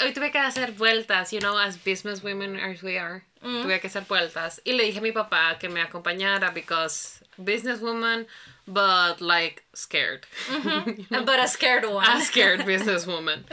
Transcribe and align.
Hoy 0.00 0.12
tuve 0.12 0.30
que 0.30 0.38
hacer 0.38 0.72
vueltas, 0.72 1.32
you 1.32 1.40
know, 1.40 1.58
as 1.58 1.76
business 1.76 2.22
women 2.22 2.56
as 2.56 2.82
we 2.82 2.98
are. 2.98 3.24
Mm. 3.42 3.62
Tuve 3.62 3.80
que 3.80 3.88
hacer 3.88 4.06
vueltas. 4.06 4.60
Y 4.64 4.72
le 4.72 4.84
dije 4.84 4.98
a 4.98 5.00
mi 5.00 5.12
papá 5.12 5.58
que 5.58 5.68
me 5.68 5.80
acompañara 5.80 6.54
because 6.54 7.20
businesswoman, 7.40 8.26
but 8.66 9.20
like 9.20 9.64
scared. 9.74 10.26
But 11.10 11.40
a 11.40 11.48
scared 11.48 11.84
one. 11.84 12.06
A 12.06 12.20
scared 12.20 12.60
businesswoman. 12.66 13.44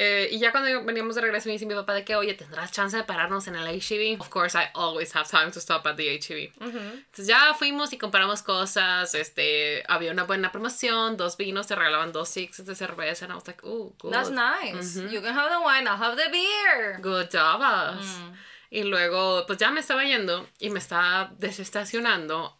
Eh, 0.00 0.28
y 0.30 0.38
ya 0.38 0.52
cuando 0.52 0.84
veníamos 0.84 1.16
de 1.16 1.22
regreso 1.22 1.48
me 1.48 1.54
dice 1.54 1.66
mi 1.66 1.74
papá 1.74 1.92
de 1.92 2.04
que, 2.04 2.14
oye, 2.14 2.32
¿tendrás 2.34 2.70
chance 2.70 2.96
de 2.96 3.02
pararnos 3.02 3.48
en 3.48 3.56
el 3.56 3.66
HEB? 3.66 4.20
Of 4.20 4.28
course, 4.28 4.56
I 4.56 4.68
always 4.74 5.12
have 5.16 5.28
time 5.28 5.50
to 5.50 5.58
stop 5.58 5.84
at 5.88 5.96
the 5.96 6.04
HEB. 6.04 6.52
Entonces 6.60 7.26
ya 7.26 7.52
fuimos 7.54 7.92
y 7.92 7.98
compramos 7.98 8.42
cosas, 8.42 9.12
este, 9.16 9.82
había 9.88 10.12
una 10.12 10.22
buena 10.22 10.52
promoción, 10.52 11.16
dos 11.16 11.36
vinos, 11.36 11.66
te 11.66 11.74
regalaban 11.74 12.12
dos 12.12 12.28
sixes 12.28 12.64
de 12.64 12.76
cerveza, 12.76 13.24
and 13.24 13.32
I 13.32 13.34
was 13.34 13.46
like, 13.48 13.66
ooh, 13.66 13.92
good. 13.98 14.12
That's 14.12 14.30
nice. 14.30 14.94
You 15.10 15.20
can 15.20 15.34
have 15.34 15.50
the 15.50 15.58
wine, 15.58 15.88
I'll 15.88 16.00
have 16.00 16.16
the 16.16 16.30
beer. 16.30 17.00
Good 17.00 17.30
job, 17.32 17.60
us. 17.60 18.06
Mm. 18.06 18.34
Y 18.70 18.84
luego, 18.84 19.46
pues 19.48 19.58
ya 19.58 19.72
me 19.72 19.80
estaba 19.80 20.04
yendo 20.04 20.46
y 20.60 20.70
me 20.70 20.78
estaba 20.78 21.32
desestacionando. 21.38 22.54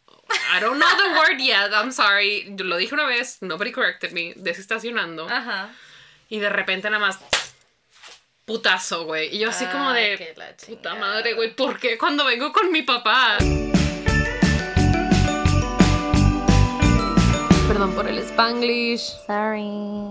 I 0.53 0.59
don't 0.59 0.81
know 0.81 0.89
the 0.89 1.21
word 1.21 1.39
yet, 1.39 1.73
I'm 1.73 1.93
sorry. 1.93 2.53
Yo 2.57 2.65
lo 2.65 2.79
dije 2.79 2.95
una 2.95 3.07
vez, 3.07 3.43
nobody 3.43 3.71
corrected 3.71 4.11
me, 4.11 4.35
desestacionando. 4.35 5.29
Ajá. 5.29 5.71
Y 6.29 6.41
de 6.41 6.51
repente 6.51 6.91
nada 6.91 7.07
más 7.07 7.19
putazo, 8.45 9.05
güey. 9.05 9.35
Y 9.35 9.39
yo 9.39 9.49
así 9.49 9.65
como 9.67 9.93
de 9.93 10.35
puta 10.67 10.95
madre, 10.95 11.35
güey, 11.35 11.55
¿por 11.55 11.79
qué 11.79 11.97
cuando 11.97 12.27
vengo 12.27 12.53
con 12.53 12.71
mi 12.71 12.83
papá? 12.83 13.39
Perdón 17.67 17.95
por 17.95 18.09
el 18.09 18.19
Spanglish. 18.19 19.01
Sorry. 19.27 20.11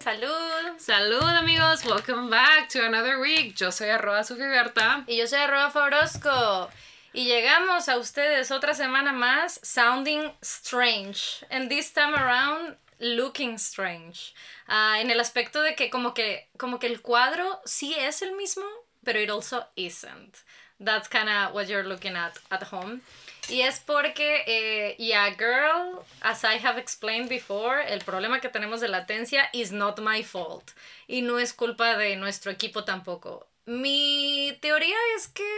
Salud. 0.00 0.78
Salud 0.78 1.22
amigos, 1.22 1.84
welcome 1.84 2.30
back 2.30 2.68
to 2.70 2.84
another 2.84 3.18
week. 3.18 3.54
Yo 3.54 3.70
soy 3.70 3.88
arroba 3.88 4.24
Sofía 4.24 4.48
Berta. 4.48 5.04
Y 5.06 5.16
yo 5.16 5.26
soy 5.26 5.40
arroba 5.40 5.70
Fabrosco. 5.70 6.70
Y 7.12 7.24
llegamos 7.24 7.88
a 7.88 7.96
ustedes 7.96 8.50
otra 8.50 8.74
semana 8.74 9.12
más 9.12 9.58
sounding 9.62 10.32
strange. 10.42 11.44
And 11.50 11.68
this 11.68 11.92
time 11.92 12.14
around, 12.14 12.76
looking 13.00 13.54
strange. 13.58 14.34
Ah, 14.68 15.00
en 15.00 15.10
el 15.10 15.18
aspecto 15.18 15.62
de 15.62 15.74
que 15.74 15.90
como 15.90 16.14
que 16.14 16.48
como 16.56 16.78
que 16.78 16.86
el 16.86 17.00
cuadro 17.00 17.60
sí 17.64 17.94
es 17.98 18.22
el 18.22 18.32
mismo, 18.32 18.64
pero 19.04 19.20
it 19.20 19.30
also 19.30 19.66
isn't. 19.76 20.36
That's 20.78 21.08
kind 21.08 21.28
of 21.28 21.54
what 21.54 21.66
you're 21.66 21.86
looking 21.86 22.16
at 22.16 22.38
at 22.50 22.62
home. 22.72 23.00
Y 23.48 23.62
es 23.62 23.80
porque, 23.80 24.44
eh, 24.46 24.96
yeah, 24.98 25.30
girl, 25.30 26.04
as 26.20 26.44
I 26.44 26.58
have 26.64 26.78
explained 26.78 27.28
before, 27.28 27.82
el 27.82 28.00
problema 28.00 28.40
que 28.40 28.48
tenemos 28.48 28.80
de 28.80 28.88
latencia 28.88 29.48
is 29.52 29.72
not 29.72 29.98
my 29.98 30.22
fault. 30.22 30.70
Y 31.08 31.22
no 31.22 31.38
es 31.38 31.52
culpa 31.52 31.96
de 31.96 32.16
nuestro 32.16 32.52
equipo 32.52 32.84
tampoco. 32.84 33.46
Mi 33.66 34.56
teoría 34.60 34.96
es 35.16 35.26
que 35.28 35.48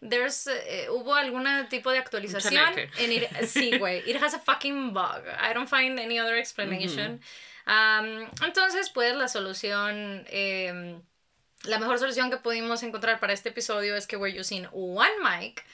there's, 0.00 0.46
eh, 0.46 0.88
hubo 0.90 1.14
algún 1.14 1.44
tipo 1.68 1.90
de 1.90 1.98
actualización. 1.98 2.78
En 2.98 3.12
it, 3.12 3.30
sí, 3.46 3.78
güey. 3.78 4.02
It 4.06 4.16
has 4.22 4.34
a 4.34 4.38
fucking 4.38 4.92
bug. 4.92 5.22
I 5.40 5.52
don't 5.52 5.68
find 5.68 5.98
any 5.98 6.18
other 6.18 6.36
explanation. 6.36 7.20
Um, 7.66 8.28
entonces, 8.42 8.90
pues, 8.90 9.14
la 9.14 9.28
solución... 9.28 10.24
em, 10.30 11.02
la 11.64 11.78
mejor 11.78 11.98
solución 11.98 12.30
que 12.30 12.36
pudimos 12.36 12.82
encontrar 12.82 13.18
para 13.18 13.32
este 13.32 13.48
episodio 13.48 13.96
es 13.96 14.06
que 14.06 14.16
we're 14.16 14.38
using 14.38 14.66
one 14.72 15.10
mic, 15.22 15.64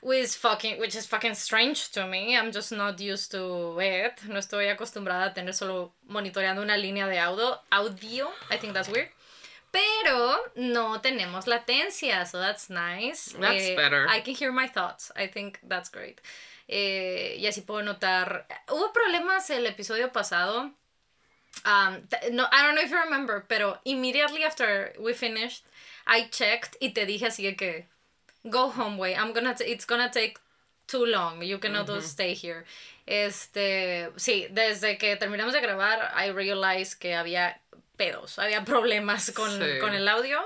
which 0.00 0.22
is 0.22 0.36
fucking, 0.36 0.78
which 0.78 0.94
is 0.94 1.06
fucking 1.06 1.34
strange 1.34 1.90
to 1.90 2.06
me. 2.06 2.36
I'm 2.36 2.52
just 2.52 2.72
not 2.72 3.00
used 3.00 3.32
to 3.32 3.78
it. 3.80 4.22
No 4.28 4.38
estoy 4.38 4.68
acostumbrada 4.68 5.26
a 5.26 5.34
tener 5.34 5.52
solo 5.52 5.94
monitoreando 6.08 6.62
una 6.62 6.76
línea 6.76 7.08
de 7.08 7.18
audio. 7.18 7.60
Audio, 7.70 8.30
I 8.50 8.56
think 8.56 8.72
that's 8.72 8.88
weird. 8.88 9.08
Pero 9.72 10.36
no 10.54 11.00
tenemos 11.00 11.46
latencia, 11.46 12.26
so 12.26 12.38
that's 12.38 12.68
nice. 12.70 13.32
That's 13.40 13.70
Eh, 13.70 13.74
better. 13.74 14.06
I 14.08 14.20
can 14.20 14.34
hear 14.34 14.52
my 14.52 14.68
thoughts. 14.68 15.10
I 15.16 15.26
think 15.26 15.58
that's 15.66 15.88
great. 15.90 16.20
Eh, 16.68 17.36
y 17.40 17.46
así 17.46 17.62
puedo 17.62 17.82
notar. 17.82 18.46
Hubo 18.68 18.92
problemas 18.92 19.48
el 19.50 19.66
episodio 19.66 20.12
pasado. 20.12 20.70
Um, 21.64 22.06
no, 22.32 22.46
I 22.52 22.62
don't 22.62 22.74
know 22.74 22.82
if 22.82 22.90
you 22.90 22.98
remember, 22.98 23.44
pero 23.48 23.78
immediately 23.84 24.44
after 24.44 24.92
we 24.98 25.12
finished, 25.14 25.64
I 26.06 26.28
checked 26.30 26.76
y 26.80 26.90
te 26.92 27.06
dije 27.06 27.26
así 27.26 27.42
de 27.44 27.56
que 27.56 27.86
go 28.44 28.68
home, 28.70 28.96
way. 28.98 29.14
I'm 29.14 29.32
gonna 29.32 29.54
it's 29.60 29.84
gonna 29.86 30.10
take 30.10 30.38
too 30.86 31.04
long. 31.06 31.42
You 31.42 31.58
cannot 31.58 31.88
stay 32.02 32.34
here. 32.34 32.64
Este, 33.06 34.10
sí, 34.16 34.48
desde 34.50 34.96
que 34.98 35.16
terminamos 35.16 35.52
de 35.54 35.60
grabar, 35.60 36.12
I 36.14 36.30
realized 36.30 36.98
que 36.98 37.14
había 37.14 37.58
pedos, 37.96 38.38
había 38.38 38.64
problemas 38.64 39.30
con, 39.32 39.50
Sí. 39.50 39.78
con 39.80 39.94
el 39.94 40.08
audio. 40.08 40.40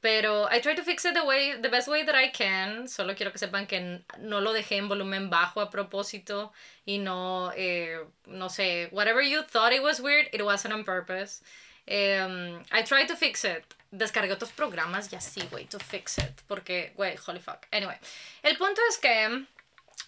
Pero 0.00 0.46
I 0.52 0.60
try 0.60 0.76
to 0.76 0.84
fix 0.84 1.04
it 1.06 1.14
the 1.14 1.22
way, 1.22 1.54
the 1.60 1.68
best 1.68 1.88
way 1.88 2.04
that 2.04 2.14
I 2.14 2.30
can. 2.30 2.86
Solo 2.86 3.14
quiero 3.16 3.32
que 3.32 3.38
sepan 3.38 3.66
que 3.66 4.02
no 4.18 4.40
lo 4.40 4.52
dejé 4.52 4.76
en 4.76 4.88
volumen 4.88 5.30
bajo 5.30 5.60
a 5.60 5.70
propósito 5.70 6.52
y 6.84 6.98
no, 6.98 7.50
eh, 7.56 7.98
no 8.26 8.48
sé, 8.50 8.88
whatever 8.92 9.24
you 9.24 9.42
thought 9.42 9.72
it 9.72 9.82
was 9.82 9.98
weird, 9.98 10.28
it 10.32 10.42
wasn't 10.42 10.72
on 10.74 10.84
purpose. 10.84 11.42
Um, 11.88 12.62
I 12.70 12.82
tried 12.84 13.08
to 13.08 13.16
fix 13.16 13.44
it. 13.44 13.64
Descargué 13.90 14.32
otros 14.32 14.52
programas 14.52 15.10
y 15.12 15.16
así, 15.16 15.40
güey, 15.50 15.64
to 15.66 15.78
fix 15.78 16.18
it. 16.18 16.42
Porque, 16.46 16.92
güey, 16.94 17.16
holy 17.16 17.40
fuck. 17.40 17.66
Anyway, 17.72 17.96
el 18.42 18.56
punto 18.58 18.80
es 18.90 18.98
que 18.98 19.44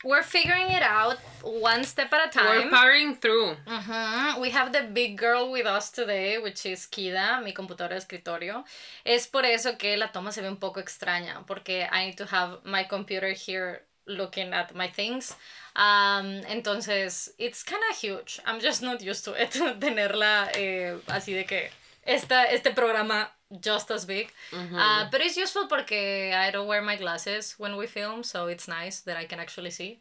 we're 0.04 0.22
figuring 0.22 0.70
it 0.70 0.82
out 0.82 1.18
one 1.42 1.82
step 1.84 2.12
at 2.12 2.28
a 2.28 2.30
time. 2.30 2.46
We're 2.46 2.70
powering 2.70 3.16
through. 3.16 3.56
Ujú, 3.66 4.40
We 4.40 4.50
have 4.50 4.72
the 4.72 4.82
big 4.92 5.16
girl 5.16 5.50
with 5.50 5.66
us 5.66 5.90
today, 5.90 6.38
which 6.38 6.64
is 6.66 6.86
Kida, 6.86 7.42
mi 7.42 7.52
computadora 7.52 7.90
de 7.90 7.96
escritorio. 7.96 8.64
Es 9.04 9.26
por 9.26 9.44
eso 9.44 9.76
que 9.76 9.96
la 9.96 10.08
toma 10.08 10.30
se 10.32 10.40
ve 10.42 10.48
un 10.48 10.56
poco 10.56 10.80
extraña, 10.80 11.44
porque 11.46 11.88
I 11.90 12.06
need 12.06 12.16
to 12.18 12.26
have 12.26 12.58
my 12.64 12.84
computer 12.84 13.32
here 13.32 13.82
looking 14.06 14.52
at 14.54 14.74
my 14.74 14.88
things. 14.88 15.34
Um, 15.74 16.42
entonces, 16.48 17.30
it's 17.38 17.62
kind 17.62 17.82
of 17.90 17.96
huge. 17.96 18.40
I'm 18.46 18.60
just 18.60 18.82
not 18.82 19.02
used 19.02 19.24
to 19.24 19.32
it, 19.34 19.50
tenerla 19.80 20.50
eh, 20.54 20.96
así 21.08 21.34
de 21.34 21.44
que 21.44 21.70
esta, 22.08 22.44
este 22.44 22.70
programa 22.72 23.30
just 23.62 23.90
as 23.90 24.04
big. 24.06 24.28
Uh, 24.52 25.08
but 25.10 25.20
it's 25.20 25.36
useful 25.36 25.68
porque 25.68 26.32
I 26.34 26.50
don't 26.50 26.66
wear 26.66 26.82
my 26.82 26.96
glasses 26.96 27.54
when 27.58 27.76
we 27.76 27.86
film, 27.86 28.22
so 28.24 28.48
it's 28.48 28.66
nice 28.68 29.00
that 29.04 29.16
I 29.16 29.26
can 29.26 29.38
actually 29.40 29.70
see 29.70 29.98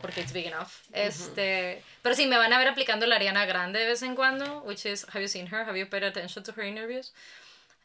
porque 0.00 0.18
it's 0.18 0.32
big 0.32 0.46
enough. 0.46 0.82
Este, 0.92 1.82
pero 2.02 2.14
sí, 2.14 2.26
me 2.26 2.36
van 2.36 2.52
a 2.52 2.58
ver 2.58 2.68
aplicando 2.68 3.06
la 3.06 3.16
Ariana 3.16 3.46
Grande 3.46 3.78
de 3.78 3.86
vez 3.86 4.02
en 4.02 4.14
cuando, 4.14 4.60
which 4.66 4.84
is, 4.86 5.04
have 5.14 5.22
you 5.22 5.28
seen 5.28 5.46
her? 5.46 5.64
Have 5.64 5.76
you 5.78 5.86
paid 5.86 6.04
attention 6.04 6.42
to 6.44 6.52
her 6.52 6.64
interviews? 6.64 7.12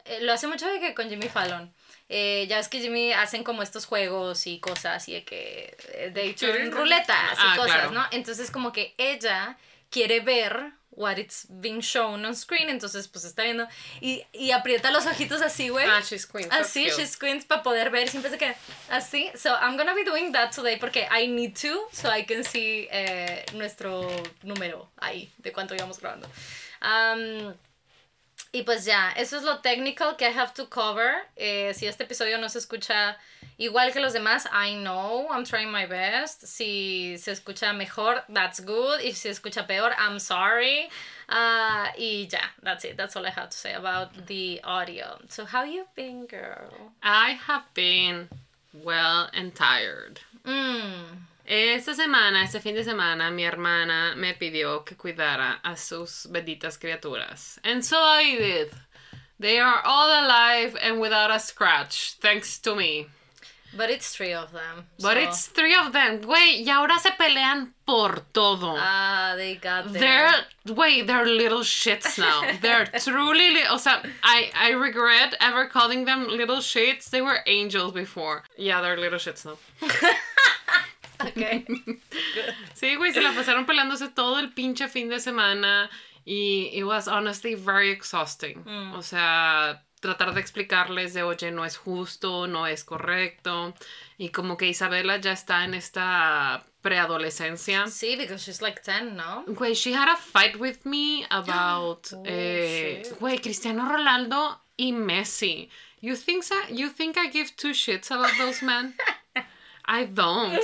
Eh, 0.05 0.19
lo 0.21 0.33
hace 0.33 0.47
mucho 0.47 0.67
de 0.67 0.79
que 0.79 0.93
con 0.93 1.07
Jimmy 1.09 1.29
Fallon. 1.29 1.71
Eh, 2.09 2.45
ya 2.49 2.59
es 2.59 2.67
que 2.67 2.81
Jimmy 2.81 3.13
hacen 3.13 3.43
como 3.43 3.61
estos 3.63 3.85
juegos 3.85 4.45
y 4.47 4.59
cosas 4.59 5.07
y 5.07 5.13
de 5.13 5.23
que 5.23 5.77
eh, 5.93 6.11
de 6.13 6.33
turn 6.33 6.71
ruletas 6.71 7.37
y 7.37 7.41
Ah, 7.41 7.53
cosas, 7.55 7.75
claro. 7.75 7.91
¿no? 7.91 8.05
Entonces 8.11 8.51
como 8.51 8.73
que 8.73 8.93
ella 8.97 9.57
quiere 9.89 10.19
ver 10.19 10.71
what 10.91 11.17
it's 11.17 11.45
being 11.45 11.81
shown 11.81 12.25
on 12.25 12.35
screen, 12.35 12.69
entonces 12.69 13.07
pues 13.07 13.25
está 13.25 13.43
viendo 13.43 13.67
y, 14.01 14.23
y 14.33 14.51
aprieta 14.51 14.91
los 14.91 15.05
ojitos 15.05 15.41
así, 15.41 15.69
güey. 15.69 15.85
Ah, 15.87 16.01
she 16.01 16.17
squints. 16.19 16.53
Así, 16.53 16.89
she 16.89 17.05
squints 17.07 17.45
para 17.45 17.63
poder 17.63 17.89
ver. 17.89 18.09
Siempre 18.09 18.27
es 18.27 18.33
de 18.33 18.37
que 18.37 18.55
así. 18.89 19.31
So, 19.35 19.53
I'm 19.53 19.77
gonna 19.77 19.93
be 19.93 20.03
doing 20.03 20.31
that 20.33 20.51
today 20.51 20.77
porque 20.77 21.07
I 21.09 21.27
need 21.27 21.55
to, 21.61 21.87
so 21.91 22.09
I 22.09 22.23
can 22.23 22.43
see 22.43 22.87
eh, 22.91 23.45
nuestro 23.53 24.07
número 24.43 24.89
ahí 24.97 25.29
de 25.37 25.51
cuánto 25.51 25.75
íbamos 25.75 25.99
grabando. 25.99 26.27
Um, 26.81 27.53
y 28.53 28.63
pues 28.63 28.83
ya, 28.83 29.11
eso 29.11 29.37
es 29.37 29.43
lo 29.43 29.59
technical 29.59 30.17
que 30.17 30.25
I 30.25 30.33
have 30.33 30.53
to 30.55 30.69
cover. 30.69 31.25
Eh, 31.37 31.73
si 31.73 31.87
este 31.87 32.03
episodio 32.03 32.37
no 32.37 32.49
se 32.49 32.59
escucha 32.59 33.17
igual 33.57 33.93
que 33.93 34.01
los 34.01 34.11
demás, 34.11 34.45
I 34.51 34.75
know, 34.75 35.27
I'm 35.31 35.45
trying 35.45 35.71
my 35.71 35.85
best. 35.85 36.45
Si 36.45 37.17
se 37.17 37.31
escucha 37.31 37.73
mejor, 37.73 38.23
that's 38.27 38.59
good. 38.59 38.99
Y 38.99 39.11
si 39.13 39.29
se 39.29 39.29
escucha 39.29 39.65
peor, 39.65 39.93
I'm 39.97 40.19
sorry. 40.19 40.89
Ah, 41.29 41.93
y 41.97 42.27
ya, 42.29 42.41
that's 42.61 42.83
it. 42.83 42.97
That's 42.97 43.15
all 43.15 43.25
I 43.25 43.29
have 43.29 43.49
to 43.51 43.57
say 43.57 43.73
about 43.73 44.27
the 44.27 44.59
audio. 44.65 45.19
So, 45.29 45.45
how 45.45 45.63
you 45.63 45.85
been, 45.95 46.25
girl? 46.25 46.91
I 47.01 47.39
have 47.47 47.63
been 47.73 48.27
well 48.73 49.29
and 49.33 49.55
tired. 49.55 50.19
Mm. 50.45 51.30
Esta 51.45 51.93
semana, 51.93 52.43
este 52.43 52.59
fin 52.61 52.75
de 52.75 52.83
semana, 52.83 53.31
mi 53.31 53.43
hermana 53.43 54.15
me 54.15 54.33
pidió 54.33 54.85
que 54.85 54.95
cuidara 54.95 55.59
a 55.63 55.75
sus 55.75 56.27
benditas 56.29 56.77
criaturas. 56.77 57.59
And 57.63 57.83
so 57.83 57.97
I 57.99 58.37
did. 58.37 58.69
They 59.39 59.59
are 59.59 59.81
all 59.83 60.09
alive 60.25 60.77
and 60.81 60.99
without 61.01 61.31
a 61.31 61.39
scratch, 61.39 62.17
thanks 62.21 62.59
to 62.59 62.75
me. 62.75 63.07
But 63.75 63.89
it's 63.89 64.13
three 64.13 64.33
of 64.33 64.51
them. 64.51 64.85
But 64.99 65.15
so- 65.15 65.19
it's 65.23 65.47
three 65.47 65.73
of 65.75 65.93
them. 65.93 66.19
Güey, 66.21 66.63
y 66.65 66.69
ahora 66.69 66.99
se 66.99 67.11
pelean 67.11 67.73
por 67.85 68.19
todo. 68.33 68.75
Ah, 68.77 69.33
they 69.37 69.55
got 69.55 69.91
there. 69.93 69.99
They're 70.65 70.75
wait, 70.75 71.07
they're 71.07 71.25
little 71.25 71.61
shits 71.63 72.19
now. 72.19 72.41
They're 72.61 72.85
truly 72.99 73.51
li- 73.53 73.67
o 73.69 73.77
sea, 73.77 74.01
I 74.23 74.51
I 74.55 74.71
regret 74.71 75.35
ever 75.39 75.67
calling 75.67 76.03
them 76.05 76.27
little 76.27 76.57
shits. 76.57 77.09
They 77.09 77.21
were 77.21 77.39
angels 77.47 77.93
before. 77.93 78.43
Yeah, 78.57 78.81
they're 78.81 78.97
little 78.97 79.19
shits 79.19 79.45
now. 79.45 79.57
Okay. 81.31 81.65
Sí, 82.73 82.95
güey, 82.95 83.13
se 83.13 83.21
la 83.21 83.33
pasaron 83.33 83.65
peleándose 83.65 84.09
todo 84.09 84.39
el 84.39 84.53
pinche 84.53 84.87
fin 84.87 85.09
de 85.09 85.19
semana 85.19 85.89
y 86.25 86.69
it 86.73 86.83
was 86.83 87.07
honestly 87.07 87.55
very 87.55 87.89
exhausting. 87.91 88.63
O 88.95 89.01
sea, 89.01 89.83
tratar 89.99 90.33
de 90.33 90.41
explicarles 90.41 91.13
de, 91.13 91.23
oye, 91.23 91.51
no 91.51 91.63
es 91.63 91.77
justo, 91.77 92.47
no 92.47 92.67
es 92.67 92.83
correcto. 92.83 93.73
Y 94.17 94.29
como 94.29 94.57
que 94.57 94.67
Isabela 94.67 95.17
ya 95.17 95.31
está 95.31 95.63
en 95.63 95.73
esta 95.73 96.63
preadolescencia. 96.81 97.87
Sí, 97.87 98.15
because 98.15 98.43
she's 98.43 98.61
like 98.61 98.81
10, 98.83 99.13
¿no? 99.13 99.43
Güey, 99.47 99.73
she 99.75 99.93
had 99.93 100.09
a 100.09 100.17
fight 100.17 100.57
with 100.59 100.85
me 100.85 101.25
about, 101.29 102.07
Oh, 102.13 102.23
eh, 102.25 103.03
güey, 103.19 103.39
Cristiano 103.39 103.87
Ronaldo 103.87 104.59
y 104.77 104.91
Messi. 104.91 105.69
You 106.01 106.15
think, 106.15 106.43
so, 106.43 106.55
you 106.69 106.89
think 106.89 107.17
I 107.17 107.27
give 107.29 107.55
two 107.55 107.73
shits 107.73 108.09
about 108.09 108.31
those 108.39 108.63
men? 108.63 108.95
I 109.85 110.05
don't. 110.05 110.59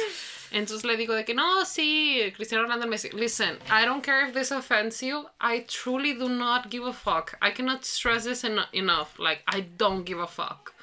Entonces 0.52 0.86
le 0.86 0.96
digo 0.98 1.14
de 1.14 1.26
que 1.26 1.34
no, 1.34 1.66
sí, 1.66 2.32
Cristiano 2.36 2.64
Ronaldo 2.64 2.88
Messi. 2.88 3.10
Listen, 3.12 3.58
I 3.70 3.86
don't 3.86 4.04
care 4.04 4.26
if 4.28 4.34
this 4.34 4.52
offends 4.52 5.02
you. 5.02 5.26
I 5.42 5.66
truly 5.68 6.14
do 6.14 6.30
not 6.30 6.70
give 6.70 6.86
a 6.86 6.94
fuck. 6.94 7.38
I 7.42 7.52
cannot 7.52 7.84
stress 7.86 8.24
this 8.24 8.44
en- 8.44 8.66
enough. 8.72 9.20
Like, 9.20 9.44
I 9.48 9.62
don't 9.62 10.06
give 10.06 10.20
a 10.20 10.28
fuck. 10.28 10.74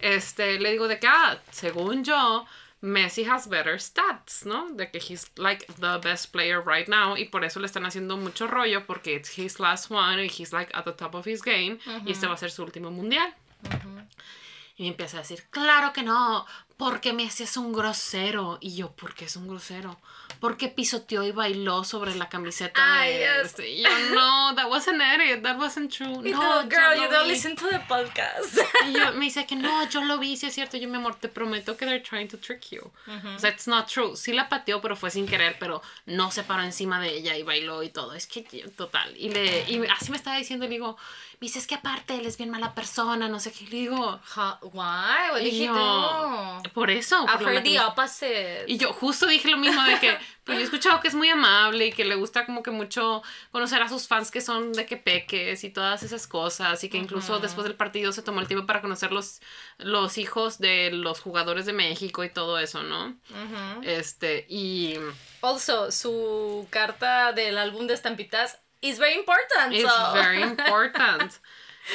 Este, 0.00 0.58
le 0.58 0.70
digo 0.72 0.86
de 0.88 0.98
que, 0.98 1.08
ah, 1.08 1.38
según 1.50 2.04
yo, 2.04 2.46
Messi 2.82 3.24
has 3.24 3.46
better 3.46 3.78
stats, 3.78 4.46
¿no? 4.46 4.70
De 4.74 4.86
que 4.90 4.98
he's 5.00 5.30
like 5.36 5.66
the 5.78 5.98
best 6.02 6.32
player 6.32 6.60
right 6.62 6.88
now 6.88 7.14
y 7.14 7.24
por 7.26 7.44
eso 7.44 7.60
le 7.60 7.66
están 7.66 7.84
haciendo 7.84 8.16
mucho 8.16 8.46
rollo 8.46 8.86
porque 8.86 9.08
it's 9.14 9.36
his 9.36 9.60
last 9.60 9.90
one 9.90 10.18
and 10.18 10.30
he's 10.30 10.52
like 10.52 10.70
at 10.74 10.84
the 10.86 10.92
top 10.92 11.14
of 11.14 11.26
his 11.26 11.42
game 11.42 11.78
y 12.06 12.12
este 12.12 12.26
va 12.26 12.32
a 12.34 12.38
ser 12.38 12.50
su 12.50 12.62
último 12.64 12.90
mundial. 12.90 13.34
Y 14.80 14.84
me 14.84 14.88
empieza 14.88 15.18
a 15.18 15.20
decir, 15.20 15.44
claro 15.50 15.92
que 15.92 16.02
no, 16.02 16.46
porque 16.78 17.12
Messi 17.12 17.42
es 17.42 17.58
un 17.58 17.70
grosero. 17.70 18.56
Y 18.62 18.76
yo, 18.76 18.92
¿por 18.92 19.14
qué 19.14 19.26
es 19.26 19.36
un 19.36 19.46
grosero? 19.46 20.00
Porque 20.40 20.68
pisoteó 20.68 21.22
y 21.22 21.32
bailó 21.32 21.84
sobre 21.84 22.14
la 22.14 22.30
camiseta 22.30 22.80
Ay, 22.82 23.12
de 23.12 23.18
yes. 23.18 23.46
este. 23.50 23.68
Y 23.68 23.82
yo, 23.82 23.90
no, 24.14 24.54
that 24.54 24.70
wasn't 24.70 25.02
it, 25.22 25.42
that 25.42 25.58
wasn't 25.58 25.92
true. 25.92 26.26
Y 26.26 26.30
No, 26.32 26.62
yo 26.62 26.68
girl, 26.70 26.96
you 26.96 27.10
don't 27.10 27.24
vi". 27.24 27.32
listen 27.32 27.54
to 27.56 27.68
the 27.68 27.80
podcast. 27.80 28.56
Y 28.88 28.92
yo, 28.94 29.12
me 29.16 29.26
dice 29.26 29.44
que 29.44 29.54
no, 29.54 29.86
yo 29.90 30.02
lo 30.02 30.18
vi, 30.18 30.38
sí 30.38 30.46
es 30.46 30.54
cierto. 30.54 30.78
Yo, 30.78 30.88
mi 30.88 30.96
amor, 30.96 31.16
te 31.16 31.28
prometo 31.28 31.76
que 31.76 31.84
they're 31.84 32.02
trying 32.02 32.28
to 32.28 32.38
trick 32.38 32.70
you. 32.70 32.90
O 33.34 33.38
sea, 33.38 33.50
it's 33.50 33.68
not 33.68 33.86
true. 33.86 34.16
Sí 34.16 34.32
la 34.32 34.48
pateó, 34.48 34.80
pero 34.80 34.96
fue 34.96 35.10
sin 35.10 35.26
querer, 35.26 35.58
pero 35.60 35.82
no 36.06 36.30
se 36.30 36.42
paró 36.42 36.62
encima 36.62 36.98
de 37.00 37.10
ella 37.18 37.36
y 37.36 37.42
bailó 37.42 37.82
y 37.82 37.90
todo. 37.90 38.14
Es 38.14 38.26
que, 38.26 38.40
total. 38.78 39.14
Y, 39.18 39.28
le, 39.28 39.70
y 39.70 39.84
así 39.94 40.10
me 40.10 40.16
estaba 40.16 40.38
diciendo, 40.38 40.64
le 40.64 40.70
digo, 40.70 40.96
me 41.40 41.46
dice, 41.46 41.58
es 41.58 41.66
que 41.66 41.74
aparte 41.74 42.16
él 42.16 42.26
es 42.26 42.36
bien 42.36 42.50
mala 42.50 42.74
persona, 42.74 43.26
no 43.26 43.40
sé 43.40 43.50
qué. 43.50 43.64
Le 43.64 43.70
digo, 43.78 44.20
Why? 44.60 45.30
What 45.32 45.40
did 45.40 45.54
he 45.54 45.68
do? 45.68 46.62
por 46.74 46.90
eso. 46.90 47.24
I've 47.24 47.38
por 47.42 47.50
heard 47.52 47.64
the 47.64 47.80
opposite. 47.80 48.64
y 48.66 48.76
yo 48.76 48.92
justo 48.92 49.26
dije 49.26 49.48
lo 49.48 49.56
mismo 49.56 49.82
de 49.84 49.98
que, 49.98 50.18
pues 50.44 50.58
yo 50.58 50.62
he 50.62 50.64
escuchado 50.64 51.00
que 51.00 51.08
es 51.08 51.14
muy 51.14 51.30
amable 51.30 51.86
y 51.86 51.92
que 51.92 52.04
le 52.04 52.14
gusta 52.14 52.44
como 52.44 52.62
que 52.62 52.70
mucho 52.70 53.22
conocer 53.52 53.80
a 53.80 53.88
sus 53.88 54.06
fans 54.06 54.30
que 54.30 54.42
son 54.42 54.72
de 54.74 54.84
que 54.84 54.98
peques 54.98 55.64
y 55.64 55.70
todas 55.70 56.02
esas 56.02 56.26
cosas 56.26 56.84
y 56.84 56.90
que 56.90 56.98
incluso 56.98 57.38
después 57.40 57.64
del 57.64 57.74
partido 57.74 58.12
se 58.12 58.20
tomó 58.22 58.40
el 58.40 58.46
tiempo 58.46 58.66
para 58.66 58.82
conocer 58.82 59.10
los, 59.10 59.40
los 59.78 60.18
hijos 60.18 60.58
de 60.58 60.90
los 60.92 61.20
jugadores 61.20 61.64
de 61.64 61.72
México 61.72 62.22
y 62.22 62.28
todo 62.28 62.58
eso, 62.58 62.82
¿no? 62.82 63.16
Este, 63.82 64.44
y 64.48 64.96
Also, 65.40 65.90
su 65.90 66.66
carta 66.68 67.32
del 67.32 67.56
álbum 67.56 67.86
de 67.86 67.94
estampitas 67.94 68.58
is 68.82 68.98
very 68.98 69.14
important. 69.16 69.72
it's 69.74 69.88
so- 69.90 70.12
very 70.12 70.42
important. 70.50 71.32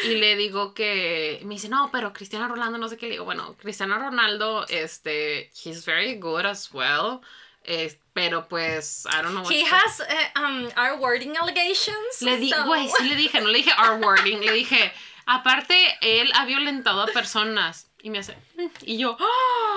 Y 0.03 0.15
le 0.19 0.35
digo 0.35 0.73
que 0.73 1.39
me 1.45 1.55
dice, 1.55 1.69
no, 1.69 1.89
pero 1.91 2.11
Cristiano 2.11 2.47
Ronaldo, 2.47 2.77
no 2.77 2.87
sé 2.89 2.97
qué. 2.97 3.05
Le 3.07 3.11
digo, 3.13 3.25
bueno, 3.25 3.55
Cristiano 3.57 3.97
Ronaldo, 3.97 4.65
este, 4.67 5.49
he's 5.63 5.85
very 5.85 6.15
good 6.15 6.45
as 6.45 6.73
well. 6.73 7.21
eh, 7.67 7.97
pero 8.13 8.47
pues, 8.47 9.05
I 9.07 9.21
don't 9.23 9.33
know 9.33 9.43
He 9.49 9.63
has 9.65 9.99
uh, 9.99 10.39
um, 10.39 10.69
our 10.77 10.99
wording 10.99 11.35
allegations. 11.37 12.21
Le 12.21 12.37
di, 12.37 12.49
so- 12.51 12.63
sí 12.97 13.07
le 13.09 13.15
dije, 13.15 13.41
no 13.41 13.47
le 13.49 13.57
dije 13.63 13.71
our 13.77 13.99
wording, 13.99 14.39
le 14.41 14.51
dije, 14.53 14.91
aparte, 15.25 15.75
él 16.01 16.29
ha 16.35 16.45
violentado 16.45 17.01
a 17.01 17.07
personas. 17.07 17.87
Y 18.03 18.09
me 18.11 18.19
hace, 18.19 18.35
"Mm", 18.55 18.67
y 18.85 18.97
yo, 18.99 19.17
"Ah". 19.19 19.74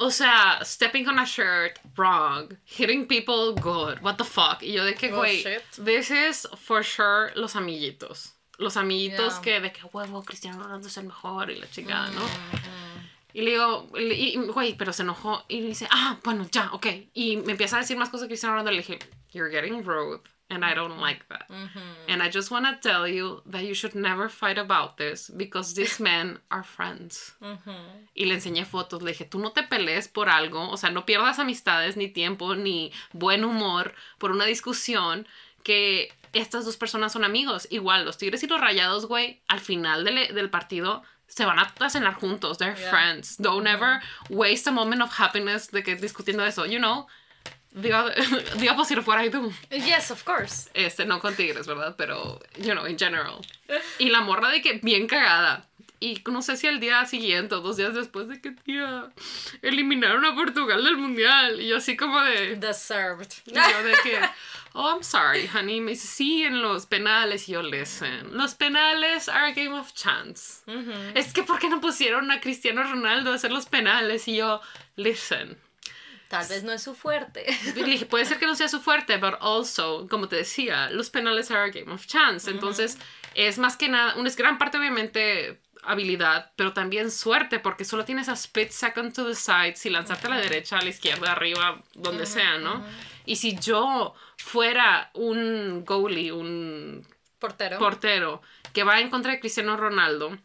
O 0.00 0.10
sea, 0.10 0.64
stepping 0.64 1.06
on 1.08 1.18
a 1.18 1.24
shirt, 1.26 1.78
wrong. 1.96 2.56
Hitting 2.64 3.06
people, 3.06 3.52
good. 3.54 4.00
What 4.00 4.16
the 4.16 4.24
fuck. 4.24 4.62
Y 4.62 4.72
yo 4.72 4.84
de 4.84 4.94
que, 4.94 5.12
Oh, 5.12 5.16
güey, 5.18 5.44
this 5.84 6.10
is 6.10 6.48
for 6.56 6.82
sure 6.82 7.32
los 7.36 7.54
amiguitos. 7.54 8.32
Los 8.58 8.76
amiguitos 8.76 9.34
Yeah. 9.34 9.42
que 9.42 9.60
de 9.60 9.72
que, 9.72 9.80
huevo, 9.92 10.22
Cristiano 10.22 10.62
Ronaldo 10.62 10.88
es 10.88 10.96
el 10.96 11.04
mejor 11.04 11.50
y 11.50 11.56
la 11.60 11.70
chingada, 11.70 12.08
¿no? 12.10 12.20
Mm-hmm. 12.22 13.08
Y 13.34 13.42
le 13.42 13.50
digo, 13.52 13.88
le- 13.94 14.36
güey, 14.52 14.74
pero 14.74 14.92
se 14.92 15.02
enojó 15.02 15.44
y 15.48 15.60
dice, 15.60 15.86
ah, 15.90 16.18
bueno, 16.24 16.46
ya, 16.50 16.70
ok. 16.72 16.86
Y 17.14 17.36
me 17.36 17.52
empieza 17.52 17.76
a 17.76 17.80
decir 17.80 17.96
más 17.96 18.08
cosas 18.08 18.22
de 18.22 18.28
Cristiano 18.28 18.54
Ronaldo. 18.54 18.70
Le 18.72 18.78
dije, 18.78 18.98
you're 19.32 19.50
getting 19.50 19.84
rude 19.84 20.20
and 20.50 20.64
I 20.64 20.74
don't 20.74 20.98
like 20.98 21.24
that. 21.28 21.48
And 22.08 22.22
I 22.22 22.28
just 22.28 22.50
want 22.50 22.66
to 22.66 22.76
tell 22.86 23.06
you 23.08 23.42
that 23.46 23.62
you 23.64 23.74
should 23.74 23.94
never 23.94 24.28
fight 24.28 24.58
about 24.58 24.96
this 24.96 25.30
because 25.30 25.74
these 25.74 26.00
men 26.02 26.38
are 26.50 26.64
friends. 26.64 27.34
Y 28.14 28.24
le 28.26 28.34
enseñé 28.34 28.64
fotos. 28.66 29.02
Le 29.02 29.12
dije, 29.12 29.24
tú 29.24 29.38
no 29.38 29.52
te 29.52 29.62
pelees 29.62 30.08
por 30.08 30.28
algo. 30.28 30.68
O 30.70 30.76
sea, 30.76 30.90
no 30.90 31.06
pierdas 31.06 31.38
amistades, 31.38 31.96
ni 31.96 32.08
tiempo, 32.08 32.54
ni 32.54 32.92
buen 33.12 33.44
humor 33.44 33.94
por 34.18 34.32
una 34.32 34.44
discusión 34.44 35.26
que 35.62 36.12
estas 36.32 36.64
dos 36.64 36.76
personas 36.76 37.12
son 37.12 37.24
amigos. 37.24 37.66
Igual, 37.70 38.04
los 38.04 38.18
Tigres 38.18 38.42
y 38.42 38.46
los 38.46 38.60
Rayados, 38.60 39.06
güey, 39.06 39.40
al 39.48 39.60
final 39.60 40.04
del, 40.04 40.34
del 40.34 40.50
partido 40.50 41.02
se 41.26 41.44
van 41.44 41.58
a 41.60 41.90
cenar 41.90 42.14
juntos. 42.14 42.58
They're 42.58 42.74
Yeah. 42.76 42.90
friends. 42.90 43.36
Don't 43.38 43.66
ever 43.68 44.00
waste 44.30 44.68
a 44.68 44.72
moment 44.72 45.00
of 45.02 45.12
happiness 45.16 45.70
de 45.70 45.82
que 45.84 45.94
discutiendo 45.94 46.44
eso. 46.44 46.66
You 46.66 46.78
know, 46.78 47.06
the, 47.74 47.92
other, 47.92 48.14
the 48.56 48.68
opposite 48.68 48.98
of 48.98 49.06
what 49.06 49.18
I 49.18 49.28
do. 49.28 49.52
Yes, 49.70 50.10
of 50.10 50.24
course. 50.24 50.68
Este, 50.74 51.04
no 51.04 51.20
con 51.20 51.34
tigres, 51.34 51.66
¿verdad? 51.66 51.94
Pero, 51.96 52.40
you 52.58 52.72
know, 52.72 52.86
in 52.86 52.98
general. 52.98 53.44
Y 53.98 54.10
la 54.10 54.20
morra 54.20 54.50
de 54.50 54.60
que 54.60 54.80
bien 54.82 55.06
cagada. 55.06 55.66
Y 56.02 56.22
no 56.30 56.40
sé 56.40 56.56
si 56.56 56.66
al 56.66 56.80
día 56.80 57.04
siguiente 57.04 57.54
o 57.54 57.60
dos 57.60 57.76
días 57.76 57.92
después 57.92 58.26
de 58.26 58.40
que, 58.40 58.52
tía, 58.52 59.10
eliminaron 59.60 60.24
a 60.24 60.34
Portugal 60.34 60.82
del 60.82 60.96
mundial. 60.96 61.60
Y 61.60 61.68
yo 61.68 61.76
así 61.76 61.94
como 61.94 62.18
de... 62.22 62.56
Deserved. 62.56 63.28
Y 63.44 63.52
yo 63.52 63.82
de 63.84 63.92
que, 64.02 64.18
oh, 64.72 64.88
I'm 64.88 65.02
sorry, 65.02 65.46
honey. 65.54 65.82
Me 65.82 65.90
dice, 65.90 66.06
sí, 66.06 66.42
en 66.42 66.62
los 66.62 66.86
penales. 66.86 67.50
Y 67.50 67.52
yo, 67.52 67.62
listen, 67.62 68.34
los 68.34 68.54
penales 68.54 69.28
are 69.28 69.48
a 69.48 69.52
game 69.52 69.78
of 69.78 69.92
chance. 69.92 70.62
Es 71.14 71.34
que, 71.34 71.42
¿por 71.42 71.58
qué 71.58 71.68
no 71.68 71.82
pusieron 71.82 72.30
a 72.30 72.40
Cristiano 72.40 72.82
Ronaldo 72.82 73.32
a 73.32 73.34
hacer 73.34 73.52
los 73.52 73.66
penales? 73.66 74.26
Y 74.26 74.36
yo, 74.36 74.62
listen. 74.96 75.58
Tal 76.30 76.46
vez 76.46 76.62
no 76.62 76.70
es 76.70 76.80
su 76.80 76.94
fuerte. 76.94 77.44
Puede 78.08 78.24
ser 78.24 78.38
que 78.38 78.46
no 78.46 78.54
sea 78.54 78.68
su 78.68 78.80
fuerte, 78.80 79.16
but 79.16 79.34
also, 79.40 80.06
como 80.08 80.28
te 80.28 80.36
decía, 80.36 80.88
los 80.90 81.10
penales 81.10 81.50
are 81.50 81.68
a 81.68 81.72
game 81.72 81.92
of 81.92 82.06
chance. 82.06 82.48
Entonces, 82.48 82.98
es 83.34 83.58
más 83.58 83.76
que 83.76 83.88
nada, 83.88 84.14
una 84.14 84.28
es 84.28 84.36
gran 84.36 84.56
parte, 84.56 84.78
obviamente, 84.78 85.60
habilidad, 85.82 86.52
pero 86.54 86.72
también 86.72 87.10
suerte, 87.10 87.58
porque 87.58 87.84
solo 87.84 88.04
tienes 88.04 88.28
a 88.28 88.34
split 88.34 88.70
second 88.70 89.12
to 89.12 89.26
the 89.26 89.34
side, 89.34 89.74
si 89.74 89.90
lanzarte 89.90 90.28
a 90.28 90.30
la 90.30 90.38
derecha, 90.38 90.78
a 90.78 90.82
la 90.82 90.90
izquierda, 90.90 91.32
arriba, 91.32 91.82
donde 91.94 92.26
sea, 92.26 92.58
¿no? 92.58 92.84
Y 93.26 93.34
si 93.34 93.58
yo 93.58 94.14
fuera 94.36 95.10
un 95.14 95.84
goalie, 95.84 96.30
un 96.30 97.04
Portero. 97.40 97.78
portero 97.78 98.40
que 98.72 98.84
va 98.84 99.00
en 99.00 99.10
contra 99.10 99.32
de 99.32 99.40
Cristiano 99.40 99.76
Ronaldo, 99.76 100.38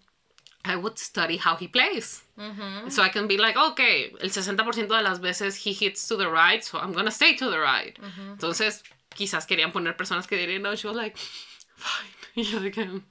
I 0.65 0.75
would 0.75 0.97
study 0.97 1.37
how 1.37 1.55
he 1.55 1.67
plays. 1.67 2.23
Mm-hmm. 2.39 2.89
So 2.89 3.03
I 3.03 3.09
can 3.09 3.27
be 3.27 3.37
like, 3.37 3.55
okay, 3.57 4.11
el 4.21 4.29
60% 4.29 4.87
de 4.87 5.01
las 5.01 5.19
veces 5.19 5.55
he 5.55 5.73
hits 5.73 6.07
to 6.07 6.15
the 6.15 6.29
right, 6.29 6.63
so 6.63 6.79
I'm 6.79 6.91
gonna 6.91 7.11
stay 7.11 7.35
to 7.35 7.49
the 7.49 7.59
right. 7.59 7.97
Mm-hmm. 8.01 8.33
Entonces, 8.33 8.83
quizás 9.15 9.47
querían 9.47 9.71
poner 9.71 9.95
personas 9.95 10.27
que 10.27 10.37
dirían, 10.37 10.61
no, 10.61 10.75
she 10.75 10.87
was 10.87 10.97
like, 10.97 11.17
fine. 11.75 12.11
Y 12.35 12.43
yo 12.43 12.59
de 12.59 12.69
que, 12.69 13.01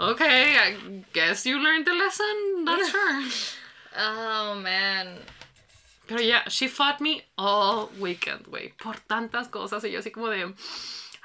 okay, 0.00 0.56
I 0.56 1.04
guess 1.12 1.44
you 1.44 1.58
learned 1.58 1.84
the 1.84 1.92
lesson, 1.92 2.64
not 2.64 2.80
sure. 2.90 3.24
Oh, 3.94 4.54
man. 4.54 5.18
Pero 6.06 6.20
ya, 6.20 6.40
she 6.48 6.66
fought 6.66 7.00
me 7.00 7.22
all 7.36 7.90
weekend, 8.00 8.46
güey, 8.46 8.72
por 8.78 8.94
tantas 9.06 9.48
cosas. 9.50 9.84
Y 9.84 9.90
yo 9.90 9.98
así 9.98 10.10
como 10.10 10.28
de, 10.28 10.54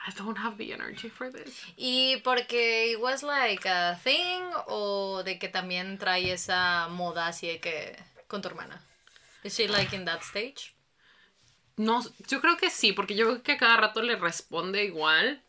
I 0.08 0.12
don't 0.18 0.38
have 0.38 0.58
the 0.58 0.72
energy 0.74 1.10
for 1.10 1.30
this. 1.32 1.62
¿Y 1.76 2.18
porque 2.24 2.92
it 2.94 3.00
was 3.00 3.24
like 3.24 3.68
a 3.68 3.96
thing 4.04 4.42
o 4.68 5.22
de 5.24 5.38
que 5.38 5.50
también 5.50 5.98
trae 5.98 6.32
esa 6.32 6.88
moda 6.90 7.28
así 7.28 7.48
de 7.48 7.60
que 7.60 7.96
con 8.28 8.42
tu 8.42 8.48
hermana? 8.48 8.82
Is 9.44 9.54
she 9.56 9.68
like 9.68 9.94
in 9.96 10.06
that 10.06 10.22
stage? 10.22 10.74
No, 11.76 12.02
yo 12.28 12.40
creo 12.42 12.58
que 12.58 12.70
sí, 12.70 12.94
porque 12.94 13.16
yo 13.16 13.26
creo 13.28 13.44
que 13.44 13.52
a 13.54 13.58
cada 13.58 13.78
rato 13.78 14.02
le 14.02 14.16
responde 14.16 14.84
igual. 14.86 15.42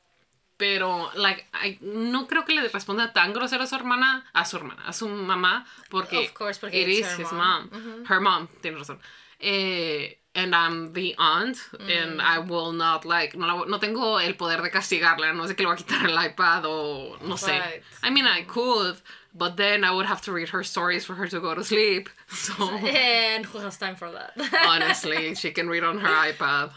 Pero, 0.56 1.08
like, 1.14 1.46
I- 1.64 1.78
no 1.82 2.26
creo 2.26 2.44
que 2.44 2.52
le 2.52 2.68
responda 2.68 3.12
tan 3.12 3.32
grosero 3.32 3.62
a 3.62 3.66
su 3.68 3.76
hermana, 3.76 4.28
a 4.32 4.44
su 4.44 4.56
hermana, 4.56 4.82
a 4.88 4.92
su 4.92 5.08
mamá, 5.08 5.64
porque, 5.88 6.18
Of 6.18 6.32
course, 6.32 6.58
porque 6.60 6.82
it 6.82 6.88
is 6.88 7.06
her 7.06 7.20
his 7.20 7.30
mom. 7.32 7.70
mom. 7.70 8.04
Her 8.10 8.20
mom, 8.20 8.48
tiene 8.60 8.76
razón. 8.78 9.00
Eh, 9.38 10.17
and 10.34 10.54
I'm 10.54 10.92
the 10.92 11.14
aunt, 11.18 11.58
and 11.88 12.20
I 12.22 12.38
will 12.38 12.72
not, 12.72 13.04
like, 13.04 13.34
no, 13.36 13.46
la 13.46 13.64
no 13.64 13.78
tengo 13.78 14.18
el 14.18 14.34
poder 14.34 14.62
de 14.62 14.70
castigarla, 14.70 15.34
no 15.34 15.46
sé 15.46 15.56
que 15.56 15.64
le 15.64 15.68
voy 15.68 15.74
a 15.74 15.82
quitar 15.82 16.04
el 16.08 16.16
iPad 16.16 16.64
o 16.66 17.16
no 17.22 17.36
sé. 17.36 17.60
I 18.02 18.10
mean, 18.10 18.26
I 18.26 18.42
could, 18.42 18.96
but 19.34 19.56
then 19.56 19.84
I 19.84 19.90
would 19.90 20.06
have 20.06 20.20
to 20.22 20.32
read 20.32 20.50
her 20.50 20.62
stories 20.62 21.04
for 21.04 21.14
her 21.14 21.26
to 21.28 21.40
go 21.40 21.54
to 21.54 21.64
sleep. 21.64 22.08
So, 22.28 22.52
And 22.70 23.46
who 23.46 23.58
has 23.58 23.78
time 23.78 23.96
for 23.96 24.10
that? 24.12 24.32
honestly, 24.66 25.34
she 25.40 25.50
can 25.50 25.68
read 25.68 25.82
on 25.82 25.98
her 25.98 26.32
iPad. 26.32 26.70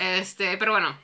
Este, 0.00 0.56
pero 0.56 0.72
bueno. 0.72 0.96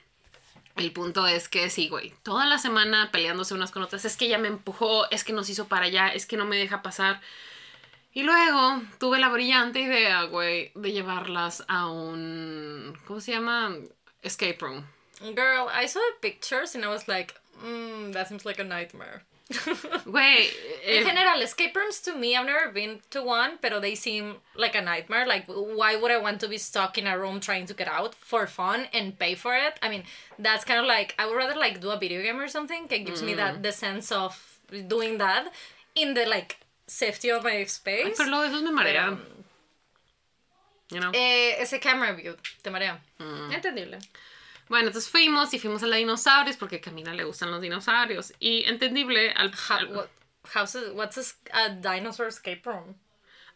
El 0.77 0.93
punto 0.93 1.27
es 1.27 1.49
que 1.49 1.71
sí, 1.71 1.89
güey, 1.89 2.15
toda 2.23 2.47
la 2.47 2.57
semana 2.57 3.11
peleándose 3.11 3.53
unas 3.53 3.73
con 3.73 3.83
otras, 3.83 4.05
es 4.05 4.17
que 4.17 4.27
ella 4.27 4.39
me 4.39 4.47
empujó, 4.47 5.11
es 5.11 5.25
que 5.25 5.33
nos 5.33 5.51
hizo 5.51 5.67
para 5.67 5.87
allá, 5.87 6.07
es 6.09 6.25
que 6.25 6.37
no 6.37 6.45
me 6.45 6.57
deja 6.57 6.83
pasar. 6.83 7.21
Y 8.19 8.25
luego 8.25 8.83
tuve 8.99 9.21
la 9.21 9.29
brillante 9.29 9.79
idea, 9.79 10.25
güey, 10.25 10.73
de 10.75 10.91
llevarlas 10.91 11.63
a 11.69 11.87
un, 11.89 12.99
¿cómo 13.07 13.21
se 13.21 13.31
llama? 13.31 13.77
Escape 14.25 14.59
room. 14.61 14.85
Girl, 15.21 15.69
I 15.73 15.87
saw 15.87 16.01
the 16.01 16.29
pictures 16.29 16.75
and 16.75 16.85
I 16.85 16.89
was 16.89 17.07
like, 17.07 17.37
mm, 17.65 18.13
that 18.15 18.27
seems 18.27 18.45
like 18.45 18.59
a 18.59 18.65
nightmare. 18.65 19.23
Güey, 20.05 20.51
In 20.85 21.03
eh, 21.03 21.05
general, 21.05 21.41
escape 21.43 21.77
rooms 21.77 22.01
to 22.01 22.17
me, 22.17 22.37
I've 22.37 22.45
never 22.45 22.73
been 22.73 22.99
to 23.11 23.23
one, 23.23 23.57
pero 23.63 23.79
they 23.79 23.95
seem 23.95 24.39
like 24.57 24.75
a 24.75 24.83
nightmare. 24.83 25.25
Like, 25.25 25.45
why 25.47 25.95
would 25.95 26.11
I 26.11 26.19
want 26.19 26.41
to 26.41 26.49
be 26.49 26.59
stuck 26.59 26.99
in 26.99 27.07
a 27.07 27.17
room 27.17 27.39
trying 27.39 27.67
to 27.67 27.75
get 27.75 27.87
out 27.87 28.17
for 28.17 28.49
fun 28.49 28.89
and 28.93 29.17
pay 29.17 29.37
for 29.37 29.55
it? 29.55 29.79
I 29.81 29.89
mean, 29.89 30.03
that's 30.41 30.65
kind 30.65 30.81
of 30.81 30.87
like 30.87 31.15
I 31.21 31.27
would 31.27 31.37
rather 31.37 31.57
like 31.57 31.81
do 31.81 31.91
a 31.91 31.97
video 31.97 32.21
game 32.21 32.41
or 32.41 32.49
something. 32.49 32.89
It 32.91 33.07
gives 33.07 33.23
me 33.23 33.35
that 33.35 33.63
the 33.63 33.71
sense 33.71 34.11
of 34.11 34.59
doing 34.89 35.19
that 35.19 35.53
in 35.95 36.15
the 36.15 36.27
like 36.27 36.59
safety 36.89 37.31
of 37.31 37.45
my 37.45 37.51
ay, 37.51 37.63
space. 37.67 38.15
pero 38.17 38.31
luego 38.31 38.45
esos 38.45 38.63
me 38.63 38.73
marean. 38.73 39.21
You 40.91 41.01
know? 41.01 41.13
Eh, 41.13 41.61
ese 41.61 41.79
camera 41.81 42.13
view 42.13 42.35
te 42.63 42.71
marea. 42.71 42.99
Mm. 43.19 43.53
Entendible. 43.53 43.99
Bueno, 44.69 44.89
entonces 44.89 45.11
fuimos 45.11 45.53
y 45.55 45.59
fuimos 45.59 45.83
a 45.83 45.87
la 45.87 45.97
dinosaurios 45.97 46.57
porque 46.57 46.77
a 46.77 46.81
Camila 46.81 47.15
le 47.15 47.25
gustan 47.25 47.51
los 47.51 47.61
dinosaurios. 47.61 48.33
Y 48.39 48.65
entendible, 48.67 49.33
al, 49.33 49.51
How, 49.51 49.87
what, 49.95 50.09
how's 50.55 50.75
it, 50.75 50.95
what's 50.95 51.17
a, 51.17 51.67
a 51.67 51.71
dinosaur 51.71 52.29
escape 52.29 52.63
room? 52.67 52.97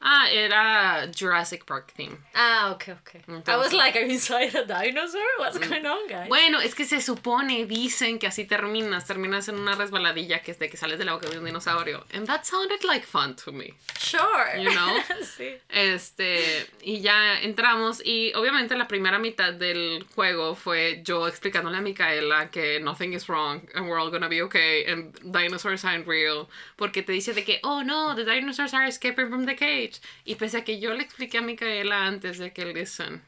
Ah, 0.02 0.28
era 0.30 1.08
Jurassic 1.14 1.66
Park 1.66 1.92
theme. 1.96 2.18
Ah, 2.34 2.72
okay, 2.72 2.92
okay. 2.92 3.20
I 3.46 3.56
was 3.56 3.72
like, 3.72 3.96
are 3.96 4.00
you 4.00 4.12
inside 4.12 4.54
a 4.54 4.64
dinosaur? 4.64 5.20
What's 5.38 5.58
going 5.58 5.86
on, 5.86 6.08
guys? 6.08 6.28
Bueno, 6.28 6.58
es 6.60 6.74
que 6.74 6.84
se 6.84 7.00
supone, 7.00 7.66
dicen 7.66 8.18
que 8.18 8.28
así 8.28 8.44
terminas, 8.46 9.06
terminas 9.06 9.48
en 9.48 9.58
una 9.58 9.74
resbaladilla 9.74 10.42
que 10.42 10.52
es 10.52 10.58
de 10.58 10.68
que 10.68 10.76
sales 10.76 10.98
de 10.98 11.04
la 11.04 11.14
boca 11.14 11.28
de 11.28 11.38
un 11.38 11.44
dinosaurio. 11.44 12.04
And 12.12 12.26
that 12.26 12.44
sounded 12.44 12.84
like 12.84 13.04
fun 13.04 13.34
to 13.36 13.52
me. 13.52 13.74
Sure. 13.98 14.56
You 14.58 14.70
know? 14.70 14.98
sí. 15.22 15.54
Este, 15.68 16.66
y 16.82 17.00
ya 17.00 17.40
entramos 17.40 18.02
y 18.04 18.32
obviamente 18.34 18.76
la 18.76 18.88
primera 18.88 19.18
mitad 19.18 19.54
del 19.54 20.04
juego 20.14 20.54
fue 20.54 21.02
yo 21.04 21.26
explicándole 21.26 21.78
a 21.78 21.80
Micaela 21.80 22.50
que 22.50 22.80
nothing 22.80 23.12
is 23.12 23.28
wrong 23.28 23.62
and 23.74 23.88
we're 23.88 23.98
all 23.98 24.10
gonna 24.10 24.28
be 24.28 24.42
okay 24.42 24.84
and 24.86 25.12
dinosaurs 25.32 25.84
aren't 25.84 26.06
real. 26.06 26.48
Porque 26.76 27.02
te 27.02 27.12
dice 27.12 27.34
de 27.34 27.44
que, 27.44 27.60
oh 27.62 27.82
no, 27.82 28.14
the 28.14 28.24
dinosaurs 28.24 28.74
are 28.74 28.86
escaping 28.86 29.28
from 29.28 29.46
the 29.46 29.54
cage. 29.54 29.91
Y 30.26 30.34
pese 30.34 30.58
a 30.58 30.60
que 30.62 30.78
yo 30.78 30.92
le 30.94 31.02
expliqué 31.04 31.38
a 31.38 31.42
Micaela 31.42 32.06
antes 32.06 32.38
de 32.38 32.50
que, 32.50 32.64
listen, 32.64 33.22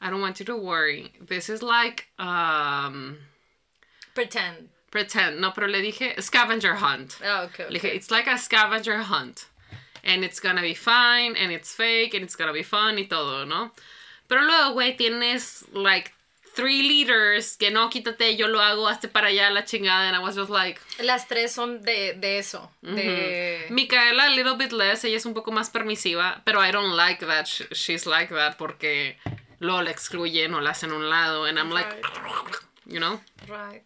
I 0.00 0.10
don't 0.10 0.20
want 0.20 0.38
you 0.40 0.46
to 0.46 0.56
worry. 0.56 1.12
This 1.20 1.48
is 1.48 1.62
like, 1.62 2.08
um, 2.18 3.18
Pretend. 4.14 4.68
pretend. 4.90 5.40
No, 5.40 5.52
pero 5.52 5.66
le 5.68 5.80
dije 5.80 6.20
scavenger 6.20 6.74
hunt. 6.76 7.16
Ah, 7.24 7.42
okay, 7.44 7.66
Le 7.68 7.78
dije, 7.78 7.94
it's 7.94 8.10
like 8.10 8.26
a 8.26 8.36
scavenger 8.36 8.98
hunt. 8.98 9.46
And 10.02 10.24
it's 10.24 10.40
gonna 10.40 10.62
be 10.62 10.74
fine, 10.74 11.36
and 11.36 11.52
it's 11.52 11.74
fake, 11.74 12.14
and 12.14 12.24
it's 12.24 12.34
gonna 12.34 12.52
be 12.54 12.62
fun 12.62 12.96
y 12.98 13.04
todo, 13.04 13.44
¿no? 13.44 13.70
Pero 14.28 14.40
luego, 14.42 14.74
güey, 14.74 14.96
tienes 14.96 15.64
like 15.74 16.12
three 16.60 16.82
liters 16.82 17.56
que 17.56 17.70
no, 17.70 17.88
quítate, 17.88 18.36
yo 18.36 18.46
lo 18.48 18.60
hago, 18.60 18.86
hazte 18.86 19.08
para 19.08 19.28
allá 19.28 19.50
la 19.50 19.64
chingada. 19.64 20.08
And 20.08 20.16
I 20.16 20.20
was 20.20 20.36
just 20.36 20.50
like, 20.50 20.80
Las 21.02 21.26
tres 21.26 21.52
son 21.52 21.82
de, 21.82 22.14
de 22.14 22.38
eso. 22.38 22.70
De... 22.82 23.66
Micaela, 23.70 24.26
a 24.26 24.30
little 24.30 24.56
bit 24.56 24.72
less, 24.72 25.04
ella 25.04 25.16
es 25.16 25.26
un 25.26 25.34
poco 25.34 25.50
más 25.52 25.70
permisiva, 25.70 26.42
pero 26.44 26.60
I 26.60 26.70
don't 26.70 26.94
like 26.96 27.24
that 27.26 27.46
sh- 27.46 27.72
she's 27.72 28.06
like 28.06 28.32
that 28.34 28.56
porque 28.58 29.16
luego 29.58 29.82
la 29.82 29.90
excluyen 29.90 30.54
o 30.54 30.60
la 30.60 30.70
hacen 30.70 30.90
a 30.90 30.94
un 30.94 31.08
lado. 31.08 31.44
And 31.46 31.58
I'm 31.58 31.70
like, 31.70 31.88
you 32.86 32.98
know? 33.00 33.20
Right. 33.48 33.84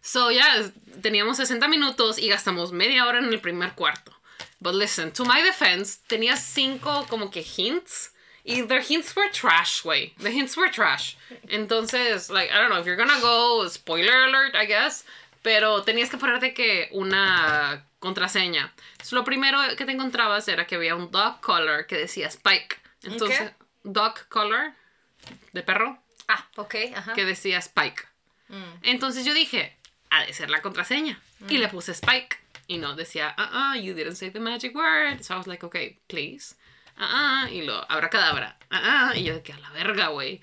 So, 0.00 0.30
ya, 0.30 0.70
teníamos 1.00 1.38
60 1.38 1.66
minutos 1.68 2.18
y 2.18 2.28
gastamos 2.28 2.72
media 2.72 3.06
hora 3.06 3.18
en 3.18 3.32
el 3.32 3.40
primer 3.40 3.72
cuarto. 3.74 4.12
But 4.60 4.74
listen, 4.74 5.12
to 5.12 5.24
my 5.24 5.42
defense, 5.42 5.98
tenía 6.06 6.36
cinco 6.36 7.06
como 7.08 7.30
que 7.30 7.42
hints. 7.42 8.12
Y 8.44 8.62
their 8.62 8.82
hints 8.82 9.14
were 9.16 9.30
trash, 9.32 9.84
way. 9.84 10.12
The 10.18 10.30
hints 10.30 10.56
were 10.56 10.68
trash. 10.70 11.16
Entonces, 11.48 12.30
like, 12.30 12.50
I 12.52 12.58
don't 12.58 12.68
know, 12.70 12.78
if 12.78 12.86
you're 12.86 12.96
gonna 12.96 13.20
go, 13.20 13.66
spoiler 13.68 14.24
alert, 14.24 14.54
I 14.54 14.66
guess. 14.66 15.04
Pero 15.42 15.82
tenías 15.82 16.10
que 16.10 16.18
ponerte 16.18 16.52
que 16.54 16.88
una 16.92 17.84
contraseña. 18.00 18.70
So, 19.02 19.16
lo 19.16 19.24
primero 19.24 19.58
que 19.76 19.84
te 19.86 19.92
encontrabas 19.92 20.46
era 20.48 20.66
que 20.66 20.76
había 20.76 20.94
un 20.94 21.10
dog 21.10 21.40
collar 21.40 21.86
que 21.86 21.96
decía 21.96 22.28
Spike. 22.28 22.78
Entonces, 23.02 23.50
dog 23.82 24.26
collar 24.28 24.74
de 25.52 25.62
perro 25.62 25.98
Ah, 26.28 26.46
ok, 26.56 26.74
ajá. 26.94 27.12
que 27.14 27.24
decía 27.24 27.58
Spike. 27.58 28.06
Entonces 28.82 29.24
yo 29.24 29.34
dije, 29.34 29.76
ha 30.10 30.24
de 30.24 30.32
ser 30.32 30.48
la 30.50 30.62
contraseña. 30.62 31.18
Y 31.48 31.58
le 31.58 31.68
puse 31.68 31.92
Spike. 31.92 32.38
Y 32.66 32.78
no, 32.78 32.94
decía, 32.94 33.34
ah, 33.36 33.76
you 33.76 33.94
didn't 33.94 34.16
say 34.16 34.30
the 34.30 34.40
magic 34.40 34.74
word. 34.74 35.22
So 35.22 35.34
I 35.34 35.38
was 35.38 35.46
like, 35.46 35.64
okay, 35.64 35.98
please. 36.08 36.54
Ah, 36.96 37.44
ah, 37.44 37.50
y 37.50 37.62
lo, 37.62 37.90
abracadabra. 37.90 38.58
Ah, 38.70 39.10
ah, 39.10 39.16
y 39.16 39.24
yo 39.24 39.34
de 39.34 39.42
que 39.42 39.52
a 39.52 39.58
la 39.58 39.70
verga, 39.70 40.08
güey. 40.08 40.40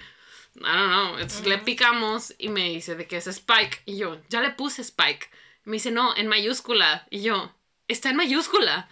I 0.56 0.60
don't 0.60 0.90
know. 0.90 1.14
Entonces 1.14 1.46
le 1.46 1.58
picamos 1.60 2.34
y 2.38 2.50
me 2.50 2.70
dice 2.70 2.96
de 2.96 3.08
que 3.08 3.18
es 3.18 3.28
Spike. 3.28 3.84
Y 3.86 3.98
yo, 3.98 4.22
ya 4.30 4.42
le 4.42 4.52
puse 4.52 4.82
Spike. 4.82 5.30
Me 5.64 5.74
dice, 5.74 5.92
no, 5.92 6.16
en 6.16 6.28
mayúscula. 6.28 7.08
Y 7.10 7.22
yo, 7.22 7.54
está 7.88 8.10
en 8.10 8.18
mayúscula. 8.18 8.90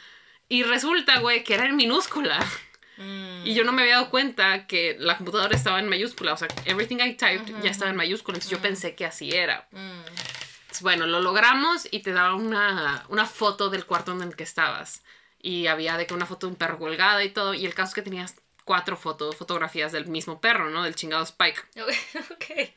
Y 0.48 0.64
resulta, 0.64 1.20
güey, 1.20 1.44
que 1.44 1.56
era 1.56 1.66
en 1.66 1.76
minúscula. 1.76 2.40
Y 3.46 3.54
yo 3.54 3.64
no 3.64 3.72
me 3.72 3.84
había 3.84 3.96
dado 3.96 4.10
cuenta 4.10 4.68
que 4.68 4.98
la 5.00 5.16
computadora 5.16 5.56
estaba 5.56 5.80
en 5.80 5.88
mayúscula. 5.88 6.34
O 6.34 6.38
sea, 6.38 6.50
everything 6.66 6.98
I 6.98 7.16
typed 7.16 7.62
ya 7.62 7.72
estaba 7.72 7.90
en 7.90 7.96
mayúscula. 7.96 8.36
Entonces 8.36 8.52
yo 8.52 8.62
pensé 8.62 8.94
que 8.94 9.06
así 9.06 9.32
era. 9.32 9.70
Entonces, 9.72 10.82
bueno, 10.82 11.08
lo 11.08 11.22
logramos 11.22 11.88
y 11.92 12.00
te 12.00 12.12
daba 12.12 12.36
una, 12.36 13.06
una 13.08 13.26
foto 13.26 13.70
del 13.70 13.86
cuarto 13.86 14.12
en 14.12 14.22
el 14.22 14.36
que 14.36 14.44
estabas. 14.44 15.02
Y 15.42 15.68
había 15.68 15.98
de 15.98 16.06
que 16.06 16.14
una 16.14 16.26
foto 16.26 16.48
de 16.48 16.54
un 16.54 16.58
perro 16.58 16.78
colgada 16.78 17.24
y 17.24 17.30
todo. 17.30 17.54
Y 17.54 17.66
el 17.66 17.74
caso 17.74 17.90
es 17.90 17.96
que 17.96 18.02
tenías 18.02 18.36
cuatro 18.66 18.98
fotos, 18.98 19.36
fotografías 19.36 19.92
del 19.92 20.08
mismo 20.08 20.42
perro, 20.42 20.70
¿no? 20.70 20.84
Del 20.84 20.96
chingado 20.96 21.24
Spike. 21.24 21.62
ok. 22.32 22.70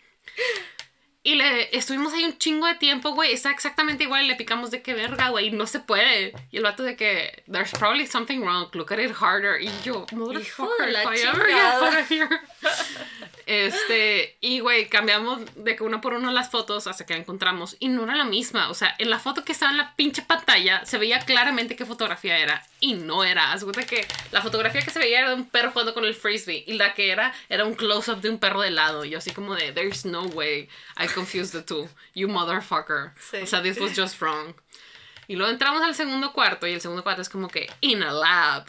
Y 1.25 1.37
le 1.37 1.77
estuvimos 1.77 2.13
ahí 2.13 2.25
un 2.25 2.37
chingo 2.37 2.67
de 2.67 2.75
tiempo, 2.75 3.13
güey. 3.13 3.33
Está 3.33 3.53
exactamente 3.53 4.03
igual. 4.03 4.25
y 4.25 4.29
Le 4.29 4.35
picamos 4.35 4.73
de 4.73 4.83
que 4.83 4.93
verga, 4.93 5.29
güey. 5.29 5.53
No 5.53 5.69
se 5.69 5.79
puede. 5.79 6.35
Y 6.51 6.57
el 6.57 6.65
vato 6.65 6.83
de 6.83 6.97
que, 6.97 7.45
there's 7.51 7.71
probably 7.71 8.09
something 8.09 8.41
wrong. 8.41 8.69
Look 8.73 8.93
at 8.93 8.99
it 8.99 9.13
harder. 9.13 9.63
Y 9.63 9.71
yo, 9.85 10.05
motherfucker, 10.11 10.91
la 10.91 11.05
if 11.05 11.21
I 11.21 11.29
ever 11.29 11.47
get 11.47 12.11
here. 12.11 12.41
Este, 13.47 14.37
y 14.41 14.61
güey, 14.61 14.89
cambiamos 14.89 15.41
de 15.57 15.75
que 15.75 15.83
uno 15.83 16.01
por 16.01 16.15
uno 16.15 16.31
las 16.31 16.51
fotos 16.51 16.87
hasta 16.87 17.07
que 17.07 17.15
la 17.15 17.21
encontramos. 17.21 17.77
Y 17.79 17.89
no 17.89 18.05
era 18.05 18.17
la 18.17 18.25
misma. 18.25 18.69
O 18.69 18.75
sea, 18.75 18.95
en 18.99 19.11
la 19.11 19.19
foto 19.19 19.45
que 19.45 19.53
estaba 19.53 19.71
en 19.71 19.79
la 19.79 19.95
pinche 19.95 20.23
pantalla 20.23 20.85
se 20.85 20.99
veía 20.99 21.21
claramente 21.21 21.77
qué 21.77 21.85
fotografía 21.87 22.39
era. 22.39 22.67
Y 22.81 22.95
no 22.95 23.25
era. 23.25 23.53
Haz 23.53 23.63
cuenta 23.63 23.85
que 23.85 24.07
la 24.33 24.43
fotografía 24.43 24.83
que 24.83 24.91
se 24.91 24.99
veía 24.99 25.21
era 25.21 25.29
de 25.31 25.35
un 25.37 25.45
perro 25.45 25.71
jugando 25.71 25.95
con 25.95 26.05
el 26.05 26.15
frisbee. 26.15 26.65
Y 26.67 26.75
la 26.75 26.95
que 26.95 27.11
era, 27.11 27.33
era 27.49 27.65
un 27.65 27.75
close-up 27.75 28.21
de 28.21 28.31
un 28.31 28.39
perro 28.39 28.61
de 28.61 28.71
lado. 28.71 29.05
Y 29.05 29.11
yo 29.11 29.19
así 29.19 29.31
como 29.33 29.55
de, 29.55 29.73
there's 29.73 30.05
no 30.05 30.23
way 30.23 30.69
I 30.97 31.09
confused 31.13 31.53
the 31.53 31.63
two. 31.63 31.89
You 32.15 32.29
motherfucker. 32.29 33.13
Sí. 33.31 33.43
O 33.43 33.47
sea, 33.47 33.63
this 33.63 33.79
was 33.79 33.95
just 33.95 34.21
wrong. 34.21 34.55
Y 35.29 35.37
luego 35.37 35.53
entramos 35.53 35.83
al 35.83 35.95
segundo 35.95 36.33
cuarto. 36.33 36.67
Y 36.67 36.73
el 36.73 36.81
segundo 36.81 37.03
cuarto 37.03 37.23
es 37.23 37.29
como 37.29 37.49
que, 37.49 37.71
in 37.81 38.03
a 38.03 38.13
lab. 38.13 38.67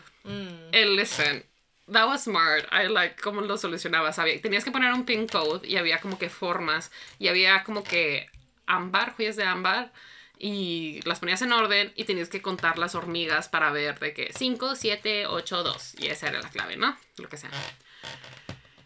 El 0.71 0.95
listen. 0.95 1.43
That 1.91 2.07
was 2.07 2.23
smart. 2.23 2.65
I 2.71 2.87
like 2.87 3.21
cómo 3.21 3.41
lo 3.41 3.57
solucionabas. 3.57 4.17
Había, 4.19 4.41
tenías 4.41 4.63
que 4.63 4.71
poner 4.71 4.93
un 4.93 5.05
pin 5.05 5.27
code 5.27 5.67
y 5.67 5.75
había 5.77 5.99
como 5.99 6.17
que 6.17 6.29
formas 6.29 6.91
y 7.19 7.27
había 7.27 7.63
como 7.63 7.83
que 7.83 8.29
ámbar, 8.65 9.15
joyas 9.15 9.35
de 9.35 9.43
ámbar 9.43 9.91
y 10.37 11.01
las 11.03 11.19
ponías 11.19 11.41
en 11.41 11.51
orden 11.51 11.91
y 11.95 12.05
tenías 12.05 12.29
que 12.29 12.41
contar 12.41 12.77
las 12.77 12.95
hormigas 12.95 13.49
para 13.49 13.71
ver 13.71 13.99
de 13.99 14.13
que 14.13 14.31
5, 14.33 14.75
7, 14.75 15.27
8, 15.27 15.63
2 15.63 15.95
y 15.99 16.07
esa 16.07 16.27
era 16.27 16.41
la 16.41 16.49
clave, 16.49 16.77
¿no? 16.77 16.97
Lo 17.17 17.29
que 17.29 17.37
sea. 17.37 17.49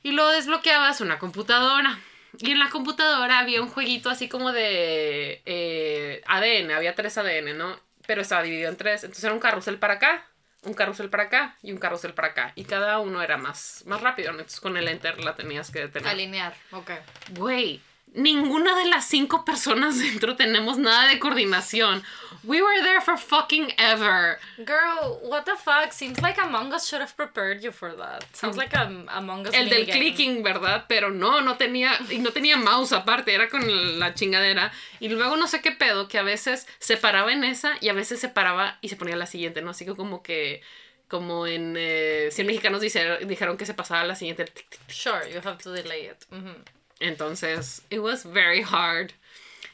Y 0.04 0.12
luego 0.12 0.32
desbloqueabas 0.32 1.02
una 1.02 1.20
computadora. 1.20 2.00
Y 2.39 2.51
en 2.51 2.60
la 2.60 2.69
computadora 2.69 3.39
había 3.39 3.62
un 3.62 3.69
jueguito 3.69 4.10
así 4.10 4.27
como 4.29 4.51
de 4.51 5.41
eh, 5.46 6.22
ADN, 6.27 6.72
había 6.72 6.96
tres 6.96 7.17
ADN, 7.17 7.57
¿no? 7.57 7.79
Pero 8.05 8.22
estaba 8.22 8.43
dividido 8.43 8.69
en 8.69 8.77
tres. 8.77 9.03
Entonces 9.03 9.24
era 9.24 9.34
un 9.34 9.39
carrusel 9.39 9.79
para 9.79 9.96
acá, 9.96 10.25
un 10.63 10.74
carrusel 10.74 11.10
para 11.10 11.24
acá 11.24 11.55
y 11.62 11.72
un 11.72 11.77
carrusel 11.77 12.13
para 12.13 12.29
acá. 12.29 12.51
Y 12.55 12.65
cada 12.65 13.00
uno 13.00 13.22
era 13.22 13.38
más, 13.38 13.84
más 13.86 14.01
rápido, 14.01 14.31
¿no? 14.31 14.39
Entonces 14.39 14.60
con 14.60 14.77
el 14.77 14.88
enter 14.88 15.24
la 15.24 15.36
tenías 15.36 15.72
que 15.72 15.79
detener. 15.79 16.10
Alinear, 16.10 16.53
ok. 16.72 16.91
Güey, 17.31 17.81
ninguna 18.14 18.76
de 18.78 18.86
las 18.86 19.06
cinco 19.08 19.46
personas 19.46 20.00
dentro 20.00 20.36
tenemos 20.36 20.78
nada 20.78 21.08
de 21.08 21.20
coordinación. 21.20 22.04
We 22.44 22.62
were 22.62 22.82
there 22.82 23.02
for 23.02 23.18
fucking 23.18 23.74
ever. 23.78 24.40
Girl, 24.60 25.20
what 25.24 25.44
the 25.44 25.56
fuck? 25.58 25.92
Seems 25.92 26.22
like 26.22 26.40
Among 26.40 26.72
Us 26.72 26.88
should 26.88 27.02
have 27.02 27.14
prepared 27.18 27.62
you 27.62 27.72
for 27.74 27.94
that. 27.98 28.24
Sounds 28.34 28.56
like 28.56 28.74
a 28.76 28.84
Among 29.10 29.48
Us 29.48 29.54
El 29.54 29.68
del 29.70 29.82
minigame. 29.86 30.00
clicking, 30.00 30.44
¿verdad? 30.44 30.86
Pero 30.88 31.10
no, 31.10 31.42
no 31.42 31.58
tenía, 31.58 31.98
y 32.10 32.20
no 32.20 32.32
tenía 32.32 32.56
mouse 32.56 32.94
aparte, 32.94 33.34
era 33.34 33.50
con 33.50 34.00
la 34.00 34.14
chingadera. 34.14 34.72
Y 35.02 35.10
luego 35.10 35.36
no 35.36 35.48
sé 35.48 35.62
qué 35.62 35.72
pedo, 35.72 36.08
que 36.08 36.20
a 36.20 36.24
veces 36.24 36.68
se 36.80 36.96
paraba 36.96 37.34
en 37.34 37.44
esa 37.44 37.74
y 37.82 37.90
a 37.90 37.94
veces 37.94 38.20
se 38.22 38.30
paraba 38.30 38.78
y 38.82 38.90
se 38.90 38.96
ponía 38.96 39.18
la 39.18 39.26
siguiente, 39.26 39.62
¿no? 39.62 39.72
Así 39.72 39.84
que 39.86 39.96
como 39.96 40.24
que, 40.24 40.62
como 41.10 41.48
en 41.48 41.76
eh, 41.78 42.30
100 42.32 42.48
mexicanos 42.48 42.80
dice- 42.80 43.18
dijeron 43.26 43.58
que 43.58 43.66
se 43.66 43.74
pasaba 43.74 44.02
a 44.02 44.06
la 44.06 44.16
siguiente. 44.16 44.46
Sure, 44.88 45.30
you 45.30 45.40
have 45.44 45.58
to 45.62 45.72
delay 45.74 46.06
it. 46.06 46.24
Mhm. 46.32 46.56
Entonces, 47.00 47.82
it 47.89 48.00
was 48.00 48.24
very 48.24 48.62
hard. 48.62 49.13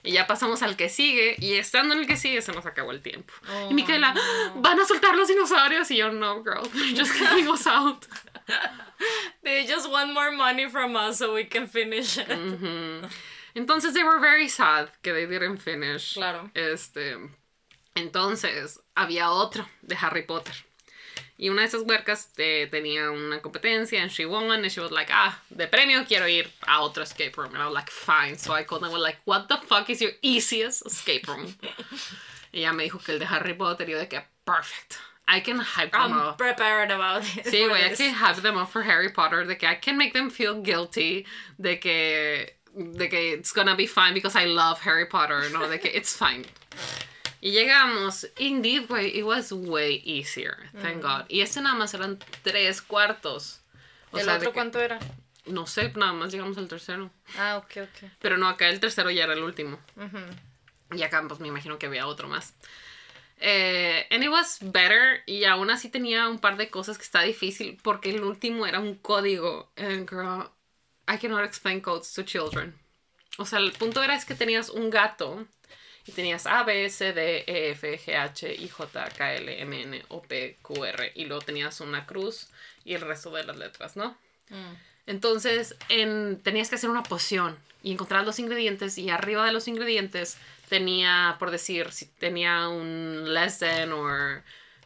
Y 0.04 0.12
ya 0.12 0.28
pasamos 0.28 0.62
al 0.62 0.76
que 0.76 0.90
sigue, 0.90 1.36
y 1.40 1.54
estando 1.54 1.94
en 1.94 2.02
el 2.02 2.08
que 2.08 2.18
sigue 2.18 2.42
se 2.42 2.52
nos 2.52 2.66
acabó 2.66 2.92
el 2.92 3.02
tiempo. 3.02 3.34
Oh, 3.50 3.72
y 3.72 3.74
Micaela, 3.74 4.14
van 4.56 4.78
a 4.80 4.86
soltar 4.86 5.16
los 5.16 5.30
dinosaurios, 5.30 5.90
y 5.92 5.98
yo, 5.98 6.12
no, 6.12 6.44
girl, 6.44 6.64
they're 6.74 6.94
just 6.94 7.14
getting 7.18 7.48
us 7.48 7.66
out. 7.66 8.06
They 9.44 9.66
just 9.66 9.90
want 9.90 10.14
more 10.14 10.32
money 10.32 10.70
from 10.70 10.96
us 10.96 11.18
so 11.18 11.34
we 11.34 11.46
can 11.46 11.68
finish 11.68 12.18
it. 12.18 12.30
Entonces, 13.56 13.94
they 13.94 14.04
were 14.04 14.20
very 14.20 14.48
sad 14.48 14.90
que 15.02 15.14
they 15.14 15.26
didn't 15.26 15.58
finish. 15.58 16.14
Claro. 16.14 16.50
Este, 16.56 17.18
entonces, 17.96 18.80
había 18.96 19.30
otro 19.30 19.66
de 19.82 19.96
Harry 19.96 20.24
Potter. 20.24 20.54
Y 21.38 21.50
una 21.50 21.62
de 21.62 21.68
esas 21.68 21.82
huercas 21.82 22.30
eh, 22.38 22.68
tenía 22.70 23.10
una 23.12 23.42
competencia 23.42 24.02
and 24.02 24.12
she 24.12 24.26
won 24.26 24.52
and 24.52 24.70
she 24.72 24.80
was 24.80 24.92
like, 24.92 25.10
ah, 25.12 25.40
de 25.50 25.68
premio 25.68 26.06
quiero 26.08 26.28
ir 26.28 26.50
a 26.68 26.82
otro 26.82 27.04
escape 27.04 27.36
room. 27.38 27.54
And 27.54 27.62
I 27.62 27.66
was 27.66 27.74
like, 27.74 27.90
fine. 27.90 28.38
So 28.38 28.54
I 28.54 28.64
called 28.64 28.82
them 28.82 28.92
and 28.92 28.94
was 28.94 29.02
like, 29.04 29.18
what 29.26 29.48
the 29.50 29.58
fuck 29.58 29.90
is 29.90 30.02
your 30.02 30.12
easiest 30.22 30.86
escape 30.86 31.28
room? 31.28 31.56
y 32.54 32.60
ella 32.60 32.74
me 32.74 32.84
dijo 32.88 33.04
que 33.04 33.14
el 33.14 33.20
de 33.20 33.26
Harry 33.26 33.54
Potter 33.56 33.86
y 33.88 33.92
yo 33.94 34.00
de 34.00 34.08
que, 34.08 34.22
perfect. 34.46 34.98
I 35.28 35.40
can 35.40 35.58
hype 35.58 35.92
them 35.94 36.02
I'm 36.02 36.12
up. 36.14 36.38
prepared 36.38 36.92
about 36.92 37.24
it. 37.24 37.46
Sí, 37.46 37.68
güey, 37.68 37.92
I 37.92 37.96
can 37.96 38.14
hype 38.14 38.42
them 38.42 38.58
up 38.58 38.70
for 38.70 38.84
Harry 38.84 39.10
Potter. 39.10 39.46
De 39.46 39.56
que 39.56 39.68
I 39.68 39.76
can 39.76 39.98
make 39.98 40.14
them 40.14 40.30
feel 40.30 40.62
guilty. 40.62 41.26
De 41.60 41.78
que, 41.78 42.50
de 42.76 43.08
que 43.08 43.34
it's 43.34 43.54
gonna 43.54 43.76
be 43.76 43.88
fine 43.88 44.14
because 44.14 44.36
I 44.36 44.46
love 44.46 44.82
Harry 44.82 45.06
Potter. 45.06 45.50
No, 45.52 45.68
de 45.68 45.78
que 45.78 45.90
it's 45.94 46.16
fine. 46.16 46.46
Y 47.46 47.52
llegamos, 47.52 48.26
indeed, 48.38 48.88
güey, 48.88 49.18
it 49.18 49.26
was 49.26 49.52
way 49.52 50.02
easier, 50.06 50.56
thank 50.82 51.02
God. 51.02 51.26
Y 51.28 51.42
este 51.42 51.60
nada 51.60 51.76
más 51.76 51.94
eran 51.94 52.18
tres 52.42 52.82
cuartos. 52.82 53.60
O 54.12 54.18
¿El 54.18 54.24
sea, 54.24 54.36
otro 54.38 54.52
que- 54.52 54.54
cuánto 54.54 54.80
era? 54.80 54.98
No 55.46 55.68
sé, 55.68 55.92
nada 55.98 56.14
más 56.14 56.32
llegamos 56.32 56.58
al 56.58 56.70
tercero. 56.70 57.12
Ah, 57.38 57.58
ok, 57.58 57.84
ok. 57.84 58.10
Pero 58.20 58.38
no, 58.38 58.48
acá 58.48 58.70
el 58.70 58.80
tercero 58.80 59.12
ya 59.12 59.26
era 59.26 59.34
el 59.34 59.44
último. 59.44 59.78
Y 60.96 61.02
acá, 61.04 61.22
pues 61.28 61.42
me 61.42 61.50
imagino 61.50 61.78
que 61.78 61.88
había 61.88 62.08
otro 62.08 62.30
más. 62.30 62.54
Eh, 63.42 64.08
and 64.10 64.24
it 64.24 64.30
was 64.30 64.60
better. 64.62 65.22
Y 65.26 65.44
aún 65.44 65.70
así 65.70 65.90
tenía 65.90 66.30
un 66.30 66.40
par 66.40 66.56
de 66.56 66.70
cosas 66.70 66.98
que 66.98 67.04
está 67.04 67.24
difícil. 67.24 67.78
Porque 67.84 68.12
el 68.12 68.24
último 68.24 68.66
era 68.66 68.80
un 68.80 68.96
código. 68.96 69.70
And 69.76 70.10
girl, 70.10 70.50
I 71.14 71.18
cannot 71.18 71.44
explain 71.44 71.82
codes 71.82 72.14
to 72.14 72.24
children. 72.24 72.74
O 73.38 73.46
sea, 73.46 73.60
el 73.60 73.74
punto 73.74 74.02
era 74.02 74.16
es 74.16 74.24
que 74.24 74.36
tenías 74.36 74.70
un 74.70 74.90
gato. 74.90 75.46
Y 76.06 76.12
tenías 76.12 76.46
A, 76.46 76.64
B, 76.64 76.90
C, 76.90 77.14
D, 77.14 77.44
E, 77.48 77.72
F, 77.72 77.98
G, 77.98 78.16
H, 78.18 78.54
I, 78.54 78.68
J, 78.68 79.10
K, 79.18 79.36
L, 79.36 79.62
M, 79.62 79.82
N, 79.84 80.04
O, 80.10 80.22
P, 80.22 80.58
Q, 80.62 80.84
R. 80.86 81.12
Y 81.16 81.26
luego 81.26 81.42
tenías 81.42 81.80
una 81.80 82.06
cruz 82.06 82.48
y 82.84 82.94
el 82.94 83.02
resto 83.02 83.32
de 83.32 83.44
las 83.46 83.56
letras, 83.58 83.96
¿no? 83.96 84.18
Entonces, 85.06 85.76
en- 85.90 86.40
tenías 86.44 86.70
que 86.70 86.76
hacer 86.76 86.90
una 86.90 87.04
poción 87.04 87.58
y 87.82 87.92
encontrar 87.92 88.26
los 88.26 88.40
ingredientes 88.40 88.98
y 88.98 89.10
arriba 89.10 89.46
de 89.46 89.52
los 89.52 89.68
ingredientes 89.68 90.38
tenía, 90.70 91.36
por 91.40 91.52
decir, 91.52 91.92
si 91.92 92.06
tenía 92.06 92.68
un 92.70 93.34
less 93.34 93.60
than 93.60 93.92
o 93.92 94.08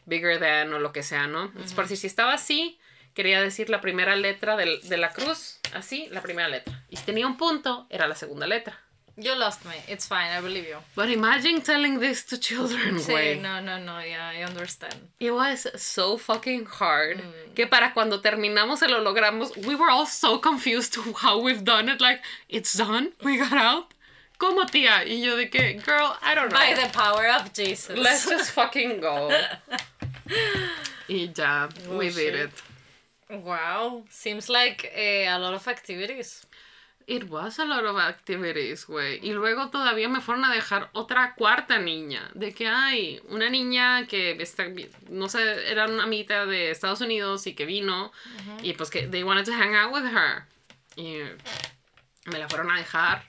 bigger 0.06 0.38
than 0.40 0.72
o 0.72 0.78
lo 0.78 0.92
que 0.92 1.02
sea, 1.02 1.26
¿no? 1.26 1.52
Es 1.64 1.72
por 1.74 1.84
decir, 1.84 1.98
si 1.98 2.06
estaba 2.06 2.32
así, 2.34 2.78
quería 3.14 3.40
decir 3.42 3.70
la 3.70 3.80
primera 3.80 4.16
letra 4.16 4.56
del- 4.56 4.80
de 4.88 4.96
la 4.96 5.12
cruz, 5.12 5.58
así, 5.74 6.08
la 6.10 6.22
primera 6.22 6.48
letra. 6.48 6.84
Y 6.90 6.96
si 6.96 7.04
tenía 7.04 7.26
un 7.26 7.36
punto, 7.36 7.86
era 7.90 8.06
la 8.08 8.14
segunda 8.14 8.46
letra. 8.46 8.80
You 9.20 9.36
lost 9.36 9.64
me. 9.64 9.72
It's 9.88 10.06
fine, 10.06 10.30
I 10.30 10.40
believe 10.40 10.68
you. 10.68 10.76
But 10.94 11.10
imagine 11.10 11.60
telling 11.60 11.98
this 11.98 12.22
to 12.26 12.38
children, 12.38 12.94
Sí, 12.98 13.40
no, 13.42 13.60
no, 13.60 13.76
no, 13.78 13.98
yeah, 13.98 14.30
I 14.32 14.44
understand. 14.44 14.94
It 15.18 15.32
was 15.32 15.66
so 15.76 16.16
fucking 16.16 16.66
hard 16.66 17.20
que 17.56 17.66
para 17.66 17.90
cuando 17.92 18.20
terminamos 18.20 18.80
el 18.82 18.90
hologramos, 18.90 19.56
we 19.66 19.74
were 19.74 19.90
all 19.90 20.06
so 20.06 20.38
confused 20.38 20.92
to 20.94 21.12
how 21.14 21.40
we've 21.40 21.64
done 21.64 21.88
it. 21.88 22.00
Like, 22.00 22.20
it's 22.48 22.74
done, 22.74 23.12
we 23.24 23.38
got 23.38 23.52
out. 23.54 23.92
¿Cómo, 24.38 24.64
tía? 24.70 25.04
Y 25.04 25.20
yo 25.24 25.36
de 25.36 25.46
que, 25.48 25.80
girl, 25.84 26.16
I 26.22 26.36
don't 26.36 26.52
know. 26.52 26.58
By 26.58 26.74
the 26.74 26.88
power 26.92 27.26
of 27.28 27.52
Jesus. 27.52 27.98
Let's 27.98 28.24
just 28.24 28.50
fucking 28.58 29.00
go. 29.00 29.30
y 31.08 31.28
ya, 31.34 31.68
Oh, 31.90 31.98
we 31.98 32.10
did 32.10 32.34
it. 32.36 32.50
Wow, 33.30 34.04
seems 34.10 34.48
like 34.48 34.90
eh, 34.94 35.26
a 35.28 35.38
lot 35.38 35.54
of 35.54 35.66
activities. 35.66 36.46
It 37.08 37.30
was 37.30 37.58
a 37.58 37.64
lot 37.64 37.86
of 37.86 37.96
activities, 37.96 38.84
güey. 38.86 39.18
Y 39.22 39.32
luego 39.32 39.70
todavía 39.70 40.10
me 40.10 40.20
fueron 40.20 40.44
a 40.44 40.52
dejar 40.52 40.90
otra 40.92 41.34
cuarta 41.34 41.78
niña. 41.78 42.30
De 42.34 42.52
que 42.52 42.68
hay 42.68 43.18
una 43.30 43.48
niña 43.48 44.06
que 44.06 44.32
está, 44.32 44.66
no 45.08 45.30
sé, 45.30 45.72
era 45.72 45.86
una 45.86 46.02
amiguita 46.02 46.44
de 46.44 46.70
Estados 46.70 47.00
Unidos 47.00 47.46
y 47.46 47.54
que 47.54 47.64
vino. 47.64 48.12
Y 48.62 48.74
pues 48.74 48.90
que 48.90 49.06
they 49.06 49.22
wanted 49.22 49.46
to 49.46 49.52
hang 49.52 49.74
out 49.74 49.90
with 49.90 50.04
her. 50.04 50.44
Y 50.96 51.22
me 52.26 52.38
la 52.38 52.46
fueron 52.46 52.70
a 52.70 52.76
dejar. 52.76 53.24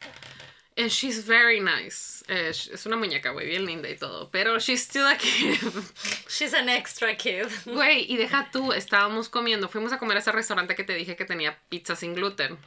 And 0.75 0.89
she's 0.89 1.25
very 1.25 1.61
nice. 1.61 2.21
Eh, 2.27 2.49
es 2.49 2.85
una 2.85 2.97
muñeca, 2.97 3.31
güey, 3.31 3.47
bien 3.47 3.65
linda 3.65 3.89
y 3.89 3.95
todo. 3.95 4.29
Pero 4.29 4.59
she's 4.59 4.81
still 4.81 5.05
a 5.05 5.17
kid. 5.17 5.57
She's 6.27 6.53
an 6.53 6.67
extra 6.67 7.15
kid. 7.15 7.47
Güey, 7.65 8.11
y 8.11 8.17
deja 8.17 8.49
tú, 8.51 8.73
estábamos 8.73 9.29
comiendo, 9.29 9.69
fuimos 9.69 9.93
a 9.93 9.97
comer 9.99 10.17
a 10.17 10.19
ese 10.19 10.31
restaurante 10.33 10.75
que 10.75 10.83
te 10.83 10.93
dije 10.95 11.15
que 11.15 11.25
tenía 11.25 11.57
pizza 11.69 11.95
sin 11.95 12.13
gluten. 12.13 12.57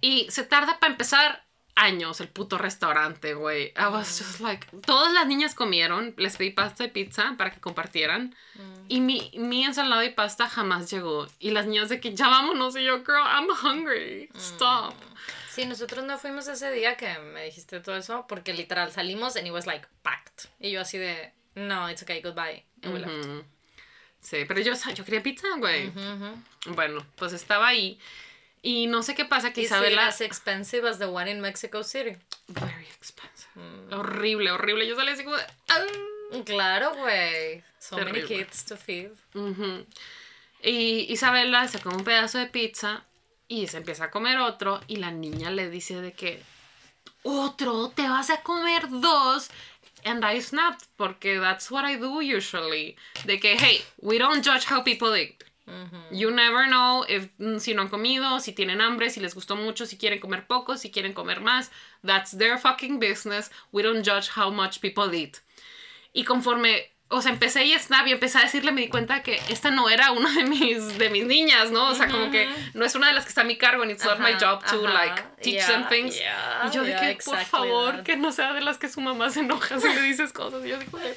Y 0.00 0.30
se 0.30 0.44
tarda 0.44 0.78
para 0.78 0.92
empezar 0.92 1.44
años 1.74 2.20
el 2.20 2.28
puto 2.28 2.58
restaurante, 2.58 3.34
güey. 3.34 3.72
I 3.76 3.88
was 3.92 4.18
just 4.18 4.40
like, 4.40 4.66
todas 4.86 5.12
las 5.12 5.26
niñas 5.26 5.54
comieron, 5.54 6.14
les 6.16 6.36
pedí 6.36 6.50
pasta 6.50 6.84
y 6.84 6.88
pizza 6.88 7.34
para 7.36 7.52
que 7.52 7.60
compartieran. 7.60 8.34
Y 8.88 9.00
mi, 9.00 9.30
mi 9.34 9.64
ensalada 9.64 10.04
y 10.04 10.10
pasta 10.10 10.48
jamás 10.48 10.90
llegó. 10.90 11.26
Y 11.38 11.50
las 11.50 11.66
niñas 11.66 11.88
de 11.88 12.00
que 12.00 12.14
ya 12.14 12.28
vámonos. 12.28 12.76
Y 12.76 12.84
yo, 12.84 13.04
girl, 13.04 13.24
I'm 13.26 13.48
hungry. 13.62 14.30
Stop. 14.34 14.94
Sí, 15.50 15.66
nosotros 15.66 16.04
no 16.04 16.18
fuimos 16.18 16.48
ese 16.48 16.70
día 16.70 16.96
que 16.96 17.18
me 17.18 17.44
dijiste 17.44 17.80
todo 17.80 17.96
eso, 17.96 18.26
porque 18.28 18.52
literal 18.52 18.92
salimos 18.92 19.36
and 19.36 19.46
it 19.46 19.52
was 19.52 19.66
like 19.66 19.86
packed. 20.02 20.50
Y 20.60 20.70
yo 20.70 20.82
así 20.82 20.98
de, 20.98 21.32
no, 21.54 21.90
it's 21.90 22.02
okay, 22.02 22.20
goodbye. 22.20 22.64
And 22.82 22.94
we 22.94 23.00
left. 23.00 23.26
Ujú. 23.26 23.44
Sí, 24.20 24.44
pero 24.46 24.60
yo, 24.60 24.72
yo 24.94 25.04
quería 25.04 25.22
pizza, 25.22 25.48
güey. 25.58 25.90
Bueno, 26.66 27.06
pues 27.16 27.32
estaba 27.32 27.68
ahí. 27.68 27.98
Y 28.68 28.88
no 28.88 29.04
sé 29.04 29.14
qué 29.14 29.24
pasa 29.24 29.52
que 29.52 29.62
Isabela... 29.62 30.08
as 30.08 30.20
expensive 30.20 30.88
as 30.88 30.98
the 30.98 31.06
one 31.06 31.30
in 31.30 31.40
Mexico 31.40 31.84
City? 31.84 32.16
Very 32.48 32.86
expensive. 32.96 33.46
Horrible, 33.92 34.50
horrible. 34.50 34.84
Yo 34.88 34.96
salí 34.96 35.12
así 35.12 35.22
como 35.22 35.36
de... 35.36 35.44
"Ah". 35.68 35.86
Claro, 36.44 36.92
güey. 36.96 37.62
So 37.78 37.96
many 37.96 38.10
Terrible. 38.22 38.38
kids 38.38 38.64
to 38.64 38.76
feed. 38.76 39.10
Ujú. 39.34 39.86
Y 40.64 41.06
Isabela 41.12 41.68
se 41.68 41.78
come 41.78 41.94
un 41.94 42.02
pedazo 42.02 42.38
de 42.38 42.46
pizza 42.46 43.04
y 43.46 43.68
se 43.68 43.76
empieza 43.76 44.06
a 44.06 44.10
comer 44.10 44.38
otro 44.38 44.80
y 44.88 44.96
la 44.96 45.12
niña 45.12 45.50
le 45.52 45.70
dice 45.70 46.00
de 46.00 46.12
que 46.12 46.42
otro, 47.22 47.90
te 47.94 48.08
vas 48.08 48.30
a 48.30 48.42
comer 48.42 48.88
dos. 48.90 49.48
And 50.04 50.24
I 50.24 50.40
snapped 50.40 50.88
porque 50.96 51.38
that's 51.38 51.70
what 51.70 51.84
I 51.88 51.94
do 51.96 52.20
usually. 52.20 52.96
De 53.24 53.38
que, 53.38 53.56
hey, 53.56 53.84
we 53.98 54.18
don't 54.18 54.44
judge 54.44 54.66
how 54.68 54.82
people 54.82 55.14
eat. 55.16 55.44
You 56.10 56.30
never 56.30 56.66
know 56.68 57.04
if, 57.08 57.28
mm, 57.38 57.58
si 57.58 57.74
no 57.74 57.82
han 57.82 57.88
comido, 57.88 58.38
si 58.40 58.52
tienen 58.52 58.80
hambre, 58.80 59.10
si 59.10 59.20
les 59.20 59.34
gustó 59.34 59.56
mucho, 59.56 59.84
si 59.84 59.96
quieren 59.96 60.20
comer 60.20 60.46
poco, 60.46 60.76
si 60.76 60.90
quieren 60.90 61.12
comer 61.12 61.40
más. 61.40 61.70
That's 62.04 62.30
their 62.38 62.56
fucking 62.58 63.00
business. 63.00 63.50
We 63.72 63.82
don't 63.82 64.04
judge 64.04 64.30
how 64.36 64.50
much 64.50 64.80
people 64.80 65.12
eat. 65.14 65.38
Y 66.12 66.24
conforme, 66.24 66.92
o 67.08 67.20
sea, 67.20 67.32
empecé 67.32 67.64
y 67.64 67.78
snap 67.78 68.06
y 68.06 68.12
empecé 68.12 68.38
a 68.38 68.42
decirle, 68.42 68.72
me 68.72 68.80
di 68.80 68.88
cuenta 68.88 69.22
que 69.22 69.40
esta 69.48 69.70
no 69.70 69.88
era 69.88 70.12
una 70.12 70.32
de 70.32 70.44
mis, 70.44 70.98
de 70.98 71.10
mis 71.10 71.26
niñas, 71.26 71.70
¿no? 71.72 71.88
O 71.88 71.94
sea, 71.94 72.08
como 72.08 72.30
que 72.30 72.48
no 72.74 72.84
es 72.84 72.94
una 72.94 73.08
de 73.08 73.14
las 73.14 73.24
que 73.24 73.30
está 73.30 73.40
a 73.40 73.44
mi 73.44 73.56
cargo 73.56 73.82
and 73.82 73.90
it's 73.90 74.04
not 74.04 74.20
my 74.20 74.34
job 74.40 74.64
to, 74.64 74.80
like, 74.82 75.22
teach 75.42 75.54
yeah, 75.54 75.66
them 75.66 75.88
things. 75.88 76.16
yeah, 76.16 76.66
y 76.66 76.70
yo 76.70 76.84
yeah, 76.84 77.00
que, 77.00 77.18
por 77.24 77.34
exactly 77.34 77.44
favor, 77.44 77.96
that. 77.96 78.04
que 78.04 78.16
no 78.16 78.32
sea 78.32 78.52
de 78.52 78.60
las 78.60 78.78
que 78.78 78.88
su 78.88 79.00
mamá 79.00 79.30
se 79.30 79.40
enoja 79.40 79.78
si 79.80 79.88
le 79.88 80.00
dices 80.02 80.32
cosas. 80.32 80.64
Y 80.64 80.68
yo 80.68 80.78
digo, 80.78 80.98
de, 80.98 81.14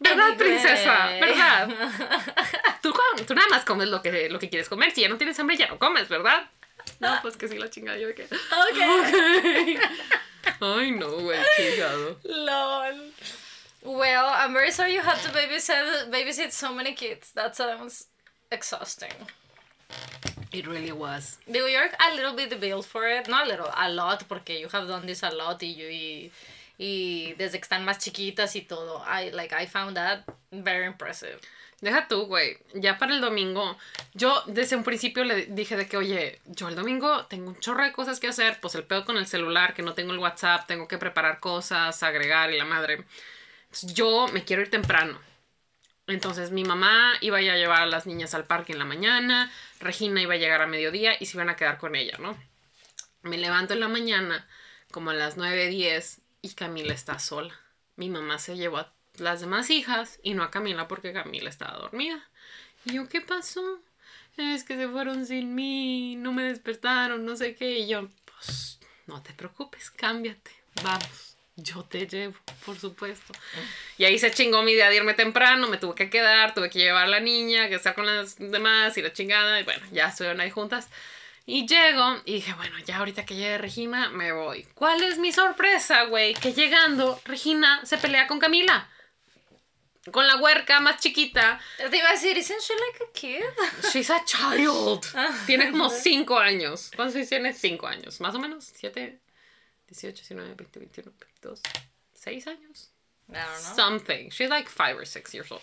¿verdad, 0.00 0.36
princesa? 0.36 1.06
¿Verdad? 1.20 1.68
Tú, 2.82 2.92
tú 3.26 3.34
nada 3.34 3.48
más 3.48 3.64
comes 3.64 3.88
lo 3.88 4.02
que, 4.02 4.28
lo 4.30 4.38
que 4.38 4.48
quieres 4.48 4.68
comer. 4.68 4.90
Si 4.90 5.02
ya 5.02 5.08
no 5.08 5.18
tienes 5.18 5.38
hambre, 5.38 5.56
ya 5.56 5.68
no 5.68 5.78
comes, 5.78 6.08
¿verdad? 6.08 6.50
No, 6.98 7.18
pues 7.22 7.36
que 7.36 7.46
sí, 7.46 7.58
la 7.58 7.68
chingada. 7.68 7.98
Yo 7.98 8.08
de 8.08 8.14
que... 8.14 8.24
Okay. 8.24 9.78
Ay, 10.60 10.90
no, 10.92 11.10
güey, 11.10 11.38
chingado. 11.56 12.18
Lol. 12.24 13.12
Well, 13.82 14.26
I'm 14.26 14.52
very 14.52 14.72
sorry 14.72 14.94
you 14.94 15.00
had 15.00 15.18
to 15.22 15.30
babysit 15.30 16.10
babysit 16.10 16.52
so 16.52 16.74
many 16.74 16.94
kids. 16.94 17.32
That 17.32 17.56
sounds 17.56 18.08
exhausting. 18.50 19.12
It 20.52 20.66
really 20.66 20.92
was. 20.92 21.38
Digo, 21.48 21.70
you're 21.70 21.88
a 21.88 22.14
little 22.14 22.34
bit 22.34 22.60
built 22.60 22.84
for 22.84 23.08
it. 23.08 23.28
No 23.28 23.42
a 23.42 23.46
little, 23.46 23.70
a 23.74 23.88
lot, 23.88 24.24
porque 24.28 24.60
you 24.60 24.68
have 24.68 24.86
done 24.86 25.06
this 25.06 25.22
a 25.22 25.30
lot 25.30 25.62
y, 25.62 25.66
you, 25.66 25.86
y, 25.86 26.30
y 26.82 27.34
desde 27.34 27.58
que 27.58 27.64
están 27.64 27.84
más 27.84 27.98
chiquitas 27.98 28.56
y 28.56 28.62
todo. 28.62 29.04
I, 29.04 29.30
like, 29.32 29.54
I 29.54 29.66
found 29.66 29.96
that 29.96 30.24
very 30.50 30.86
impressive. 30.86 31.38
Deja 31.82 32.08
tú, 32.08 32.24
güey. 32.24 32.56
Ya 32.72 32.96
para 32.96 33.12
el 33.14 33.20
domingo, 33.20 33.76
yo 34.14 34.42
desde 34.46 34.76
un 34.76 34.82
principio 34.82 35.24
le 35.24 35.44
dije 35.44 35.76
de 35.76 35.86
que, 35.86 35.98
oye, 35.98 36.40
yo 36.46 36.70
el 36.70 36.76
domingo 36.76 37.26
tengo 37.26 37.50
un 37.50 37.60
chorro 37.60 37.84
de 37.84 37.92
cosas 37.92 38.18
que 38.18 38.28
hacer, 38.28 38.58
pues 38.62 38.74
el 38.76 38.84
pedo 38.84 39.04
con 39.04 39.18
el 39.18 39.26
celular, 39.26 39.74
que 39.74 39.82
no 39.82 39.92
tengo 39.92 40.12
el 40.12 40.18
WhatsApp, 40.18 40.66
tengo 40.66 40.88
que 40.88 40.96
preparar 40.96 41.38
cosas, 41.38 42.02
agregar 42.02 42.50
y 42.50 42.56
la 42.56 42.64
madre. 42.64 43.04
Entonces, 43.64 43.92
yo 43.92 44.28
me 44.32 44.44
quiero 44.44 44.62
ir 44.62 44.70
temprano. 44.70 45.20
Entonces 46.06 46.50
mi 46.50 46.64
mamá 46.64 47.12
iba 47.20 47.36
a 47.36 47.42
ir 47.42 47.50
a 47.50 47.56
llevar 47.56 47.82
a 47.82 47.86
las 47.86 48.06
niñas 48.06 48.32
al 48.32 48.46
parque 48.46 48.72
en 48.72 48.78
la 48.78 48.86
mañana, 48.86 49.52
Regina 49.80 50.22
iba 50.22 50.32
a 50.32 50.38
llegar 50.38 50.62
a 50.62 50.66
mediodía 50.66 51.12
y 51.20 51.26
se 51.26 51.36
iban 51.36 51.50
a 51.50 51.56
quedar 51.56 51.76
con 51.76 51.94
ella, 51.94 52.16
¿no? 52.18 52.36
Me 53.22 53.36
levanto 53.36 53.74
en 53.74 53.80
la 53.80 53.88
mañana, 53.88 54.48
como 54.90 55.10
a 55.10 55.14
las 55.14 55.36
9.10, 55.36 56.19
y 56.42 56.54
Camila 56.54 56.94
está 56.94 57.18
sola. 57.18 57.58
Mi 57.96 58.08
mamá 58.08 58.38
se 58.38 58.56
llevó 58.56 58.78
a 58.78 58.92
las 59.18 59.40
demás 59.40 59.70
hijas 59.70 60.18
y 60.22 60.34
no 60.34 60.42
a 60.42 60.50
Camila 60.50 60.88
porque 60.88 61.12
Camila 61.12 61.50
estaba 61.50 61.78
dormida. 61.78 62.28
Y 62.84 62.94
yo, 62.94 63.08
¿qué 63.08 63.20
pasó? 63.20 63.80
Es 64.36 64.64
que 64.64 64.76
se 64.76 64.88
fueron 64.88 65.26
sin 65.26 65.54
mí, 65.54 66.16
no 66.16 66.32
me 66.32 66.44
despertaron, 66.44 67.24
no 67.24 67.36
sé 67.36 67.54
qué. 67.54 67.80
Y 67.80 67.88
yo, 67.88 68.08
pues, 68.24 68.78
no 69.06 69.22
te 69.22 69.32
preocupes, 69.34 69.90
cámbiate, 69.90 70.50
vamos. 70.82 71.36
Yo 71.56 71.84
te 71.84 72.06
llevo, 72.06 72.36
por 72.64 72.78
supuesto. 72.78 73.34
Y 73.98 74.04
ahí 74.04 74.18
se 74.18 74.30
chingó 74.30 74.62
mi 74.62 74.72
idea 74.72 74.88
de 74.88 74.96
irme 74.96 75.12
temprano, 75.12 75.68
me 75.68 75.76
tuve 75.76 75.94
que 75.94 76.08
quedar, 76.08 76.54
tuve 76.54 76.70
que 76.70 76.78
llevar 76.78 77.04
a 77.04 77.08
la 77.08 77.20
niña, 77.20 77.68
que 77.68 77.74
estar 77.74 77.94
con 77.94 78.06
las 78.06 78.38
demás 78.38 78.96
y 78.96 79.02
la 79.02 79.12
chingada. 79.12 79.60
Y 79.60 79.64
bueno, 79.64 79.86
ya 79.92 80.08
estuvieron 80.08 80.40
ahí 80.40 80.50
juntas. 80.50 80.88
Y 81.52 81.66
llego 81.66 82.22
y 82.26 82.34
dije, 82.34 82.54
bueno, 82.54 82.78
ya 82.86 82.98
ahorita 82.98 83.26
que 83.26 83.34
llegue 83.34 83.58
Regina, 83.58 84.08
me 84.10 84.30
voy. 84.30 84.62
¿Cuál 84.74 85.02
es 85.02 85.18
mi 85.18 85.32
sorpresa, 85.32 86.04
güey? 86.04 86.32
Que 86.34 86.52
llegando, 86.52 87.20
Regina 87.24 87.84
se 87.84 87.98
pelea 87.98 88.28
con 88.28 88.38
Camila. 88.38 88.88
Con 90.12 90.28
la 90.28 90.36
huerca 90.36 90.78
más 90.78 91.00
chiquita. 91.00 91.60
Te 91.76 91.96
iba 91.96 92.08
a 92.08 92.12
decir, 92.12 92.38
¿isn't 92.38 92.60
she 92.60 92.72
like 92.74 93.02
a 93.02 93.12
kid? 93.12 93.42
She's 93.92 94.10
a 94.10 94.24
child. 94.24 95.04
Tiene 95.46 95.72
como 95.72 95.90
5 95.90 96.38
años. 96.38 96.92
¿Cuántos 96.94 97.28
tiene? 97.28 97.52
5 97.52 97.84
años. 97.84 98.20
Más 98.20 98.32
o 98.36 98.38
menos. 98.38 98.70
7, 98.72 99.20
18, 99.88 100.22
19, 100.22 100.54
20, 100.54 100.78
21, 100.78 101.12
22. 101.18 101.62
6 102.14 102.46
años. 102.46 102.92
I 103.28 103.32
don't 103.32 103.44
know. 103.44 103.74
Something. 103.74 104.30
She's 104.30 104.50
like 104.50 104.68
5 104.68 104.98
or 104.98 105.04
6 105.04 105.34
years 105.34 105.50
old. 105.50 105.62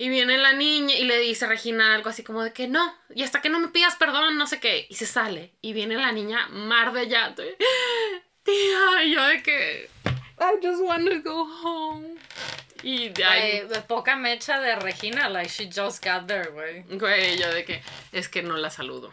Y 0.00 0.08
viene 0.10 0.38
la 0.38 0.52
niña 0.52 0.94
y 0.94 1.02
le 1.04 1.18
dice 1.18 1.44
a 1.44 1.48
Regina 1.48 1.92
algo 1.96 2.08
así 2.08 2.22
como 2.22 2.44
de 2.44 2.52
que 2.52 2.68
no, 2.68 2.94
y 3.12 3.24
hasta 3.24 3.42
que 3.42 3.48
no 3.48 3.58
me 3.58 3.66
pidas 3.66 3.96
perdón, 3.96 4.38
no 4.38 4.46
sé 4.46 4.60
qué. 4.60 4.86
Y 4.88 4.94
se 4.94 5.06
sale. 5.06 5.52
Y 5.60 5.72
viene 5.72 5.96
la 5.96 6.12
niña 6.12 6.46
mar 6.50 6.92
de 6.92 7.08
llanto. 7.08 7.42
y, 7.44 7.56
Tía, 8.44 9.02
y 9.04 9.12
yo 9.14 9.24
de 9.24 9.42
que. 9.42 9.90
I 10.40 10.64
just 10.64 10.80
want 10.80 11.08
to 11.08 11.20
go 11.28 11.42
home. 11.42 12.16
Y 12.84 13.08
de 13.08 13.24
ahí. 13.24 13.62
Poca 13.88 14.14
mecha 14.14 14.60
de 14.60 14.76
Regina, 14.76 15.28
like 15.28 15.50
she 15.50 15.64
just 15.68 16.04
got 16.04 16.28
there, 16.28 16.50
güey. 16.50 16.84
Güey, 16.96 17.36
yo 17.36 17.52
de 17.52 17.64
que 17.64 17.82
es 18.12 18.28
que 18.28 18.42
no 18.42 18.56
la 18.56 18.70
saludo. 18.70 19.12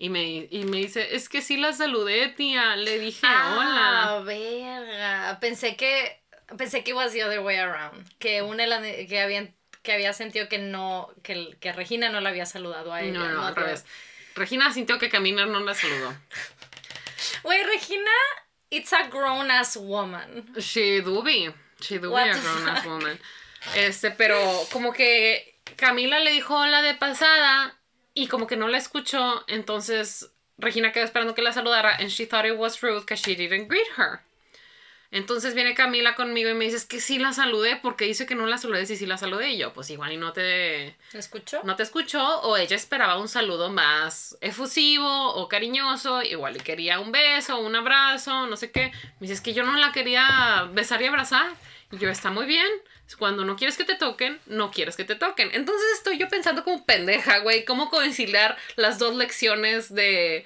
Y 0.00 0.08
me, 0.08 0.46
y 0.48 0.64
me 0.66 0.76
dice, 0.76 1.16
es 1.16 1.28
que 1.28 1.42
sí 1.42 1.56
la 1.56 1.72
saludé, 1.72 2.28
tía. 2.28 2.76
Le 2.76 3.00
dije 3.00 3.26
Ah, 3.28 3.56
hola. 3.58 4.22
verga. 4.24 5.38
Pensé 5.40 5.74
que 5.74 6.22
pensé 6.56 6.82
que 6.84 6.92
was 6.94 7.12
the 7.12 7.22
other 7.24 7.40
way 7.40 7.56
around, 7.56 8.06
que 8.18 8.42
una 8.42 8.66
la- 8.66 8.80
que 8.80 9.20
habían 9.20 9.54
que 9.82 9.92
había 9.92 10.12
sentido 10.12 10.48
que 10.48 10.58
no 10.58 11.08
que, 11.22 11.56
que 11.60 11.72
Regina 11.72 12.08
no 12.10 12.20
la 12.20 12.30
había 12.30 12.46
saludado 12.46 12.92
a 12.92 13.02
ella. 13.02 13.18
No, 13.18 13.28
no, 13.28 13.46
al 13.46 13.54
revés. 13.56 13.84
Regina 14.34 14.72
sintió 14.72 14.98
que 14.98 15.08
caminar 15.08 15.48
no 15.48 15.60
la 15.60 15.74
saludó. 15.74 16.14
Güey, 17.42 17.62
Regina, 17.64 18.10
it's 18.70 18.92
a 18.92 19.08
grown 19.08 19.50
ass 19.50 19.76
woman. 19.76 20.44
She 20.58 21.00
do 21.00 21.22
be. 21.22 21.52
She 21.80 21.96
do 21.98 22.02
be 22.02 22.08
What 22.08 22.28
a 22.28 22.34
the 22.34 22.40
grown 22.40 22.68
ass 22.68 22.82
fuck? 22.82 22.86
woman. 22.92 23.18
Este, 23.74 24.10
pero 24.10 24.36
como 24.72 24.92
que 24.92 25.58
Camila 25.76 26.18
le 26.20 26.30
dijo 26.32 26.54
hola 26.56 26.82
de 26.82 26.94
pasada 26.94 27.74
y 28.14 28.26
como 28.28 28.46
que 28.46 28.56
no 28.56 28.68
la 28.68 28.78
escuchó, 28.78 29.44
entonces 29.48 30.30
Regina 30.58 30.92
quedó 30.92 31.04
esperando 31.04 31.34
que 31.34 31.42
la 31.42 31.52
saludara 31.52 31.96
and 31.98 32.08
she 32.10 32.26
thought 32.26 32.44
it 32.44 32.56
was 32.56 32.80
rude 32.82 33.00
because 33.00 33.20
she 33.22 33.34
didn't 33.36 33.68
greet 33.68 33.86
her. 33.96 34.20
Entonces 35.10 35.54
viene 35.54 35.74
Camila 35.74 36.14
conmigo 36.14 36.50
y 36.50 36.54
me 36.54 36.66
dice, 36.66 36.76
es 36.76 36.84
que 36.84 37.00
sí 37.00 37.18
la 37.18 37.32
saludé 37.32 37.76
porque 37.76 38.04
dice 38.04 38.26
que 38.26 38.34
no 38.34 38.46
la 38.46 38.58
saludé, 38.58 38.84
sí, 38.84 38.94
sí 38.96 39.06
la 39.06 39.16
saludé. 39.16 39.50
Y 39.50 39.56
yo, 39.58 39.72
pues 39.72 39.88
igual 39.88 40.12
y 40.12 40.16
no 40.18 40.32
te, 40.34 40.96
¿Me 41.14 41.18
escuchó? 41.20 41.60
no 41.64 41.76
te 41.76 41.82
escuchó 41.82 42.22
o 42.42 42.56
ella 42.58 42.76
esperaba 42.76 43.16
un 43.18 43.28
saludo 43.28 43.70
más 43.70 44.36
efusivo 44.42 45.32
o 45.34 45.48
cariñoso, 45.48 46.22
igual 46.22 46.56
y 46.56 46.60
quería 46.60 47.00
un 47.00 47.10
beso, 47.10 47.58
un 47.58 47.74
abrazo, 47.74 48.46
no 48.48 48.56
sé 48.56 48.70
qué. 48.70 48.92
Me 49.18 49.20
dice, 49.26 49.34
es 49.34 49.40
que 49.40 49.54
yo 49.54 49.64
no 49.64 49.76
la 49.76 49.92
quería 49.92 50.68
besar 50.72 51.00
y 51.00 51.06
abrazar. 51.06 51.46
Y 51.90 51.96
yo, 51.96 52.10
está 52.10 52.30
muy 52.30 52.44
bien. 52.44 52.66
Cuando 53.18 53.46
no 53.46 53.56
quieres 53.56 53.78
que 53.78 53.84
te 53.84 53.94
toquen, 53.94 54.38
no 54.44 54.70
quieres 54.70 54.94
que 54.94 55.04
te 55.04 55.14
toquen. 55.14 55.48
Entonces 55.54 55.86
estoy 55.94 56.18
yo 56.18 56.28
pensando 56.28 56.62
como 56.62 56.84
pendeja, 56.84 57.38
güey, 57.38 57.64
cómo 57.64 57.88
conciliar 57.88 58.58
las 58.76 58.98
dos 58.98 59.16
lecciones 59.16 59.94
de, 59.94 60.44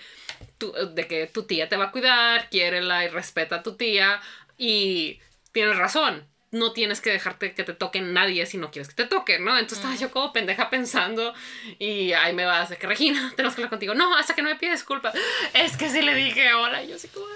tu- 0.58 0.72
de 0.72 1.08
que 1.08 1.26
tu 1.26 1.42
tía 1.42 1.68
te 1.68 1.76
va 1.76 1.86
a 1.86 1.90
cuidar, 1.90 2.48
quiérela 2.50 3.04
y 3.04 3.08
respeta 3.08 3.56
a 3.56 3.62
tu 3.64 3.74
tía. 3.74 4.20
Y 4.64 5.18
tienes 5.50 5.76
razón, 5.76 6.24
no 6.52 6.72
tienes 6.72 7.00
que 7.00 7.10
dejarte 7.10 7.52
que 7.52 7.64
te 7.64 7.72
toquen 7.74 8.12
nadie 8.12 8.46
si 8.46 8.58
no 8.58 8.70
quieres 8.70 8.88
que 8.88 8.94
te 8.94 9.06
toquen, 9.06 9.44
¿no? 9.44 9.58
Entonces 9.58 9.78
estaba 9.78 9.96
yo 9.96 10.12
como 10.12 10.32
pendeja 10.32 10.70
pensando 10.70 11.34
y 11.80 12.12
ahí 12.12 12.32
me 12.32 12.44
vas 12.44 12.68
de 12.68 12.76
que 12.76 12.86
Regina, 12.86 13.32
tenemos 13.34 13.56
que 13.56 13.62
hablar 13.62 13.70
contigo. 13.70 13.94
No, 13.94 14.14
hasta 14.16 14.36
que 14.36 14.42
no 14.42 14.50
me 14.50 14.54
pides 14.54 14.74
disculpas. 14.74 15.16
Es 15.52 15.76
que 15.76 15.88
si 15.90 16.00
le 16.00 16.14
dije 16.14 16.54
hola, 16.54 16.84
y 16.84 16.90
yo 16.90 16.94
así 16.94 17.08
como... 17.08 17.26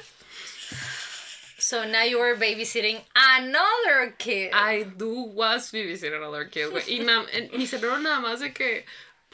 So 1.58 1.84
now 1.84 2.04
you 2.04 2.18
were 2.20 2.36
babysitting 2.36 3.02
another 3.14 4.14
kid. 4.18 4.52
I 4.52 4.84
do 4.84 5.24
was 5.34 5.72
babysitting 5.72 6.14
another 6.14 6.48
kid, 6.48 6.68
güey. 6.70 6.84
Y 6.86 7.00
na- 7.00 7.26
en 7.32 7.50
mi 7.58 7.66
cerebro 7.66 7.98
nada 7.98 8.20
más 8.20 8.38
de 8.38 8.52
que... 8.52 8.86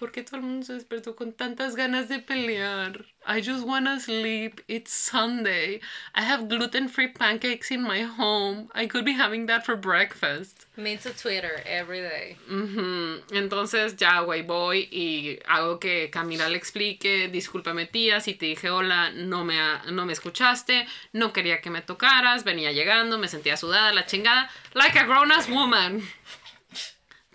¿Por 0.03 0.11
qué 0.11 0.25
todo 0.25 0.39
el 0.39 0.43
mundo 0.43 0.67
se 0.67 0.73
despertó 0.73 1.15
con 1.15 1.33
tantas 1.33 1.77
ganas 1.77 2.09
de 2.09 2.19
pelear? 2.19 3.07
I 3.25 3.41
just 3.41 3.65
wanna 3.65 4.01
sleep. 4.01 4.61
It's 4.67 4.93
Sunday. 4.93 5.81
I 6.13 6.23
have 6.23 6.49
gluten-free 6.49 7.13
pancakes 7.13 7.71
in 7.71 7.85
my 7.85 8.03
home. 8.03 8.69
I 8.75 8.89
could 8.89 9.05
be 9.05 9.13
having 9.13 9.47
that 9.47 9.65
for 9.65 9.77
breakfast. 9.77 10.67
Me 10.77 10.97
to 10.97 11.11
Twitter 11.11 11.63
every 11.65 12.01
day. 12.01 12.37
Ujú. 12.51 13.23
Entonces 13.31 13.95
ya, 13.97 14.23
güey, 14.23 14.43
voy 14.43 14.89
y 14.91 15.39
hago 15.47 15.79
que 15.79 16.11
Camila 16.11 16.49
le 16.49 16.57
explique, 16.57 17.29
discúlpame 17.29 17.87
tía, 17.87 18.21
si 18.21 18.35
te 18.35 18.47
dije 18.47 18.71
hola, 18.71 19.13
no 19.13 19.45
me, 19.45 19.57
no 19.93 20.05
me 20.05 20.15
escuchaste, 20.15 20.85
no 21.13 21.33
quería 21.33 21.61
que 21.61 21.71
me 21.71 21.81
tocaras, 21.81 22.43
venía 22.43 22.73
llegando, 22.73 23.19
me 23.19 23.29
sentía 23.29 23.57
sudada, 23.57 23.93
la 23.93 24.05
chingada, 24.05 24.51
like 24.75 24.99
a 24.99 25.05
grown-ass 25.05 25.49
woman 25.49 26.03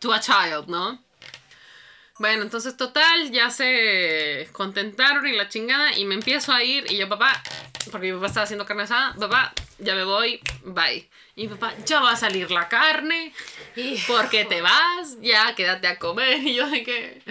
to 0.02 0.12
a 0.12 0.20
child, 0.20 0.68
¿no? 0.68 1.07
Bueno, 2.20 2.42
entonces 2.42 2.76
total, 2.76 3.32
ya 3.32 3.52
se 3.52 4.50
contentaron 4.52 5.28
y 5.28 5.34
la 5.34 5.50
chingada 5.50 5.96
y 5.96 6.06
me 6.06 6.16
empiezo 6.16 6.52
a 6.52 6.64
ir 6.64 6.92
y 6.92 6.98
yo, 6.98 7.08
papá, 7.08 7.42
porque 7.92 8.08
mi 8.08 8.14
papá 8.14 8.28
estaba 8.28 8.44
haciendo 8.46 8.66
carne 8.66 8.84
asada, 8.84 9.14
papá, 9.20 9.54
ya 9.78 9.94
me 9.94 10.04
voy, 10.04 10.42
bye. 10.64 11.08
Y 11.36 11.44
mi 11.44 11.54
papá, 11.56 11.74
ya 11.86 12.00
va 12.00 12.14
a 12.14 12.16
salir 12.16 12.50
la 12.50 12.68
carne, 12.68 13.32
porque 14.08 14.46
te 14.46 14.62
vas, 14.62 15.18
ya 15.22 15.54
quédate 15.54 15.88
a 15.88 16.00
comer. 16.00 16.40
Y 16.48 16.56
yo 16.56 16.68
de 16.68 16.84
que, 16.84 17.22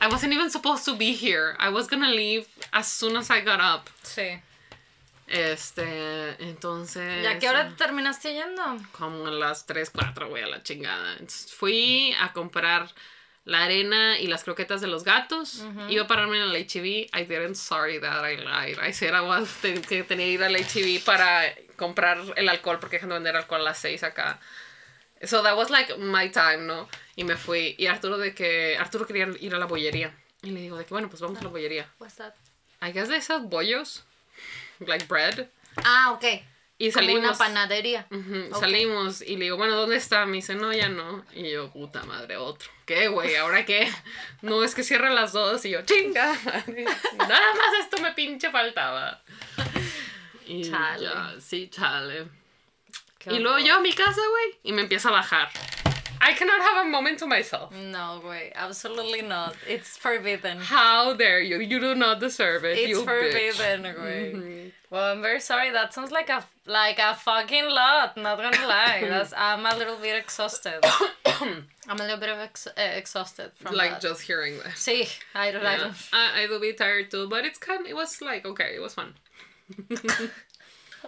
I 0.00 0.06
wasn't 0.06 0.32
even 0.32 0.50
supposed 0.50 0.84
to 0.84 0.96
be 0.96 1.12
here. 1.12 1.56
I 1.58 1.68
was 1.68 1.88
gonna 1.88 2.10
leave 2.10 2.46
as 2.70 2.86
soon 2.86 3.16
as 3.16 3.30
I 3.30 3.40
got 3.40 3.60
up. 3.60 3.90
Sí. 4.04 4.40
Este, 5.26 6.36
entonces... 6.48 7.24
¿Y 7.24 7.26
a 7.26 7.38
qué 7.40 7.48
hora 7.48 7.68
te 7.68 7.74
terminaste 7.74 8.32
yendo? 8.32 8.78
Como 8.92 9.26
a 9.26 9.30
las 9.30 9.66
3, 9.66 9.90
4, 9.90 10.28
güey, 10.28 10.44
a 10.44 10.46
la 10.46 10.62
chingada. 10.62 11.14
Entonces 11.14 11.52
fui 11.52 12.14
a 12.20 12.32
comprar 12.32 12.88
la 13.48 13.64
arena 13.64 14.18
y 14.18 14.26
las 14.26 14.44
croquetas 14.44 14.82
de 14.82 14.88
los 14.88 15.04
gatos. 15.04 15.64
Iba 15.88 16.04
a 16.04 16.06
pararme 16.06 16.36
en 16.36 16.42
el 16.50 16.54
HEB. 16.54 17.08
I 17.18 17.24
didn't, 17.24 17.54
sorry 17.56 17.98
that 17.98 18.22
I 18.22 18.36
lied. 18.36 18.78
I 18.78 18.92
said 18.92 19.14
I 19.14 19.20
was, 19.22 19.48
te- 19.62 19.80
que 19.80 20.02
tenía 20.04 20.26
que 20.26 20.32
ir 20.32 20.44
al 20.44 20.54
HEB 20.54 21.02
para 21.02 21.42
comprar 21.76 22.18
el 22.36 22.48
alcohol 22.50 22.78
porque 22.78 22.96
dejan 22.96 23.08
de 23.08 23.14
vender 23.14 23.36
alcohol 23.36 23.62
a 23.62 23.64
las 23.64 23.78
6 23.78 24.02
acá. 24.02 24.38
So 25.24 25.42
that 25.42 25.56
was 25.56 25.70
like 25.70 25.96
my 25.96 26.28
time, 26.30 26.58
¿no? 26.66 26.88
Y 27.16 27.24
me 27.24 27.36
fui. 27.36 27.74
Y 27.78 27.86
Arturo 27.86 28.18
de 28.18 28.34
que, 28.34 28.76
Arturo 28.78 29.06
quería 29.06 29.26
ir 29.40 29.54
a 29.54 29.58
la 29.58 29.64
bollería. 29.66 30.14
Y 30.42 30.50
le 30.50 30.60
digo 30.60 30.76
de 30.76 30.84
que, 30.84 30.90
bueno, 30.90 31.08
pues 31.08 31.22
vamos 31.22 31.38
a 31.38 31.42
la 31.42 31.48
bollería. 31.48 31.88
What's 31.98 32.16
that? 32.16 32.34
I 32.82 32.92
guess 32.92 33.08
they 33.08 33.20
sell 33.22 33.40
bollos. 33.40 34.04
Like 34.78 35.06
bread. 35.06 35.48
Ah, 35.84 36.12
ok. 36.12 36.24
Y 36.80 36.92
Como 36.92 37.04
salimos. 37.06 37.24
una 37.24 37.34
panadería. 37.38 38.06
Salimos 38.58 39.20
y 39.22 39.36
le 39.36 39.46
digo, 39.46 39.56
bueno, 39.56 39.74
¿dónde 39.74 39.96
está? 39.96 40.24
Me 40.26 40.36
dice, 40.36 40.54
no, 40.54 40.72
ya 40.72 40.88
no. 40.88 41.24
Y 41.34 41.50
yo, 41.50 41.70
puta 41.72 42.04
madre, 42.04 42.36
otro. 42.36 42.70
¿Qué, 42.86 43.08
güey? 43.08 43.34
¿Ahora 43.36 43.64
qué? 43.64 43.88
No, 44.42 44.62
es 44.62 44.76
que 44.76 44.84
cierra 44.84 45.08
a 45.08 45.12
las 45.12 45.32
dos. 45.32 45.64
Y 45.64 45.70
yo, 45.70 45.82
chinga. 45.82 46.32
Nada 47.16 47.52
más 47.54 47.80
esto 47.80 47.98
me 48.00 48.12
pinche 48.12 48.50
faltaba. 48.50 49.20
Y 50.46 50.70
Chale. 50.70 51.02
ya, 51.04 51.34
sí, 51.40 51.68
chale. 51.68 52.26
Qué 53.18 53.34
Y 53.34 53.38
luego 53.40 53.58
yo 53.58 53.74
a 53.74 53.80
mi 53.80 53.92
casa, 53.92 54.20
güey, 54.30 54.58
y 54.62 54.72
me 54.72 54.82
empieza 54.82 55.08
a 55.08 55.12
bajar. 55.12 55.48
I 56.20 56.34
cannot 56.34 56.60
have 56.60 56.78
a 56.80 56.84
moment 56.84 57.18
to 57.18 57.26
myself. 57.26 57.72
No, 57.72 58.20
güey. 58.20 58.52
Absolutely 58.54 59.22
not. 59.22 59.54
It's 59.66 59.96
forbidden. 59.98 60.58
How 60.60 61.14
dare 61.14 61.40
you? 61.42 61.58
You 61.60 61.80
do 61.80 61.94
not 61.94 62.20
deserve 62.20 62.64
it, 62.64 62.78
It's 62.78 62.88
you 62.90 63.00
bitch. 63.00 63.04
forbidden, 63.04 63.82
güey. 63.94 64.72
Well, 64.90 65.12
I'm 65.12 65.20
very 65.22 65.40
sorry. 65.40 65.70
That 65.70 65.92
sounds 65.92 66.10
like 66.10 66.30
a 66.30 66.44
like 66.66 66.98
a 66.98 67.14
fucking 67.14 67.68
lot. 67.68 68.16
Not 68.16 68.38
gonna 68.38 68.66
lie. 68.66 69.04
That's 69.06 69.32
I'm 69.36 69.66
a 69.66 69.76
little 69.76 69.96
bit 69.96 70.16
exhausted. 70.16 70.80
I'm 71.88 72.00
a 72.00 72.02
little 72.02 72.16
bit 72.18 72.30
of 72.30 72.38
ex- 72.38 72.66
uh, 72.66 72.80
exhausted 72.96 73.52
from 73.54 73.74
Like 73.76 73.90
that. 73.92 74.00
just 74.00 74.22
hearing 74.22 74.56
that. 74.58 74.76
Sí, 74.76 75.08
I 75.34 75.50
don't. 75.52 75.64
I 75.66 75.72
Yeah. 75.72 75.78
don't. 75.84 75.96
I, 76.12 76.42
I 76.42 76.46
do 76.46 76.58
be 76.58 76.72
tired 76.72 77.10
too, 77.10 77.28
but 77.28 77.44
it's 77.44 77.58
kind. 77.58 77.86
It 77.86 77.94
was 77.94 78.20
like 78.22 78.46
okay, 78.46 78.74
it 78.76 78.80
was 78.80 78.94
fun. 78.94 79.14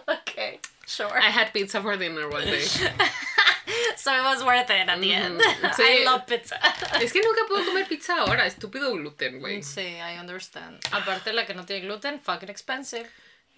Okay, 0.07 0.59
sure. 0.87 1.11
I 1.21 1.29
had 1.29 1.51
pizza 1.53 1.81
for 1.81 1.95
dinner 1.97 2.27
one 2.29 2.45
day. 2.45 2.61
so 3.97 4.13
it 4.15 4.23
was 4.23 4.43
worth 4.43 4.69
it 4.69 4.87
at 4.89 4.99
the 5.01 5.13
end. 5.13 5.39
Mm, 5.39 5.71
sí. 5.77 5.83
I 6.01 6.05
love 6.05 6.25
pizza. 6.25 6.55
Es 7.01 7.11
que 7.11 7.21
nunca 7.21 7.41
puedo 7.47 7.65
comer 7.65 7.85
pizza 7.87 8.15
ahora, 8.17 8.45
estúpido 8.45 8.91
gluten, 8.93 9.39
güey. 9.41 9.61
Sí, 9.63 9.97
I 9.99 10.17
understand. 10.17 10.79
Aparte 10.93 11.33
la 11.33 11.45
que 11.45 11.53
no 11.53 11.65
tiene 11.65 11.81
gluten, 11.85 12.19
fucking 12.21 12.49
expensive. 12.49 13.07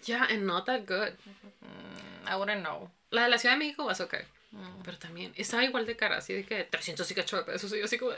Yeah, 0.06 0.26
and 0.30 0.46
not 0.46 0.66
that 0.66 0.86
good. 0.86 1.14
Mm, 1.64 2.28
I 2.28 2.36
wouldn't 2.36 2.62
know. 2.64 2.90
La 3.12 3.24
de 3.24 3.30
la 3.30 3.38
Ciudad 3.38 3.56
de 3.56 3.60
México 3.60 3.86
was 3.86 4.02
okay. 4.02 4.24
Pero 4.84 4.98
también 5.00 5.34
estaba 5.36 5.64
igual 5.64 5.86
de 5.86 5.96
cara, 5.96 6.18
así 6.18 6.34
de 6.34 6.44
que 6.44 6.64
300 6.64 7.10
y 7.10 7.16
cacho 7.16 7.38
de 7.38 7.44
pesos. 7.44 7.74
Y 7.74 7.80
yo 7.80 7.86
así 7.86 7.98
como. 7.98 8.12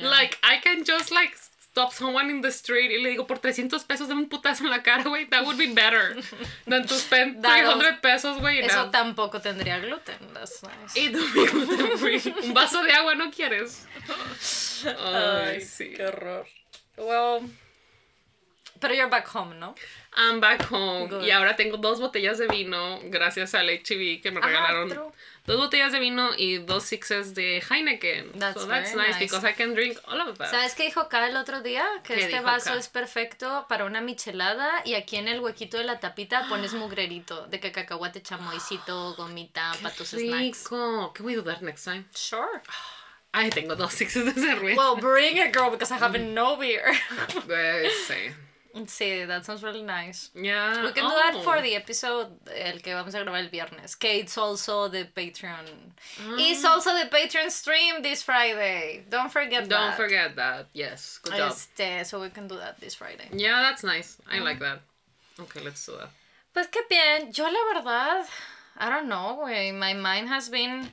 Like, 0.00 0.38
I 0.44 0.60
can 0.62 0.84
just 0.86 1.10
like 1.10 1.34
stop 1.78 1.92
someone 1.92 2.30
in 2.30 2.40
the 2.40 2.48
street 2.48 2.90
y 2.90 3.02
le 3.02 3.10
digo 3.10 3.26
por 3.26 3.38
300 3.38 3.84
pesos 3.84 4.08
de 4.08 4.14
un 4.14 4.28
putazo 4.28 4.64
en 4.64 4.70
la 4.70 4.82
cara, 4.82 5.04
güey. 5.04 5.26
That 5.26 5.44
would 5.44 5.58
be 5.58 5.72
better 5.72 6.16
than 6.66 6.86
to 6.86 6.94
spend 6.94 7.42
That 7.42 7.62
300 7.62 8.00
pesos, 8.00 8.38
güey. 8.38 8.60
Eso 8.60 8.86
no. 8.86 8.90
tampoco 8.90 9.40
tendría 9.40 9.78
gluten. 9.80 10.18
That's 10.34 10.62
nice. 10.62 11.00
Y 11.00 11.08
gluten 11.08 11.98
free. 11.98 12.22
Un 12.44 12.54
vaso 12.54 12.82
de 12.82 12.92
agua 12.92 13.14
no 13.14 13.30
quieres. 13.30 13.86
Ay, 15.04 15.60
sí. 15.60 15.94
Qué 15.96 16.06
horror. 16.06 16.46
Well, 16.96 17.48
pero 18.80 18.94
you're 18.94 19.10
back 19.10 19.28
home, 19.34 19.54
¿no? 19.56 19.74
I'm 20.16 20.40
back 20.40 20.70
home. 20.70 21.08
Good. 21.08 21.22
Y 21.24 21.30
ahora 21.30 21.56
tengo 21.56 21.76
dos 21.76 22.00
botellas 22.00 22.38
de 22.38 22.48
vino 22.48 23.00
gracias 23.04 23.54
al 23.54 23.68
HB 23.68 24.20
que 24.22 24.30
me 24.30 24.38
Ajá, 24.38 24.46
regalaron. 24.48 24.88
true. 24.90 25.12
Dos 25.46 25.56
botellas 25.56 25.92
de 25.92 25.98
vino 25.98 26.30
y 26.36 26.58
dos 26.58 26.84
sixes 26.84 27.34
de 27.34 27.62
Heineken. 27.70 28.32
That's 28.38 28.60
so 28.60 28.66
that's 28.68 28.94
nice, 28.94 29.08
nice. 29.12 29.18
because 29.18 29.48
I 29.48 29.54
can 29.54 29.74
drink 29.74 29.98
all 30.06 30.20
of 30.20 30.36
that. 30.36 30.50
¿Sabes 30.50 30.74
qué 30.74 30.84
dijo 30.84 31.08
Kai 31.08 31.30
el 31.30 31.36
otro 31.36 31.62
día? 31.62 31.86
Que 32.04 32.16
¿Qué 32.16 32.24
este 32.24 32.40
vaso 32.40 32.74
es 32.74 32.88
perfecto 32.88 33.64
para 33.68 33.84
una 33.86 34.00
michelada 34.02 34.82
y 34.84 34.94
aquí 34.94 35.16
en 35.16 35.26
el 35.26 35.40
huequito 35.40 35.78
de 35.78 35.84
la 35.84 36.00
tapita 36.00 36.46
pones 36.48 36.74
mugrerito 36.74 37.46
de 37.46 37.60
que 37.60 37.72
cacahuate 37.72 38.20
chamoycito, 38.22 39.14
gomita, 39.16 39.72
para 39.80 39.94
tus 39.94 40.08
snacks. 40.08 40.68
Can 40.68 41.24
we 41.24 41.34
do 41.34 41.42
that 41.44 41.62
next 41.62 41.84
time? 41.84 42.04
Sure. 42.14 42.60
Ay, 43.32 43.50
tengo 43.50 43.76
dos 43.76 43.92
sixes 43.92 44.24
de 44.24 44.32
cerveza. 44.32 44.76
Well, 44.76 44.96
bring 44.96 45.36
it, 45.36 45.52
girl, 45.54 45.70
because 45.70 45.92
I 45.92 45.98
have 45.98 46.18
no 46.18 46.56
beer. 46.56 46.92
Eh, 47.48 47.88
sí. 48.06 48.34
Sí, 48.86 49.26
that 49.26 49.44
sounds 49.44 49.62
really 49.62 49.82
nice. 49.82 50.30
Yeah. 50.34 50.82
We 50.84 50.92
can 50.92 51.04
do 51.04 51.10
that 51.10 51.34
Oh. 51.36 51.42
for 51.42 51.60
the 51.60 51.74
episode, 51.74 52.28
el 52.54 52.80
que 52.80 52.94
vamos 52.94 53.14
a 53.14 53.18
grabar 53.18 53.40
el 53.40 53.48
viernes. 53.50 53.96
Que 53.98 54.20
it's 54.20 54.36
also 54.38 54.88
the 54.88 55.04
Patreon. 55.14 55.66
It's 56.38 56.64
also 56.64 56.92
the 56.92 57.08
Patreon 57.10 57.50
stream 57.50 58.02
this 58.02 58.22
Friday. 58.22 59.04
Don't 59.08 59.30
forget 59.32 59.68
Don't 59.68 59.90
that. 59.90 59.96
forget 59.96 60.36
that. 60.36 60.66
Yes. 60.72 61.18
Good 61.22 61.36
job. 61.36 61.50
Este, 61.52 62.04
so 62.06 62.20
we 62.20 62.30
can 62.30 62.46
do 62.48 62.56
that 62.56 62.78
this 62.80 62.94
Friday. 62.94 63.28
Yeah, 63.32 63.60
that's 63.62 63.82
nice. 63.82 64.16
I 64.30 64.38
like 64.38 64.60
that. 64.60 64.80
Okay, 65.40 65.60
let's 65.64 65.84
do 65.86 65.92
that. 65.98 66.10
Pues 66.54 66.66
qué 66.68 66.80
bien. 66.88 67.30
Yo 67.32 67.44
la 67.44 67.74
verdad, 67.74 68.26
I 68.78 68.88
don't 68.88 69.08
know, 69.08 69.38
güey. 69.42 69.72
My 69.72 69.92
mind 69.94 70.28
has 70.28 70.48
been... 70.48 70.92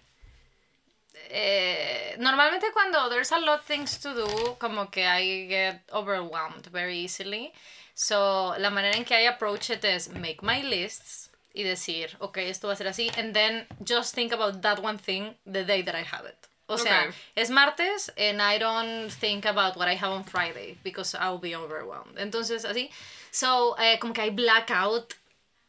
eh, 1.29 2.15
normalmente 2.19 2.71
cuando 2.73 3.09
there's 3.09 3.31
a 3.31 3.39
lot 3.39 3.59
of 3.59 3.65
things 3.65 3.97
to 3.99 4.13
do, 4.13 4.55
como 4.59 4.89
que 4.89 5.05
I 5.05 5.47
get 5.47 5.81
overwhelmed 5.93 6.67
very 6.71 6.99
easily. 6.99 7.51
So, 7.93 8.55
la 8.57 8.69
manera 8.69 8.95
en 8.97 9.05
que 9.05 9.15
I 9.15 9.27
approach 9.27 9.69
it 9.69 9.83
is 9.85 10.09
make 10.09 10.41
my 10.41 10.61
lists 10.61 11.29
y 11.53 11.63
decir, 11.63 12.15
ok, 12.19 12.37
esto 12.39 12.67
va 12.67 12.73
a 12.73 12.75
ser 12.75 12.87
así, 12.87 13.09
and 13.17 13.33
then 13.33 13.65
just 13.83 14.13
think 14.13 14.33
about 14.33 14.61
that 14.61 14.79
one 14.83 14.97
thing 14.97 15.35
the 15.45 15.63
day 15.63 15.81
that 15.81 15.95
I 15.95 16.03
have 16.03 16.25
it. 16.25 16.35
O 16.67 16.77
sea, 16.77 17.03
Okay. 17.07 17.13
es 17.35 17.49
martes 17.51 18.11
and 18.17 18.41
I 18.41 18.57
don't 18.57 19.09
think 19.11 19.45
about 19.45 19.77
what 19.77 19.87
I 19.87 19.95
have 19.95 20.11
on 20.11 20.23
Friday 20.23 20.77
because 20.83 21.13
I'll 21.15 21.37
be 21.37 21.55
overwhelmed. 21.55 22.17
Entonces, 22.17 22.65
así. 22.65 22.89
So, 23.31 23.75
eh, 23.77 23.97
como 23.99 24.13
que 24.13 24.23
I 24.23 24.29
black 24.31 24.71
out 24.71 25.13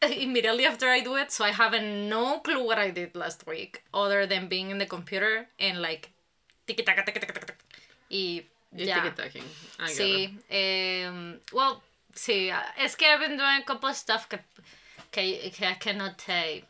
immediately 0.21 0.65
after 0.65 0.87
I 0.87 1.01
do 1.01 1.15
it, 1.15 1.31
so 1.31 1.43
I 1.45 1.51
have 1.51 1.73
no 1.81 2.39
clue 2.39 2.63
what 2.65 2.77
I 2.77 2.91
did 2.91 3.15
last 3.15 3.45
week 3.47 3.83
other 3.93 4.25
than 4.27 4.47
being 4.47 4.69
in 4.69 4.77
the 4.77 4.85
computer 4.85 5.47
and 5.59 5.81
like 5.81 6.11
tiki 6.67 6.83
taka 6.83 7.03
tiki 7.03 7.19
taka 7.19 7.33
taka 7.33 7.53
y 8.09 8.43
Y 8.75 8.83
ya. 8.83 8.95
tiki-taking. 9.01 9.43
I 9.79 9.87
get 9.87 9.89
it. 9.89 9.97
Sí, 9.97 10.39
em, 10.49 11.39
well, 11.53 11.81
sí, 12.13 12.49
es 12.77 12.95
que 12.95 13.07
I've 13.07 13.19
been 13.21 13.37
doing 13.37 13.61
a 13.61 13.63
couple 13.65 13.89
of 13.89 13.95
stuff 13.95 14.27
que, 14.29 14.39
que, 15.11 15.49
que 15.51 15.65
I 15.65 15.75
cannot 15.79 16.19
say. 16.21 16.63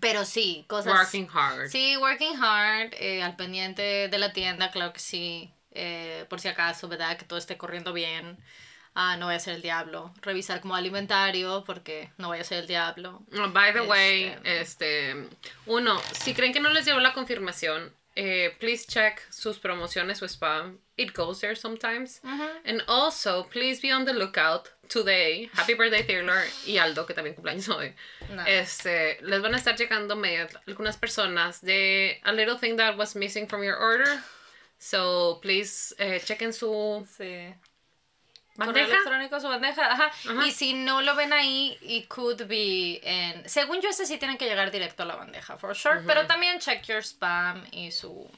Pero 0.00 0.24
sí, 0.24 0.64
cosas. 0.68 0.92
Working 0.92 1.26
hard. 1.28 1.70
Sí, 1.70 1.96
working 1.96 2.36
hard, 2.36 2.94
eh, 3.00 3.22
al 3.22 3.34
pendiente 3.34 4.08
de 4.08 4.18
la 4.18 4.32
tienda, 4.32 4.70
claro 4.70 4.92
que 4.92 5.00
sí. 5.00 5.50
eh, 5.72 6.24
por 6.28 6.38
si 6.40 6.48
acaso, 6.48 6.86
¿verdad? 6.88 7.16
Que 7.18 7.24
todo 7.24 7.38
esté 7.38 7.56
corriendo 7.56 7.92
bien. 7.92 8.36
Ah, 8.98 9.16
no 9.18 9.26
vaya 9.26 9.36
a 9.36 9.40
ser 9.40 9.54
el 9.56 9.62
diablo. 9.62 10.12
Revisar 10.22 10.60
como 10.62 10.74
alimentario, 10.74 11.62
porque 11.66 12.10
no 12.16 12.30
vaya 12.30 12.40
a 12.40 12.44
ser 12.46 12.60
el 12.60 12.66
diablo. 12.66 13.22
Oh, 13.38 13.48
by 13.50 13.72
the 13.74 13.82
way, 13.82 14.24
Este- 14.42 14.60
este, 14.60 15.28
uno, 15.66 16.00
si 16.18 16.32
creen 16.32 16.52
que 16.54 16.60
no 16.60 16.70
les 16.70 16.86
llegó 16.86 16.98
la 17.00 17.12
confirmación, 17.12 17.92
eh, 18.14 18.56
please 18.58 18.86
check 18.86 19.20
sus 19.30 19.58
promociones 19.58 20.22
o 20.22 20.24
spam. 20.26 20.78
It 20.96 21.14
goes 21.14 21.40
there 21.40 21.54
sometimes. 21.54 22.22
And 22.64 22.82
also, 22.88 23.46
please 23.50 23.82
be 23.82 23.92
on 23.92 24.06
the 24.06 24.14
lookout 24.14 24.70
today. 24.88 25.50
Happy 25.52 25.74
birthday 25.74 26.02
Taylor 26.06 26.42
y 26.64 26.78
Aldo, 26.78 27.04
que 27.04 27.12
también 27.12 27.34
cumpleaños 27.34 27.68
hoy. 27.68 27.94
Eh, 28.46 28.60
Este, 28.60 29.18
les 29.20 29.42
van 29.42 29.52
a 29.54 29.58
estar 29.58 29.76
medio- 30.16 30.48
algunas 30.66 30.96
personas 30.96 31.60
de 31.60 32.18
a 32.24 32.32
little 32.32 32.56
thing 32.58 32.76
that 32.78 32.96
was 32.96 33.14
missing 33.14 33.46
from 33.46 33.62
your 33.62 33.76
order. 33.76 34.22
So, 34.78 35.38
please 35.42 35.94
eh, 35.98 36.20
chequen 36.24 36.54
su 36.54 37.06
Sí. 37.18 37.54
Correo 38.56 38.72
bandeja. 38.72 38.94
electrónico, 38.94 39.40
su 39.40 39.48
bandeja, 39.48 39.92
ajá. 39.92 40.06
Ajá. 40.06 40.46
Y 40.46 40.50
si 40.50 40.74
no 40.74 41.02
lo 41.02 41.14
ven 41.14 41.32
ahí, 41.32 41.76
it 41.82 42.08
could 42.08 42.46
be 42.46 43.00
en... 43.02 43.48
Según 43.48 43.80
yo, 43.80 43.90
ese 43.90 44.06
sí 44.06 44.18
tienen 44.18 44.38
que 44.38 44.46
llegar 44.46 44.70
directo 44.70 45.02
a 45.02 45.06
la 45.06 45.16
bandeja, 45.16 45.56
for 45.56 45.74
sure. 45.74 46.02
Pero 46.06 46.26
también 46.26 46.58
check 46.58 46.84
your 46.86 47.02
spam 47.02 47.64
y 47.72 47.90
su... 47.90 48.28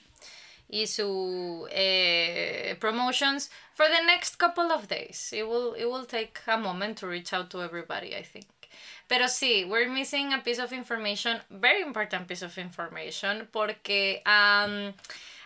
Y 0.71 0.87
su 0.87 1.67
eh, 1.71 2.77
promotions 2.79 3.51
for 3.73 3.87
the 3.87 4.05
next 4.05 4.37
couple 4.37 4.71
of 4.71 4.87
days. 4.87 5.33
It 5.33 5.45
will, 5.45 5.75
it 5.75 5.87
will 5.87 6.05
take 6.05 6.41
a 6.47 6.59
moment 6.59 6.99
to 6.99 7.07
reach 7.07 7.33
out 7.33 7.49
to 7.51 7.63
everybody, 7.63 8.15
I 8.15 8.23
think. 8.23 8.47
Pero 9.09 9.29
sí, 9.29 9.65
we're 9.67 9.89
missing 9.89 10.35
a 10.35 10.43
piece 10.43 10.59
of 10.59 10.71
information, 10.71 11.41
very 11.49 11.81
important 11.81 12.29
piece 12.29 12.43
of 12.43 12.59
information, 12.59 13.49
porque 13.51 14.21
um, 14.27 14.93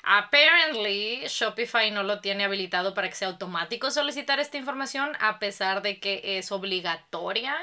apparently 0.03 1.23
Shopify 1.27 1.91
no 1.91 2.03
lo 2.03 2.21
tiene 2.21 2.45
habilitado 2.45 2.95
para 2.95 3.09
que 3.09 3.15
sea 3.15 3.29
automático 3.29 3.91
solicitar 3.91 4.41
esta 4.41 4.57
información, 4.57 5.17
a 5.21 5.39
pesar 5.39 5.83
de 5.83 6.01
que 6.01 6.39
es 6.39 6.53
obligatoria 6.53 7.55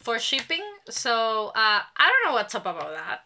for 0.00 0.18
shipping. 0.18 0.62
So, 0.88 1.48
uh, 1.48 1.52
I 1.54 2.08
don't 2.08 2.24
know 2.26 2.34
what's 2.34 2.54
up 2.54 2.66
about 2.66 2.92
that. 2.94 3.20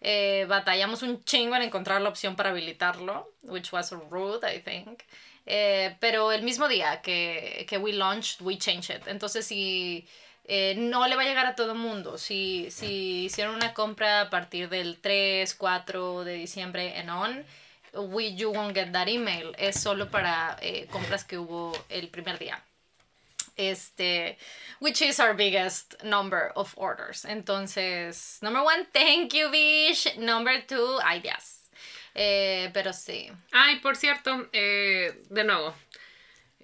Eh, 0.00 0.46
batallamos 0.48 1.02
un 1.02 1.22
chingo 1.24 1.54
en 1.54 1.62
encontrar 1.62 2.00
la 2.00 2.08
opción 2.08 2.34
para 2.34 2.50
habilitarlo, 2.50 3.30
which 3.42 3.72
was 3.72 3.92
rude, 4.10 4.44
I 4.44 4.60
think. 4.60 5.04
Eh, 5.46 5.96
pero 6.00 6.32
el 6.32 6.42
mismo 6.42 6.68
día 6.68 7.00
que, 7.02 7.64
que 7.68 7.78
we 7.78 7.92
launched, 7.92 8.40
we 8.40 8.58
changed 8.58 8.90
it. 8.90 9.06
Entonces, 9.06 9.46
si 9.46 10.06
eh, 10.44 10.74
no 10.76 11.06
le 11.06 11.14
va 11.14 11.22
a 11.22 11.24
llegar 11.24 11.46
a 11.46 11.54
todo 11.54 11.74
mundo, 11.76 12.18
si, 12.18 12.68
si 12.70 13.24
hicieron 13.24 13.54
una 13.54 13.74
compra 13.74 14.22
a 14.22 14.30
partir 14.30 14.68
del 14.68 14.98
3, 15.00 15.54
4 15.54 16.24
de 16.24 16.34
diciembre 16.34 16.98
en 16.98 17.10
on, 17.10 17.44
we, 17.94 18.28
you 18.28 18.50
won't 18.50 18.74
get 18.74 18.92
that 18.92 19.08
email. 19.08 19.52
Es 19.58 19.80
solo 19.80 20.06
para 20.10 20.56
eh, 20.60 20.86
compras 20.90 21.24
que 21.24 21.36
hubo 21.38 21.72
el 21.88 22.08
primer 22.08 22.38
día 22.38 22.58
este, 23.56 24.38
which 24.80 25.02
is 25.02 25.20
our 25.20 25.34
biggest 25.34 26.02
number 26.02 26.52
of 26.56 26.72
orders. 26.76 27.24
Entonces, 27.24 28.38
number 28.42 28.62
one, 28.62 28.86
thank 28.92 29.32
you, 29.34 29.50
Bish. 29.50 30.06
Number 30.16 30.62
two, 30.66 30.98
ideas. 31.04 31.68
Eh, 32.14 32.70
pero 32.72 32.92
sí. 32.92 33.30
Ay, 33.52 33.78
por 33.80 33.96
cierto, 33.96 34.48
eh, 34.52 35.12
de 35.30 35.44
nuevo. 35.44 35.74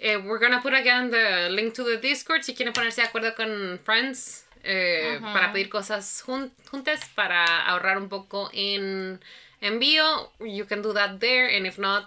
eh, 0.01 0.17
we're 0.17 0.39
gonna 0.39 0.63
put 0.63 0.73
again 0.75 1.11
the 1.11 1.49
link 1.51 1.75
to 1.75 1.83
the 1.85 1.97
Discord 1.99 2.43
si 2.45 2.55
quieren 2.55 2.73
ponerse 2.73 3.01
de 3.03 3.09
acuerdo 3.09 3.35
con 3.35 3.81
friends 3.85 4.45
eh, 4.63 5.19
para 5.21 5.53
pedir 5.53 5.69
cosas 5.69 6.23
jun- 6.25 6.53
juntas 6.71 7.01
para 7.17 7.67
ahorrar 7.67 7.99
un 7.99 8.09
poco 8.09 8.49
en 8.53 9.21
envío. 9.61 10.31
You 10.41 10.65
can 10.67 10.83
do 10.83 10.93
that 10.95 11.19
there, 11.21 11.49
and 11.57 11.67
if 11.67 11.79
not, 11.79 12.05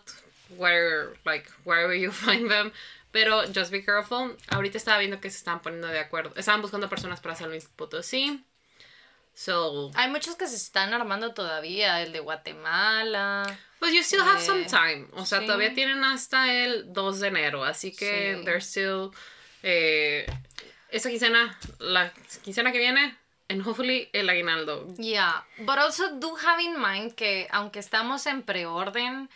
where 0.57 1.13
like 1.25 1.49
wherever 1.65 1.93
you 1.93 2.11
find 2.25 2.49
them. 2.49 2.71
Pero 3.11 3.45
just 3.51 3.71
be 3.71 3.81
careful. 3.83 4.37
Ahorita 4.49 4.77
estaba 4.77 4.99
viendo 4.99 5.19
que 5.19 5.29
se 5.29 5.37
estaban 5.37 5.61
poniendo 5.61 5.87
de 5.87 5.99
acuerdo. 5.99 6.33
Estaban 6.37 6.61
buscando 6.61 6.87
personas 6.87 7.19
para 7.19 7.35
San 7.35 7.49
Luis 7.49 7.67
Potosí. 7.75 8.41
So, 9.33 9.91
Hay 9.95 10.09
muchos 10.09 10.35
que 10.35 10.47
se 10.47 10.55
están 10.55 10.93
armando 10.93 11.33
todavía, 11.33 12.01
el 12.01 12.11
de 12.13 12.19
Guatemala. 12.19 13.43
Pues 13.79 13.93
you 13.93 14.01
still 14.03 14.21
have 14.21 14.39
Eh, 14.41 14.45
some 14.45 14.65
time. 14.65 15.07
O 15.13 15.25
sea, 15.25 15.39
sí. 15.39 15.45
todavía 15.45 15.73
tienen 15.73 16.03
hasta 16.03 16.53
el 16.53 16.91
2 16.93 17.19
de 17.21 17.27
enero. 17.29 17.63
Así 17.63 17.91
que 17.95 18.35
Sí. 18.37 18.45
there's 18.45 18.65
still. 18.65 19.11
Eh, 19.63 20.25
esa 20.89 21.09
quincena, 21.09 21.57
la 21.79 22.11
quincena 22.43 22.71
que 22.71 22.77
viene, 22.79 23.17
and 23.51 23.61
hopefully 23.63 24.09
el 24.13 24.29
aguinaldo. 24.29 24.87
Yeah, 24.97 25.41
but 25.65 25.77
also 25.77 26.17
do 26.19 26.35
have 26.35 26.59
in 26.59 26.79
mind 26.79 27.15
que 27.15 27.47
aunque 27.51 27.79
estamos 27.79 28.25
en 28.27 28.43
preorden, 28.43 29.29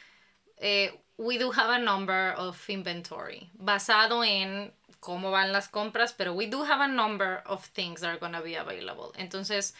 eh, 0.57 0.91
we 1.17 1.37
do 1.37 1.51
have 1.51 1.69
a 1.69 1.79
number 1.79 2.33
of 2.37 2.57
inventory 2.69 3.49
basado 3.57 4.23
en 4.23 4.71
cómo 4.99 5.31
van 5.31 5.51
las 5.51 5.67
compras, 5.69 6.13
pero 6.13 6.33
we 6.33 6.47
do 6.47 6.63
have 6.63 6.81
a 6.81 6.87
number 6.87 7.41
of 7.45 7.63
things 7.73 8.01
that 8.01 8.09
are 8.09 8.17
gonna 8.19 8.41
be 8.41 8.55
available. 8.55 9.11
Entonces, 9.17 9.73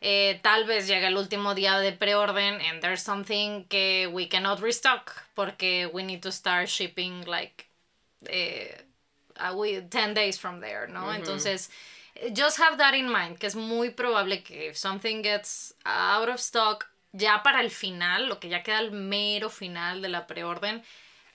eh, 0.00 0.38
tal 0.42 0.64
vez 0.64 0.86
llega 0.86 1.08
el 1.08 1.16
último 1.16 1.54
día 1.54 1.78
de 1.80 1.90
preorden 1.92 2.60
and 2.60 2.80
there's 2.80 3.02
something 3.02 3.64
que 3.68 4.06
we 4.12 4.28
cannot 4.28 4.60
restock 4.60 5.24
porque 5.34 5.90
we 5.92 6.04
need 6.04 6.22
to 6.22 6.30
start 6.30 6.68
shipping 6.68 7.24
like 7.26 7.64
eh, 8.26 8.72
we- 9.54 9.80
10 9.80 10.14
days 10.14 10.38
from 10.38 10.60
there, 10.60 10.86
¿no? 10.88 11.12
Entonces, 11.12 11.70
just 12.32 12.58
have 12.58 12.78
that 12.78 12.94
in 12.94 13.08
mind, 13.08 13.38
que 13.38 13.46
es 13.46 13.54
muy 13.56 13.90
probable 13.90 14.42
que 14.42 14.68
if 14.68 14.76
something 14.76 15.22
gets 15.22 15.74
out 15.84 16.28
of 16.28 16.40
stock 16.40 16.86
ya 17.12 17.42
para 17.42 17.60
el 17.60 17.70
final, 17.70 18.28
lo 18.28 18.38
que 18.38 18.48
ya 18.48 18.62
queda 18.62 18.78
al 18.78 18.90
mero 18.92 19.50
final 19.50 20.02
de 20.02 20.08
la 20.08 20.26
preorden, 20.26 20.82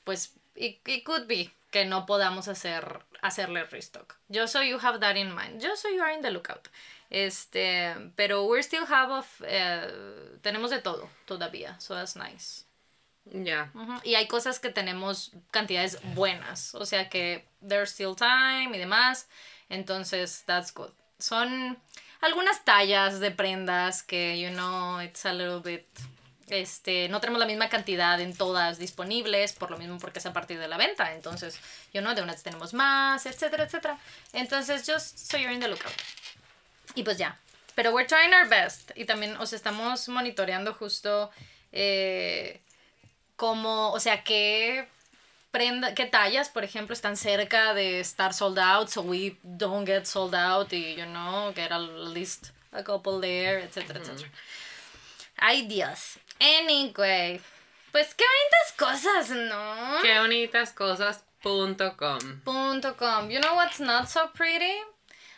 pues 0.04 0.34
it, 0.56 0.80
it 0.88 1.04
could 1.04 1.28
be 1.28 1.52
que 1.72 1.86
no 1.86 2.06
podamos 2.06 2.48
hacer 2.48 3.02
hacerle 3.22 3.64
restock. 3.64 4.16
Just 4.30 4.54
so 4.54 4.62
you 4.62 4.78
have 4.80 5.00
that 5.00 5.16
in 5.16 5.34
mind. 5.34 5.62
Just 5.62 5.82
so 5.82 5.90
you 5.90 6.02
are 6.02 6.14
in 6.14 6.22
the 6.22 6.30
lookout. 6.30 6.68
Este, 7.10 7.96
pero 8.16 8.44
we 8.46 8.62
still 8.62 8.86
have 8.86 9.12
of, 9.12 9.42
eh, 9.46 9.88
tenemos 10.42 10.72
de 10.72 10.80
todo 10.80 11.10
todavía, 11.26 11.80
so 11.80 11.94
that's 11.96 12.16
nice. 12.16 12.66
Ya. 13.26 13.70
Ujú, 13.74 14.02
Y 14.04 14.16
hay 14.16 14.28
cosas 14.28 14.60
que 14.60 14.70
tenemos 14.70 15.32
cantidades 15.52 16.00
buenas, 16.16 16.76
o 16.76 16.86
sea 16.86 17.10
que 17.10 17.46
there's 17.66 17.92
still 17.92 18.16
time 18.16 18.76
y 18.76 18.80
demás, 18.80 19.28
entonces 19.74 20.44
that's 20.46 20.74
good. 20.74 20.92
Son 21.20 21.78
algunas 22.22 22.64
tallas 22.64 23.20
de 23.20 23.32
prendas 23.32 24.04
que, 24.04 24.40
you 24.40 24.50
know, 24.50 25.02
it's 25.02 25.26
a 25.26 25.34
little 25.34 25.60
bit, 25.60 25.86
este, 26.48 27.10
no 27.10 27.20
tenemos 27.20 27.40
la 27.40 27.46
misma 27.46 27.70
cantidad 27.70 28.20
en 28.20 28.36
todas 28.36 28.78
disponibles, 28.78 29.54
por 29.54 29.72
lo 29.72 29.78
mismo 29.78 29.98
porque 29.98 30.20
es 30.20 30.26
a 30.26 30.34
partir 30.34 30.60
de 30.60 30.68
la 30.68 30.78
venta, 30.78 31.14
entonces, 31.14 31.60
you 31.94 32.02
know, 32.02 32.14
de 32.14 32.22
unas 32.22 32.44
tenemos 32.44 32.74
más, 32.74 33.26
etcétera, 33.26 33.66
etcétera. 33.66 33.98
Entonces, 34.34 34.86
just 34.88 35.18
so 35.18 35.38
you're 35.38 35.54
in 35.54 35.60
the 35.60 35.68
lookout. 35.68 35.94
Y 36.96 37.04
pues 37.04 37.18
ya. 37.18 37.38
Pero 37.76 37.92
we're 37.92 38.08
trying 38.08 38.34
our 38.34 38.48
best. 38.48 38.92
Y 38.96 39.06
también 39.06 39.36
os 39.38 39.52
estamos 39.52 40.08
monitoreando 40.08 40.74
justo 40.74 41.32
eh, 41.72 42.62
como, 43.36 43.92
o 43.92 44.00
sea, 44.00 44.24
qué 44.24 44.88
prenda, 45.54 45.94
qué 45.94 46.08
tallas, 46.08 46.50
por 46.50 46.64
ejemplo, 46.64 46.94
están 46.94 47.16
cerca 47.16 47.76
de 47.76 48.00
estar 48.00 48.34
sold 48.34 48.58
out, 48.58 48.90
so 48.90 49.02
we 49.02 49.38
don't 49.44 49.86
get 49.86 50.06
sold 50.06 50.34
out 50.34 50.74
y, 50.74 50.96
you 50.96 51.06
know, 51.06 51.54
get 51.54 51.72
at 51.72 51.80
least 51.80 52.52
a 52.72 52.84
couple 52.84 53.22
there, 53.22 53.64
etcétera, 53.64 54.00
etcétera. 54.00 54.30
Ay, 55.38 55.68
Dios. 55.68 56.18
Anyway, 56.40 57.40
pues 57.92 58.16
qué 58.16 58.26
bonitas 58.26 58.74
cosas, 58.76 59.30
¿no? 59.30 60.02
Qué 60.02 60.20
bonitas 60.20 60.74
cosas. 60.74 61.24
Punto 61.42 61.96
com. 61.98 62.42
Punto 62.44 62.96
com. 62.96 63.30
You 63.30 63.40
know 63.40 63.56
what's 63.56 63.80
not 63.80 64.08
so 64.08 64.32
pretty? 64.34 64.82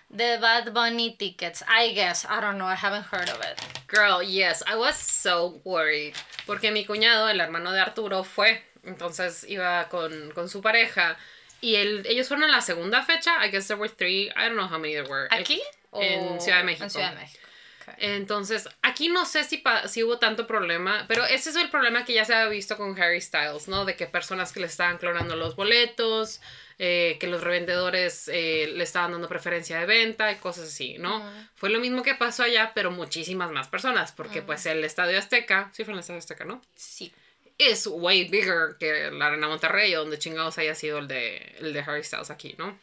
The 0.09 0.37
Bad 0.39 0.71
Bunny 0.73 1.15
tickets. 1.17 1.63
I 1.67 1.93
guess. 1.93 2.25
I 2.29 2.39
don't 2.39 2.57
know. 2.57 2.67
I 2.67 2.75
haven't 2.75 3.07
heard 3.11 3.27
of 3.29 3.41
it. 3.41 3.59
Girl, 3.87 4.21
yes, 4.21 4.63
I 4.67 4.75
was 4.77 4.95
so 4.95 5.59
worried. 5.65 6.13
Porque 6.45 6.71
mi 6.71 6.85
cuñado, 6.85 7.27
el 7.29 7.41
hermano 7.41 7.71
de 7.71 7.81
Arturo, 7.81 8.23
fue. 8.23 8.61
Entonces 8.85 9.45
iba 9.47 9.89
con, 9.89 10.31
con 10.31 10.49
su 10.49 10.61
pareja. 10.61 11.17
Y 11.61 11.75
él, 11.75 12.05
ellos 12.07 12.27
fueron 12.27 12.49
a 12.49 12.51
la 12.51 12.61
segunda 12.61 13.03
fecha. 13.03 13.45
I 13.45 13.49
guess 13.49 13.67
there 13.67 13.79
were 13.79 13.91
three. 13.93 14.27
I 14.35 14.47
don't 14.47 14.55
know 14.55 14.67
how 14.67 14.79
many 14.79 14.93
there 14.93 15.09
were. 15.09 15.27
¿Aquí? 15.31 15.61
En 15.93 16.37
o 16.37 16.41
Ciudad 16.41 16.59
de 16.59 16.63
México. 16.65 16.83
En 16.83 16.89
Ciudad 16.89 17.11
de 17.11 17.21
México. 17.21 17.43
Okay. 17.81 18.15
Entonces, 18.15 18.67
aquí 18.81 19.09
no 19.09 19.25
sé 19.25 19.43
si, 19.43 19.63
si 19.87 20.03
hubo 20.03 20.17
tanto 20.17 20.47
problema, 20.47 21.05
pero 21.07 21.23
ese 21.23 21.51
es 21.51 21.55
el 21.55 21.69
problema 21.69 22.03
que 22.03 22.13
ya 22.13 22.25
se 22.25 22.33
ha 22.33 22.47
visto 22.47 22.77
con 22.77 22.99
Harry 22.99 23.21
Styles, 23.21 23.67
¿no? 23.67 23.85
De 23.85 23.95
que 23.95 24.07
personas 24.07 24.51
que 24.51 24.59
le 24.59 24.65
estaban 24.65 24.97
clonando 24.97 25.35
los 25.35 25.55
boletos, 25.55 26.41
eh, 26.79 27.17
que 27.19 27.27
los 27.27 27.41
revendedores 27.41 28.27
eh, 28.27 28.71
le 28.73 28.83
estaban 28.83 29.11
dando 29.11 29.27
preferencia 29.27 29.79
de 29.79 29.85
venta 29.85 30.31
y 30.31 30.35
cosas 30.35 30.69
así, 30.69 30.97
¿no? 30.97 31.23
Fue 31.55 31.69
lo 31.69 31.79
mismo 31.79 32.01
que 32.01 32.15
pasó 32.15 32.43
allá, 32.43 32.71
pero 32.73 32.89
muchísimas 32.91 33.51
más 33.51 33.67
personas, 33.67 34.11
porque 34.11 34.41
pues 34.41 34.65
el 34.65 34.83
Estadio 34.83 35.17
Azteca, 35.17 35.69
sí 35.71 35.83
fue 35.83 35.91
en 35.91 35.97
el 35.97 36.01
Estadio 36.01 36.19
Azteca, 36.19 36.43
¿no? 36.43 36.61
Sí. 36.75 37.13
Es 37.57 37.87
way 37.87 38.25
bigger 38.25 38.75
que 38.79 39.09
la 39.11 39.27
Arena 39.27 39.47
Monterrey, 39.47 39.95
o 39.95 40.01
donde 40.01 40.19
chingados 40.19 40.57
haya 40.57 40.75
sido 40.75 40.99
el 40.99 41.07
de, 41.07 41.55
el 41.59 41.73
de 41.73 41.79
Harry 41.79 42.03
Styles 42.03 42.29
aquí, 42.29 42.55
¿no? 42.57 42.77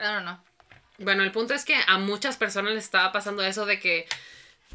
I 0.00 0.04
don't 0.04 0.22
know. 0.22 0.38
Bueno, 0.98 1.22
el 1.22 1.32
punto 1.32 1.54
es 1.54 1.64
que 1.64 1.76
a 1.86 1.98
muchas 1.98 2.36
personas 2.36 2.74
les 2.74 2.84
estaba 2.84 3.12
pasando 3.12 3.42
eso 3.42 3.66
de 3.66 3.80
que 3.80 4.06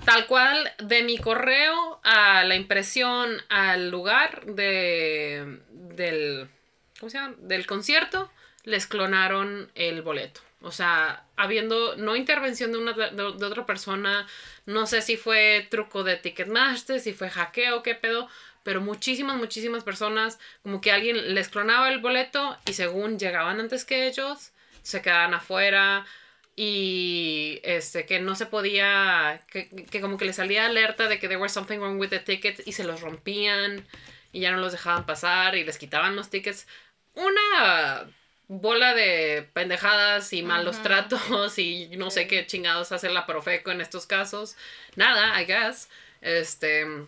tal 0.05 0.27
cual 0.27 0.71
de 0.79 1.03
mi 1.03 1.17
correo 1.17 1.99
a 2.03 2.43
la 2.43 2.55
impresión 2.55 3.41
al 3.49 3.89
lugar 3.89 4.45
de 4.45 5.59
del 5.69 6.49
¿cómo 6.99 7.09
se 7.09 7.17
llama? 7.17 7.35
del 7.39 7.65
concierto 7.65 8.31
les 8.63 8.87
clonaron 8.87 9.71
el 9.75 10.01
boleto. 10.01 10.41
O 10.61 10.71
sea, 10.71 11.23
habiendo 11.37 11.95
no 11.95 12.15
intervención 12.15 12.71
de 12.71 12.77
una 12.79 12.93
de, 12.93 13.23
otra 13.23 13.65
persona, 13.65 14.27
no 14.65 14.87
sé 14.87 15.01
si 15.01 15.15
fue 15.15 15.67
truco 15.71 16.03
de 16.03 16.17
Ticketmaster, 16.17 16.99
si 16.99 17.13
fue 17.13 17.29
hackeo, 17.29 17.81
qué 17.81 17.95
pedo, 17.95 18.27
pero 18.63 18.81
muchísimas, 18.81 19.37
muchísimas 19.37 19.83
personas, 19.83 20.37
como 20.61 20.81
que 20.81 20.91
alguien 20.91 21.33
les 21.33 21.47
clonaba 21.49 21.89
el 21.89 21.99
boleto 21.99 22.57
y 22.65 22.73
según 22.73 23.17
llegaban 23.19 23.59
antes 23.59 23.85
que 23.85 24.07
ellos, 24.07 24.51
se 24.83 25.01
quedaban 25.01 25.33
afuera 25.33 26.05
y 26.57 27.61
este 27.63 28.05
que 28.05 28.19
no 28.19 28.35
se 28.35 28.45
podía 28.45 29.41
que, 29.49 29.69
que 29.69 30.01
como 30.01 30.17
que 30.17 30.25
le 30.25 30.33
salía 30.33 30.65
alerta 30.65 31.07
de 31.07 31.19
que 31.19 31.29
there 31.29 31.39
was 31.39 31.53
something 31.53 31.77
wrong 31.77 31.99
with 31.99 32.09
the 32.09 32.19
ticket 32.19 32.67
y 32.67 32.73
se 32.73 32.83
los 32.83 32.99
rompían 32.99 33.87
y 34.33 34.41
ya 34.41 34.51
no 34.51 34.57
los 34.57 34.73
dejaban 34.73 35.05
pasar 35.05 35.55
y 35.55 35.63
les 35.63 35.77
quitaban 35.77 36.17
los 36.17 36.29
tickets. 36.29 36.67
Una 37.15 38.09
bola 38.49 38.93
de 38.93 39.47
pendejadas 39.53 40.33
y 40.33 40.43
malos 40.43 40.83
tratos 40.83 41.57
y 41.57 41.87
no 41.95 42.11
sé 42.11 42.27
qué 42.27 42.45
chingados 42.45 42.91
hace 42.91 43.09
la 43.09 43.25
Profeco 43.25 43.71
en 43.71 43.79
estos 43.79 44.05
casos 44.05 44.57
nada 44.97 45.41
I 45.41 45.45
guess 45.45 45.87
este 46.19 46.81
en 46.81 47.07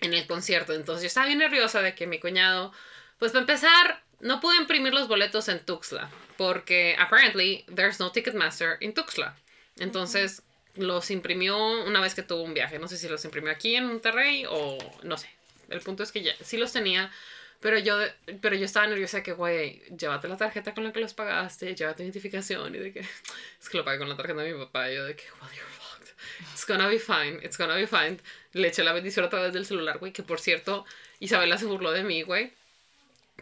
el 0.00 0.26
concierto 0.26 0.72
entonces 0.72 1.02
yo 1.02 1.08
estaba 1.08 1.26
bien 1.26 1.40
nerviosa 1.40 1.82
de 1.82 1.94
que 1.94 2.06
mi 2.06 2.18
cuñado 2.18 2.72
pues 3.18 3.32
para 3.32 3.42
empezar 3.42 4.02
no 4.20 4.40
pude 4.40 4.56
imprimir 4.56 4.94
los 4.94 5.08
boletos 5.08 5.48
en 5.48 5.58
Tuxtla 5.60 6.08
porque 6.40 6.96
apparently 6.98 7.66
there's 7.66 8.00
no 8.00 8.10
Ticketmaster 8.10 8.78
en 8.80 8.94
Tuxtla. 8.94 9.36
Entonces 9.78 10.42
los 10.74 11.10
imprimió 11.10 11.84
una 11.84 12.00
vez 12.00 12.14
que 12.14 12.22
tuvo 12.22 12.40
un 12.40 12.54
viaje. 12.54 12.78
No 12.78 12.88
sé 12.88 12.96
si 12.96 13.10
los 13.10 13.22
imprimió 13.26 13.52
aquí 13.52 13.76
en 13.76 13.84
Monterrey 13.84 14.46
o 14.48 14.78
no 15.02 15.18
sé. 15.18 15.28
El 15.68 15.80
punto 15.82 16.02
es 16.02 16.12
que 16.12 16.22
ya 16.22 16.32
sí 16.42 16.56
los 16.56 16.72
tenía, 16.72 17.12
pero 17.60 17.78
yo 17.78 17.98
pero 18.40 18.56
yo 18.56 18.64
estaba 18.64 18.86
nerviosa 18.86 19.18
de 19.18 19.22
que 19.22 19.32
güey, 19.32 19.82
llévate 19.96 20.28
la 20.28 20.36
tarjeta 20.36 20.74
con 20.74 20.84
la 20.84 20.92
que 20.92 21.00
los 21.00 21.14
pagaste, 21.14 21.74
llévate 21.74 22.02
identificación 22.02 22.74
y 22.74 22.78
de 22.78 22.92
que 22.92 23.00
es 23.60 23.68
que 23.68 23.76
lo 23.78 23.84
pagué 23.84 23.98
con 23.98 24.08
la 24.08 24.16
tarjeta 24.16 24.40
de 24.42 24.52
mi 24.54 24.58
papá 24.58 24.90
y 24.90 24.94
yo 24.96 25.04
de 25.04 25.14
que 25.16 25.24
well 25.40 25.50
you're 25.54 25.68
fucked. 25.70 26.08
It's 26.52 26.66
gonna 26.66 26.88
be 26.88 26.98
fine, 26.98 27.38
it's 27.42 27.56
gonna 27.58 27.74
be 27.76 27.86
fine. 27.86 28.18
Le 28.52 28.68
eché 28.68 28.82
la 28.82 28.92
bendición 28.92 29.24
a 29.24 29.28
través 29.30 29.52
del 29.52 29.66
celular, 29.66 29.98
güey, 29.98 30.12
que 30.12 30.22
por 30.22 30.40
cierto, 30.40 30.84
Isabela 31.18 31.58
se 31.58 31.66
burló 31.66 31.92
de 31.92 32.02
mí, 32.02 32.22
güey. 32.22 32.52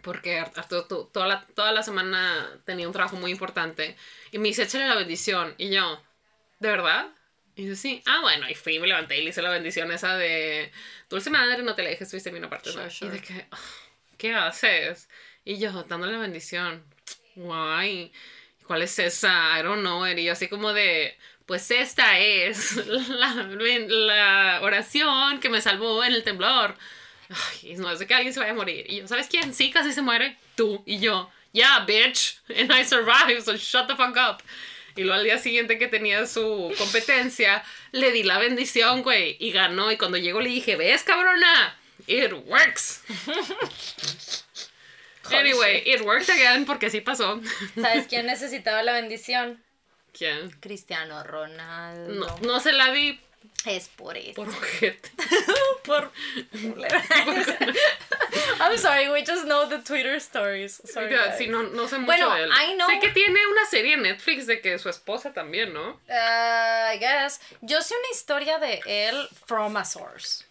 Porque 0.02 0.38
Arturo 0.38 0.84
to- 0.84 1.10
toda 1.12 1.26
la, 1.26 1.44
toda 1.56 1.72
la 1.72 1.82
semana 1.82 2.48
tenía 2.64 2.86
un 2.86 2.92
trabajo 2.92 3.16
muy 3.16 3.32
importante. 3.32 3.96
Y 4.30 4.38
me 4.38 4.46
dice, 4.48 4.62
échale 4.62 4.86
la 4.86 4.94
bendición. 4.94 5.54
Y 5.58 5.70
yo, 5.70 6.00
¿de 6.60 6.68
verdad? 6.68 7.08
Y 7.56 7.62
dice, 7.66 7.74
sí. 7.74 8.02
Ah, 8.06 8.20
bueno. 8.22 8.48
Y 8.48 8.54
fui, 8.54 8.78
me 8.78 8.86
levanté 8.86 9.18
y 9.18 9.24
le 9.24 9.30
hice 9.30 9.42
la 9.42 9.50
bendición 9.50 9.90
esa 9.90 10.16
de... 10.16 10.70
Dulce 11.10 11.30
madre, 11.30 11.64
no 11.64 11.74
te 11.74 11.82
la 11.82 11.88
dejes, 11.90 12.08
tuviste 12.08 12.30
bien 12.30 12.44
aparte. 12.44 12.70
Sure, 12.70 12.88
sure. 12.90 13.10
Y 13.16 13.18
de 13.18 13.26
que, 13.26 13.46
"Ah, 13.50 13.58
¿qué 14.18 14.34
haces? 14.34 15.08
Y 15.44 15.58
yo, 15.58 15.84
dándole 15.84 16.12
la 16.12 16.18
bendición. 16.18 16.84
Guay. 17.36 18.12
¿Cuál 18.66 18.82
es 18.82 18.98
esa? 18.98 19.58
I 19.58 19.62
don't 19.62 19.80
know. 19.80 20.06
it". 20.06 20.18
Y 20.18 20.24
yo 20.24 20.32
así 20.32 20.48
como 20.48 20.72
de... 20.74 21.16
Pues 21.46 21.70
esta 21.70 22.18
es 22.18 22.76
la, 22.86 23.32
la 23.32 24.60
oración 24.60 25.40
que 25.40 25.48
me 25.48 25.62
salvó 25.62 26.04
en 26.04 26.12
el 26.12 26.22
temblor. 26.22 26.76
Ay, 27.30 27.76
no 27.76 27.90
es 27.90 27.98
de 27.98 28.06
que 28.06 28.14
alguien 28.14 28.34
se 28.34 28.40
vaya 28.40 28.52
a 28.52 28.54
morir. 28.54 28.84
Y 28.86 28.96
yo, 28.98 29.08
¿sabes 29.08 29.28
quién? 29.28 29.54
Sí, 29.54 29.70
casi 29.70 29.92
se 29.92 30.02
muere. 30.02 30.36
Tú 30.56 30.82
y 30.84 30.98
yo. 30.98 31.30
Yeah, 31.52 31.86
bitch. 31.86 32.40
And 32.54 32.70
I 32.70 32.84
survived, 32.84 33.44
so 33.44 33.56
shut 33.56 33.86
the 33.86 33.96
fuck 33.96 34.16
up. 34.16 34.42
Y 34.96 35.02
luego 35.04 35.14
al 35.14 35.24
día 35.24 35.38
siguiente 35.38 35.78
que 35.78 35.86
tenía 35.86 36.26
su 36.26 36.74
competencia, 36.76 37.64
le 37.92 38.10
di 38.12 38.24
la 38.24 38.38
bendición, 38.38 39.02
güey. 39.02 39.36
Y 39.38 39.52
ganó. 39.52 39.90
Y 39.92 39.96
cuando 39.96 40.18
llegó 40.18 40.40
le 40.40 40.50
dije, 40.50 40.76
¿ves, 40.76 41.02
cabrona? 41.02 41.77
It 42.06 42.32
works. 42.46 43.02
anyway, 45.30 45.82
it 45.86 46.04
worked 46.04 46.28
again 46.30 46.64
porque 46.64 46.90
sí 46.90 47.00
pasó. 47.00 47.40
¿Sabes 47.80 48.06
quién 48.08 48.26
necesitaba 48.26 48.82
la 48.82 48.92
bendición? 48.92 49.62
¿Quién? 50.12 50.50
Cristiano 50.60 51.22
Ronaldo. 51.22 52.14
No, 52.14 52.38
no 52.40 52.60
se 52.60 52.72
la 52.72 52.90
di 52.92 53.20
Es 53.66 53.88
por 53.88 54.16
eso. 54.16 54.34
por 54.34 54.48
ojete. 54.48 55.10
por. 55.84 56.10
I'm 58.60 58.78
sorry, 58.78 59.08
we 59.10 59.22
just 59.24 59.44
know 59.44 59.68
the 59.68 59.78
Twitter 59.78 60.14
stories. 60.18 60.80
Sorry. 60.84 61.14
Sí, 61.36 61.46
no, 61.48 61.62
no 61.64 61.86
sé 61.86 61.98
mucho 61.98 62.06
Bueno, 62.06 62.34
de 62.34 62.44
él. 62.44 62.50
I 62.50 62.74
know- 62.74 62.88
Sé 62.88 62.98
que 63.00 63.10
tiene 63.10 63.46
una 63.46 63.66
serie 63.66 63.94
en 63.94 64.02
Netflix 64.02 64.46
de 64.46 64.60
que 64.60 64.78
su 64.78 64.88
esposa 64.88 65.32
también, 65.32 65.72
¿no? 65.74 66.00
Uh, 66.08 66.94
I 66.94 66.98
guess. 66.98 67.40
Yo 67.60 67.80
sé 67.82 67.94
una 67.96 68.08
historia 68.10 68.58
de 68.58 68.80
él 68.86 69.28
from 69.46 69.76
a 69.76 69.84
source. 69.84 70.44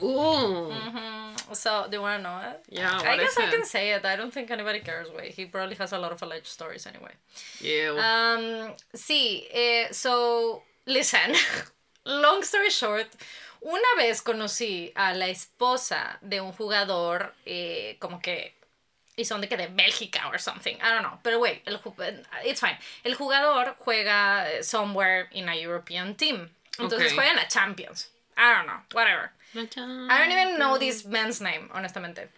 Uh, 0.00 0.70
Mhm. 0.70 1.54
So, 1.54 1.86
do 1.88 1.96
you 1.96 2.02
want 2.02 2.18
to 2.18 2.22
know 2.22 2.38
it? 2.50 2.60
yeah, 2.68 2.98
I 3.00 3.16
guess 3.16 3.38
I 3.38 3.44
it? 3.44 3.50
can 3.50 3.64
say 3.64 3.90
it. 3.92 4.04
I 4.04 4.16
don't 4.16 4.32
think 4.32 4.50
anybody 4.50 4.80
cares, 4.80 5.10
way. 5.10 5.30
He 5.30 5.44
probably 5.46 5.76
has 5.76 5.92
a 5.92 5.98
lot 5.98 6.10
of 6.12 6.22
alleged 6.22 6.46
stories 6.46 6.86
anyway. 6.86 7.12
Yeah. 7.60 7.90
Um, 7.92 8.74
sí, 8.94 9.46
eh, 9.52 9.88
so 9.92 10.62
listen, 10.86 11.34
long 12.06 12.42
story 12.42 12.70
short, 12.70 13.06
una 13.62 13.94
vez 13.96 14.22
conocí 14.22 14.92
a 14.96 15.14
la 15.14 15.26
esposa 15.28 16.18
de 16.22 16.40
un 16.40 16.52
jugador 16.52 17.32
eh, 17.46 17.96
como 18.00 18.20
que 18.20 18.54
y 19.16 19.24
son 19.24 19.40
de 19.40 19.48
que 19.48 19.56
de 19.56 19.68
Bélgica 19.68 20.28
or 20.28 20.38
something. 20.38 20.76
I 20.82 20.90
don't 20.90 21.02
know. 21.02 21.18
Pero 21.22 21.38
wait, 21.38 21.62
el, 21.66 21.80
it's 22.44 22.60
fine. 22.60 22.76
El 23.04 23.14
jugador 23.14 23.76
juega 23.78 24.62
somewhere 24.62 25.28
in 25.32 25.48
a 25.48 25.54
European 25.56 26.14
team. 26.16 26.50
Entonces 26.78 27.12
juega 27.12 27.30
en 27.30 27.36
la 27.36 27.46
Champions. 27.46 28.08
I 28.36 28.52
don't 28.54 28.66
know. 28.66 28.80
Whatever. 28.92 29.30
I 29.54 30.18
don't 30.18 30.32
even 30.32 30.58
know 30.58 30.78
this 30.78 31.04
man's 31.04 31.40
name, 31.40 31.68
honestamente. 31.72 32.28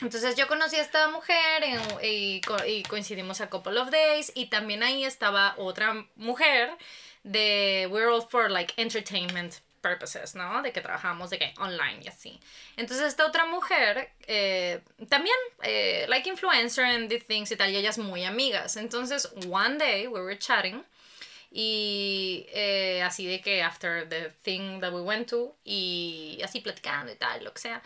Entonces 0.00 0.36
yo 0.36 0.46
conocí 0.46 0.76
a 0.76 0.82
esta 0.82 1.08
mujer 1.08 1.64
y, 2.02 2.40
y, 2.66 2.82
coincidimos 2.84 3.40
a 3.40 3.48
couple 3.48 3.78
of 3.78 3.90
days 3.90 4.30
y 4.34 4.46
también 4.46 4.82
ahí 4.82 5.04
estaba 5.04 5.54
otra 5.56 6.06
mujer 6.16 6.70
de 7.24 7.88
We're 7.90 8.08
All 8.08 8.22
for 8.22 8.50
like 8.50 8.74
Entertainment 8.76 9.60
purposes, 9.80 10.34
¿no? 10.34 10.62
De 10.62 10.72
que 10.72 10.80
trabajamos 10.80 11.30
de 11.30 11.38
que 11.38 11.54
online 11.58 12.00
y 12.02 12.08
así. 12.08 12.40
Entonces 12.76 13.08
esta 13.08 13.26
otra 13.26 13.46
mujer 13.46 14.10
eh, 14.26 14.80
también, 15.08 15.36
eh, 15.62 16.06
like 16.08 16.28
influencer 16.28 16.84
and 16.84 17.08
the 17.08 17.18
things 17.18 17.50
y 17.50 17.56
tal, 17.56 17.70
y 17.70 17.76
ellas 17.76 17.98
muy 17.98 18.24
amigas. 18.24 18.76
Entonces, 18.76 19.28
one 19.48 19.78
day 19.78 20.06
we 20.06 20.20
were 20.20 20.38
chatting 20.38 20.84
y 21.54 22.46
eh, 22.48 23.02
así 23.02 23.26
de 23.26 23.42
que 23.42 23.62
after 23.62 24.08
the 24.08 24.30
thing 24.42 24.80
that 24.80 24.92
we 24.92 25.02
went 25.02 25.28
to 25.28 25.54
y 25.64 26.40
así 26.42 26.60
platicando 26.60 27.12
y 27.12 27.16
tal, 27.16 27.44
lo 27.44 27.52
que 27.52 27.60
sea. 27.60 27.82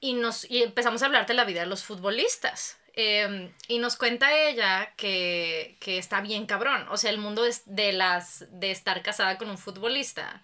Y, 0.00 0.14
nos, 0.14 0.48
y 0.48 0.62
empezamos 0.62 1.02
a 1.02 1.06
hablar 1.06 1.26
de 1.26 1.34
la 1.34 1.44
vida 1.44 1.60
de 1.60 1.66
los 1.66 1.82
futbolistas. 1.82 2.78
Em, 2.94 3.52
y 3.66 3.78
nos 3.78 3.96
cuenta 3.96 4.36
ella 4.36 4.92
que, 4.96 5.76
que, 5.80 5.98
está 5.98 6.20
bien 6.20 6.46
cabrón. 6.46 6.86
O 6.90 6.96
sea, 6.96 7.10
el 7.10 7.18
mundo 7.18 7.42
de, 7.66 7.92
las, 7.92 8.44
de 8.50 8.70
estar 8.70 9.02
casada 9.02 9.36
con 9.36 9.50
un 9.50 9.58
futbolista 9.58 10.40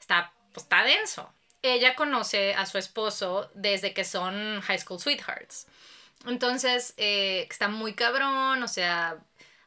está, 0.00 0.32
pues, 0.52 0.64
está 0.64 0.84
denso. 0.84 1.32
Ella 1.62 1.96
conoce 1.96 2.54
a 2.54 2.66
su 2.66 2.78
esposo 2.78 3.50
desde 3.54 3.94
que 3.94 4.04
son 4.04 4.60
high 4.62 4.78
school 4.78 5.00
sweethearts. 5.00 5.66
Entonces, 6.26 6.94
eh, 6.96 7.46
está 7.50 7.68
muy 7.68 7.94
cabrón, 7.94 8.62
o 8.62 8.68
sea, 8.68 9.18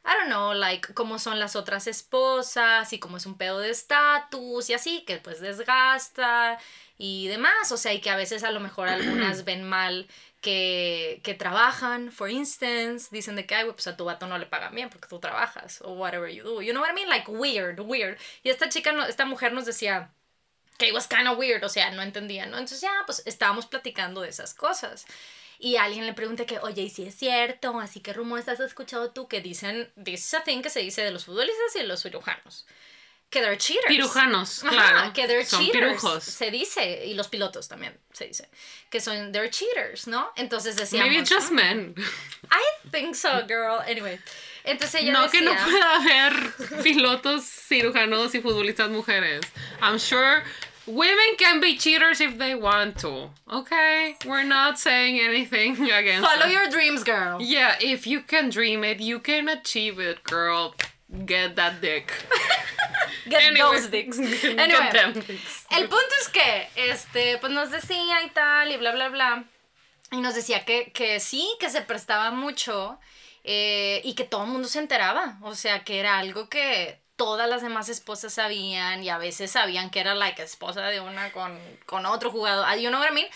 I 0.06 0.14
don't 0.14 0.28
know, 0.28 0.54
like, 0.54 0.94
cómo 0.94 1.18
son 1.18 1.40
las 1.40 1.56
otras 1.56 1.88
esposas 1.88 2.92
y 2.92 3.00
cómo 3.00 3.16
es 3.16 3.26
un 3.26 3.36
pedo 3.36 3.58
de 3.58 3.70
estatus 3.70 4.70
y 4.70 4.74
así, 4.74 5.04
que 5.04 5.18
pues 5.18 5.40
desgasta 5.40 6.58
y 6.96 7.26
demás, 7.26 7.72
o 7.72 7.76
sea, 7.76 7.92
y 7.92 8.00
que 8.00 8.10
a 8.10 8.16
veces 8.16 8.44
a 8.44 8.52
lo 8.52 8.60
mejor 8.60 8.88
algunas 8.88 9.44
ven 9.44 9.64
mal 9.64 10.06
que, 10.40 11.20
que 11.24 11.34
trabajan, 11.34 12.12
for 12.12 12.30
instance, 12.30 13.08
dicen 13.10 13.34
de 13.34 13.46
que, 13.46 13.56
ay, 13.56 13.64
pues 13.72 13.88
a 13.88 13.96
tu 13.96 14.04
vato 14.04 14.28
no 14.28 14.38
le 14.38 14.46
pagan 14.46 14.74
bien 14.74 14.90
porque 14.90 15.08
tú 15.08 15.18
trabajas, 15.18 15.82
o 15.82 15.94
whatever 15.94 16.30
you 16.32 16.44
do, 16.44 16.62
you 16.62 16.72
know 16.72 16.82
what 16.82 16.90
I 16.90 16.94
mean, 16.94 17.08
like, 17.08 17.28
weird, 17.28 17.80
weird. 17.80 18.16
Y 18.44 18.50
esta 18.50 18.68
chica, 18.68 18.94
esta 19.08 19.24
mujer 19.24 19.52
nos 19.52 19.66
decía, 19.66 20.12
que 20.78 20.86
it 20.88 20.94
was 20.94 21.06
kind 21.08 21.26
of 21.26 21.38
weird, 21.38 21.64
o 21.64 21.68
sea, 21.68 21.90
no 21.90 22.02
entendía, 22.02 22.46
¿no? 22.46 22.58
Entonces 22.58 22.80
ya, 22.80 22.92
pues 23.06 23.22
estábamos 23.26 23.66
platicando 23.66 24.20
de 24.20 24.28
esas 24.28 24.54
cosas. 24.54 25.06
Y 25.58 25.76
alguien 25.76 26.06
le 26.06 26.12
pregunta 26.12 26.44
que, 26.46 26.58
oye, 26.58 26.82
¿y 26.82 26.90
si 26.90 27.04
es 27.04 27.14
cierto? 27.14 27.78
Así 27.80 28.00
que 28.00 28.12
rumores 28.12 28.48
has 28.48 28.60
escuchado 28.60 29.10
tú 29.10 29.28
que 29.28 29.40
dicen, 29.40 29.90
this 30.02 30.20
is 30.20 30.34
a 30.34 30.44
thing 30.44 30.62
que 30.62 30.70
se 30.70 30.80
dice 30.80 31.02
de 31.02 31.10
los 31.10 31.24
futbolistas 31.24 31.74
y 31.76 31.78
de 31.78 31.86
los 31.86 32.02
cirujanos. 32.02 32.66
Que 33.30 33.40
they're 33.40 33.58
cheaters. 33.58 33.88
Pirujanos, 33.88 34.60
claro. 34.60 35.12
que 35.12 35.26
they're 35.26 35.44
son 35.44 35.66
Pirujos. 35.68 36.22
Se 36.22 36.50
dice, 36.52 37.06
y 37.06 37.14
los 37.14 37.26
pilotos 37.26 37.66
también 37.66 37.98
se 38.12 38.28
dice, 38.28 38.48
que 38.88 39.00
son, 39.00 39.32
they're 39.32 39.50
cheaters, 39.50 40.06
¿no? 40.06 40.32
Entonces 40.36 40.76
decíamos. 40.76 41.10
Maybe 41.10 41.26
just 41.26 41.50
men. 41.50 41.94
I 42.52 42.90
think 42.90 43.16
so, 43.16 43.44
girl. 43.48 43.80
Anyway. 43.84 44.20
Entonces 44.62 45.02
ella 45.02 45.12
no 45.12 45.30
que 45.30 45.40
no 45.40 45.52
pueda 45.52 45.96
haber 45.96 46.82
pilotos, 46.82 47.44
cirujanos 47.44 48.34
y 48.34 48.40
futbolistas 48.40 48.90
mujeres. 48.90 49.40
I'm 49.80 49.98
sure 49.98 50.44
women 50.86 51.36
can 51.38 51.60
be 51.60 51.76
cheaters 51.76 52.20
if 52.20 52.38
they 52.38 52.54
want 52.54 52.98
to. 53.00 53.30
Okay, 53.52 54.16
we're 54.24 54.44
not 54.44 54.78
saying 54.78 55.20
anything 55.20 55.72
against. 55.90 56.28
Follow 56.28 56.46
your 56.46 56.68
dreams, 56.68 57.04
girl. 57.04 57.40
Yeah, 57.40 57.76
if 57.80 58.06
you 58.06 58.20
can 58.20 58.50
dream 58.50 58.84
it, 58.84 59.00
you 59.00 59.18
can 59.18 59.48
achieve 59.48 59.98
it, 59.98 60.22
girl. 60.24 60.74
Get 61.24 61.56
that 61.56 61.80
dick. 61.80 62.12
Get 63.28 63.56
those 63.56 63.88
dicks. 63.88 64.18
Anyway, 64.18 64.66
Get 64.66 64.92
them 64.92 65.12
dicks. 65.12 65.66
El 65.70 65.88
punto 65.88 66.14
es 66.20 66.28
que, 66.28 66.68
este, 66.76 67.38
pues 67.38 67.52
nos 67.52 67.70
decía 67.70 68.22
y 68.24 68.30
tal 68.30 68.70
y 68.72 68.76
bla 68.76 68.92
bla 68.92 69.08
bla. 69.08 69.44
Y 70.12 70.20
nos 70.20 70.34
decía 70.34 70.64
que, 70.64 70.92
que 70.92 71.20
sí, 71.20 71.48
que 71.58 71.68
se 71.70 71.82
prestaba 71.82 72.30
mucho 72.30 72.98
eh, 73.44 74.00
y 74.04 74.14
que 74.14 74.24
todo 74.24 74.44
el 74.44 74.50
mundo 74.50 74.68
se 74.68 74.78
enteraba, 74.78 75.38
o 75.42 75.54
sea, 75.54 75.84
que 75.84 75.98
era 75.98 76.18
algo 76.18 76.48
que 76.48 77.00
todas 77.16 77.48
las 77.48 77.62
demás 77.62 77.88
esposas 77.88 78.34
sabían 78.34 79.02
y 79.02 79.08
a 79.08 79.18
veces 79.18 79.50
sabían 79.50 79.90
que 79.90 80.00
era 80.00 80.14
la 80.14 80.26
like, 80.26 80.42
esposa 80.42 80.82
de 80.82 81.00
una 81.00 81.32
con, 81.32 81.58
con 81.86 82.06
otro 82.06 82.30
jugador, 82.30 82.66
you 82.78 82.88
know 82.88 83.00
what 83.00 83.10
I 83.10 83.14
mean? 83.14 83.28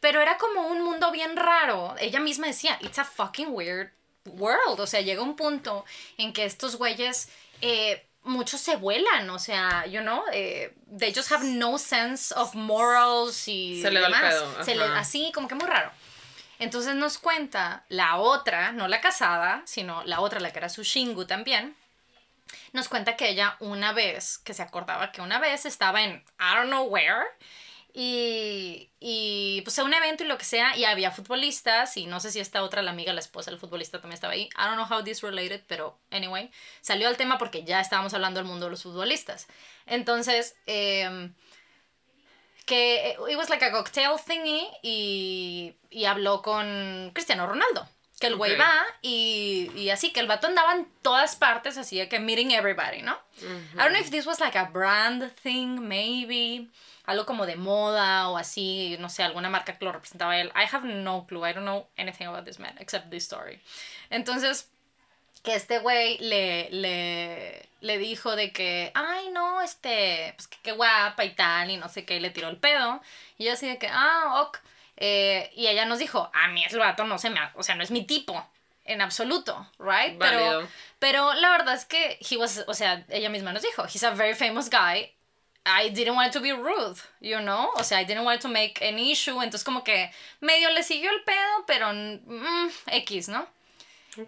Pero 0.00 0.20
era 0.20 0.36
como 0.36 0.68
un 0.68 0.82
mundo 0.82 1.10
bien 1.10 1.36
raro. 1.36 1.94
Ella 1.98 2.20
misma 2.20 2.46
decía, 2.46 2.78
it's 2.80 2.98
a 2.98 3.04
fucking 3.04 3.48
weird 3.50 3.90
world. 4.24 4.80
O 4.80 4.86
sea, 4.86 5.00
llega 5.00 5.22
un 5.22 5.36
punto 5.36 5.84
en 6.18 6.32
que 6.32 6.44
estos 6.44 6.76
güeyes, 6.76 7.28
eh, 7.60 8.06
muchos 8.22 8.60
se 8.60 8.76
vuelan, 8.76 9.30
o 9.30 9.38
sea, 9.38 9.86
you 9.86 10.00
know, 10.00 10.22
eh, 10.32 10.74
they 10.98 11.14
just 11.14 11.30
have 11.30 11.44
no 11.44 11.78
sense 11.78 12.34
of 12.34 12.54
morals 12.54 13.48
y 13.48 13.80
se 13.80 13.90
le 13.90 14.00
da 14.00 14.08
el 14.08 14.14
pedo. 14.14 14.64
Se 14.64 14.74
le, 14.74 14.84
así, 14.84 15.30
como 15.32 15.48
que 15.48 15.54
muy 15.54 15.66
raro. 15.66 15.90
Entonces 16.58 16.94
nos 16.94 17.18
cuenta 17.18 17.84
la 17.88 18.16
otra, 18.16 18.72
no 18.72 18.88
la 18.88 19.00
casada, 19.00 19.62
sino 19.66 20.02
la 20.04 20.20
otra, 20.20 20.40
la 20.40 20.52
que 20.52 20.58
era 20.58 20.68
su 20.68 20.82
Shingu 20.82 21.26
también, 21.26 21.76
nos 22.72 22.88
cuenta 22.88 23.16
que 23.16 23.28
ella 23.28 23.56
una 23.60 23.92
vez, 23.92 24.38
que 24.38 24.54
se 24.54 24.62
acordaba 24.62 25.12
que 25.12 25.20
una 25.20 25.38
vez 25.38 25.66
estaba 25.66 26.02
en 26.02 26.24
I 26.38 26.56
don't 26.56 26.68
know 26.68 26.84
where, 26.84 27.26
y, 27.98 28.90
y 29.00 29.62
pues 29.62 29.78
un 29.78 29.94
evento 29.94 30.22
y 30.22 30.26
lo 30.26 30.36
que 30.36 30.44
sea, 30.44 30.76
y 30.76 30.84
había 30.84 31.10
futbolistas, 31.10 31.96
y 31.96 32.06
no 32.06 32.20
sé 32.20 32.30
si 32.30 32.40
esta 32.40 32.62
otra, 32.62 32.82
la 32.82 32.90
amiga, 32.90 33.14
la 33.14 33.20
esposa 33.20 33.50
del 33.50 33.58
futbolista 33.58 34.00
también 34.00 34.14
estaba 34.14 34.34
ahí. 34.34 34.50
I 34.54 34.66
don't 34.66 34.76
know 34.76 34.86
how 34.86 35.02
this 35.02 35.22
related, 35.22 35.62
pero 35.66 35.98
anyway, 36.10 36.50
salió 36.82 37.08
al 37.08 37.16
tema 37.16 37.38
porque 37.38 37.64
ya 37.64 37.80
estábamos 37.80 38.12
hablando 38.12 38.38
del 38.38 38.46
mundo 38.46 38.66
de 38.66 38.72
los 38.72 38.82
futbolistas. 38.82 39.46
Entonces, 39.86 40.56
eh, 40.66 41.30
que 42.66 43.12
eh, 43.12 43.16
it 43.30 43.36
was 43.36 43.48
like 43.48 43.64
a 43.64 43.70
cocktail 43.70 44.16
thingy 44.18 44.68
y, 44.82 45.74
y 45.88 46.04
habló 46.04 46.42
con 46.42 47.12
Cristiano 47.14 47.46
Ronaldo. 47.46 47.88
Que 48.18 48.28
el 48.28 48.36
güey 48.36 48.56
va 48.56 48.82
y, 49.02 49.70
y, 49.76 49.90
así, 49.90 50.10
que 50.10 50.20
el 50.20 50.26
vato 50.26 50.46
andaba 50.46 50.72
en 50.72 50.86
todas 51.02 51.36
partes, 51.36 51.76
así 51.76 52.04
que 52.08 52.18
meeting 52.18 52.50
everybody, 52.50 53.02
¿no? 53.02 53.18
I 53.42 53.76
don't 53.76 53.92
know 53.92 54.00
if 54.00 54.10
this 54.10 54.24
was 54.24 54.40
like 54.40 54.56
a 54.56 54.64
brand 54.64 55.30
thing, 55.42 55.86
maybe. 55.86 56.68
Algo 57.04 57.26
como 57.26 57.44
de 57.44 57.56
moda 57.56 58.30
o 58.30 58.38
así, 58.38 58.96
no 59.00 59.10
sé, 59.10 59.22
alguna 59.22 59.50
marca 59.50 59.78
que 59.78 59.84
lo 59.84 59.92
representaba 59.92 60.38
él. 60.38 60.50
I 60.56 60.64
have 60.72 60.86
no 60.86 61.26
clue, 61.26 61.46
I 61.46 61.52
don't 61.52 61.66
know 61.66 61.86
anything 61.98 62.26
about 62.26 62.46
this 62.46 62.58
man 62.58 62.74
except 62.80 63.10
this 63.10 63.24
story. 63.24 63.60
Entonces, 64.08 64.70
que 65.46 65.54
este 65.54 65.78
güey 65.78 66.18
le, 66.18 66.68
le, 66.70 67.68
le 67.80 67.98
dijo 67.98 68.34
de 68.34 68.50
que, 68.52 68.90
ay, 68.94 69.28
no, 69.28 69.60
este, 69.60 70.32
pues 70.36 70.48
que 70.48 70.56
qué 70.62 70.72
guapa 70.72 71.24
y 71.24 71.34
tal, 71.34 71.70
y 71.70 71.76
no 71.76 71.88
sé 71.88 72.04
qué, 72.04 72.16
y 72.16 72.20
le 72.20 72.30
tiró 72.30 72.48
el 72.48 72.56
pedo. 72.56 73.00
Y 73.38 73.44
yo 73.44 73.52
así 73.52 73.68
de 73.68 73.78
que, 73.78 73.88
ah, 73.88 74.42
ok. 74.42 74.58
Eh, 74.96 75.50
y 75.54 75.66
ella 75.66 75.84
nos 75.84 75.98
dijo, 75.98 76.30
a 76.32 76.48
mí 76.48 76.64
el 76.68 76.78
vato 76.78 77.04
no 77.04 77.18
se 77.18 77.30
me, 77.30 77.40
o 77.54 77.62
sea, 77.62 77.74
no 77.74 77.82
es 77.82 77.90
mi 77.90 78.04
tipo, 78.04 78.46
en 78.84 79.00
absoluto, 79.00 79.66
right? 79.78 80.18
Pero, 80.18 80.66
pero 80.98 81.34
la 81.34 81.50
verdad 81.50 81.74
es 81.74 81.84
que 81.84 82.18
he 82.20 82.36
was, 82.36 82.64
o 82.66 82.74
sea, 82.74 83.04
ella 83.08 83.28
misma 83.28 83.52
nos 83.52 83.62
dijo, 83.62 83.84
he's 83.84 84.02
a 84.04 84.10
very 84.10 84.34
famous 84.34 84.70
guy. 84.70 85.12
I 85.66 85.90
didn't 85.90 86.14
want 86.14 86.32
to 86.32 86.40
be 86.40 86.52
rude, 86.52 87.00
you 87.20 87.38
know? 87.40 87.70
O 87.74 87.82
sea, 87.82 88.00
I 88.00 88.04
didn't 88.04 88.24
want 88.24 88.40
to 88.42 88.48
make 88.48 88.80
an 88.80 89.00
issue. 89.00 89.42
Entonces, 89.42 89.64
como 89.64 89.82
que 89.82 90.12
medio 90.40 90.70
le 90.70 90.84
siguió 90.84 91.10
el 91.10 91.24
pedo, 91.24 91.64
pero 91.66 91.92
mm, 91.92 92.70
X, 92.86 93.28
¿no? 93.28 93.48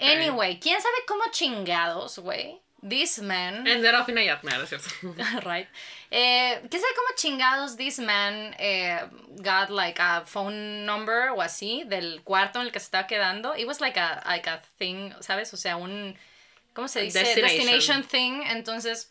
Anyway, 0.01 0.59
¿quién 0.61 0.81
sabe 0.83 0.97
cómo 1.07 1.23
chingados, 1.31 2.19
güey? 2.19 2.61
This 2.87 3.21
man. 3.21 3.67
Ended 3.67 3.95
up 3.95 4.09
in 4.09 4.19
a 4.19 4.25
yacht, 4.25 4.43
¿no 4.43 4.63
es 4.63 4.69
cierto? 4.69 4.91
right. 5.49 5.69
Eh, 6.11 6.61
¿Quién 6.71 6.83
sabe 6.83 6.95
cómo 6.95 7.09
chingados 7.17 7.77
this 7.77 7.99
man 7.99 8.55
eh, 8.59 8.99
got 9.37 9.69
like 9.69 10.01
a 10.01 10.23
phone 10.25 10.87
number 10.87 11.31
o 11.31 11.43
así 11.43 11.85
del 11.85 12.23
cuarto 12.25 12.61
en 12.61 12.67
el 12.67 12.73
que 12.73 12.81
se 12.81 12.87
estaba 12.87 13.07
quedando? 13.07 13.55
It 13.55 13.67
was 13.67 13.81
like 13.81 13.99
a, 13.99 14.23
like 14.27 14.49
a 14.49 14.63
thing, 14.79 15.13
¿sabes? 15.21 15.53
O 15.53 15.57
sea, 15.57 15.77
un. 15.77 16.17
¿Cómo 16.73 16.89
se 16.89 17.03
dice? 17.03 17.19
Destination, 17.19 17.57
Destination 17.57 18.03
thing. 18.05 18.43
Entonces. 18.47 19.11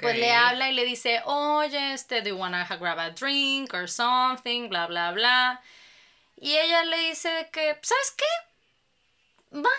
Pues 0.00 0.16
le 0.16 0.32
habla 0.32 0.70
y 0.70 0.72
le 0.72 0.84
dice, 0.84 1.20
oye, 1.24 1.94
este, 1.94 2.22
do 2.22 2.28
you 2.28 2.36
wanna 2.36 2.64
grab 2.78 2.96
a 2.96 3.10
drink 3.10 3.74
or 3.74 3.88
something? 3.88 4.68
Bla, 4.68 4.86
bla, 4.86 5.10
bla. 5.10 5.60
Y 6.36 6.56
ella 6.56 6.84
le 6.84 7.08
dice 7.08 7.48
que, 7.50 7.76
¿sabes 7.82 8.14
qué? 8.16 8.24
va, 9.54 9.70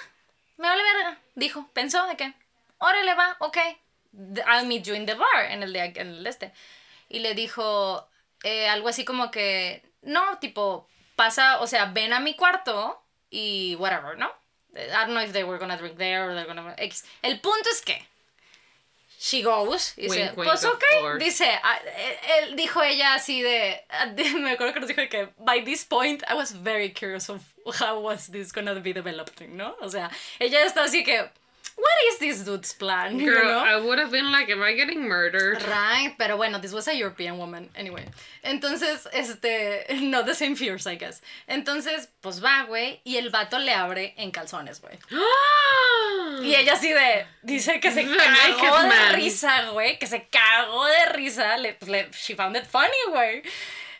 me 0.57 0.67
vale 0.67 0.83
verga. 0.83 1.17
Dijo, 1.35 1.69
pensó 1.73 2.05
de 2.07 2.15
que, 2.15 2.33
órale, 2.79 3.13
va, 3.13 3.35
ok. 3.39 3.57
I'll 4.47 4.65
meet 4.65 4.85
you 4.85 4.93
in 4.93 5.05
the 5.05 5.15
bar, 5.15 5.45
en 5.49 5.63
el 5.63 5.73
de 5.73 5.93
en 5.95 6.07
el 6.07 6.27
este. 6.27 6.51
Y 7.09 7.19
le 7.19 7.33
dijo 7.33 8.07
eh, 8.43 8.67
algo 8.67 8.89
así 8.89 9.05
como 9.05 9.31
que, 9.31 9.83
no, 10.01 10.37
tipo, 10.39 10.87
pasa, 11.15 11.59
o 11.61 11.67
sea, 11.67 11.85
ven 11.85 12.13
a 12.13 12.19
mi 12.19 12.35
cuarto 12.35 13.01
y 13.29 13.75
whatever, 13.79 14.17
¿no? 14.17 14.31
I 14.75 15.05
don't 15.05 15.11
know 15.13 15.23
if 15.23 15.31
they 15.31 15.43
were 15.43 15.57
gonna 15.57 15.77
drink 15.77 15.97
there 15.97 16.25
or 16.25 16.33
they're 16.33 16.45
gonna... 16.45 16.75
El 17.21 17.39
punto 17.39 17.69
es 17.69 17.81
que 17.81 18.05
she 19.25 19.41
goes. 19.41 19.93
Y 19.97 20.03
dice, 20.03 20.31
pues 20.35 20.63
ok. 20.65 20.83
Dice, 21.17 21.49
ah, 21.63 21.79
eh, 21.85 22.19
él, 22.39 22.55
dijo 22.55 22.83
ella 22.83 23.15
así 23.15 23.41
de, 23.41 23.81
ah, 23.89 24.07
de- 24.07 24.23
me 24.35 24.51
acuerdo 24.51 24.73
que 24.73 24.79
nos 24.81 24.89
dijo 24.89 25.07
que 25.09 25.29
by 25.37 25.63
this 25.63 25.85
point 25.85 26.23
I 26.29 26.35
was 26.35 26.51
very 26.51 26.91
curious 26.91 27.29
of 27.29 27.41
how 27.79 27.99
was 27.99 28.27
this 28.27 28.51
gonna 28.51 28.75
be 28.75 28.93
developing, 28.93 29.55
¿no? 29.55 29.75
O 29.81 29.89
sea, 29.89 30.11
ella 30.39 30.63
está 30.65 30.83
así 30.83 31.03
que, 31.03 31.29
what 31.77 32.13
is 32.13 32.19
this 32.19 32.43
dude's 32.43 32.73
plan? 32.73 33.19
You 33.19 33.31
Girl, 33.31 33.43
know? 33.45 33.59
I 33.59 33.79
would 33.79 33.99
have 33.99 34.11
been 34.11 34.31
like, 34.31 34.49
am 34.49 34.61
I 34.63 34.73
getting 34.73 35.07
murdered? 35.07 35.61
Right, 35.67 36.13
pero 36.17 36.37
bueno, 36.37 36.59
this 36.59 36.73
was 36.73 36.87
a 36.87 36.95
European 36.95 37.37
woman, 37.37 37.69
anyway. 37.75 38.05
Entonces, 38.43 39.07
este, 39.13 39.85
no 40.01 40.23
the 40.23 40.33
same 40.35 40.55
fears, 40.55 40.87
I 40.87 40.95
guess. 40.95 41.21
Entonces, 41.47 42.07
pues 42.21 42.41
va, 42.43 42.63
güey, 42.67 43.01
y 43.03 43.17
el 43.17 43.29
vato 43.29 43.59
le 43.59 43.73
abre 43.73 44.13
en 44.17 44.31
calzones, 44.31 44.81
güey. 44.81 44.97
Y 46.41 46.53
ella 46.55 46.73
así 46.73 46.91
de, 46.91 47.25
dice 47.43 47.79
que 47.79 47.91
se 47.91 48.03
cagó 48.59 48.81
de 48.81 48.87
man. 48.87 49.13
risa, 49.15 49.69
güey, 49.71 49.97
que 49.97 50.07
se 50.07 50.27
cagó 50.27 50.85
de 50.85 51.05
risa, 51.13 51.57
le, 51.57 51.73
pues, 51.73 51.89
le- 51.89 52.09
she 52.11 52.35
found 52.35 52.55
it 52.55 52.65
funny, 52.65 52.91
güey. 53.09 53.41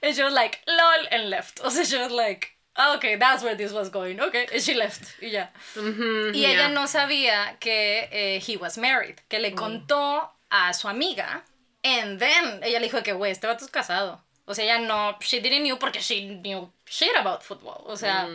And 0.02 0.14
she 0.16 0.22
was 0.24 0.34
like, 0.34 0.60
lol, 0.68 1.08
and 1.12 1.30
left. 1.30 1.60
O 1.64 1.70
sea, 1.70 1.84
she 1.86 1.98
was 1.98 2.12
like, 2.12 2.52
"Ah, 2.76 2.96
okay, 2.96 3.16
that's 3.16 3.44
where 3.44 3.56
this 3.56 3.72
was 3.72 3.90
going, 3.90 4.20
okay, 4.20 4.48
and 4.52 4.62
she 4.62 4.74
left, 4.74 5.16
y 5.22 5.30
ya. 5.30 5.48
Y 5.76 6.40
yeah. 6.40 6.52
ella 6.52 6.70
no 6.70 6.88
sabía 6.88 7.58
que 7.60 8.08
eh, 8.12 8.40
he 8.40 8.58
was 8.58 8.78
married, 8.78 9.22
que 9.30 9.40
le 9.40 9.52
contó 9.54 10.30
a 10.50 10.74
su 10.74 10.88
amiga, 10.88 11.44
and 11.84 12.20
then 12.20 12.62
ella 12.64 12.80
le 12.80 12.88
dijo 12.90 13.04
que, 13.04 13.14
güey, 13.14 13.32
este 13.32 13.48
vato 13.48 13.66
es 13.66 13.72
casado. 13.72 14.22
O 14.48 14.54
sea, 14.54 14.66
ella 14.66 14.80
no, 14.80 15.18
she 15.22 15.40
didn't 15.40 15.64
knew 15.64 15.78
porque 15.78 16.02
she 16.02 16.28
knew 16.28 16.70
shit 16.86 17.16
about 17.18 17.42
football. 17.42 17.84
O 17.88 17.96
sea, 17.96 18.28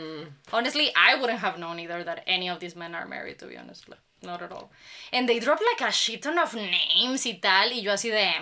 honestly, 0.52 0.90
I 0.96 1.14
wouldn't 1.14 1.38
have 1.38 1.58
known 1.58 1.78
either 1.78 2.02
that 2.04 2.24
any 2.26 2.48
of 2.48 2.58
these 2.58 2.74
men 2.74 2.94
are 2.94 3.06
married, 3.06 3.38
to 3.38 3.46
be 3.46 3.56
honest. 3.56 3.88
like, 3.88 4.00
Not 4.22 4.42
at 4.42 4.52
all. 4.52 4.70
And 5.12 5.28
they 5.28 5.38
drop 5.38 5.60
like 5.60 5.88
a 5.88 5.92
shit 5.92 6.22
ton 6.22 6.38
of 6.38 6.54
names 6.54 7.24
y 7.26 7.38
tal, 7.40 7.70
y 7.72 7.80
yo 7.80 7.92
así 7.92 8.10
de, 8.10 8.32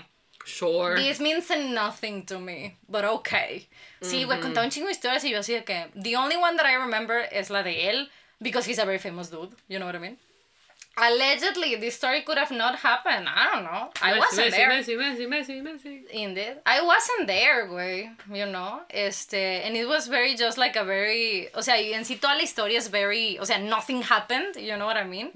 Sure. 0.48 0.96
this 0.96 1.20
means 1.20 1.50
nothing 1.50 2.24
to 2.26 2.38
me, 2.38 2.76
but 2.88 3.04
okay. 3.04 3.68
Sí, 4.00 4.24
güey, 4.24 4.40
contaba 4.40 4.64
un 4.64 4.70
chingo 4.70 4.86
de 4.86 4.92
historias 4.92 5.24
y 5.24 5.30
yo 5.30 5.38
así 5.40 5.52
de 5.54 5.64
que, 5.64 5.86
the 5.94 6.16
only 6.16 6.36
one 6.36 6.56
that 6.56 6.66
I 6.66 6.74
remember 6.74 7.26
es 7.30 7.50
la 7.50 7.62
de 7.62 7.88
él, 7.90 8.08
because 8.40 8.64
he's 8.66 8.78
a 8.78 8.84
very 8.86 8.98
famous 8.98 9.28
dude, 9.28 9.54
you 9.68 9.78
know 9.78 9.86
what 9.86 9.94
I 9.94 9.98
mean? 9.98 10.16
Allegedly, 11.00 11.76
this 11.76 11.94
story 11.94 12.22
could 12.22 12.38
have 12.38 12.50
not 12.50 12.74
happened. 12.80 13.28
I 13.28 13.54
don't 13.54 13.62
know. 13.62 13.88
I 14.02 14.14
Messi, 14.14 14.18
wasn't 14.18 14.46
Messi, 14.48 14.50
there. 14.50 14.70
Messi, 14.70 14.96
Messi, 14.96 15.28
Messi, 15.28 15.62
Messi. 15.62 16.10
Indeed. 16.10 16.56
I 16.66 16.80
wasn't 16.82 17.28
there, 17.28 17.68
güey, 17.68 18.10
you 18.34 18.46
know, 18.46 18.80
este, 18.90 19.62
and 19.64 19.76
it 19.76 19.86
was 19.86 20.08
very 20.08 20.34
just 20.34 20.58
like 20.58 20.74
a 20.74 20.84
very, 20.84 21.48
o 21.54 21.60
sea, 21.60 21.76
en 21.76 22.04
sí 22.04 22.20
toda 22.20 22.34
la 22.34 22.42
historia 22.42 22.78
es 22.78 22.88
very, 22.88 23.38
o 23.38 23.44
sea, 23.44 23.58
nothing 23.58 24.02
happened, 24.02 24.56
you 24.56 24.76
know 24.76 24.86
what 24.86 24.96
I 24.96 25.04
mean? 25.04 25.30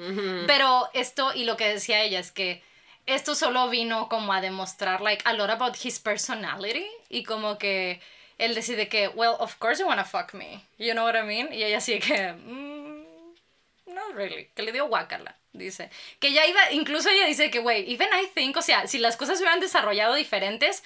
Pero 0.49 0.89
esto, 0.95 1.31
y 1.33 1.45
lo 1.45 1.57
que 1.57 1.67
decía 1.67 2.03
ella 2.03 2.19
es 2.19 2.33
que 2.33 2.61
esto 3.07 3.35
solo 3.35 3.69
vino 3.69 4.09
como 4.09 4.33
a 4.33 4.41
demostrar, 4.41 5.01
like, 5.01 5.23
a 5.27 5.33
lot 5.33 5.51
about 5.51 5.77
his 5.77 5.99
personality, 5.99 6.87
y 7.09 7.25
como 7.25 7.59
que 7.59 8.01
él 8.39 8.55
decide 8.55 8.89
que, 8.89 9.09
well, 9.09 9.37
of 9.39 9.57
course 9.59 9.81
you 9.81 9.87
wanna 9.87 10.05
fuck 10.05 10.35
me, 10.35 10.65
you 10.79 10.93
know 10.93 11.05
what 11.05 11.17
I 11.17 11.23
mean? 11.23 11.53
Y 11.53 11.63
ella 11.63 11.79
así 11.79 11.99
que, 11.99 12.33
mm, 12.33 13.05
no 13.87 14.13
really, 14.15 14.51
que 14.55 14.63
le 14.63 14.73
dio 14.73 14.87
guacala, 14.87 15.37
dice. 15.53 15.91
Que 16.19 16.33
ya 16.33 16.47
iba, 16.47 16.73
incluso 16.73 17.11
ella 17.11 17.27
dice 17.27 17.51
que, 17.51 17.59
güey, 17.59 17.93
even 17.93 18.09
I 18.13 18.27
think, 18.35 18.57
o 18.57 18.63
sea, 18.63 18.87
si 18.87 18.99
las 18.99 19.17
cosas 19.17 19.39
hubieran 19.39 19.61
desarrollado 19.61 20.15
diferentes, 20.15 20.83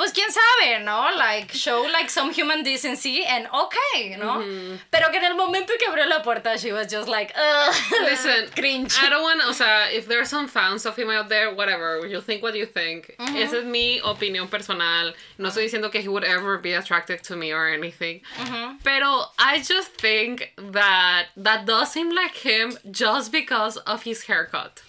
pues 0.00 0.12
quién 0.14 0.28
sabe, 0.32 0.82
¿no? 0.82 1.14
Like, 1.14 1.52
show 1.52 1.86
like 1.92 2.08
some 2.08 2.32
human 2.32 2.62
decency 2.62 3.22
and 3.22 3.46
okay, 3.52 4.16
¿no? 4.16 4.40
Pero 4.90 5.10
que 5.10 5.18
en 5.18 5.24
el 5.24 5.34
momento 5.34 5.74
que 5.78 5.86
abrió 5.86 6.06
la 6.08 6.22
puerta, 6.22 6.56
she 6.56 6.72
was 6.72 6.86
just 6.90 7.06
like, 7.06 7.34
ugh, 7.36 7.74
Listen, 8.04 8.48
cringe. 8.54 8.94
I 9.02 9.10
don't 9.10 9.22
want, 9.22 9.42
o 9.46 9.52
sea, 9.52 9.90
if 9.92 10.08
there's 10.08 10.30
some 10.30 10.48
fans 10.48 10.86
of 10.86 10.96
him 10.96 11.10
out 11.10 11.28
there, 11.28 11.54
whatever, 11.54 12.06
you 12.06 12.22
think 12.22 12.42
what 12.42 12.54
you 12.54 12.64
think. 12.64 13.14
Esa 13.18 13.58
es 13.58 13.64
mi 13.66 14.00
opinión 14.00 14.48
personal. 14.48 15.12
No 15.36 15.50
estoy 15.50 15.68
diciendo 15.68 15.92
que 15.92 16.00
he 16.00 16.08
would 16.08 16.24
ever 16.24 16.56
be 16.56 16.72
attracted 16.72 17.22
to 17.24 17.36
me 17.36 17.52
or 17.52 17.68
anything. 17.68 18.22
Pero 18.82 19.26
I 19.38 19.60
just 19.60 19.92
think 20.00 20.54
that 20.56 21.26
that 21.36 21.66
does 21.66 21.92
seem 21.92 22.10
like 22.14 22.36
him 22.36 22.78
just 22.90 23.32
because 23.32 23.76
of 23.76 24.04
his 24.04 24.22
haircut. 24.22 24.80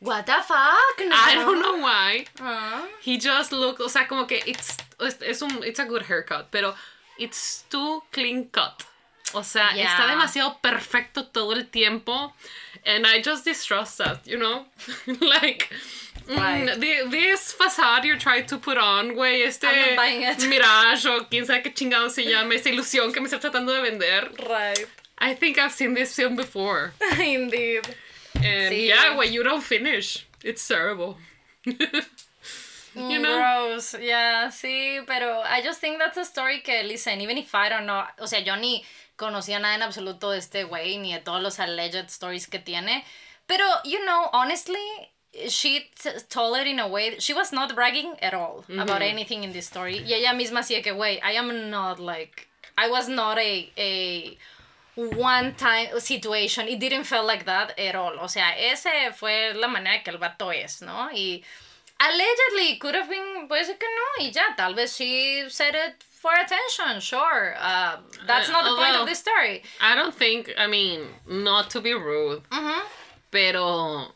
What 0.00 0.26
the 0.26 0.32
fuck, 0.46 0.98
no? 1.00 1.14
I 1.16 1.34
don't 1.34 1.60
know 1.60 1.78
why. 1.78 2.26
Ah. 2.40 2.86
He 3.00 3.16
just 3.18 3.52
looks, 3.52 3.80
o 3.80 3.88
sea, 3.88 4.06
como 4.06 4.26
que 4.26 4.42
it's, 4.46 4.76
es, 5.00 5.40
un, 5.42 5.62
it's 5.64 5.78
a 5.78 5.84
good 5.86 6.02
haircut, 6.02 6.50
pero 6.50 6.74
it's 7.18 7.64
too 7.70 8.02
clean 8.12 8.44
cut. 8.50 8.84
O 9.34 9.42
sea, 9.42 9.70
Yeah. 9.74 9.86
está 9.88 10.06
demasiado 10.06 10.60
perfecto 10.60 11.24
todo 11.32 11.52
el 11.52 11.64
tiempo. 11.70 12.34
And 12.84 13.06
I 13.06 13.22
just 13.22 13.44
distrust 13.46 13.96
that, 13.98 14.26
you 14.26 14.36
know? 14.38 14.66
like, 15.20 15.70
mm, 16.28 16.36
Right. 16.36 16.78
the- 16.80 17.08
this 17.10 17.52
facade 17.52 18.04
you're 18.04 18.18
trying 18.18 18.46
to 18.46 18.58
put 18.58 18.76
on, 18.76 19.14
güey, 19.14 19.42
este 19.46 19.66
mirage 20.48 21.06
o 21.06 21.24
quién 21.30 21.46
sabe 21.46 21.62
qué 21.62 21.72
chingado 21.74 22.10
se 22.10 22.24
llama, 22.24 22.52
esta 22.54 22.68
ilusión 22.68 23.12
que 23.12 23.20
me 23.20 23.28
está 23.28 23.40
tratando 23.40 23.72
de 23.72 23.80
vender. 23.80 24.30
Right. 24.38 24.86
I 25.18 25.34
think 25.34 25.56
I've 25.58 25.72
seen 25.72 25.94
this 25.94 26.14
film 26.14 26.36
before. 26.36 26.92
Indeed. 27.18 27.86
And 28.36 28.72
Sí. 28.72 28.88
yeah, 28.88 29.16
when 29.16 29.32
you 29.32 29.42
don't 29.42 29.62
finish, 29.62 30.26
it's 30.42 30.66
terrible. 30.66 31.16
you 31.64 33.18
know? 33.18 33.38
Gross, 33.38 33.94
yeah, 34.00 34.48
sí, 34.50 35.00
pero 35.06 35.40
I 35.44 35.62
just 35.62 35.80
think 35.80 35.98
that's 35.98 36.16
a 36.16 36.24
story 36.24 36.60
que, 36.60 36.82
listen, 36.84 37.20
even 37.20 37.38
if 37.38 37.54
I 37.54 37.68
don't 37.68 37.86
know, 37.86 38.04
o 38.20 38.26
sea, 38.26 38.40
yo 38.40 38.54
ni 38.56 38.84
conocía 39.16 39.60
nada 39.60 39.74
en 39.74 39.82
absoluto 39.82 40.30
de 40.30 40.38
este 40.38 40.64
güey, 40.64 40.98
ni 40.98 41.12
de 41.12 41.20
todos 41.20 41.42
los 41.42 41.58
alleged 41.58 42.08
stories 42.08 42.46
que 42.46 42.58
tiene, 42.58 43.04
pero, 43.46 43.64
you 43.84 44.04
know, 44.04 44.28
honestly, 44.32 45.10
she 45.48 45.90
told 46.28 46.56
it 46.58 46.66
in 46.66 46.78
a 46.78 46.86
way, 46.86 47.18
she 47.18 47.32
was 47.34 47.52
not 47.52 47.74
bragging 47.74 48.14
at 48.22 48.34
all 48.34 48.64
about 48.78 49.02
anything 49.02 49.42
in 49.42 49.52
this 49.52 49.66
story, 49.66 49.98
y 50.06 50.12
ella 50.14 50.32
misma 50.32 50.60
decía 50.60 50.82
que, 50.82 50.92
güey, 50.92 51.20
I 51.22 51.32
am 51.36 51.70
not 51.70 51.98
like, 51.98 52.48
I 52.78 52.88
was 52.88 53.08
not 53.08 53.38
a, 53.38 53.70
a 53.76 54.36
one 54.96 55.54
time 55.54 55.88
situation. 56.00 56.68
It 56.68 56.78
didn't 56.78 57.04
feel 57.04 57.24
like 57.26 57.44
that 57.46 57.78
at 57.78 57.94
all. 57.94 58.18
O 58.20 58.28
sea, 58.28 58.50
ese 58.58 59.12
fue 59.14 59.52
la 59.54 59.68
manera 59.68 60.02
que 60.04 60.10
el 60.12 60.18
vato 60.18 60.50
es, 60.52 60.82
¿no? 60.82 61.10
Y 61.12 61.42
allegedly 61.98 62.78
could 62.78 62.94
have 62.94 63.08
been, 63.08 63.48
puede 63.48 63.64
ser 63.64 63.76
que 63.78 63.86
no, 63.86 64.24
y 64.24 64.30
ya, 64.30 64.54
tal 64.56 64.74
vez 64.74 64.96
she 64.96 65.44
said 65.48 65.74
it 65.74 66.02
for 66.02 66.32
attention, 66.34 67.00
sure. 67.00 67.54
Uh, 67.58 67.96
that's 68.26 68.48
Uh, 68.48 68.52
not 68.52 68.64
the 68.64 68.70
point 68.70 68.90
although- 68.90 69.02
of 69.02 69.08
the 69.08 69.14
story. 69.14 69.62
I 69.80 69.94
don't 69.94 70.14
think, 70.14 70.52
I 70.56 70.66
mean, 70.66 71.06
not 71.26 71.70
to 71.70 71.80
be 71.80 71.92
rude, 71.94 72.42
Mhm. 72.50 72.82
pero 73.30 74.12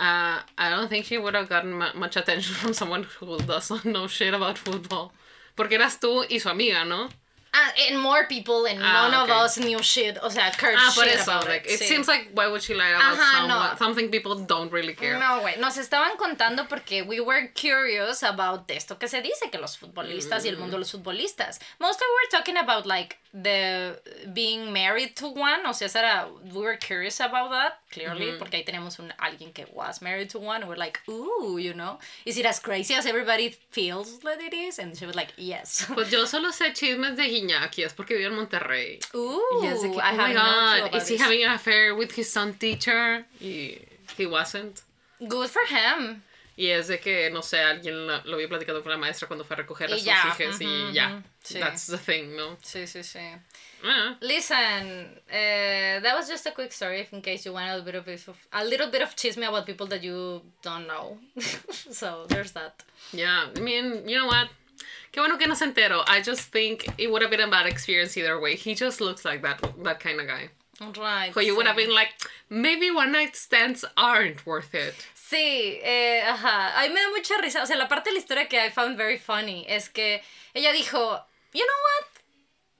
uh, 0.00 0.40
I 0.58 0.70
don't 0.70 0.88
think 0.88 1.04
she 1.06 1.18
would 1.18 1.34
have 1.34 1.48
gotten 1.48 1.72
mu- 1.74 1.92
much 1.94 2.16
attention 2.16 2.54
from 2.54 2.72
someone 2.74 3.04
who 3.20 3.38
doesn't 3.38 3.84
know 3.84 4.06
shit 4.08 4.34
about 4.34 4.58
football. 4.58 5.12
Porque 5.54 5.74
eras 5.74 6.00
tú 6.00 6.24
y 6.28 6.40
su 6.40 6.48
amiga, 6.48 6.84
¿no? 6.84 7.08
Ah, 7.54 7.70
and 7.90 8.00
more 8.00 8.26
people 8.26 8.64
and 8.66 8.80
Ah, 8.82 9.10
none 9.10 9.14
of 9.14 9.28
us 9.30 9.58
knew 9.58 9.82
shit. 9.82 10.16
O 10.22 10.30
sea, 10.30 10.50
Kurt 10.56 10.74
Ah, 10.78 10.90
por 10.94 11.04
shit 11.04 11.16
eso, 11.20 11.32
about 11.32 11.48
like, 11.48 11.66
it 11.66 11.80
sí. 11.80 11.84
seems 11.86 12.08
like, 12.08 12.30
why 12.32 12.46
would 12.48 12.62
she 12.62 12.72
lie 12.74 12.88
about 12.88 13.18
Ajá, 13.18 13.32
someone- 13.32 13.48
no. 13.72 13.76
something 13.78 14.10
people 14.10 14.34
don't 14.36 14.72
really 14.72 14.94
care? 14.94 15.18
No, 15.18 15.40
güey, 15.42 15.58
nos 15.58 15.76
estaban 15.76 16.16
contando 16.16 16.66
porque 16.66 17.02
we 17.06 17.20
were 17.20 17.48
curious 17.54 18.22
about 18.22 18.70
esto 18.70 18.96
que 18.98 19.06
se 19.06 19.20
dice 19.20 19.50
que 19.50 19.58
los 19.60 19.76
futbolistas 19.76 20.44
y 20.46 20.48
el 20.48 20.56
mundo 20.56 20.76
de 20.76 20.78
los 20.80 20.90
futbolistas. 20.92 21.58
Mostly 21.78 22.06
we 22.06 22.14
were 22.14 22.38
talking 22.38 22.56
about 22.56 22.86
like 22.86 23.18
the 23.34 24.00
being 24.32 24.72
married 24.72 25.14
to 25.16 25.26
one, 25.28 25.66
o 25.66 25.72
sea, 25.72 25.88
era, 25.94 26.28
we 26.54 26.60
were 26.62 26.76
curious 26.76 27.18
about 27.20 27.50
that, 27.50 27.80
clearly, 27.90 28.32
porque 28.38 28.56
ahí 28.58 28.64
tenemos 28.64 28.98
un 28.98 29.12
alguien 29.18 29.52
que 29.54 29.66
was 29.72 30.00
married 30.02 30.28
to 30.30 30.38
one, 30.38 30.62
and 30.62 30.68
we're 30.68 30.76
like, 30.76 31.00
ooh, 31.08 31.56
you 31.58 31.72
know, 31.74 31.98
is 32.26 32.36
it 32.38 32.44
as 32.46 32.60
crazy 32.60 32.94
as 32.94 33.06
everybody 33.06 33.50
feels 33.70 34.18
that 34.20 34.40
it 34.40 34.52
is? 34.54 34.78
And 34.78 34.96
she 34.96 35.06
was 35.06 35.14
like, 35.16 35.32
yes. 35.36 35.86
Pues 35.88 36.10
yo 36.10 36.24
solo 36.26 36.50
sé 36.50 36.72
chismes 36.74 37.16
de 37.16 37.22
Iñaki, 37.42 37.84
es 37.84 37.92
porque 37.92 38.14
vive 38.14 38.26
en 38.26 38.34
Monterrey. 38.34 38.98
Ooh, 39.14 39.40
Y 39.62 39.66
es 39.66 39.82
de 39.82 39.90
que, 39.90 39.96
I 39.96 40.00
oh 40.00 40.16
my 40.16 40.32
have 40.32 40.34
no 40.34 40.42
clue 40.42 40.90
god, 40.90 40.94
is 40.96 41.08
he 41.08 41.14
this. 41.16 41.22
having 41.22 41.44
an 41.44 41.52
affair 41.52 41.94
with 41.94 42.12
his 42.16 42.30
son 42.30 42.54
teacher? 42.54 43.24
Y 43.40 43.78
he 44.16 44.26
wasn't. 44.26 44.80
Good 45.20 45.48
for 45.50 45.62
him. 45.68 46.22
Y 46.54 46.66
es 46.66 46.88
de 46.88 46.98
que, 47.00 47.30
no 47.30 47.40
sé, 47.40 47.58
alguien 47.60 48.06
lo, 48.06 48.20
lo 48.24 48.34
había 48.36 48.46
platicado 48.48 48.82
con 48.82 48.92
la 48.92 48.98
maestra 48.98 49.26
cuando 49.26 49.42
fue 49.42 49.54
a 49.54 49.58
recoger 49.60 49.88
a 49.90 49.94
Y 49.94 49.98
sus 49.98 50.04
ya, 50.04 50.34
hijas 50.38 50.60
y 50.60 50.92
ya. 50.92 51.22
sí. 51.42 51.58
That's 51.58 51.86
the 51.86 51.96
thing, 51.96 52.36
¿no? 52.36 52.58
Sí, 52.62 52.86
sí, 52.86 53.02
sí. 53.02 53.18
Ah, 53.84 54.16
Listen, 54.20 55.18
uh, 55.28 56.00
that 56.02 56.14
was 56.14 56.28
just 56.28 56.46
a 56.46 56.52
quick 56.52 56.70
story 56.72 57.08
in 57.10 57.22
case 57.22 57.46
you 57.46 57.52
want 57.54 57.68
a 57.70 57.78
little 57.78 58.02
bit 58.02 58.28
of 58.28 58.36
a 58.52 58.64
little 58.64 58.88
bit 58.90 59.02
of 59.02 59.16
chisme 59.16 59.48
about 59.48 59.64
people 59.66 59.86
that 59.88 60.02
you 60.04 60.42
don't 60.62 60.86
know. 60.86 61.18
so 61.90 62.26
there's 62.28 62.52
that. 62.52 62.84
yeah, 63.12 63.46
I 63.56 63.60
mean, 63.60 64.06
you 64.08 64.18
know 64.18 64.26
what? 64.26 64.48
Qué 65.10 65.20
bueno 65.20 65.38
que 65.38 65.46
no 65.46 65.54
se 65.54 65.64
enteró. 65.64 66.04
I 66.06 66.22
just 66.22 66.52
think 66.52 66.86
it 66.98 67.10
would 67.10 67.22
have 67.22 67.30
been 67.30 67.40
a 67.40 67.48
bad 67.48 67.66
experience 67.66 68.16
either 68.16 68.40
way. 68.40 68.56
He 68.56 68.74
just 68.74 69.00
looks 69.00 69.24
like 69.24 69.42
that 69.42 69.60
that 69.84 70.00
kind 70.00 70.20
of 70.20 70.26
guy. 70.26 70.50
Right. 70.80 71.32
So 71.32 71.40
you 71.40 71.54
would 71.54 71.66
have 71.66 71.76
been 71.76 71.94
like, 71.94 72.10
maybe 72.48 72.90
one 72.90 73.12
night 73.12 73.36
stands 73.36 73.84
aren't 73.96 74.44
worth 74.46 74.74
it. 74.74 74.94
Sí, 75.14 75.80
eh, 75.82 76.22
ajá. 76.26 76.76
A 76.76 76.88
mí 76.88 76.94
me 76.94 77.00
da 77.00 77.10
mucha 77.10 77.38
risa. 77.40 77.62
O 77.62 77.66
sea, 77.66 77.76
la 77.76 77.88
parte 77.88 78.10
de 78.10 78.14
la 78.14 78.20
historia 78.20 78.48
que 78.48 78.58
I 78.58 78.70
found 78.70 78.96
very 78.96 79.18
funny 79.18 79.64
es 79.68 79.88
que 79.88 80.22
ella 80.54 80.72
dijo, 80.72 80.98
you 81.52 81.64
know 81.64 81.76
what? 81.84 82.12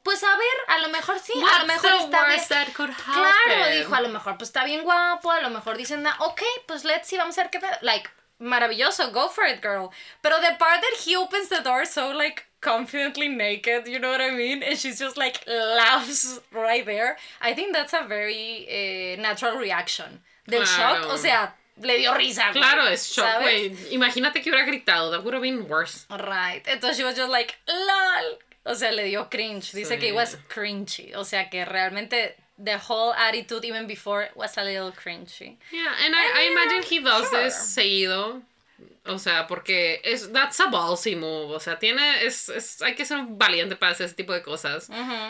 pues 0.03 0.23
a 0.25 0.37
ver, 0.37 0.57
a 0.69 0.79
lo 0.79 0.89
mejor 0.89 1.19
sí, 1.21 1.33
a 1.33 1.61
lo 1.61 1.67
mejor 1.67 1.93
está 1.93 2.27
bien. 2.27 2.41
Claro, 2.75 3.71
dijo, 3.77 3.95
a 3.95 4.01
lo 4.01 4.09
mejor 4.09 4.37
pues 4.37 4.49
está 4.49 4.65
bien 4.65 4.83
guapo, 4.83 5.31
a 5.31 5.41
lo 5.41 5.51
mejor 5.51 5.77
dicen, 5.77 6.05
ok, 6.19 6.43
pues 6.67 6.85
let's 6.85 7.09
see, 7.09 7.17
vamos 7.17 7.39
a 7.39 7.43
ver 7.43 7.51
qué 7.51 7.61
pedo. 7.61 7.77
Like, 7.83 8.11
maravilloso, 8.43 9.13
go 9.13 9.29
for 9.29 9.45
it, 9.45 9.61
girl. 9.61 9.93
Pero 10.23 10.41
the 10.41 10.57
part 10.59 10.81
that 10.81 11.01
he 11.05 11.17
opens 11.17 11.49
the 11.49 11.61
door 11.63 11.85
so 11.85 12.11
like 12.11 12.47
confidently 12.61 13.29
naked, 13.29 13.87
you 13.87 13.99
know 13.99 14.11
what 14.11 14.21
I 14.21 14.31
mean? 14.31 14.63
And 14.63 14.79
she's 14.79 14.99
just 14.99 15.17
like 15.17 15.45
laughs 15.47 16.41
right 16.53 16.85
there. 16.85 17.17
I 17.41 17.55
think 17.55 17.73
that's 17.73 17.93
a 17.93 18.07
very 18.07 18.67
eh, 18.69 19.17
natural 19.21 19.57
reaction. 19.57 20.21
Del 20.47 20.65
shock, 20.65 21.07
o 21.07 21.17
sea, 21.17 21.55
le 21.81 21.99
dio 21.99 22.13
risa. 22.15 22.51
Claro, 22.53 22.87
es 22.87 23.07
shock, 23.07 23.43
güey. 23.43 23.77
Imagínate 23.93 24.43
que 24.43 24.51
hubiera 24.51 24.67
gritado, 24.67 25.11
that 25.13 25.23
would 25.23 25.35
have 25.35 25.43
been 25.43 25.69
worse. 25.69 26.07
Right. 26.11 26.63
Entonces 26.67 26.97
she 26.97 27.05
was 27.05 27.15
just 27.17 27.31
like, 27.31 27.55
lol. 27.69 28.39
O 28.65 28.75
sea, 28.75 28.93
le 28.93 29.05
dio 29.05 29.29
cringe. 29.29 29.73
Dice 29.73 29.99
que 29.99 30.09
it 30.09 30.15
was 30.15 30.37
cringy. 30.49 31.15
O 31.15 31.25
sea, 31.25 31.49
que 31.49 31.65
realmente 31.65 32.37
the 32.63 32.79
whole 32.79 33.13
attitude 33.15 33.65
even 33.65 33.87
before 33.87 34.29
was 34.35 34.57
a 34.57 34.65
little 34.65 34.93
cringy. 34.93 35.57
Yeah, 35.73 35.93
and 36.05 36.15
I, 36.15 36.25
I 36.37 36.51
imagine 36.53 36.83
he 36.89 37.01
does 37.01 37.31
this 37.31 37.55
seguido. 37.55 38.43
O 39.05 39.19
sea, 39.19 39.47
porque 39.49 40.01
es 40.05 40.29
that's 40.29 40.61
a 40.61 40.67
ballsy 40.67 41.17
move. 41.17 41.51
O 41.51 41.59
sea, 41.59 41.77
tiene 41.79 42.25
es, 42.25 42.49
es 42.49 42.81
hay 42.83 42.95
que 42.95 43.05
ser 43.05 43.25
valiente 43.29 43.75
para 43.75 43.93
hacer 43.93 44.07
ese 44.07 44.15
tipo 44.15 44.33
de 44.33 44.43
cosas. 44.43 44.89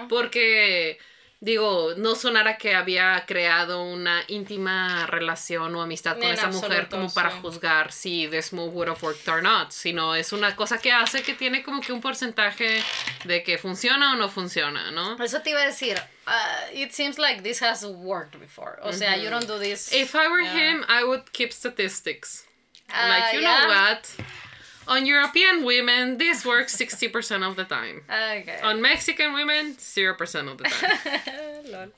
Porque 0.09 0.99
digo, 1.43 1.95
no 1.97 2.14
sonara 2.14 2.57
que 2.57 2.72
había 2.72 3.24
creado 3.26 3.82
una 3.82 4.22
íntima 4.28 5.07
relación 5.09 5.74
o 5.74 5.82
amistad 5.82 6.16
con 6.16 6.30
esa 6.30 6.47
mujer 6.47 6.88
como 6.88 7.12
para 7.12 7.32
juzgar 7.32 7.90
si 7.90 8.28
this 8.28 8.53
move 8.53 8.72
would 8.72 8.88
have 8.88 9.03
worked 9.03 9.28
or 9.28 9.43
not, 9.43 9.72
sino 9.72 10.14
es 10.14 10.32
una 10.32 10.55
cosa 10.55 10.78
que 10.78 10.93
hace 10.93 11.22
que 11.22 11.34
tiene 11.34 11.64
como 11.64 11.80
que 11.80 11.93
un 11.93 12.01
porcentaje 12.01 12.80
de 13.24 13.43
que 13.43 13.59
funciona 13.59 14.12
o 14.12 14.16
no 14.16 14.28
funciona, 14.28 14.93
¿no? 14.93 15.20
Eso 15.22 15.40
te 15.43 15.51
iba 15.51 15.62
a 15.62 15.66
decir, 15.66 16.01
uh, 16.28 16.30
it 16.72 16.93
seems 16.93 17.18
like 17.18 17.43
this 17.43 17.61
has 17.61 17.84
worked 17.84 18.38
before, 18.38 18.78
o 18.80 18.93
sea, 18.93 19.16
you 19.16 19.28
don't 19.28 19.49
do 19.49 19.59
this. 19.59 19.93
If 19.93 20.14
I 20.14 20.28
were 20.28 20.45
him, 20.45 20.84
I 20.88 21.03
would 21.03 21.32
keep 21.32 21.53
statistics. 21.53 22.47
Uh, 22.88 23.09
like, 23.09 23.34
you 23.34 23.40
know 23.40 23.66
what? 23.66 24.09
On 24.89 25.07
European 25.07 25.64
women, 25.64 26.18
this 26.18 26.45
works 26.45 26.76
60% 26.76 27.49
of 27.49 27.57
the 27.57 27.64
time. 27.64 28.03
Okay. 28.09 28.61
On 28.62 28.80
Mexican 28.83 29.33
women, 29.33 29.74
0% 29.74 30.51
of 30.51 30.59
the 30.59 30.64
time. 30.64 31.70
Lol. 31.70 31.89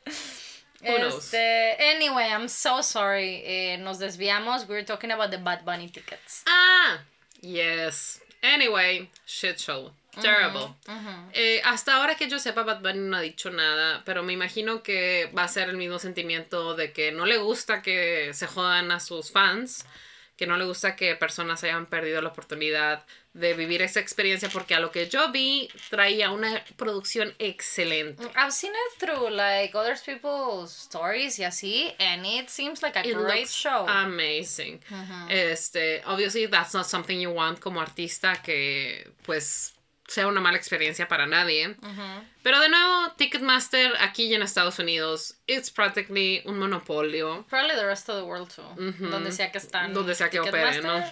Who 0.84 0.98
knows? 0.98 1.32
Este, 1.32 1.76
anyway, 1.78 2.28
I'm 2.30 2.48
so 2.48 2.82
sorry. 2.82 3.42
Eh, 3.44 3.76
nos 3.78 3.98
desviamos. 3.98 4.68
We 4.68 4.74
were 4.74 4.82
talking 4.82 5.10
about 5.10 5.30
the 5.30 5.38
Bad 5.38 5.64
Bunny 5.64 5.88
tickets. 5.88 6.44
Ah, 6.46 6.98
yes. 7.40 8.20
Anyway, 8.42 9.08
shit 9.24 9.58
show. 9.58 9.90
Terrible. 10.20 10.76
Eh, 11.32 11.60
hasta 11.64 11.96
ahora 11.96 12.14
que 12.14 12.28
yo 12.28 12.38
sepa, 12.38 12.64
Bad 12.64 12.82
Bunny 12.82 12.98
no 12.98 13.16
ha 13.16 13.20
dicho 13.20 13.50
nada, 13.50 14.02
pero 14.04 14.22
me 14.22 14.34
imagino 14.34 14.82
que 14.82 15.30
va 15.36 15.44
a 15.44 15.48
ser 15.48 15.70
el 15.70 15.76
mismo 15.76 15.98
sentimiento 15.98 16.76
de 16.76 16.92
que 16.92 17.10
no 17.10 17.24
le 17.24 17.38
gusta 17.38 17.82
que 17.82 18.32
se 18.32 18.46
jodan 18.46 18.92
a 18.92 19.00
sus 19.00 19.32
fans 19.32 19.84
que 20.44 20.50
no 20.50 20.58
le 20.58 20.66
gusta 20.66 20.94
que 20.94 21.16
personas 21.16 21.64
hayan 21.64 21.86
perdido 21.86 22.20
la 22.20 22.28
oportunidad 22.28 23.02
de 23.32 23.54
vivir 23.54 23.80
esa 23.80 23.98
experiencia 23.98 24.50
porque 24.50 24.74
a 24.74 24.78
lo 24.78 24.90
que 24.90 25.08
yo 25.08 25.32
vi 25.32 25.70
traía 25.88 26.30
una 26.30 26.62
producción 26.76 27.32
excelente. 27.38 28.22
I've 28.36 28.52
seen 28.52 28.72
it 28.72 28.98
through 28.98 29.30
like 29.30 29.74
other 29.74 29.96
people's 30.04 30.70
stories 30.70 31.38
y 31.38 31.44
así 31.44 31.94
and 31.98 32.26
it 32.26 32.50
seems 32.50 32.82
like 32.82 32.98
a 32.98 33.02
great 33.02 33.48
show. 33.48 33.86
Amazing. 33.88 34.80
Este, 35.30 36.02
obviously 36.04 36.46
that's 36.46 36.74
not 36.74 36.86
something 36.86 37.18
you 37.18 37.30
want 37.30 37.58
como 37.58 37.80
artista 37.80 38.42
que 38.42 39.10
pues 39.24 39.73
sea 40.06 40.26
una 40.26 40.40
mala 40.40 40.56
experiencia 40.56 41.08
para 41.08 41.26
nadie. 41.26 41.76
Pero 42.42 42.60
de 42.60 42.68
nuevo, 42.68 43.12
Ticketmaster 43.16 43.94
aquí 44.00 44.24
y 44.24 44.34
en 44.34 44.42
Estados 44.42 44.78
Unidos, 44.78 45.36
it's 45.46 45.70
practically 45.70 46.42
un 46.44 46.58
monopolio. 46.58 47.44
Probably 47.48 47.74
the 47.74 47.86
rest 47.86 48.08
of 48.08 48.16
the 48.16 48.22
world 48.22 48.52
too. 48.54 49.08
Donde 49.08 49.32
sea 49.32 49.50
que 49.50 49.58
están. 49.58 49.94
Donde 49.94 50.14
sea 50.14 50.30
que 50.30 50.40
operen, 50.40 50.82
¿no? 50.82 51.02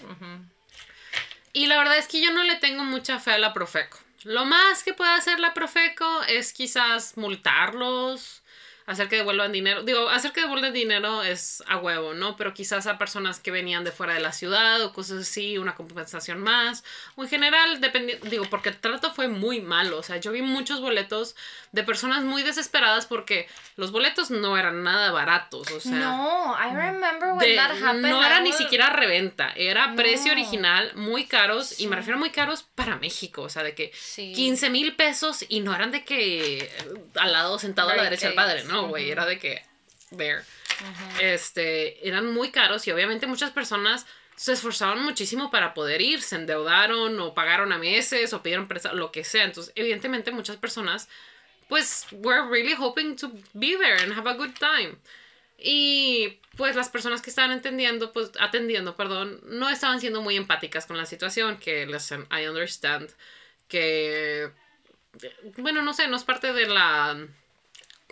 Y 1.55 1.67
la 1.67 1.77
verdad 1.79 1.99
es 1.99 2.09
que 2.09 2.23
yo 2.23 2.33
no 2.33 2.45
le 2.45 2.57
tengo 2.57 2.85
mucha 2.85 3.19
fe 3.19 3.33
a 3.33 3.39
la 3.39 3.53
Profeco. 3.53 3.99
Lo 4.25 4.45
más 4.45 4.85
que 4.85 4.95
puede 4.95 5.13
hacer 5.13 5.41
la 5.41 5.53
Profeco 5.53 6.23
es 6.29 6.53
quizás 6.53 7.17
multarlos 7.17 8.42
hacer 8.87 9.09
que 9.09 9.17
devuelvan 9.17 9.53
dinero. 9.53 9.83
Digo, 9.83 10.09
hacer 10.09 10.33
que 10.33 10.41
devuelvan 10.41 10.73
dinero 10.73 11.23
es 11.23 11.63
a 11.67 11.79
huevo, 11.79 12.15
¿no? 12.15 12.37
Pero 12.37 12.55
quizás 12.55 12.87
a 12.87 12.99
personas 12.99 13.41
que 13.41 13.51
venían 13.51 13.85
de 13.85 13.93
fuera 13.93 14.15
de 14.15 14.21
la 14.21 14.33
ciudad 14.33 14.83
o 14.83 14.93
cosas 14.93 15.23
así, 15.23 15.59
una 15.59 15.75
compensación 15.75 16.41
más. 16.41 16.85
O 17.17 17.23
en 17.23 17.29
general, 17.29 17.81
dependiendo, 17.81 18.29
digo, 18.29 18.45
porque 18.51 18.71
el 18.71 18.77
trato 18.77 19.13
fue 19.13 19.29
muy 19.29 19.61
malo. 19.61 19.99
O 19.99 20.03
sea, 20.03 20.17
yo 20.17 20.33
vi 20.33 20.43
muchos 20.43 20.81
boletos 20.81 21.37
de 21.73 21.83
personas 21.85 22.25
muy 22.25 22.43
desesperadas 22.43 23.07
porque 23.07 23.49
los 23.77 23.93
boletos 23.93 24.31
no 24.31 24.59
eran 24.59 24.83
nada 24.83 25.13
baratos. 25.13 25.71
O 25.71 25.81
sea, 25.81 25.93
no, 25.93 26.57
I 26.59 26.75
remember 26.75 27.33
when 27.35 27.57
that 27.57 27.71
happened. 27.71 28.09
No 28.09 28.25
era 28.25 28.41
ni 28.41 28.53
siquiera 28.53 28.91
reventa, 28.91 29.53
era 29.57 29.95
precio 29.95 30.33
original, 30.33 30.93
muy 30.95 31.27
caros. 31.27 31.81
Y 31.81 31.87
me 31.87 31.97
refiero 31.97 32.17
a 32.17 32.21
muy 32.21 32.31
caros 32.31 32.65
para 32.75 32.97
México. 32.97 33.43
O 33.43 33.49
sea, 33.49 33.63
de 33.63 33.75
que 33.75 33.93
15 34.17 34.71
mil 34.71 34.97
pesos 34.97 35.45
y 35.49 35.61
no 35.61 35.75
eran 35.75 35.91
de 35.91 36.05
que 36.05 36.71
al 37.15 37.33
lado 37.33 37.59
sentado 37.59 37.91
a 37.91 37.97
la 37.97 38.03
derecha 38.03 38.27
del 38.27 38.35
padre, 38.35 38.65
¿no? 38.65 38.72
No, 38.73 38.89
güey, 38.89 39.11
era 39.11 39.27
de 39.27 39.39
que, 39.39 39.63
there. 40.17 40.43
Este, 41.21 42.07
eran 42.07 42.33
muy 42.33 42.51
caros 42.51 42.87
y 42.87 42.91
obviamente 42.91 43.27
muchas 43.27 43.51
personas 43.51 44.07
se 44.37 44.53
esforzaron 44.53 45.05
muchísimo 45.05 45.51
para 45.51 45.75
poder 45.75 46.01
ir, 46.01 46.23
se 46.23 46.37
endeudaron 46.37 47.21
o 47.21 47.35
pagaron 47.35 47.73
a 47.73 47.79
meses 47.79 48.33
o 48.33 48.43
pidieron 48.43 48.67
prestado, 48.67 48.97
lo 48.97 49.13
que 49.13 49.25
sea. 49.25 49.45
Entonces, 49.45 49.73
evidentemente 49.77 50.33
muchas 50.33 50.57
personas, 50.57 51.09
pues, 51.69 52.07
were 52.11 52.49
really 52.51 52.75
hoping 52.77 53.15
to 53.17 53.31
be 53.53 53.77
there 53.77 54.03
and 54.03 54.13
have 54.13 54.29
a 54.29 54.35
good 54.35 54.55
time. 54.59 54.97
Y 55.59 56.41
pues 56.57 56.75
las 56.75 56.89
personas 56.89 57.23
que 57.23 57.31
estaban 57.31 57.53
entendiendo, 57.53 58.13
pues 58.13 58.33
atendiendo, 58.41 58.97
perdón, 58.97 59.41
no 59.45 59.71
estaban 59.71 60.01
siendo 60.01 60.21
muy 60.21 60.37
empáticas 60.37 60.87
con 60.87 60.97
la 60.97 61.07
situación, 61.07 61.59
que 61.59 61.87
listen, 61.87 62.27
I 62.33 62.49
understand, 62.49 63.11
que, 63.69 64.51
bueno, 65.59 65.83
no 65.83 65.95
sé, 65.95 66.09
no 66.09 66.17
es 66.17 66.25
parte 66.25 66.53
de 66.53 66.67
la 66.67 67.17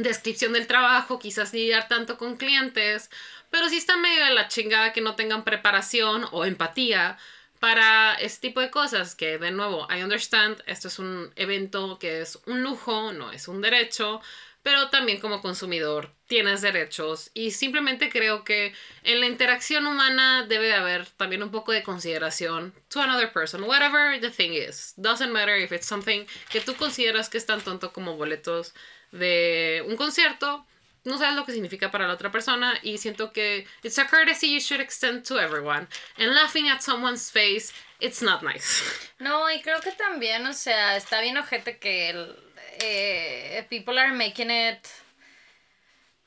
descripción 0.02 0.52
del 0.52 0.66
trabajo, 0.66 1.18
quizás 1.18 1.52
lidiar 1.52 1.88
tanto 1.88 2.18
con 2.18 2.36
clientes, 2.36 3.10
pero 3.50 3.68
si 3.68 3.76
está 3.76 3.96
medio 3.96 4.24
de 4.24 4.34
la 4.34 4.48
chingada 4.48 4.92
que 4.92 5.00
no 5.00 5.16
tengan 5.16 5.44
preparación 5.44 6.26
o 6.32 6.44
empatía 6.44 7.18
para 7.58 8.14
este 8.14 8.48
tipo 8.48 8.60
de 8.60 8.70
cosas, 8.70 9.14
que 9.14 9.38
de 9.38 9.50
nuevo, 9.50 9.86
I 9.90 10.02
understand, 10.02 10.62
esto 10.66 10.88
es 10.88 10.98
un 10.98 11.32
evento 11.36 11.98
que 11.98 12.22
es 12.22 12.38
un 12.46 12.62
lujo, 12.62 13.12
no 13.12 13.32
es 13.32 13.48
un 13.48 13.60
derecho, 13.60 14.22
pero 14.62 14.88
también 14.88 15.20
como 15.20 15.40
consumidor 15.40 16.10
tienes 16.26 16.60
derechos 16.60 17.30
y 17.34 17.50
simplemente 17.50 18.10
creo 18.10 18.44
que 18.44 18.74
en 19.02 19.20
la 19.20 19.26
interacción 19.26 19.86
humana 19.86 20.44
debe 20.46 20.66
de 20.66 20.74
haber 20.74 21.06
también 21.06 21.42
un 21.42 21.50
poco 21.50 21.72
de 21.72 21.82
consideración 21.82 22.72
to 22.88 23.00
another 23.00 23.32
person, 23.32 23.62
whatever 23.64 24.20
the 24.20 24.30
thing 24.30 24.52
is. 24.52 24.94
Doesn't 24.96 25.32
matter 25.32 25.56
if 25.56 25.72
it's 25.72 25.86
something 25.86 26.26
que 26.50 26.60
tú 26.60 26.74
consideras 26.76 27.28
que 27.28 27.38
es 27.38 27.46
tan 27.46 27.60
tonto 27.60 27.92
como 27.92 28.16
boletos 28.16 28.74
de 29.12 29.84
un 29.86 29.96
concierto, 29.96 30.66
no 31.04 31.18
sabes 31.18 31.34
lo 31.34 31.46
que 31.46 31.52
significa 31.52 31.90
para 31.90 32.06
la 32.06 32.14
otra 32.14 32.30
persona 32.30 32.78
y 32.82 32.98
siento 32.98 33.32
que 33.32 33.66
it's 33.82 33.98
a 33.98 34.06
courtesy 34.06 34.52
you 34.52 34.60
should 34.60 34.80
extend 34.80 35.24
to 35.24 35.38
everyone. 35.38 35.88
And 36.18 36.34
laughing 36.34 36.68
at 36.68 36.82
someone's 36.82 37.30
face, 37.30 37.72
it's 38.00 38.22
not 38.22 38.42
nice. 38.42 38.82
No, 39.18 39.50
y 39.50 39.62
creo 39.62 39.80
que 39.80 39.92
también, 39.92 40.46
o 40.46 40.52
sea, 40.52 40.96
está 40.96 41.20
bien 41.20 41.36
ojete 41.38 41.78
que 41.78 42.10
el, 42.10 42.36
eh, 42.80 43.66
people 43.70 43.98
are 43.98 44.12
making 44.12 44.50
it, 44.50 44.86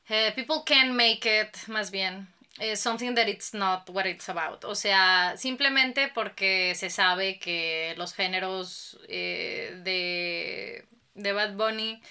eh, 0.10 0.32
people 0.36 0.64
can 0.66 0.96
make 0.96 1.26
it, 1.26 1.56
más 1.68 1.92
bien, 1.92 2.28
eh, 2.60 2.76
something 2.76 3.14
that 3.16 3.28
it's 3.28 3.54
not 3.54 3.90
what 3.90 4.06
it's 4.06 4.28
about. 4.28 4.64
O 4.66 4.76
sea, 4.76 5.36
simplemente 5.38 6.12
porque 6.14 6.74
se 6.76 6.90
sabe 6.90 7.38
que 7.40 7.94
los 7.98 8.14
géneros 8.14 8.98
de, 9.08 10.84
de 11.14 11.32
Bad 11.32 11.54
Bunny 11.54 12.02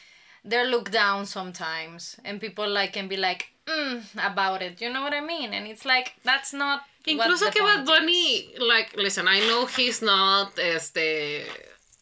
they're 0.45 0.67
looked 0.67 0.93
down 0.93 1.27
sometimes 1.27 2.17
and 2.25 2.41
people 2.41 2.69
like 2.69 2.93
can 2.93 3.09
be 3.09 3.17
like 3.17 3.49
mm, 3.67 4.03
about 4.17 4.63
it. 4.63 4.81
You 4.81 4.93
know 4.93 5.03
what 5.03 5.15
i 5.15 5.21
mean 5.21 5.53
and 5.53 5.67
it's 5.67 5.85
like 5.85 6.15
that's 6.25 6.53
not 6.53 6.83
incluso 7.07 7.51
que 7.51 7.63
Bad 7.63 7.87
Bunny 7.87 8.55
like 8.59 8.97
listen 8.97 9.27
i 9.27 9.41
know 9.41 9.67
he's 9.67 10.03
not 10.03 10.59
este 10.59 11.47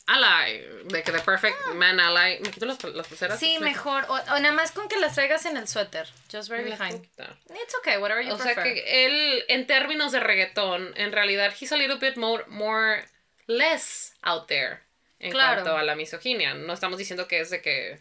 ally 0.08 0.60
de 0.88 1.02
que 1.02 1.12
the 1.12 1.20
perfect 1.20 1.56
ah. 1.68 1.74
man 1.74 2.00
ally. 2.00 2.38
Me 2.40 2.50
quito 2.50 2.66
las, 2.66 2.82
las 2.82 3.06
pulseras 3.06 3.38
sí 3.38 3.58
mejor 3.60 4.04
o, 4.08 4.14
o, 4.14 4.38
nada 4.40 4.52
más 4.52 4.72
con 4.72 4.88
que 4.88 4.98
las 4.98 5.14
traigas 5.14 5.46
en 5.46 5.56
el 5.56 5.68
suéter 5.68 6.06
just 6.30 6.50
right 6.50 6.64
behind. 6.64 7.06
it's 7.50 7.74
okay 7.78 7.96
whatever 7.98 8.22
you 8.22 8.32
o 8.32 8.36
prefer. 8.36 8.54
sea 8.54 8.64
que 8.64 9.06
él 9.06 9.44
en 9.48 9.66
términos 9.66 10.12
de 10.12 10.20
reggaetón 10.20 10.92
en 10.96 11.12
realidad 11.12 11.52
he's 11.58 11.72
a 11.72 11.76
little 11.76 11.98
bit 11.98 12.16
more 12.16 12.44
more 12.48 13.04
less 13.46 14.14
out 14.22 14.48
there 14.48 14.80
en 15.20 15.32
claro. 15.32 15.62
cuanto 15.62 15.76
a 15.76 15.82
la 15.82 15.94
misoginia. 15.94 16.54
No 16.54 16.72
estamos 16.72 16.98
diciendo 16.98 17.28
que 17.28 17.40
es 17.40 17.50
de 17.50 17.60
que 17.60 18.00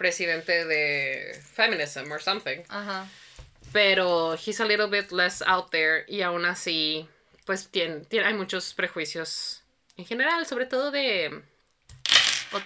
presidente 0.00 0.64
de 0.64 1.38
feminism 1.52 2.10
or 2.10 2.22
something. 2.22 2.64
Ajá. 2.70 3.06
Pero 3.70 4.34
he's 4.34 4.58
a 4.58 4.64
little 4.64 4.86
bit 4.86 5.12
less 5.12 5.42
out 5.42 5.70
there 5.70 6.06
y 6.08 6.22
aún 6.22 6.46
así, 6.46 7.06
pues 7.44 7.68
tiene, 7.68 8.00
tiene, 8.06 8.26
hay 8.26 8.32
muchos 8.32 8.72
prejuicios 8.72 9.62
en 9.98 10.06
general, 10.06 10.46
sobre 10.46 10.64
todo 10.64 10.90
de 10.90 11.42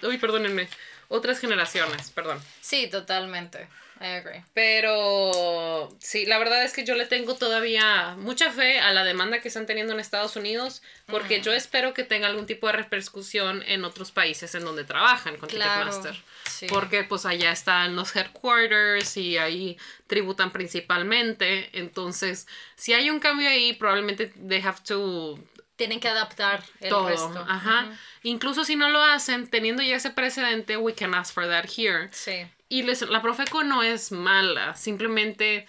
uy, 0.01 0.17
perdónenme, 0.17 0.69
otras 1.09 1.39
generaciones, 1.39 2.09
perdón. 2.11 2.41
Sí, 2.61 2.87
totalmente. 2.87 3.67
I 4.01 4.05
agree. 4.17 4.43
Pero 4.53 5.89
sí, 5.99 6.25
la 6.25 6.37
verdad 6.37 6.63
es 6.63 6.73
que 6.73 6.83
yo 6.83 6.95
le 6.95 7.05
tengo 7.05 7.35
todavía 7.35 8.15
mucha 8.17 8.51
fe 8.51 8.79
a 8.79 8.91
la 8.91 9.03
demanda 9.03 9.39
que 9.39 9.47
están 9.47 9.65
teniendo 9.65 9.93
en 9.93 9.99
Estados 9.99 10.35
Unidos, 10.35 10.81
porque 11.07 11.41
yo 11.41 11.53
espero 11.53 11.93
que 11.93 12.03
tenga 12.03 12.27
algún 12.27 12.45
tipo 12.45 12.67
de 12.67 12.73
repercusión 12.73 13.63
en 13.67 13.85
otros 13.85 14.11
países 14.11 14.53
en 14.55 14.65
donde 14.65 14.83
trabajan 14.83 15.37
con 15.37 15.47
Claro, 15.49 15.85
Ticketmaster. 15.89 16.23
sí. 16.49 16.67
Porque 16.67 17.03
pues 17.03 17.25
allá 17.25 17.51
están 17.51 17.95
los 17.95 18.15
headquarters 18.15 19.17
y 19.17 19.37
ahí 19.37 19.77
tributan 20.07 20.51
principalmente. 20.51 21.69
Entonces, 21.73 22.47
si 22.75 22.93
hay 22.93 23.09
un 23.09 23.19
cambio 23.19 23.49
ahí, 23.49 23.73
probablemente 23.73 24.27
they 24.47 24.61
have 24.61 24.79
to 24.85 25.39
Tienen 25.77 25.99
que 25.99 26.07
adaptar 26.07 26.63
el 26.81 26.89
todo. 26.89 27.09
resto. 27.09 27.45
Ajá. 27.47 27.97
Incluso 28.23 28.63
si 28.65 28.75
no 28.75 28.89
lo 28.89 29.01
hacen, 29.01 29.47
teniendo 29.49 29.83
ya 29.83 29.95
ese 29.97 30.09
precedente, 30.09 30.77
we 30.77 30.93
can 30.93 31.13
ask 31.13 31.33
for 31.33 31.47
that 31.47 31.65
here. 31.77 32.09
Sí. 32.11 32.45
Y 32.69 32.83
les- 32.83 33.01
la 33.01 33.21
Profeco 33.21 33.63
no 33.63 33.83
es 33.83 34.11
mala, 34.11 34.75
simplemente 34.75 35.67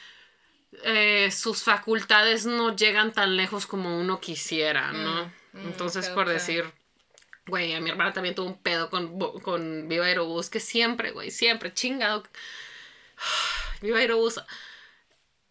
eh, 0.84 1.30
sus 1.30 1.62
facultades 1.62 2.44
no 2.46 2.74
llegan 2.76 3.12
tan 3.12 3.36
lejos 3.36 3.66
como 3.66 3.98
uno 3.98 4.20
quisiera, 4.20 4.92
¿no? 4.92 5.32
Entonces, 5.54 6.08
ok, 6.08 6.14
por 6.14 6.26
ok. 6.26 6.32
decir, 6.32 6.70
güey, 7.46 7.72
a 7.74 7.80
mi 7.80 7.88
hermana 7.90 8.12
también 8.12 8.34
tuvo 8.34 8.48
un 8.48 8.60
pedo 8.62 8.90
con, 8.90 9.18
con 9.40 9.88
Viva 9.88 10.06
Aerobús, 10.06 10.50
que 10.50 10.60
siempre, 10.60 11.12
güey, 11.12 11.30
siempre, 11.30 11.72
chingado. 11.72 12.24
Viva 13.80 13.98
Aerobús 13.98 14.40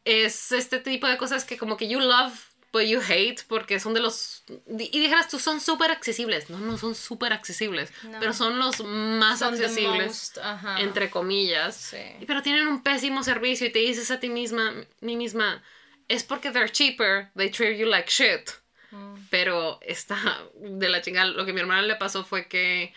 es 0.03 0.51
este 0.51 0.79
tipo 0.79 1.07
de 1.07 1.17
cosas 1.17 1.45
que 1.45 1.57
como 1.57 1.77
que 1.77 1.87
you 1.87 1.99
love, 1.99 2.33
but 2.72 2.84
you 2.84 2.99
hate, 3.01 3.41
porque 3.47 3.80
son 3.80 3.93
de 3.93 3.99
los... 4.01 4.43
Y 4.68 4.99
dijeras 4.99 5.28
tú, 5.30 5.39
son 5.39 5.61
súper 5.61 5.91
accesibles. 5.91 6.49
No, 6.49 6.57
no 6.59 6.78
son 6.78 6.93
súper 6.95 7.32
accesibles, 7.34 7.91
No. 8.03 8.20
pero 8.20 8.34
son 8.34 8.59
los 8.59 8.84
más 8.84 9.39
Son 9.39 9.53
accesibles 9.53 10.05
most, 10.07 10.38
entre 10.80 11.09
comillas. 11.09 11.76
Sí. 11.76 11.97
Pero 12.28 12.41
tienen 12.41 12.68
un 12.68 12.84
pésimo 12.84 13.24
servicio 13.24 13.68
y 13.68 13.72
te 13.72 13.80
dices 13.80 14.11
a 14.11 14.20
ti 14.20 14.30
misma, 14.30 14.74
mí 14.99 15.16
misma, 15.16 15.63
es 16.07 16.24
porque 16.24 16.51
they're 16.51 16.70
cheaper, 16.72 17.30
they 17.36 17.49
treat 17.49 17.78
you 17.78 17.86
like 17.86 18.09
shit. 18.09 18.49
Mm. 18.91 19.16
Pero 19.30 19.80
está 19.82 20.18
de 20.59 20.89
la 20.89 21.01
chingada. 21.01 21.28
Lo 21.28 21.45
que 21.45 21.51
a 21.51 21.53
mi 21.53 21.61
hermana 21.61 21.82
le 21.82 21.95
pasó 21.95 22.24
fue 22.24 22.47
que. 22.47 22.93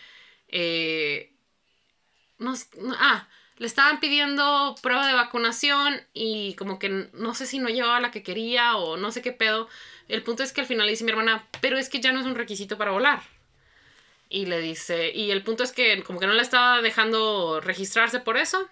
eh, 0.49 1.31
no- 2.37 2.55
ah, 2.97 3.27
le 3.59 3.67
estaban 3.67 3.99
pidiendo 3.99 4.73
prueba 4.81 5.05
de 5.05 5.13
vacunación 5.13 6.01
y 6.13 6.55
como 6.55 6.79
que 6.79 7.09
no 7.11 7.35
sé 7.35 7.45
si 7.45 7.59
no 7.59 7.67
llevaba 7.67 7.99
la 7.99 8.09
que 8.09 8.23
quería 8.23 8.77
o 8.77 8.95
no 8.95 9.11
sé 9.11 9.21
qué 9.21 9.33
pedo. 9.33 9.67
El 10.07 10.23
punto 10.23 10.43
es 10.43 10.53
que 10.53 10.61
al 10.61 10.67
final 10.67 10.87
dice 10.87 11.03
mi 11.03 11.11
hermana, 11.11 11.45
pero 11.61 11.77
es 11.77 11.89
que 11.89 11.99
ya 11.99 12.13
no 12.13 12.21
es 12.21 12.25
un 12.25 12.35
requisito 12.35 12.77
para 12.77 12.91
volar. 12.91 13.21
Y 14.29 14.45
le 14.45 14.61
dice, 14.61 15.11
y 15.13 15.31
el 15.31 15.43
punto 15.43 15.63
es 15.63 15.73
que 15.73 16.01
como 16.03 16.19
que 16.19 16.27
no 16.27 16.33
la 16.33 16.41
estaba 16.41 16.81
dejando 16.81 17.59
registrarse 17.59 18.21
por 18.21 18.37
eso. 18.37 18.69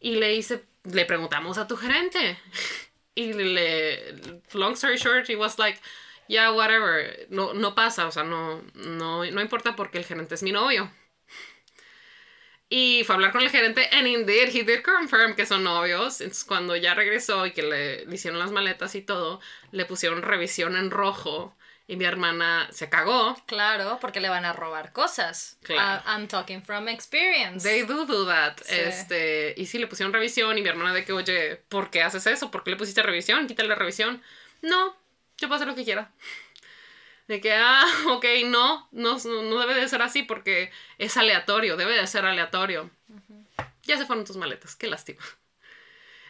Y 0.00 0.16
le 0.16 0.28
dice, 0.28 0.62
le 0.84 1.04
preguntamos 1.04 1.58
a 1.58 1.66
tu 1.66 1.76
gerente. 1.76 2.38
Y 3.16 3.32
le, 3.32 4.12
long 4.54 4.72
story 4.72 4.96
short, 4.96 5.30
he 5.30 5.36
was 5.36 5.56
like, 5.56 5.78
yeah, 6.26 6.50
whatever, 6.50 7.28
no, 7.30 7.54
no 7.54 7.76
pasa, 7.76 8.08
o 8.08 8.10
sea, 8.10 8.24
no, 8.24 8.60
no, 8.74 9.24
no 9.24 9.40
importa 9.40 9.76
porque 9.76 9.98
el 9.98 10.04
gerente 10.04 10.34
es 10.34 10.42
mi 10.42 10.50
novio. 10.50 10.90
Y 12.68 13.04
fue 13.04 13.14
a 13.14 13.16
hablar 13.16 13.32
con 13.32 13.42
el 13.42 13.50
gerente, 13.50 13.88
and 13.92 14.06
indeed, 14.06 14.48
he 14.48 14.64
did 14.64 14.82
confirm 14.82 15.36
que 15.36 15.46
son 15.46 15.64
novios. 15.64 16.20
Entonces, 16.20 16.44
cuando 16.44 16.74
ya 16.76 16.94
regresó 16.94 17.46
y 17.46 17.52
que 17.52 17.62
le, 17.62 18.06
le 18.06 18.14
hicieron 18.14 18.40
las 18.40 18.50
maletas 18.50 18.94
y 18.94 19.02
todo, 19.02 19.40
le 19.70 19.84
pusieron 19.84 20.22
revisión 20.22 20.76
en 20.76 20.90
rojo. 20.90 21.54
Y 21.86 21.96
mi 21.96 22.06
hermana 22.06 22.66
se 22.72 22.88
cagó. 22.88 23.36
Claro, 23.46 23.98
porque 24.00 24.18
le 24.20 24.30
van 24.30 24.46
a 24.46 24.54
robar 24.54 24.92
cosas. 24.92 25.58
Claro. 25.62 26.02
Ah, 26.06 26.16
I'm 26.16 26.26
talking 26.28 26.62
from 26.62 26.88
experience. 26.88 27.62
They 27.62 27.82
do 27.82 28.06
do 28.06 28.26
that. 28.26 28.56
Sí. 28.64 28.74
Este, 28.74 29.54
y 29.58 29.66
sí, 29.66 29.78
le 29.78 29.86
pusieron 29.86 30.14
revisión 30.14 30.56
y 30.56 30.62
mi 30.62 30.68
hermana 30.68 30.94
de 30.94 31.04
que, 31.04 31.12
oye, 31.12 31.56
¿por 31.68 31.90
qué 31.90 32.02
haces 32.02 32.26
eso? 32.26 32.50
¿Por 32.50 32.64
qué 32.64 32.70
le 32.70 32.76
pusiste 32.76 33.02
revisión? 33.02 33.46
Quítale 33.46 33.68
la 33.68 33.74
revisión. 33.74 34.22
No, 34.62 34.96
yo 35.36 35.48
puedo 35.48 35.56
hacer 35.56 35.68
lo 35.68 35.74
que 35.74 35.84
quiera. 35.84 36.10
De 37.28 37.40
que, 37.40 37.54
ah, 37.54 37.84
ok, 38.08 38.24
no, 38.46 38.88
no, 38.92 39.18
no 39.18 39.60
debe 39.60 39.74
de 39.74 39.88
ser 39.88 40.02
así 40.02 40.22
porque 40.22 40.70
es 40.98 41.16
aleatorio, 41.16 41.76
debe 41.76 41.94
de 41.94 42.06
ser 42.06 42.24
aleatorio. 42.24 42.90
Ya 43.82 43.98
se 43.98 44.06
fueron 44.06 44.24
tus 44.24 44.36
maletas, 44.36 44.76
qué 44.76 44.86
lástima. 44.86 45.22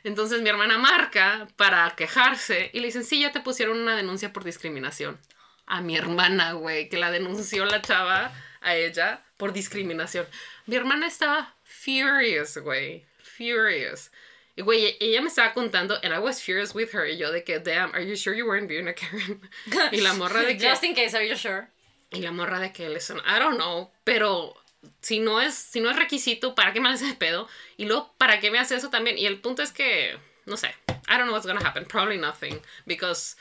Entonces 0.04 0.42
mi 0.42 0.50
hermana 0.50 0.76
marca 0.76 1.48
para 1.56 1.94
quejarse 1.96 2.70
y 2.74 2.80
le 2.80 2.86
dicen, 2.86 3.04
sí, 3.04 3.20
ya 3.20 3.32
te 3.32 3.40
pusieron 3.40 3.78
una 3.78 3.96
denuncia 3.96 4.32
por 4.32 4.44
discriminación. 4.44 5.18
A 5.66 5.80
mi 5.80 5.96
hermana, 5.96 6.52
güey, 6.52 6.90
que 6.90 6.98
la 6.98 7.10
denunció 7.10 7.64
la 7.64 7.80
chava 7.80 8.30
a 8.60 8.76
ella 8.76 9.24
por 9.38 9.54
discriminación. 9.54 10.26
Mi 10.66 10.76
hermana 10.76 11.06
estaba 11.06 11.54
furious, 11.64 12.58
güey, 12.58 13.06
furious. 13.22 14.10
Y 14.56 14.62
güey, 14.62 14.96
ella 15.00 15.20
me 15.20 15.28
estaba 15.28 15.52
contando, 15.52 15.98
and 16.02 16.14
I 16.14 16.18
was 16.18 16.40
furious 16.40 16.74
with 16.74 16.92
her, 16.92 17.04
y 17.04 17.16
yo 17.16 17.32
de 17.32 17.42
que, 17.42 17.58
damn, 17.58 17.92
are 17.92 18.02
you 18.02 18.14
sure 18.14 18.34
you 18.34 18.46
weren't 18.46 18.68
being 18.68 18.86
a 18.86 18.92
Karen? 18.92 19.40
y 19.92 20.00
la 20.00 20.14
morra 20.14 20.42
de 20.42 20.56
que... 20.56 20.68
Just 20.68 20.84
in 20.84 20.94
case, 20.94 21.14
are 21.14 21.26
you 21.26 21.34
sure? 21.34 21.68
Y 22.12 22.20
la 22.20 22.30
morra 22.30 22.60
de 22.60 22.72
que 22.72 22.88
listen, 22.88 23.18
I 23.26 23.40
don't 23.40 23.56
know, 23.56 23.90
pero 24.04 24.54
si 25.00 25.18
no 25.18 25.40
es, 25.40 25.54
si 25.54 25.80
no 25.80 25.90
es 25.90 25.96
requisito, 25.96 26.54
¿para 26.54 26.72
qué 26.72 26.80
me 26.80 26.88
haces 26.88 27.14
pedo? 27.14 27.48
Y 27.76 27.86
luego, 27.86 28.14
¿para 28.16 28.38
qué 28.38 28.52
me 28.52 28.58
haces 28.60 28.78
eso 28.78 28.90
también? 28.90 29.18
Y 29.18 29.26
el 29.26 29.40
punto 29.40 29.62
es 29.62 29.72
que, 29.72 30.16
no 30.46 30.56
sé, 30.56 30.68
I 30.88 31.16
don't 31.16 31.24
know 31.24 31.32
what's 31.32 31.46
gonna 31.46 31.66
happen, 31.66 31.84
probably 31.84 32.18
nothing, 32.18 32.60
because 32.86 33.36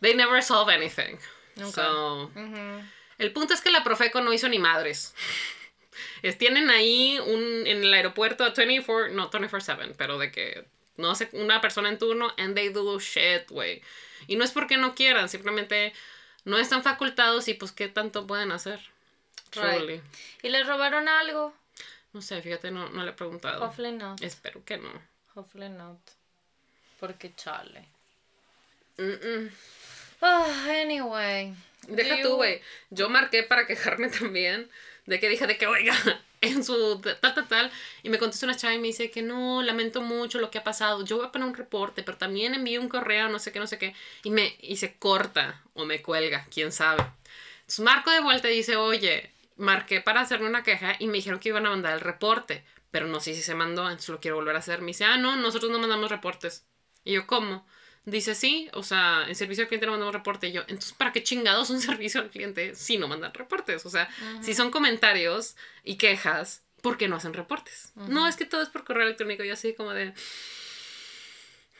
they 0.00 0.14
never 0.14 0.42
solve 0.42 0.68
anything. 0.68 1.18
Nunca. 1.54 1.72
So, 1.72 2.30
el 3.18 3.32
punto 3.32 3.54
es 3.54 3.60
que 3.60 3.70
la 3.70 3.84
Profeco 3.84 4.20
no 4.20 4.32
hizo 4.32 4.48
ni 4.48 4.58
madres. 4.58 5.14
Es, 6.22 6.38
tienen 6.38 6.70
ahí 6.70 7.18
un, 7.18 7.66
en 7.66 7.84
el 7.84 7.92
aeropuerto 7.92 8.44
a 8.44 8.50
24, 8.50 9.08
no 9.14 9.30
24-7, 9.30 9.94
pero 9.96 10.18
de 10.18 10.30
que 10.32 10.66
no 10.96 11.14
sé, 11.14 11.28
una 11.32 11.60
persona 11.60 11.88
en 11.88 11.98
turno 11.98 12.32
and 12.38 12.54
they 12.54 12.70
do 12.70 12.98
shit, 12.98 13.48
güey. 13.50 13.82
Y 14.26 14.36
no 14.36 14.44
es 14.44 14.50
porque 14.52 14.76
no 14.76 14.94
quieran, 14.94 15.28
simplemente 15.28 15.92
no 16.44 16.58
están 16.58 16.82
facultados 16.82 17.48
y 17.48 17.54
pues 17.54 17.72
qué 17.72 17.88
tanto 17.88 18.26
pueden 18.26 18.52
hacer. 18.52 18.80
Right. 19.52 20.02
¿Y 20.42 20.48
le 20.48 20.64
robaron 20.64 21.08
algo? 21.08 21.54
No 22.12 22.22
sé, 22.22 22.40
fíjate, 22.40 22.70
no, 22.70 22.88
no 22.90 23.04
le 23.04 23.10
he 23.10 23.14
preguntado. 23.14 23.62
Hopefully 23.64 23.92
not. 23.92 24.22
Espero 24.22 24.64
que 24.64 24.78
no. 24.78 24.90
Hopefully 25.34 25.68
not. 25.68 25.98
Porque 26.98 27.34
chale. 27.34 27.86
Mm-mm. 28.96 29.50
Ah, 30.22 30.66
anyway. 30.80 31.54
Deja 31.88 32.16
Do 32.16 32.22
tú, 32.22 32.28
you- 32.30 32.36
güey. 32.36 32.62
Yo 32.90 33.08
marqué 33.10 33.42
para 33.42 33.66
quejarme 33.66 34.08
también 34.18 34.70
de 35.06 35.20
que 35.20 35.28
dije 35.28 35.46
de 35.46 35.56
que, 35.56 35.66
oiga, 35.66 35.94
en 36.40 36.64
su 36.64 37.00
tal, 37.00 37.34
tal, 37.34 37.48
tal. 37.48 37.72
Y 38.02 38.08
me 38.10 38.18
contesta 38.18 38.46
una 38.46 38.56
chava 38.56 38.74
y 38.74 38.78
me 38.78 38.88
dice 38.88 39.10
que 39.10 39.22
no, 39.22 39.62
lamento 39.62 40.02
mucho 40.02 40.38
lo 40.38 40.50
que 40.50 40.58
ha 40.58 40.64
pasado. 40.64 41.04
Yo 41.04 41.16
voy 41.16 41.26
a 41.26 41.32
poner 41.32 41.48
un 41.48 41.54
reporte, 41.54 42.02
pero 42.02 42.18
también 42.18 42.54
envío 42.54 42.80
un 42.80 42.88
correo, 42.88 43.28
no 43.28 43.38
sé 43.38 43.52
qué, 43.52 43.58
no 43.58 43.66
sé 43.66 43.78
qué. 43.78 43.94
Y 44.24 44.30
me 44.30 44.56
y 44.60 44.76
se 44.76 44.96
corta 44.96 45.62
o 45.74 45.84
me 45.84 46.02
cuelga, 46.02 46.46
quién 46.52 46.72
sabe. 46.72 47.04
Entonces 47.60 47.80
marco 47.80 48.10
de 48.10 48.20
vuelta 48.20 48.48
dice, 48.48 48.76
oye, 48.76 49.32
marqué 49.56 50.00
para 50.00 50.20
hacerme 50.20 50.48
una 50.48 50.62
queja 50.62 50.96
y 50.98 51.06
me 51.06 51.14
dijeron 51.14 51.40
que 51.40 51.48
iban 51.50 51.66
a 51.66 51.70
mandar 51.70 51.94
el 51.94 52.00
reporte. 52.00 52.64
Pero 52.90 53.06
no 53.08 53.20
sé 53.20 53.34
si 53.34 53.42
se 53.42 53.54
mandó, 53.54 53.82
entonces 53.84 54.08
lo 54.10 54.20
quiero 54.20 54.36
volver 54.36 54.56
a 54.56 54.60
hacer. 54.60 54.80
Me 54.80 54.88
dice, 54.88 55.04
ah, 55.04 55.16
no, 55.18 55.36
nosotros 55.36 55.70
no 55.70 55.78
mandamos 55.78 56.10
reportes. 56.10 56.66
Y 57.04 57.12
yo, 57.14 57.26
¿cómo? 57.26 57.66
Dice, 58.06 58.34
sí, 58.36 58.70
o 58.72 58.82
sea, 58.84 59.24
en 59.28 59.34
servicio 59.34 59.62
al 59.64 59.68
cliente 59.68 59.84
no 59.86 59.92
mandamos 59.92 60.14
reporte. 60.14 60.46
Y 60.46 60.52
yo, 60.52 60.62
entonces, 60.62 60.92
¿para 60.92 61.12
qué 61.12 61.22
chingados 61.22 61.70
un 61.70 61.80
servicio 61.82 62.20
al 62.22 62.30
cliente 62.30 62.74
si 62.74 62.98
no 62.98 63.08
mandan 63.08 63.34
reportes? 63.34 63.84
O 63.84 63.90
sea, 63.90 64.08
si 64.42 64.54
son 64.54 64.70
comentarios 64.70 65.56
y 65.82 65.96
quejas, 65.96 66.62
¿por 66.82 66.96
qué 66.98 67.08
no 67.08 67.16
hacen 67.16 67.34
reportes? 67.34 67.92
No, 67.96 68.28
es 68.28 68.36
que 68.36 68.46
todo 68.46 68.62
es 68.62 68.68
por 68.68 68.84
correo 68.84 69.02
electrónico. 69.04 69.42
Y 69.44 69.50
así 69.50 69.74
como 69.74 69.92
de... 69.92 70.14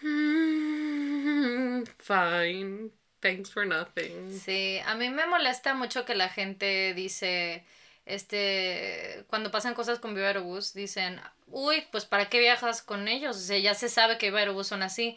"Mm, 0.03 1.85
fine, 1.99 2.91
thanks 3.21 3.51
for 3.51 3.67
nothing. 3.67 4.39
Sí, 4.39 4.79
a 4.85 4.95
mí 4.95 5.09
me 5.11 5.27
molesta 5.27 5.75
mucho 5.75 6.05
que 6.05 6.15
la 6.15 6.29
gente 6.29 6.93
dice, 6.95 7.65
este, 8.05 9.25
cuando 9.29 9.51
pasan 9.51 9.75
cosas 9.75 9.99
con 9.99 10.15
Viva 10.15 10.27
Aerobús, 10.29 10.75
dicen, 10.75 11.21
uy, 11.49 11.85
pues 11.93 12.05
¿para 12.05 12.29
qué 12.29 12.41
viajas 12.41 12.83
con 12.83 13.09
ellos? 13.09 13.37
O 13.37 13.41
sea, 13.41 13.59
ya 13.59 13.75
se 13.75 13.89
sabe 13.89 14.19
que 14.19 14.27
Viva 14.27 14.41
Aerobús 14.41 14.67
son 14.67 14.83
así. 14.83 15.17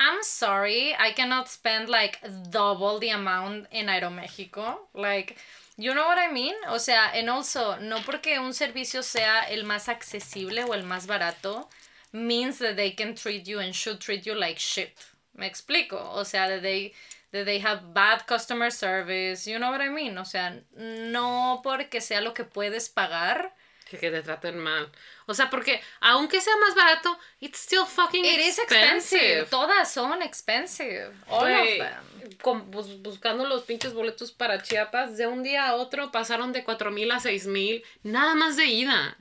I'm 0.00 0.22
sorry, 0.22 0.94
I 0.98 1.10
cannot 1.12 1.48
spend 1.48 1.88
like 1.88 2.20
double 2.50 2.98
the 3.00 3.10
amount 3.10 3.66
en 3.72 3.86
Aeroméxico. 3.88 4.76
Like, 4.94 5.36
you 5.76 5.92
know 5.92 6.06
what 6.06 6.18
I 6.18 6.32
mean? 6.32 6.54
O 6.68 6.78
sea, 6.78 7.10
and 7.14 7.28
also, 7.28 7.76
no 7.80 7.98
porque 8.04 8.38
un 8.38 8.52
servicio 8.52 9.02
sea 9.02 9.42
el 9.50 9.64
más 9.64 9.88
accesible 9.88 10.64
o 10.64 10.72
el 10.72 10.84
más 10.84 11.06
barato, 11.06 11.68
means 12.12 12.58
that 12.58 12.76
they 12.76 12.92
can 12.92 13.14
treat 13.14 13.46
you 13.46 13.58
and 13.58 13.74
should 13.74 14.00
treat 14.00 14.24
you 14.24 14.34
like 14.34 14.58
shit. 14.58 14.92
Me 15.36 15.46
explico. 15.46 16.14
O 16.14 16.24
sea, 16.24 16.48
that 16.48 16.62
they, 16.62 16.92
that 17.32 17.44
they 17.44 17.58
have 17.58 17.92
bad 17.92 18.26
customer 18.26 18.70
service. 18.70 19.46
You 19.46 19.58
know 19.58 19.70
what 19.70 19.80
I 19.80 19.88
mean? 19.88 20.16
O 20.18 20.24
sea, 20.24 20.60
no 20.76 21.60
porque 21.62 22.00
sea 22.00 22.20
lo 22.20 22.34
que 22.34 22.44
puedes 22.44 22.88
pagar. 22.88 23.52
Que, 23.90 23.98
que 23.98 24.10
te 24.10 24.22
traten 24.22 24.58
mal. 24.58 24.90
O 25.26 25.34
sea, 25.34 25.48
porque 25.50 25.80
aunque 26.00 26.40
sea 26.40 26.54
más 26.58 26.74
barato, 26.74 27.18
it's 27.40 27.58
still 27.60 27.86
fucking 27.86 28.24
It 28.24 28.38
is 28.40 28.58
expensive. 28.58 28.90
expensive. 29.18 29.46
Todas 29.50 29.90
son 29.92 30.22
expensive. 30.22 31.10
All 31.28 31.50
of 31.52 31.66
them. 31.78 32.36
con- 32.42 32.70
bus- 32.70 33.00
buscando 33.02 33.46
los 33.46 33.62
pinches 33.62 33.94
boletos 33.94 34.32
para 34.32 34.62
Chiapas, 34.62 35.16
de 35.16 35.26
un 35.26 35.42
día 35.42 35.68
a 35.68 35.74
otro 35.76 36.10
pasaron 36.10 36.52
de 36.52 36.64
cuatro 36.64 36.90
mil 36.90 37.10
a 37.10 37.20
seis 37.20 37.46
mil, 37.46 37.82
nada 38.02 38.34
más 38.34 38.56
de 38.56 38.66
ida. 38.66 39.16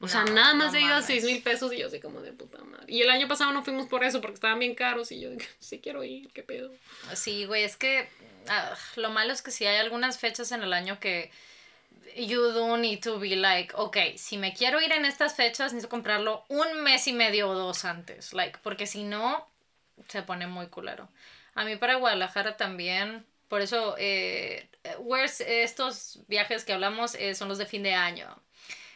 O 0.00 0.08
sea, 0.08 0.24
nada 0.24 0.52
más 0.54 0.66
no 0.68 0.72
de 0.72 0.80
ida 0.82 0.96
a 0.98 1.02
seis 1.02 1.24
mil 1.24 1.42
pesos 1.42 1.72
y 1.72 1.78
yo 1.78 1.86
así 1.88 2.00
como 2.00 2.20
de 2.20 2.32
puta 2.32 2.62
madre. 2.64 2.84
Y 2.88 3.02
el 3.02 3.10
año 3.10 3.28
pasado 3.28 3.52
no 3.52 3.62
fuimos 3.64 3.86
por 3.88 4.04
eso, 4.04 4.20
porque 4.20 4.34
estaban 4.34 4.58
bien 4.58 4.74
caros 4.74 5.10
y 5.12 5.20
yo 5.20 5.30
sí 5.58 5.80
quiero 5.80 6.04
ir, 6.04 6.30
qué 6.32 6.42
pedo. 6.42 6.72
Sí, 7.14 7.44
güey, 7.46 7.64
es 7.64 7.76
que 7.76 8.08
ah, 8.48 8.74
lo 8.96 9.10
malo 9.10 9.32
es 9.32 9.42
que 9.42 9.50
sí 9.50 9.66
hay 9.66 9.76
algunas 9.76 10.18
fechas 10.18 10.52
en 10.52 10.62
el 10.62 10.72
año 10.72 11.00
que 11.00 11.30
you 12.14 12.52
do 12.52 12.76
need 12.76 13.00
to 13.02 13.18
be 13.18 13.36
like, 13.36 13.72
ok, 13.76 13.96
si 14.16 14.36
me 14.36 14.52
quiero 14.52 14.80
ir 14.80 14.92
en 14.92 15.04
estas 15.04 15.34
fechas, 15.34 15.72
necesito 15.72 15.88
comprarlo 15.88 16.44
un 16.48 16.82
mes 16.82 17.06
y 17.08 17.12
medio 17.12 17.48
o 17.50 17.54
dos 17.54 17.84
antes, 17.84 18.32
like, 18.32 18.58
porque 18.62 18.86
si 18.86 19.02
no, 19.02 19.46
se 20.08 20.22
pone 20.22 20.46
muy 20.46 20.66
culero. 20.68 21.08
A 21.54 21.64
mí 21.64 21.76
para 21.76 21.96
Guadalajara 21.96 22.56
también, 22.56 23.24
por 23.48 23.60
eso, 23.62 23.94
eh, 23.98 24.68
where's- 24.98 25.40
estos 25.40 26.18
viajes 26.28 26.64
que 26.64 26.72
hablamos 26.72 27.14
eh, 27.14 27.34
son 27.34 27.48
los 27.48 27.58
de 27.58 27.66
fin 27.66 27.82
de 27.82 27.94
año. 27.94 28.26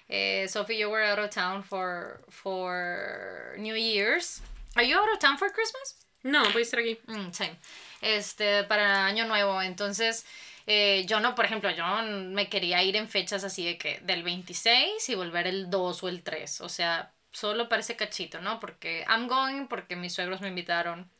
Eh, 0.09 0.47
Sophie, 0.49 0.77
you 0.79 0.91
were 0.91 1.05
out 1.05 1.19
of 1.19 1.31
town 1.31 1.63
for, 1.63 2.21
for 2.29 3.55
New 3.59 3.77
Year's. 3.77 4.43
Are 4.77 4.85
you 4.87 4.99
out 4.99 5.09
of 5.13 5.19
town 5.21 5.39
for 5.39 5.51
Christmas? 5.53 5.97
No, 6.23 6.43
voy 6.53 6.63
a 6.63 6.65
estar 6.65 6.81
aquí. 6.81 6.99
Mm, 7.07 7.33
same. 7.33 7.57
Este, 8.03 8.65
para 8.65 9.07
Año 9.07 9.27
Nuevo. 9.27 9.63
Entonces, 9.63 10.25
eh, 10.73 11.05
yo 11.05 11.19
no, 11.19 11.35
por 11.35 11.45
ejemplo, 11.47 11.69
yo 11.73 11.85
me 12.05 12.49
quería 12.49 12.81
ir 12.85 12.95
en 12.95 13.09
fechas 13.09 13.43
así 13.43 13.65
de 13.65 13.77
que 13.77 13.99
del 14.05 14.23
26 14.23 15.09
y 15.09 15.15
volver 15.17 15.49
el 15.49 15.69
2 15.69 16.05
o 16.05 16.09
el 16.09 16.23
3. 16.23 16.61
O 16.61 16.69
sea, 16.69 17.13
solo 17.33 17.69
parece 17.69 17.97
cachito, 17.97 18.41
¿no? 18.41 18.61
Porque 18.61 19.05
I'm 19.09 19.27
going, 19.27 19.67
porque 19.67 19.97
mis 19.97 20.15
suegros 20.15 20.41
me 20.41 20.47
invitaron 20.47 21.11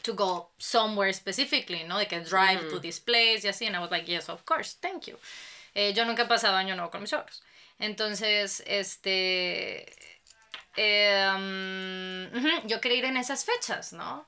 to 0.00 0.14
go 0.14 0.54
somewhere 0.56 1.12
specifically, 1.12 1.84
¿no? 1.84 1.98
De 1.98 2.06
que 2.06 2.20
drive 2.20 2.70
to 2.70 2.80
this 2.80 2.98
place 2.98 3.40
y 3.44 3.48
así. 3.48 3.66
And 3.66 3.76
I 3.76 3.80
was 3.80 3.90
like, 3.90 4.10
yes, 4.10 4.30
of 4.30 4.42
course, 4.46 4.78
thank 4.80 5.04
you. 5.06 5.18
Eh, 5.74 5.92
yo 5.92 6.06
nunca 6.06 6.22
he 6.22 6.26
pasado 6.26 6.56
Año 6.56 6.74
Nuevo 6.74 6.90
con 6.90 7.02
mis 7.02 7.10
suegros. 7.10 7.42
Entonces, 7.78 8.62
este... 8.66 9.84
eh, 10.76 11.28
um, 11.36 12.66
yo 12.66 12.80
quería 12.80 12.98
ir 12.98 13.04
en 13.04 13.18
esas 13.18 13.44
fechas, 13.44 13.92
¿no? 13.92 14.26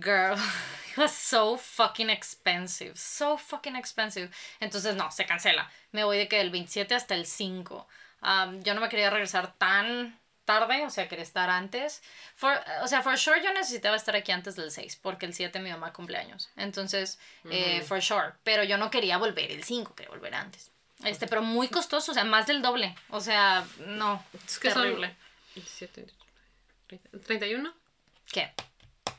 Girl, 0.00 0.36
it 0.92 0.96
was 0.96 1.12
so 1.12 1.56
fucking 1.56 2.10
expensive. 2.10 2.98
So 2.98 3.36
fucking 3.36 3.76
expensive. 3.76 4.30
Entonces, 4.60 4.96
no, 4.96 5.10
se 5.10 5.24
cancela. 5.24 5.70
Me 5.92 6.04
voy 6.04 6.18
de 6.18 6.28
que 6.28 6.38
del 6.38 6.50
27 6.50 6.94
hasta 6.94 7.14
el 7.14 7.26
5. 7.26 7.86
Um, 8.22 8.62
yo 8.62 8.74
no 8.74 8.80
me 8.80 8.88
quería 8.88 9.10
regresar 9.10 9.54
tan 9.58 10.18
tarde, 10.44 10.84
o 10.84 10.90
sea, 10.90 11.08
quería 11.08 11.24
estar 11.24 11.50
antes. 11.50 12.02
For, 12.34 12.52
o 12.82 12.88
sea, 12.88 13.02
for 13.02 13.18
sure 13.18 13.42
yo 13.42 13.52
necesitaba 13.52 13.96
estar 13.96 14.16
aquí 14.16 14.32
antes 14.32 14.56
del 14.56 14.70
6, 14.70 14.96
porque 15.02 15.26
el 15.26 15.34
7 15.34 15.58
mi 15.60 15.70
mamá 15.70 15.92
cumpleaños. 15.92 16.50
Entonces, 16.56 17.18
eh, 17.50 17.82
for 17.82 18.00
sure. 18.00 18.32
Pero 18.44 18.64
yo 18.64 18.78
no 18.78 18.90
quería 18.90 19.18
volver 19.18 19.50
el 19.50 19.64
5, 19.64 19.94
quería 19.94 20.10
volver 20.10 20.34
antes. 20.34 20.70
Este, 21.04 21.26
pero 21.26 21.42
muy 21.42 21.68
costoso, 21.68 22.12
o 22.12 22.14
sea, 22.14 22.24
más 22.24 22.46
del 22.46 22.62
doble. 22.62 22.94
O 23.10 23.20
sea, 23.20 23.66
no. 23.86 24.24
Es 24.46 24.58
que 24.58 24.70
son 24.70 24.82
terrible. 24.82 25.16
17, 25.54 26.06
30, 26.86 27.18
31. 27.26 27.74
¿Qué? 28.30 28.52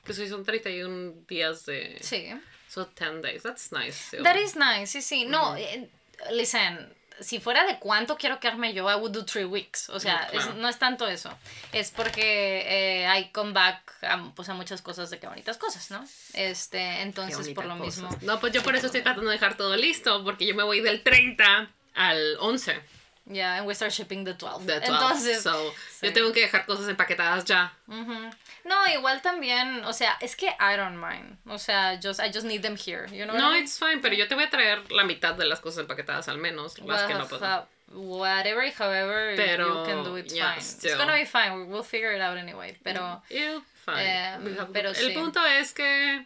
Que 0.05 0.13
sí, 0.13 0.27
son 0.27 0.43
31 0.43 1.13
días 1.27 1.65
de... 1.65 1.97
Sí. 2.01 2.29
So 2.67 2.85
10 2.85 3.21
days. 3.21 3.43
That's 3.43 3.71
nice. 3.71 3.93
still. 4.07 4.23
That 4.23 4.35
is 4.37 4.55
nice, 4.55 4.87
sí, 4.87 5.01
sí. 5.01 5.25
No, 5.25 5.55
eh, 5.55 5.89
listen, 6.31 6.91
si 7.19 7.39
fuera 7.39 7.63
de 7.65 7.77
cuánto 7.79 8.17
quiero 8.17 8.39
quedarme 8.39 8.73
yo, 8.73 8.89
I 8.89 8.95
would 8.95 9.11
do 9.11 9.23
three 9.23 9.45
weeks. 9.45 9.89
O 9.89 9.99
sea, 9.99 10.27
Mm, 10.27 10.31
claro. 10.31 10.49
es- 10.49 10.55
no 10.57 10.67
es 10.69 10.79
tanto 10.79 11.07
eso. 11.07 11.37
Es 11.71 11.91
porque 11.91 12.63
eh, 13.05 13.19
I 13.19 13.31
come 13.31 13.53
back 13.53 13.93
a, 14.01 14.31
pues, 14.35 14.49
a 14.49 14.53
muchas 14.55 14.81
cosas 14.81 15.09
de 15.11 15.19
que 15.19 15.27
bonitas 15.27 15.57
cosas, 15.57 15.91
¿no? 15.91 16.03
Este, 16.33 17.01
entonces, 17.01 17.49
por 17.49 17.65
lo 17.65 17.77
cosa. 17.77 18.01
mismo. 18.09 18.17
No, 18.23 18.39
pues 18.39 18.51
yo 18.53 18.63
por 18.63 18.75
eso 18.75 18.87
estoy 18.87 19.03
tratando 19.03 19.29
de 19.29 19.35
dejar 19.37 19.55
todo 19.55 19.75
listo, 19.77 20.23
porque 20.23 20.45
yo 20.47 20.55
me 20.55 20.63
voy 20.63 20.81
del 20.81 21.03
30 21.03 21.69
al 21.93 22.37
11. 22.39 22.81
Ya, 23.25 23.55
and 23.57 23.65
we 23.65 23.73
start 23.73 23.93
shipping 23.93 24.25
the 24.25 24.33
12. 24.33 24.65
De 24.65 24.79
12. 24.81 24.85
Entonces, 24.91 25.41
so, 25.43 25.73
sí. 25.89 26.07
yo 26.07 26.11
tengo 26.13 26.33
que 26.33 26.41
dejar 26.41 26.65
cosas 26.65 26.89
empaquetadas 26.89 27.45
ya. 27.45 27.71
Ujú. 27.87 28.29
No, 28.65 28.85
igual 28.93 29.21
también, 29.21 29.83
o 29.85 29.93
sea, 29.93 30.17
es 30.19 30.35
que 30.35 30.47
I 30.47 30.75
don't 30.75 30.97
mind. 30.97 31.37
O 31.47 31.57
sea, 31.57 31.97
just, 32.01 32.19
I 32.19 32.29
just 32.33 32.45
need 32.45 32.61
them 32.61 32.75
here, 32.75 33.07
you 33.11 33.23
know 33.25 33.33
what 33.33 33.35
I 33.35 33.45
No, 33.45 33.51
mean? 33.51 33.63
it's 33.63 33.79
fine, 33.79 33.99
pero 34.01 34.13
yo 34.13 34.27
te 34.27 34.35
voy 34.35 34.43
a 34.43 34.49
traer 34.49 34.91
la 34.91 35.03
mitad 35.05 35.35
de 35.35 35.45
las 35.45 35.61
cosas 35.61 35.79
empaquetadas 35.85 36.27
al 36.27 36.37
menos, 36.37 36.77
las 36.79 37.03
que 37.03 37.13
no 37.13 37.25
puedo. 37.25 37.65
whatever, 37.93 38.69
however 38.77 39.35
Pero, 39.37 39.67
you 39.67 39.85
can 39.89 40.03
do, 40.03 40.17
it's 40.17 40.33
yeah, 40.33 40.53
fine. 40.55 40.61
still. 40.61 40.89
It's 40.91 40.97
gonna 40.99 41.13
be 41.15 41.25
fine. 41.25 41.53
we- 41.53 41.63
We'll 41.65 41.83
figure 41.83 42.11
it 42.13 42.21
out 42.21 42.37
anyway. 42.37 42.75
Pero, 42.83 43.21
You'll 43.29 43.59
be 43.61 43.65
fine. 43.85 44.03
Eh, 44.03 44.67
pero 44.73 44.89
el 44.89 44.95
sí. 44.95 45.13
punto 45.13 45.39
es 45.45 45.71
que 45.73 46.25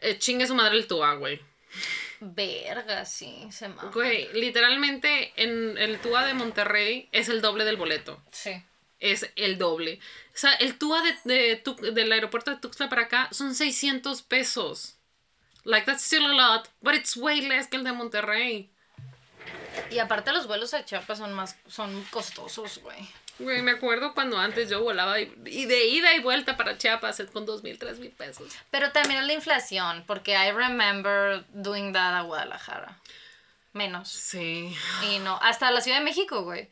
eh, 0.00 0.18
chingue 0.18 0.46
su 0.46 0.54
madre 0.54 0.76
el 0.78 0.86
TUA, 0.86 1.14
güey. 1.16 1.40
Verga, 2.24 3.04
sí, 3.04 3.46
se 3.50 3.68
mama. 3.68 3.90
Güey, 3.92 4.28
literalmente 4.32 5.32
en 5.36 5.76
el 5.78 5.98
TUA 5.98 6.26
de 6.26 6.34
Monterrey 6.34 7.08
es 7.12 7.28
el 7.28 7.40
doble 7.40 7.64
del 7.64 7.76
boleto. 7.76 8.22
Sí. 8.30 8.62
Es 9.00 9.30
el 9.36 9.58
doble. 9.58 10.00
O 10.34 10.36
sea, 10.36 10.54
el 10.54 10.78
TUA 10.78 11.02
de, 11.02 11.62
de 11.62 11.92
del 11.92 12.12
aeropuerto 12.12 12.50
de 12.50 12.56
Tuxtla 12.56 12.88
para 12.88 13.02
acá 13.02 13.28
son 13.32 13.54
600 13.54 14.22
pesos. 14.22 14.96
Like, 15.64 15.86
that's 15.86 16.04
still 16.04 16.24
a 16.26 16.32
lot, 16.32 16.68
but 16.80 16.94
it's 16.94 17.16
way 17.16 17.40
less 17.40 17.66
que 17.66 17.76
el 17.76 17.84
de 17.84 17.92
Monterrey. 17.92 18.70
Y 19.90 19.98
aparte 19.98 20.32
los 20.32 20.46
vuelos 20.46 20.74
a 20.74 20.84
Chiapas 20.84 21.18
son 21.18 21.32
más, 21.32 21.56
son 21.66 22.04
costosos, 22.10 22.78
güey. 22.78 23.08
Güey, 23.38 23.62
me 23.62 23.72
acuerdo 23.72 24.14
cuando 24.14 24.38
antes 24.38 24.70
yo 24.70 24.82
volaba 24.82 25.20
y, 25.20 25.32
y 25.46 25.66
de 25.66 25.86
ida 25.86 26.14
y 26.14 26.20
vuelta 26.20 26.56
para 26.56 26.78
Chiapas 26.78 27.20
con 27.32 27.46
dos 27.46 27.62
mil, 27.64 27.78
tres 27.78 27.98
mil 27.98 28.10
pesos. 28.10 28.52
Pero 28.70 28.92
también 28.92 29.26
la 29.26 29.32
inflación, 29.32 30.04
porque 30.06 30.32
I 30.32 30.52
remember 30.52 31.44
doing 31.52 31.92
that 31.92 32.14
a 32.14 32.22
Guadalajara. 32.22 32.98
Menos. 33.72 34.08
Sí. 34.08 34.72
Y 35.10 35.18
no, 35.18 35.36
hasta 35.42 35.70
la 35.72 35.80
Ciudad 35.80 35.98
de 35.98 36.04
México, 36.04 36.42
güey. 36.42 36.68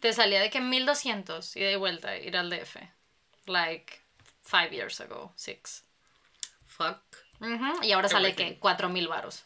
Te 0.00 0.12
salía 0.14 0.40
de 0.40 0.48
que 0.48 0.60
1200 0.60 1.56
ida 1.56 1.70
y 1.72 1.76
vuelta 1.76 2.16
ir 2.16 2.36
al 2.36 2.48
DF. 2.48 2.76
Like, 3.46 4.00
five 4.42 4.70
years 4.70 5.00
ago, 5.00 5.32
six. 5.36 5.84
Fuck. 6.66 7.00
Ujú, 7.40 7.82
Y 7.82 7.92
ahora 7.92 8.08
sale 8.08 8.34
que 8.34 8.58
4000 8.58 9.08
varos. 9.08 9.44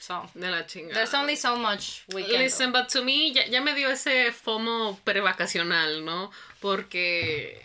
So, 0.00 0.28
De 0.34 0.50
la 0.50 0.66
chingada. 0.66 0.94
there's 0.94 1.14
only 1.14 1.36
so 1.36 1.56
much 1.56 2.04
we 2.14 2.22
can 2.22 2.32
do. 2.32 2.38
Listen, 2.38 2.72
but 2.72 2.88
to 2.90 3.02
me 3.02 3.32
ya, 3.32 3.42
ya 3.48 3.60
me 3.60 3.74
dio 3.74 3.88
ese 3.90 4.30
FOMO 4.32 4.98
prevacacional, 5.04 6.04
¿no? 6.04 6.30
Porque 6.60 7.62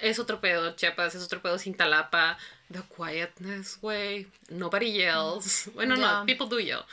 es 0.00 0.18
otro 0.18 0.40
pedo, 0.40 0.74
Chiapas, 0.76 1.14
es 1.14 1.22
otro 1.24 1.40
pedo 1.40 1.58
sin 1.58 1.74
talapa. 1.74 2.36
The 2.70 2.82
quietness, 2.94 3.78
güey. 3.80 4.26
Nobody 4.50 4.92
yells. 4.92 5.68
Bueno, 5.74 5.94
Ya. 5.96 6.20
no, 6.20 6.26
people 6.26 6.46
do 6.48 6.58
yell. 6.58 6.84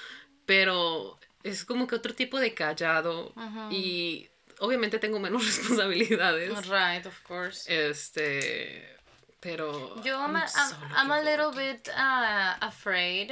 Pero 0.46 1.18
es 1.44 1.64
como 1.66 1.88
que 1.88 1.96
otro 1.96 2.14
tipo 2.14 2.40
de 2.40 2.54
callado. 2.54 3.34
Y 3.72 4.28
obviamente 4.60 5.00
tengo 5.00 5.20
menos 5.20 5.46
responsabilidades. 5.48 6.68
Right, 6.68 7.06
of 7.06 7.18
course. 7.24 7.64
Este. 7.68 8.98
Pero. 9.40 9.96
Yo, 10.04 10.20
I'm, 10.20 10.36
a, 10.36 10.48
so 10.48 10.60
I'm, 10.96 11.10
I'm 11.10 11.12
a 11.12 11.22
little 11.22 11.52
bit 11.52 11.88
uh, 11.90 12.56
afraid. 12.62 13.32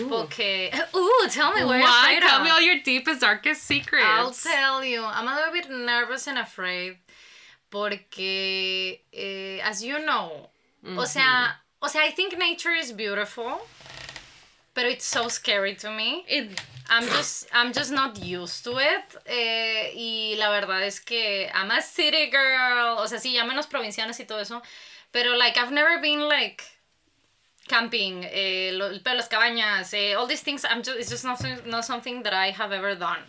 Ooh. 0.00 0.08
Porque. 0.08 0.70
Ooh, 0.96 1.26
tell 1.30 1.52
me 1.54 1.64
what 1.64 1.76
you're 1.78 1.82
Why? 1.86 2.12
afraid 2.14 2.22
Tell 2.28 2.38
of. 2.38 2.44
me 2.44 2.50
all 2.50 2.60
your 2.60 2.78
deepest, 2.82 3.20
darkest 3.20 3.62
secrets. 3.64 4.04
I'll 4.06 4.30
tell 4.32 4.84
you. 4.84 5.04
I'm 5.04 5.28
a 5.28 5.34
little 5.34 5.52
bit 5.52 5.70
nervous 5.70 6.26
and 6.26 6.38
afraid. 6.38 6.98
Porque, 7.70 9.00
eh, 9.12 9.58
as 9.64 9.82
you 9.82 9.98
know, 10.04 10.48
o 10.96 11.04
sea, 11.04 11.54
o 11.80 11.88
sea, 11.88 12.02
I 12.02 12.10
think 12.10 12.36
nature 12.38 12.72
is 12.74 12.92
beautiful, 12.92 13.66
but 14.74 14.84
it's 14.84 15.06
so 15.06 15.28
scary 15.28 15.74
to 15.76 15.90
me. 15.90 16.24
It- 16.28 16.60
I'm 16.90 17.04
just, 17.08 17.48
I'm 17.54 17.72
just 17.72 17.90
not 17.90 18.18
used 18.22 18.64
to 18.64 18.76
it. 18.76 19.16
eh, 19.26 19.92
y 19.96 20.34
la 20.38 20.50
verdad 20.50 20.82
es 20.82 20.98
que 21.00 21.48
I'm 21.54 21.70
a 21.70 21.80
city 21.80 22.28
girl. 22.30 22.98
O 22.98 23.06
sea, 23.06 23.18
sí, 23.18 23.32
ya 23.32 23.44
menos 23.44 23.66
provincianas 23.66 24.20
y 24.20 24.24
todo 24.26 24.40
eso. 24.40 24.60
Pero, 25.10 25.36
like, 25.38 25.56
I've 25.56 25.72
never 25.72 26.00
been, 26.02 26.28
like, 26.28 26.62
camping, 27.72 28.22
eh, 28.24 28.70
lo- 28.74 29.00
pero 29.02 29.16
las 29.16 29.28
cabañas, 29.28 29.92
eh, 29.94 30.14
all 30.16 30.26
these 30.28 30.42
things, 30.44 30.64
I'm 30.64 30.82
just, 30.84 30.98
it's 30.98 31.10
just 31.10 31.24
not, 31.24 31.40
not 31.66 31.84
something 31.84 32.22
that 32.24 32.34
I 32.34 32.52
have 32.52 32.72
ever 32.76 32.94
done. 32.98 33.22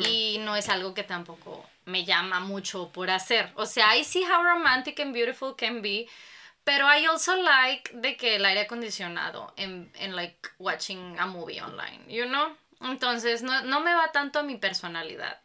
Y 0.00 0.38
no 0.40 0.54
es 0.56 0.68
algo 0.70 0.94
que 0.94 1.02
tampoco 1.04 1.66
me 1.84 2.04
llama 2.06 2.40
mucho 2.40 2.90
por 2.90 3.10
hacer. 3.10 3.50
O 3.56 3.66
sea, 3.66 3.94
I 3.94 4.02
see 4.04 4.22
how 4.24 4.42
romantic 4.42 4.98
and 5.00 5.12
beautiful 5.12 5.54
can 5.54 5.82
be. 5.82 6.08
Pero 6.64 6.86
I 6.86 7.04
also 7.06 7.36
like 7.36 7.90
de 7.92 8.16
que 8.16 8.36
el 8.36 8.44
aire 8.46 8.60
acondicionado 8.66 9.52
en, 9.58 9.90
en 10.00 10.16
like 10.16 10.48
watching 10.58 11.18
a 11.18 11.26
movie 11.26 11.60
online, 11.60 12.00
you 12.08 12.24
know? 12.24 12.56
Entonces 12.80 13.42
no, 13.42 13.60
no 13.64 13.80
me 13.80 13.92
va 13.92 14.10
tanto 14.12 14.38
a 14.38 14.42
mi 14.42 14.56
personalidad. 14.56 15.36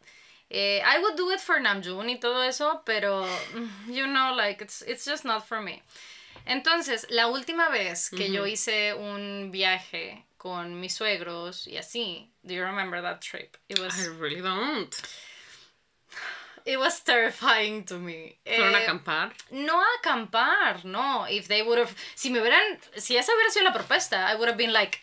Eh, 0.48 0.80
I 0.82 0.98
would 1.02 1.16
do 1.16 1.30
it 1.32 1.40
for 1.40 1.60
Namjoon 1.60 2.08
y 2.08 2.18
todo 2.18 2.42
eso, 2.42 2.80
pero 2.86 3.26
mm, 3.54 3.92
you 3.92 4.06
know, 4.06 4.34
like 4.34 4.62
it's, 4.64 4.80
it's 4.86 5.04
just 5.04 5.24
not 5.26 5.46
for 5.46 5.60
me. 5.60 5.82
Entonces, 6.50 7.06
la 7.10 7.28
última 7.28 7.68
vez 7.68 8.10
que 8.10 8.30
yo 8.32 8.44
hice 8.46 8.92
un 8.94 9.50
viaje 9.52 10.26
con 10.36 10.80
mis 10.80 10.94
suegros 10.94 11.66
y 11.68 11.76
así, 11.76 12.32
do 12.42 12.52
you 12.54 12.62
remember 12.64 13.00
that 13.02 13.20
trip? 13.20 13.56
It 13.68 13.78
was 13.78 13.96
I 13.98 14.08
really 14.18 14.40
don't. 14.42 14.92
it 16.64 16.76
was 16.78 17.02
terrifying 17.04 17.84
to 17.84 17.98
me. 17.98 18.38
¿Fueron 18.44 18.74
a 18.74 18.78
Eh, 18.80 18.82
acampar? 18.82 19.32
no 19.50 19.80
a 19.80 19.86
acampar, 20.00 20.84
no. 20.84 21.26
If 21.28 21.46
they 21.48 21.62
would 21.62 21.78
have, 21.78 21.94
si 22.14 22.30
me 22.30 22.40
hubieran, 22.40 22.78
si 22.96 23.16
esa 23.16 23.32
hubiera 23.32 23.50
sido 23.50 23.64
la 23.64 23.72
propuesta, 23.72 24.28
I 24.30 24.34
would 24.36 24.48
have 24.48 24.58
been 24.58 24.72
like, 24.72 24.98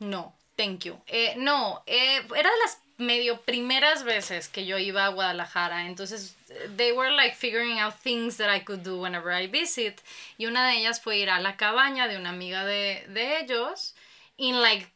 no, 0.00 0.34
thank 0.56 0.84
you. 0.84 1.00
Eh, 1.06 1.34
no, 1.36 1.82
eh, 1.86 2.20
era 2.36 2.50
de 2.50 2.58
las 2.64 2.78
medio 2.98 3.40
primeras 3.42 4.02
veces 4.02 4.48
que 4.48 4.66
yo 4.66 4.76
iba 4.78 5.06
a 5.06 5.08
Guadalajara, 5.08 5.86
entonces 5.86 6.34
eh, 6.50 6.68
they 6.76 6.92
were 6.92 7.12
like 7.12 7.34
figuring 7.36 7.78
out 7.78 7.94
things 8.02 8.36
that 8.36 8.50
I 8.54 8.60
could 8.60 8.82
do 8.82 9.00
whenever 9.00 9.32
I 9.32 9.46
visit. 9.46 10.00
Y 10.36 10.46
una 10.46 10.66
de 10.66 10.78
ellas 10.78 11.00
fue 11.00 11.18
ir 11.18 11.30
a 11.30 11.40
la 11.40 11.56
cabaña 11.56 12.08
de 12.08 12.16
una 12.16 12.30
amiga 12.30 12.64
de, 12.64 13.04
de 13.08 13.40
ellos, 13.40 13.94
in 14.36 14.60
like 14.60 14.88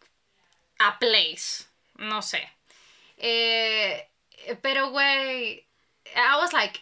a 0.79 0.99
place, 0.99 1.67
no 1.97 2.21
sé. 2.23 2.43
Eh, 3.19 4.09
pero, 4.61 4.91
güey, 4.91 5.65
I 6.17 6.37
was 6.41 6.53
like, 6.53 6.81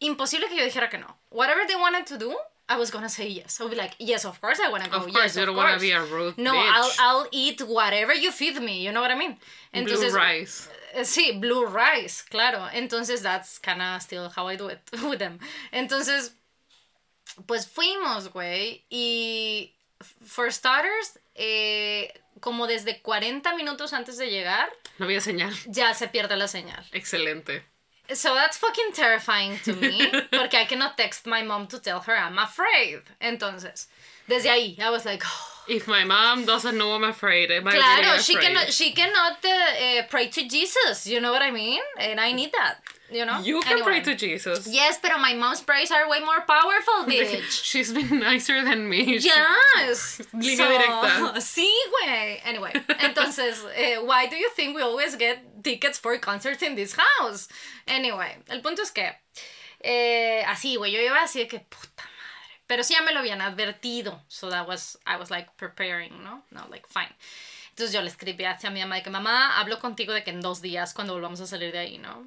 imposible 0.00 0.48
que 0.48 0.56
yo 0.56 0.64
dijera 0.64 0.90
que 0.90 0.98
no. 0.98 1.16
Whatever 1.30 1.66
they 1.66 1.76
wanted 1.76 2.06
to 2.06 2.18
do, 2.18 2.36
I 2.68 2.76
was 2.76 2.90
gonna 2.90 3.08
say 3.08 3.26
yes. 3.28 3.60
I 3.60 3.64
would 3.64 3.70
be 3.72 3.76
like, 3.78 3.94
yes, 3.98 4.24
of 4.24 4.40
course 4.40 4.60
I 4.60 4.68
wanna 4.70 4.88
go. 4.88 4.96
Of 4.98 5.02
course, 5.04 5.14
yes, 5.14 5.36
you 5.36 5.46
don't 5.46 5.54
course. 5.56 5.80
be 5.80 5.90
a 5.92 6.02
rude 6.04 6.36
No, 6.36 6.52
bitch. 6.52 6.72
I'll, 6.74 6.92
I'll 7.00 7.26
eat 7.32 7.60
whatever 7.62 8.12
you 8.14 8.30
feed 8.30 8.60
me, 8.60 8.82
you 8.84 8.92
know 8.92 9.00
what 9.00 9.10
I 9.10 9.14
mean? 9.16 9.36
Blue 9.72 10.10
rice. 10.10 10.68
Eh, 10.94 11.04
Sí, 11.04 11.32
blue 11.40 11.64
rice, 11.66 12.22
claro. 12.22 12.68
Entonces, 12.72 13.22
that's 13.22 13.58
kinda 13.58 13.98
still 14.00 14.28
how 14.30 14.48
I 14.48 14.56
do 14.56 14.68
it 14.68 14.80
with 15.08 15.18
them. 15.18 15.38
Entonces, 15.72 16.32
pues 17.46 17.66
fuimos, 17.66 18.28
güey. 18.32 18.84
Y, 18.90 19.72
for 20.24 20.50
starters, 20.52 21.18
eh, 21.34 22.12
como 22.40 22.66
desde 22.66 23.00
40 23.02 23.54
minutos 23.56 23.92
antes 23.92 24.16
de 24.18 24.30
llegar, 24.30 24.68
No 24.98 25.06
había 25.06 25.20
señal. 25.20 25.54
ya 25.66 25.92
se 25.94 26.08
pierde 26.08 26.36
la 26.36 26.48
señal. 26.48 26.84
Excelente. 26.92 27.64
So 28.14 28.34
that's 28.34 28.56
fucking 28.56 28.92
terrifying 28.94 29.58
to 29.64 29.74
me, 29.74 30.10
porque 30.32 30.54
I 30.54 30.64
cannot 30.64 30.96
text 30.96 31.26
my 31.26 31.42
mom 31.42 31.66
to 31.68 31.78
tell 31.78 32.00
her 32.00 32.16
I'm 32.16 32.38
afraid. 32.38 33.02
Entonces, 33.20 33.86
desde 34.28 34.46
ahí, 34.46 34.80
I 34.80 34.90
was 34.90 35.04
like, 35.04 35.22
oh. 35.26 35.54
If 35.68 35.86
my 35.86 36.04
mom 36.04 36.46
doesn't 36.46 36.78
know 36.78 36.92
I'm 36.94 37.04
afraid, 37.04 37.50
am 37.50 37.68
I 37.68 37.72
really 37.72 37.82
claro, 37.82 38.18
she 38.18 38.34
afraid? 38.36 38.46
cannot, 38.46 38.72
she 38.72 38.92
cannot 38.92 39.44
uh, 39.44 39.48
uh, 39.48 40.02
pray 40.08 40.28
to 40.28 40.48
Jesus, 40.48 41.06
you 41.06 41.20
know 41.20 41.30
what 41.30 41.42
I 41.42 41.50
mean? 41.50 41.82
And 41.98 42.18
I 42.18 42.32
need 42.32 42.52
that, 42.52 42.76
you 43.10 43.24
know? 43.24 43.40
You 43.40 43.60
can 43.60 43.82
pray 43.82 43.98
Anyway. 43.98 44.14
to 44.14 44.14
Jesus. 44.14 44.66
Yes, 44.66 44.98
pero 45.00 45.18
my 45.18 45.34
mom's 45.34 45.60
prayers 45.60 45.90
are 45.90 46.08
way 46.08 46.20
more 46.20 46.40
powerful, 46.46 47.04
bitch. 47.06 47.64
She's 47.64 47.92
been 47.92 48.20
nicer 48.20 48.62
than 48.64 48.88
me. 48.88 49.18
Yes. 49.18 50.20
Línea 50.34 50.68
directa. 50.68 51.40
Sí, 51.40 51.68
güey. 51.90 52.40
Anyway, 52.44 52.72
entonces, 53.00 53.64
eh, 53.76 53.96
why 53.98 54.26
do 54.26 54.36
you 54.36 54.50
think 54.54 54.74
we 54.76 54.82
always 54.82 55.16
get 55.16 55.62
tickets 55.62 55.98
for 55.98 56.16
concerts 56.18 56.62
in 56.62 56.74
this 56.74 56.94
house? 56.96 57.48
Anyway, 57.86 58.36
el 58.50 58.60
punto 58.60 58.82
es 58.82 58.90
que, 58.90 59.12
eh, 59.82 60.42
así, 60.46 60.76
güey, 60.76 60.92
yo 60.92 61.00
iba 61.00 61.22
así 61.22 61.40
de 61.40 61.48
que, 61.48 61.60
puta 61.60 62.02
madre. 62.02 62.60
Pero 62.66 62.82
sí 62.84 62.94
ya 62.94 63.02
me 63.02 63.12
lo 63.12 63.20
habían 63.20 63.40
advertido. 63.40 64.20
So 64.28 64.50
that 64.50 64.66
was, 64.68 64.98
I 65.06 65.16
was 65.16 65.30
like 65.30 65.48
preparing, 65.56 66.22
¿no? 66.22 66.42
No, 66.50 66.66
like, 66.70 66.86
fine. 66.88 67.14
Entonces 67.70 67.92
yo 67.94 68.02
le 68.02 68.08
escribí 68.10 68.44
hacia 68.44 68.70
mi 68.70 68.80
mamá 68.80 68.96
de 68.96 69.02
que, 69.04 69.10
mamá, 69.10 69.58
hablo 69.58 69.78
contigo 69.78 70.12
de 70.12 70.24
que 70.24 70.30
en 70.30 70.40
dos 70.40 70.60
días 70.60 70.92
cuando 70.94 71.14
volvamos 71.14 71.40
a 71.40 71.46
salir 71.46 71.70
de 71.72 71.78
ahí, 71.78 71.98
¿no? 71.98 72.26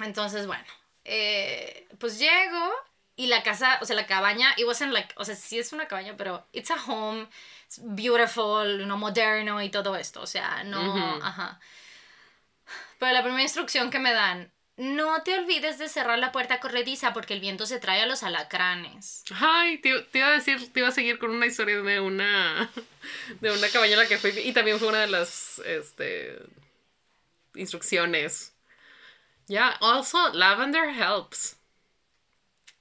Entonces, 0.00 0.46
bueno, 0.46 0.64
eh, 1.04 1.88
pues 1.98 2.18
llego 2.18 2.72
y 3.16 3.26
la 3.26 3.42
casa, 3.42 3.78
o 3.80 3.84
sea, 3.84 3.96
la 3.96 4.06
cabaña, 4.06 4.54
it 4.56 4.64
wasn't 4.64 4.92
like, 4.92 5.12
o 5.16 5.24
sea, 5.24 5.34
sí 5.34 5.58
es 5.58 5.72
una 5.72 5.88
cabaña, 5.88 6.16
pero 6.16 6.46
it's 6.52 6.70
a 6.70 6.76
home, 6.86 7.26
it's 7.66 7.80
beautiful, 7.82 8.86
no 8.86 8.96
moderno 8.96 9.60
y 9.62 9.70
todo 9.70 9.96
esto, 9.96 10.20
o 10.22 10.26
sea, 10.26 10.62
no, 10.64 10.80
Ujú. 10.80 11.24
ajá. 11.24 11.60
Pero 12.98 13.12
la 13.12 13.22
primera 13.22 13.42
instrucción 13.42 13.90
que 13.90 13.98
me 13.98 14.12
dan, 14.12 14.52
no 14.76 15.22
te 15.24 15.34
olvides 15.34 15.78
de 15.78 15.88
cerrar 15.88 16.20
la 16.20 16.30
puerta 16.30 16.60
corrediza 16.60 17.12
porque 17.12 17.34
el 17.34 17.40
viento 17.40 17.66
se 17.66 17.80
trae 17.80 18.02
a 18.02 18.06
los 18.06 18.22
alacranes. 18.22 19.24
Ay, 19.34 19.78
te, 19.78 20.00
te 20.02 20.18
iba 20.18 20.28
a 20.28 20.32
decir, 20.32 20.72
te 20.72 20.80
iba 20.80 20.88
a 20.88 20.92
seguir 20.92 21.18
con 21.18 21.30
una 21.30 21.46
historia 21.46 21.82
de 21.82 22.00
una 22.00 22.70
de 23.40 23.50
una 23.50 23.68
cabaña 23.68 23.94
a 23.94 24.02
la 24.02 24.06
que 24.06 24.18
fui 24.18 24.30
y 24.30 24.52
también 24.52 24.78
fue 24.78 24.88
una 24.88 25.00
de 25.00 25.08
las 25.08 25.60
este 25.66 26.38
instrucciones. 27.56 28.54
Yeah, 29.48 29.74
also 29.80 30.30
lavender 30.32 30.90
helps. 30.90 31.56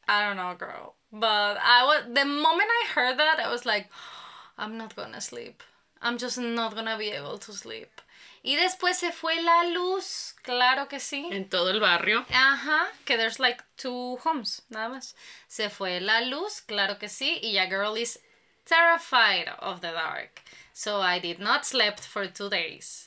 I 0.08 0.28
don't 0.28 0.38
know, 0.38 0.54
girl. 0.56 0.96
But 1.12 1.58
I 1.64 1.86
was 1.86 2.04
the 2.14 2.26
moment 2.26 2.70
I 2.84 2.88
heard 2.94 3.18
that, 3.18 3.40
I 3.40 3.50
was 3.50 3.66
like, 3.66 3.90
I'm 4.58 4.78
not 4.78 4.96
gonna 4.96 5.22
sleep. 5.22 5.64
I'm 6.02 6.18
just 6.18 6.38
not 6.38 6.76
gonna 6.76 6.98
be 6.98 7.10
able 7.10 7.38
to 7.40 7.54
sleep. 7.54 8.02
Y 8.44 8.56
después 8.56 8.96
se 8.96 9.12
fue 9.12 9.42
la 9.42 9.64
luz, 9.74 10.36
claro 10.44 10.88
que 10.88 11.00
sí. 11.00 11.30
En 11.32 11.50
todo 11.50 11.70
el 11.70 11.80
barrio. 11.80 12.26
Ajá, 12.30 12.88
que 13.06 13.18
there's 13.18 13.40
like 13.40 13.62
two 13.78 14.18
homes, 14.24 14.62
nada 14.70 14.90
más. 14.90 15.16
Se 15.48 15.70
fue 15.70 16.00
la 16.00 16.22
luz, 16.22 16.62
claro 16.62 16.98
que 17.00 17.08
sí, 17.08 17.40
y 17.42 17.54
ya 17.54 17.68
girl 17.68 17.96
is 17.98 18.20
terrified 18.66 19.50
of 19.60 19.82
the 19.82 19.92
dark. 19.92 20.42
So 20.74 21.02
I 21.02 21.20
did 21.20 21.40
not 21.40 21.66
slept 21.66 22.02
for 22.02 22.28
two 22.28 22.50
days. 22.50 23.07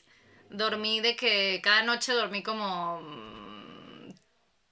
Dormí 0.50 1.00
de 1.00 1.16
que 1.16 1.60
cada 1.62 1.82
noche 1.82 2.12
dormí 2.12 2.42
como 2.42 3.00
mm, 3.00 4.14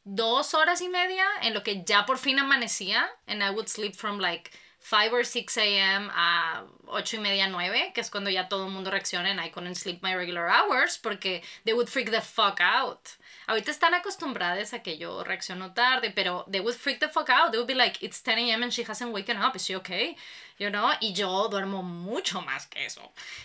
dos 0.04 0.54
horas 0.54 0.80
y 0.80 0.88
media 0.88 1.24
en 1.42 1.54
lo 1.54 1.62
que 1.62 1.84
ya 1.84 2.04
por 2.04 2.18
fin 2.18 2.38
amanecía. 2.38 3.08
And 3.26 3.42
I 3.42 3.50
would 3.50 3.68
sleep 3.68 3.94
from 3.94 4.18
like 4.18 4.50
5 4.80 5.12
or 5.12 5.24
6 5.24 5.56
a.m. 5.58 6.10
a 6.14 6.64
8 6.86 7.16
y 7.16 7.20
media, 7.20 7.48
9, 7.48 7.92
que 7.94 8.00
es 8.00 8.10
cuando 8.10 8.30
ya 8.30 8.48
todo 8.48 8.66
el 8.66 8.72
mundo 8.72 8.90
reacciona 8.90 9.30
and 9.30 9.40
I 9.40 9.50
couldn't 9.50 9.76
sleep 9.76 10.02
my 10.02 10.14
regular 10.14 10.48
hours 10.48 10.96
porque 10.96 11.42
they 11.64 11.74
would 11.74 11.88
freak 11.88 12.10
the 12.10 12.20
fuck 12.20 12.60
out. 12.60 13.16
Ahorita 13.48 13.70
están 13.70 13.94
acostumbradas 13.94 14.74
a 14.74 14.82
que 14.82 14.98
yo 14.98 15.24
reacciono 15.24 15.72
tarde, 15.72 16.10
pero 16.10 16.44
they 16.50 16.60
would 16.60 16.76
freak 16.76 17.00
the 17.00 17.08
fuck 17.08 17.30
out. 17.30 17.50
They 17.50 17.58
would 17.58 17.66
be 17.66 17.74
like, 17.74 17.98
it's 18.02 18.20
10 18.20 18.38
a.m. 18.38 18.62
and 18.62 18.70
she 18.70 18.84
hasn't 18.84 19.10
woken 19.10 19.38
up. 19.38 19.56
Is 19.56 19.64
she 19.64 19.74
okay? 19.76 20.16
You 20.58 20.68
know? 20.68 20.92
Y 21.00 21.14
yo 21.14 21.48
duermo 21.48 21.82
mucho 21.82 22.42
más 22.42 22.66
que 22.68 22.84
eso. 22.84 23.00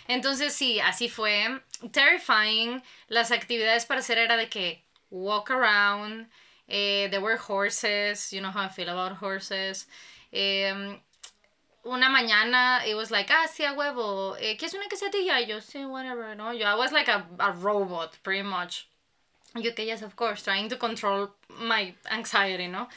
Entonces 0.06 0.52
sí, 0.52 0.78
así 0.78 1.08
fue. 1.08 1.58
Terrifying. 1.90 2.82
Las 3.08 3.30
actividades 3.30 3.86
para 3.86 4.00
hacer 4.00 4.18
era 4.18 4.36
de 4.36 4.50
que 4.50 4.82
walk 5.10 5.50
around. 5.50 6.26
Eh, 6.68 7.08
there 7.08 7.22
were 7.22 7.38
horses. 7.38 8.30
You 8.30 8.42
know 8.42 8.50
how 8.50 8.66
I 8.66 8.68
feel 8.68 8.90
about 8.90 9.22
horses. 9.22 9.86
Em, 10.32 11.00
una 11.86 12.10
mañana, 12.10 12.86
it 12.86 12.94
was 12.94 13.10
like, 13.10 13.30
ah, 13.30 13.46
sí, 13.46 13.64
a 13.64 13.72
huevo, 13.72 14.36
eh, 14.38 14.56
¿qué 14.58 14.66
es 14.66 14.74
una 14.74 14.86
quesadilla? 14.88 15.40
Yo, 15.46 15.60
sí, 15.60 15.82
whatever, 15.88 16.34
¿no? 16.36 16.52
Yo, 16.52 16.66
I 16.66 16.74
was 16.74 16.92
like 16.92 17.08
a, 17.08 17.24
a 17.38 17.52
robot, 17.52 18.18
pretty 18.22 18.42
much. 18.42 18.86
Yo 19.54 19.72
que 19.74 19.84
yes, 19.84 20.02
of 20.02 20.16
course, 20.16 20.42
trying 20.42 20.68
to 20.68 20.76
control 20.76 21.28
my 21.60 21.94
anxiety, 22.10 22.66
¿no? 22.66 22.88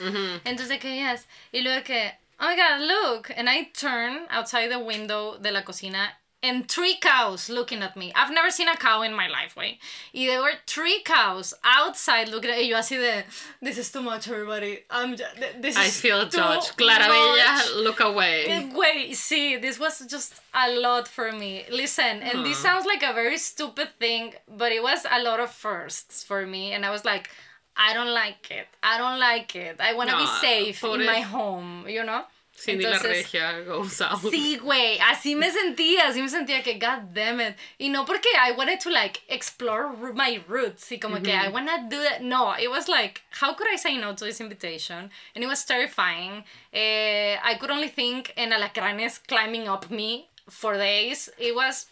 Entonces 0.44 0.70
de 0.70 0.80
que 0.80 0.96
yes. 0.96 1.28
Y 1.54 1.62
luego 1.62 1.84
que, 1.84 2.14
oh 2.40 2.48
my 2.48 2.56
god, 2.56 2.82
look. 2.82 3.32
And 3.38 3.48
I 3.48 3.70
turn 3.74 4.26
outside 4.30 4.70
the 4.70 4.80
window 4.80 5.38
de 5.38 5.52
la 5.52 5.62
cocina 5.62 6.18
and 6.44 6.70
three 6.70 6.96
cows 7.02 7.50
looking 7.50 7.82
at 7.82 7.98
me. 7.98 8.12
I've 8.16 8.32
never 8.32 8.52
seen 8.52 8.68
a 8.68 8.76
cow 8.76 9.02
in 9.02 9.14
my 9.14 9.28
life, 9.28 9.56
way. 9.56 9.80
Y 10.14 10.28
there 10.28 10.42
were 10.42 10.54
three 10.66 11.02
cows 11.04 11.54
outside 11.64 12.30
looking 12.30 12.52
at 12.52 12.58
Y 12.58 12.70
yo 12.70 12.78
así 12.78 12.98
de, 12.98 13.24
this 13.62 13.78
is 13.78 13.92
too 13.92 14.02
much, 14.02 14.28
everybody. 14.30 14.84
I'm 14.90 15.16
just, 15.16 15.36
this 15.60 15.76
I 15.76 15.88
feel 15.88 16.28
too 16.30 16.38
judged. 16.38 16.78
Clarabella, 16.78 17.84
look 17.84 18.00
away. 18.00 18.46
Eh, 18.46 18.70
Wait, 18.74 19.16
see, 19.16 19.58
this 19.58 19.80
was 19.80 20.06
just 20.08 20.36
a 20.54 20.80
lot 20.80 21.08
for 21.08 21.32
me. 21.32 21.66
Listen, 21.72 22.22
and 22.22 22.46
this 22.46 22.58
sounds 22.60 22.86
like 22.86 23.04
a 23.04 23.14
very 23.14 23.38
stupid 23.38 23.90
thing, 24.00 24.34
but 24.48 24.72
it 24.72 24.84
was 24.84 25.06
a 25.12 25.22
lot 25.24 25.40
of 25.40 25.52
firsts 25.52 26.24
for 26.24 26.46
me, 26.46 26.74
and 26.74 26.86
I 26.86 26.92
was 26.92 27.04
like, 27.04 27.30
I 27.76 27.94
don't 27.94 28.14
like 28.14 28.50
it. 28.52 28.68
I 28.82 28.98
don't 28.98 29.20
like 29.20 29.56
it. 29.56 29.80
I 29.80 29.94
want 29.94 30.10
to 30.10 30.18
be 30.18 30.26
safe 30.42 30.84
in 30.84 31.06
my 31.06 31.22
home, 31.22 31.86
you 31.88 32.04
know? 32.04 32.24
Cindy 32.60 32.86
la 32.86 32.98
Entonces- 32.98 33.24
regia 33.32 33.60
goes 33.68 34.02
out. 34.02 34.20
Sí, 34.32 34.58
güey, 34.58 34.98
así 35.00 35.36
me 35.36 35.52
sentía, 35.52 36.08
así 36.08 36.22
me 36.22 36.28
sentía 36.30 36.64
que, 36.64 36.80
god 36.80 37.14
damn 37.14 37.40
it. 37.40 37.56
Y 37.80 37.90
no 37.90 38.04
porque 38.04 38.30
I 38.36 38.52
wanted 38.54 38.80
to 38.80 38.90
like 38.90 39.22
explore 39.30 39.90
my 40.14 40.42
roots 40.48 40.92
y 40.92 40.98
como 40.98 41.22
que 41.22 41.32
I 41.32 41.50
wanna 41.50 41.88
do 41.88 42.02
that. 42.02 42.22
No, 42.22 42.54
it 42.58 42.70
was 42.70 42.88
like, 42.88 43.22
how 43.40 43.54
could 43.54 43.68
I 43.72 43.76
say 43.78 43.96
no 43.98 44.16
to 44.16 44.26
this 44.26 44.42
invitation? 44.42 45.12
And 45.36 45.44
it 45.44 45.48
was 45.48 45.64
terrifying. 45.66 46.46
Eh, 46.74 47.38
I 47.44 47.56
could 47.60 47.70
only 47.70 47.90
think 47.90 48.34
en 48.36 48.52
alacranes 48.52 49.20
climbing 49.28 49.68
up 49.68 49.92
me 49.92 50.28
for 50.50 50.74
days. 50.78 51.30
It 51.38 51.54
was 51.56 51.86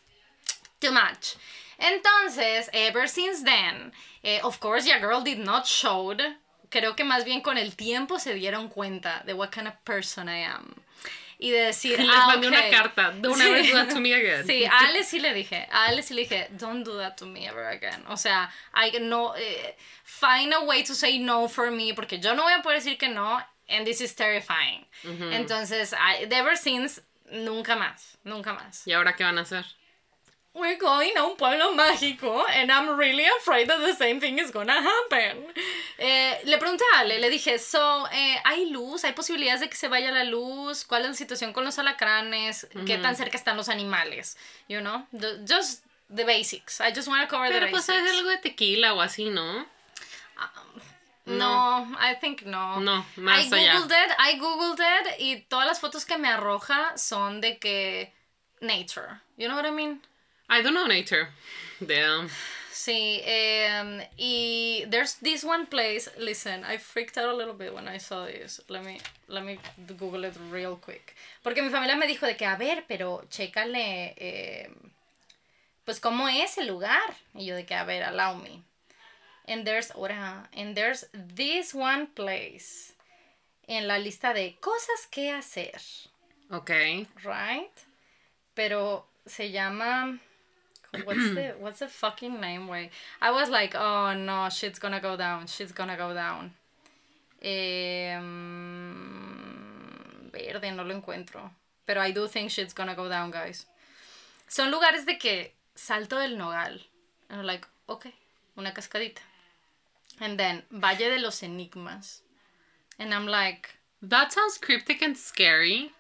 too 0.82 0.92
much. 0.92 1.36
Entonces, 1.80 2.70
ever 2.74 3.06
since 3.06 3.44
then, 3.44 3.92
eh, 4.24 4.40
of 4.44 4.60
course, 4.60 4.88
your 4.88 5.00
girl 5.00 5.22
did 5.22 5.38
not 5.40 5.68
showed. 5.68 6.22
Creo 6.76 6.94
que 6.94 7.06
más 7.06 7.24
bien 7.24 7.40
con 7.40 7.58
el 7.58 7.74
tiempo 7.78 8.20
se 8.20 8.34
dieron 8.34 8.68
cuenta 8.68 9.24
de 9.26 9.34
what 9.34 9.50
kind 9.50 9.66
of 9.66 9.76
person 9.86 10.28
I 10.28 10.44
am. 10.44 10.76
Y 11.40 11.50
de 11.52 11.60
decir, 11.68 11.98
Les 12.00 12.10
ah, 12.14 12.28
mandé 12.28 12.50
una 12.50 12.66
ok. 12.66 12.70
carta. 12.70 13.14
Don't 13.18 13.40
ever 13.40 13.64
do 13.64 13.72
that 13.72 13.94
to 13.94 14.02
me 14.02 14.14
again. 14.14 14.46
Sí, 14.46 14.66
a 14.66 14.80
Ale 14.80 15.06
sí 15.06 15.20
le 15.20 15.34
dije, 15.34 15.70
a 15.72 15.86
Ale 15.86 16.04
sí 16.04 16.14
le 16.14 16.24
dije, 16.24 16.50
don't 16.52 16.86
do 16.86 16.98
that 16.98 17.16
to 17.16 17.26
me 17.26 17.48
ever 17.48 17.66
again. 17.66 18.04
O 18.10 18.18
sea, 18.18 18.52
I 18.74 18.92
no, 19.00 19.34
eh, 19.38 19.78
find 20.04 20.54
a 20.54 20.66
way 20.66 20.84
to 20.84 20.94
say 20.94 21.18
no 21.18 21.48
for 21.48 21.72
me, 21.72 21.94
porque 21.94 22.20
yo 22.20 22.36
no 22.36 22.44
voy 22.44 22.52
a 22.52 22.62
poder 22.62 22.80
decir 22.80 22.98
que 22.98 23.08
no, 23.08 23.40
and 23.70 23.86
this 23.86 24.02
is 24.02 24.14
terrifying. 24.14 24.86
Entonces, 25.32 25.94
I, 25.94 26.28
ever 26.30 26.58
since, 26.58 27.02
nunca 27.32 27.78
más, 27.78 28.18
nunca 28.26 28.52
más. 28.52 28.86
¿Y 28.86 28.92
ahora 28.92 29.16
qué 29.16 29.24
van 29.24 29.38
a 29.38 29.44
hacer? 29.44 29.66
We're 30.56 30.78
going 30.80 31.18
a 31.18 31.24
un 31.26 31.36
pueblo 31.36 31.74
mágico, 31.74 32.46
and 32.48 32.72
I'm 32.72 32.98
really 32.98 33.26
afraid 33.40 33.68
that 33.68 33.80
the 33.82 33.94
same 33.94 34.22
thing 34.22 34.40
is 34.40 34.52
gonna 34.52 34.82
happen. 34.82 35.46
Eh, 35.98 36.40
le 36.46 36.58
pregunté 36.58 36.82
a 36.96 37.00
Ale, 37.02 37.20
le 37.20 37.30
dije, 37.30 37.60
so, 37.60 38.08
eh, 38.12 38.40
¿hay 38.46 38.70
luz? 38.70 39.04
¿Hay 39.04 39.12
posibilidades 39.12 39.60
de 39.60 39.70
que 39.70 39.76
se 39.76 39.90
vaya 39.90 40.12
la 40.12 40.24
luz? 40.24 40.86
¿Cuál 40.86 41.02
es 41.04 41.08
la 41.10 41.14
situación 41.16 41.52
con 41.52 41.66
los 41.66 41.78
alacranes? 41.78 42.68
¿Qué 42.86 42.98
tan 42.98 43.18
cerca 43.18 43.36
están 43.38 43.58
los 43.58 43.68
animales? 43.68 44.38
You 44.70 44.80
know, 44.80 45.06
The- 45.12 45.40
just 45.46 45.84
the 46.10 46.24
basics. 46.24 46.80
I 46.80 46.94
just 46.96 47.10
want 47.10 47.22
to 47.24 47.28
cover 47.28 47.50
Pero 47.50 47.66
the 47.66 47.72
pues 47.72 47.86
basics. 47.88 48.06
es 48.10 48.18
algo 48.18 48.30
de 48.30 48.38
tequila 48.38 48.94
o 48.94 49.02
así, 49.02 49.30
¿no? 49.30 49.66
No, 51.26 51.88
I 52.00 52.16
think 52.22 52.44
no. 52.44 52.80
No, 52.80 53.04
más 53.18 53.52
I 53.52 53.54
allá. 53.56 53.74
googled 53.80 53.92
it, 53.92 54.12
I 54.20 54.38
googled 54.40 54.80
it 54.80 55.16
y 55.20 55.42
todas 55.50 55.66
las 55.66 55.80
fotos 55.82 56.06
que 56.06 56.18
me 56.20 56.28
arroja 56.30 56.96
son 56.98 57.42
de 57.42 57.58
que 57.58 58.14
nature. 58.62 59.20
You 59.36 59.48
know 59.48 59.56
what 59.58 59.66
I 59.66 59.72
mean? 59.72 60.02
I 60.50 60.62
don't 60.62 60.74
know 60.74 60.88
nature. 60.88 61.30
Damn. 61.86 62.30
Sí, 62.72 63.22
em, 63.26 64.02
y 64.18 64.86
there's 64.90 65.16
this 65.16 65.44
one 65.44 65.66
place. 65.66 66.10
Listen, 66.18 66.64
I 66.64 66.78
freaked 66.78 67.18
out 67.18 67.30
a 67.30 67.34
little 67.34 67.54
bit 67.54 67.74
when 67.74 67.88
I 67.88 67.98
saw 67.98 68.26
this. 68.26 68.62
Let 68.70 68.84
me, 68.86 69.00
let 69.28 69.44
me 69.44 69.58
Google 69.98 70.24
it 70.26 70.36
real 70.52 70.76
quick. 70.76 71.16
Porque 71.44 71.62
mi 71.64 71.70
familia 71.70 71.96
me 71.96 72.06
dijo 72.06 72.28
de 72.28 72.36
que, 72.36 72.46
a 72.46 72.56
ver, 72.58 72.84
pero 72.88 73.24
chécale, 73.30 74.14
em, 74.18 74.76
pues 75.86 76.00
cómo 76.00 76.28
es 76.28 76.58
el 76.58 76.68
lugar. 76.68 77.16
Y 77.34 77.46
yo 77.46 77.56
de 77.56 77.66
que, 77.66 77.74
a 77.76 77.86
ver, 77.86 78.04
allow 78.04 78.36
me. 78.36 78.62
And 79.48 79.66
there's, 79.66 79.92
ahora, 79.92 80.50
and 80.56 80.76
there's 80.76 81.06
this 81.14 81.74
one 81.74 82.08
place 82.08 82.94
en 83.68 83.88
la 83.88 83.98
lista 83.98 84.34
de 84.34 84.58
cosas 84.60 85.08
que 85.10 85.32
hacer, 85.32 85.80
Ok. 86.52 86.70
right? 87.24 87.72
Pero 88.54 89.06
se 89.26 89.50
llama 89.52 90.20
what's 91.04 91.34
the 91.34 91.56
what's 91.60 91.80
the 91.80 91.88
fucking 91.88 92.40
name 92.40 92.68
way? 92.68 92.90
I 93.22 93.32
was 93.32 93.50
like, 93.50 93.76
oh 93.76 94.14
no, 94.14 94.50
shit's 94.50 94.80
gonna 94.80 95.00
go 95.00 95.16
down, 95.18 95.48
shit's 95.48 95.72
gonna 95.72 95.98
go 95.98 96.14
down. 96.14 96.54
Em, 97.42 98.22
verde, 100.32 100.72
no 100.72 100.84
lo 100.84 100.94
encuentro. 100.94 101.52
Pero 101.86 102.02
I 102.02 102.12
do 102.12 102.28
think 102.28 102.52
shit's 102.52 102.74
gonna 102.74 102.96
go 102.96 103.08
down, 103.10 103.32
guys. 103.32 103.66
Son 104.48 104.72
lugares 104.72 105.06
de 105.06 105.18
que 105.18 105.52
salto 105.76 106.18
del 106.18 106.38
nogal. 106.38 106.80
And 107.30 107.40
I'm 107.40 107.46
like, 107.46 107.68
okay, 107.90 108.14
una 108.58 108.72
cascadita. 108.72 109.22
And 110.20 110.40
then 110.40 110.64
Valle 110.72 111.10
de 111.10 111.20
los 111.20 111.42
Enigmas. 111.42 112.22
And 112.98 113.14
I'm 113.14 113.28
like, 113.28 113.76
That 114.02 114.32
sounds 114.32 114.60
cryptic 114.60 115.02
and 115.02 115.18
scary. 115.18 115.92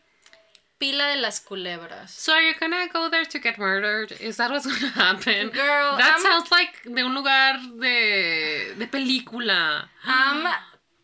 Pila 0.86 1.07
de 1.07 1.15
las 1.17 1.39
Culebras. 1.39 2.11
So 2.11 2.31
are 2.33 2.43
you 2.47 2.53
gonna 2.59 2.88
go 2.93 3.09
there 3.09 3.25
to 3.25 3.39
get 3.39 3.57
murdered? 3.57 4.11
Is 4.21 4.38
that 4.38 4.51
what's 4.51 4.67
gonna 4.67 4.91
happen? 4.93 5.49
Girl, 5.49 5.97
that 5.97 6.11
I'm- 6.13 6.21
sounds 6.21 6.51
like 6.51 6.73
de 6.86 7.03
un 7.03 7.15
lugar 7.15 7.57
de, 7.79 8.75
de 8.77 8.86
película. 8.88 9.89
I'm 10.05 10.45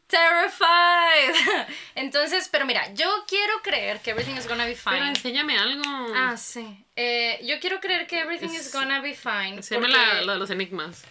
terrified. 0.07 1.33
Entonces, 1.95 2.47
pero 2.51 2.65
mira, 2.67 2.93
yo 2.93 3.09
quiero 3.27 3.53
creer 3.63 4.01
que 4.03 4.11
everything 4.11 4.35
is 4.37 4.45
gonna 4.47 4.65
be 4.67 4.75
Pero 4.75 4.97
fine. 4.97 5.07
enséñame 5.15 5.57
algo. 5.57 5.81
Ah, 6.15 6.37
sí. 6.37 6.85
Eh, 6.95 7.39
yo 7.43 7.59
quiero 7.59 7.79
creer 7.79 8.05
que 8.05 8.19
everything 8.19 8.49
is 8.53 8.67
Es- 8.67 8.71
gonna 8.73 9.01
be 9.01 9.15
fine. 9.15 9.55
enséñame 9.57 9.87
porque- 9.87 9.97
la, 10.15 10.21
lo 10.21 10.33
de 10.33 10.37
los 10.39 10.49
enigmas. 10.51 11.05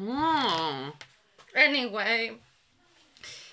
Oh. 0.00 0.92
Anyway. 1.54 2.38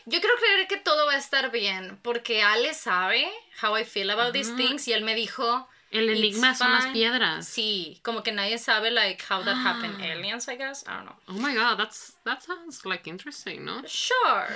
Yo 0.05 0.19
quiero 0.19 0.35
creer 0.37 0.67
que 0.67 0.77
todo 0.77 1.05
va 1.05 1.13
a 1.13 1.17
estar 1.17 1.51
bien. 1.51 1.99
Porque 2.01 2.41
Ale 2.41 2.73
sabe 2.73 3.25
how 3.61 3.77
I 3.77 3.83
feel 3.85 4.09
about 4.11 4.33
these 4.33 4.51
things. 4.55 4.87
Y 4.87 4.93
él 4.93 5.03
me 5.03 5.15
dijo. 5.15 5.67
El 5.91 6.09
"It's 6.09 6.19
enigma 6.19 6.55
son 6.55 6.71
las 6.71 6.83
fine". 6.85 6.93
piedras. 6.93 7.45
Sí, 7.47 7.99
como 8.01 8.23
que 8.23 8.31
nadie 8.31 8.57
sabe 8.57 8.91
like 8.91 9.21
how 9.29 9.43
that 9.43 9.57
happened. 9.57 10.01
Aliens, 10.01 10.47
I 10.47 10.55
guess. 10.55 10.83
I 10.87 10.91
don't 10.95 11.05
know. 11.05 11.15
Oh 11.27 11.33
my 11.33 11.53
god, 11.53 11.77
that's 11.77 12.13
that 12.23 12.41
sounds 12.41 12.85
like 12.85 13.07
interesting, 13.09 13.65
¿no? 13.65 13.81
Sure. 13.85 14.47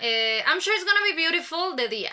Eh, 0.00 0.42
I'm 0.44 0.60
sure 0.60 0.74
it's 0.74 0.84
gonna 0.84 1.04
be 1.04 1.14
beautiful 1.14 1.76
de 1.76 1.88
día. 1.88 2.10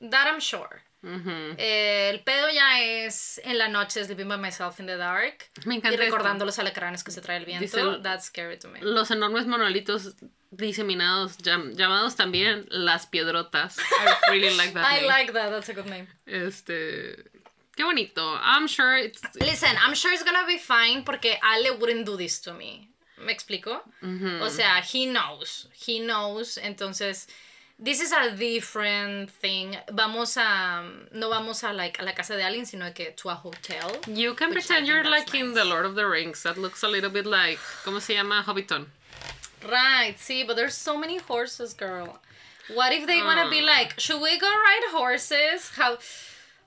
That 0.00 0.28
I'm 0.28 0.38
sure. 0.40 0.82
Ujú. 1.02 1.54
Eh, 1.56 2.10
el 2.10 2.20
pedo 2.20 2.50
ya 2.50 2.80
es 2.82 3.40
en 3.44 3.56
la 3.56 3.68
noche 3.68 4.04
sleeping 4.04 4.28
by 4.28 4.36
myself 4.38 4.78
in 4.80 4.86
the 4.86 4.96
dark. 4.96 5.50
Me 5.64 5.74
Y 5.74 5.78
encanta 5.78 5.96
recordando 5.96 6.44
los 6.44 6.58
alacranes 6.58 7.02
que 7.02 7.10
se 7.10 7.20
trae 7.22 7.38
el 7.38 7.46
viento. 7.46 7.64
Dice 7.64 8.02
That's 8.02 8.26
scary 8.26 8.58
to 8.58 8.68
me. 8.68 8.80
esto. 8.80 8.90
Los 8.90 9.10
enormes 9.10 9.46
monolitos 9.46 10.14
diseminados, 10.50 11.38
llam- 11.38 11.74
llamados 11.74 12.16
también 12.16 12.66
las 12.70 13.06
piedrotas. 13.06 13.78
I 13.78 14.30
really 14.30 14.54
like 14.56 14.72
that 14.74 14.84
I 14.90 14.96
name. 15.00 15.06
like 15.06 15.32
that. 15.32 15.50
That's 15.50 15.68
a 15.70 15.72
good 15.74 15.86
name. 15.86 16.06
Este, 16.26 17.24
qué 17.76 17.84
bonito. 17.84 18.34
I'm 18.42 18.66
sure 18.68 18.98
it's 18.98 19.20
Listen, 19.36 19.70
I'm 19.78 19.94
sure 19.94 20.12
it's 20.12 20.24
gonna 20.24 20.44
be 20.46 20.58
fine 20.58 21.02
porque 21.04 21.38
Ale 21.42 21.70
wouldn't 21.78 22.04
do 22.04 22.16
this 22.16 22.40
to 22.42 22.52
me. 22.52 22.88
¿Me 23.18 23.32
explico? 23.32 23.82
O 24.42 24.48
sea, 24.50 24.80
he 24.82 25.06
knows. 25.06 25.68
He 25.86 26.00
knows. 26.00 26.56
Entonces, 26.58 27.26
this 27.82 28.00
is 28.00 28.12
a 28.12 28.36
different 28.36 29.30
thing. 29.30 29.76
Vamos 29.90 30.36
a. 30.36 30.84
No 31.14 31.30
vamos 31.30 31.62
a, 31.64 31.72
like, 31.72 31.98
a 32.00 32.04
la 32.04 32.12
casa 32.12 32.36
de 32.36 32.42
alguien, 32.42 32.66
sino 32.66 32.90
que 32.92 33.12
to 33.16 33.28
a 33.30 33.34
hotel. 33.34 33.96
You 34.06 34.34
can 34.34 34.52
pretend 34.52 34.86
you're 34.86 35.04
like 35.04 35.34
in 35.34 35.54
the 35.54 35.64
Lord 35.64 35.86
of 35.86 35.94
the 35.94 36.06
Rings. 36.06 36.42
That 36.42 36.58
looks 36.58 36.82
a 36.82 36.88
little 36.88 37.10
bit 37.10 37.26
like, 37.26 37.58
¿cómo 37.84 38.00
se 38.00 38.14
llama? 38.14 38.42
Hobbiton. 38.46 38.86
Right, 39.68 40.18
see, 40.18 40.44
but 40.44 40.56
there's 40.56 40.74
so 40.74 40.96
many 40.98 41.18
horses, 41.18 41.74
girl. 41.74 42.20
What 42.72 42.92
if 42.92 43.06
they 43.06 43.20
wanna 43.22 43.48
be 43.50 43.60
Mm. 43.60 43.66
like, 43.66 43.98
should 43.98 44.20
we 44.22 44.38
go 44.38 44.46
ride 44.48 44.86
horses? 44.92 45.70
How. 45.76 45.98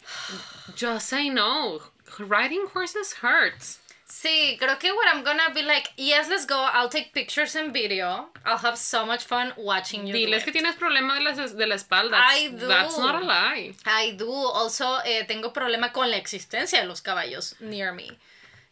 Just 0.75 1.07
say 1.09 1.29
no. 1.29 1.81
Riding 2.19 2.67
horses 2.73 3.13
hurts. 3.21 3.79
Sí, 4.05 4.57
creo 4.59 4.77
que 4.79 4.91
what 4.91 5.07
I'm 5.13 5.23
gonna 5.23 5.49
be 5.53 5.63
like, 5.63 5.91
yes, 5.97 6.27
let's 6.29 6.45
go. 6.45 6.55
I'll 6.73 6.89
take 6.89 7.13
pictures 7.13 7.55
and 7.55 7.73
video. 7.73 8.29
I'll 8.45 8.57
have 8.57 8.77
so 8.77 9.05
much 9.05 9.23
fun 9.23 9.53
watching 9.57 10.05
you. 10.05 10.13
do 10.13 10.19
Diles 10.19 10.43
que 10.43 10.51
it. 10.51 10.53
tienes 10.53 10.75
problema 10.75 11.15
de 11.15 11.21
la, 11.21 11.31
de 11.31 11.67
la 11.67 11.75
espalda. 11.75 12.17
I 12.19 12.49
do. 12.49 12.67
That's 12.67 12.97
not 12.97 13.15
a 13.15 13.25
lie. 13.25 13.73
I 13.85 14.11
do. 14.11 14.31
Also, 14.31 14.99
eh, 15.05 15.25
tengo 15.25 15.51
problema 15.51 15.91
con 15.91 16.09
la 16.11 16.17
existencia 16.17 16.79
de 16.81 16.85
los 16.87 17.01
caballos 17.01 17.55
near 17.59 17.93
me. 17.93 18.17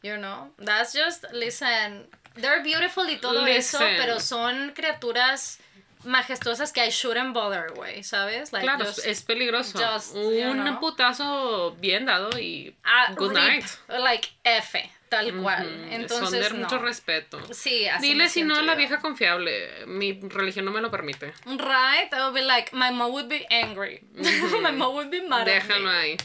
You 0.04 0.18
know? 0.18 0.50
That's 0.58 0.94
just, 0.94 1.26
listen, 1.32 2.08
they're 2.36 2.64
beautiful 2.64 3.08
y 3.10 3.18
todo 3.18 3.46
eso, 3.46 3.80
pero 3.98 4.20
son 4.20 4.72
criaturas 4.76 5.60
majestuosas 6.04 6.72
que 6.74 6.86
I 6.86 6.90
shouldn't 6.90 7.34
bother, 7.34 7.72
güey, 7.76 8.04
¿sabes? 8.04 8.52
Like, 8.54 8.66
Claro, 8.66 8.86
just- 8.86 9.06
es 9.06 9.22
peligroso. 9.24 9.80
just, 9.80 10.16
Un 10.16 10.64
know. 10.64 10.80
putazo 10.80 11.76
bien 11.80 12.06
dado 12.06 12.38
y 12.40 12.76
Ah, 12.84 13.14
good 13.16 13.30
rip, 13.36 13.38
night. 13.38 13.66
Like 13.88 14.30
F, 14.44 14.92
tal 15.10 15.32
cual. 15.42 15.88
Entonces, 15.92 16.30
Son 16.30 16.32
de 16.40 16.50
no. 16.50 16.56
mucho 16.66 16.80
respeto. 16.80 17.40
Sí, 17.54 17.88
así 17.88 18.08
Dile 18.08 18.30
si 18.30 18.44
no 18.44 18.56
a 18.58 18.62
la 18.62 18.76
vieja 18.76 19.00
confiable. 19.00 19.86
Mi 19.88 20.14
religión 20.22 20.66
no 20.66 20.72
me 20.72 20.82
lo 20.82 20.90
permite. 20.92 21.34
Right? 21.46 22.12
I 22.14 22.22
would 22.24 22.34
be 22.34 22.42
like, 22.42 22.74
my 22.74 22.92
mom 22.92 23.12
would 23.12 23.28
be 23.28 23.46
angry. 23.50 24.02
my 24.62 24.72
mom 24.72 24.96
would 24.96 25.10
be 25.12 25.22
mad 25.22 25.48
at 25.48 25.64
Déjalo 25.64 25.86
me. 25.86 25.90
ahí. 25.92 26.18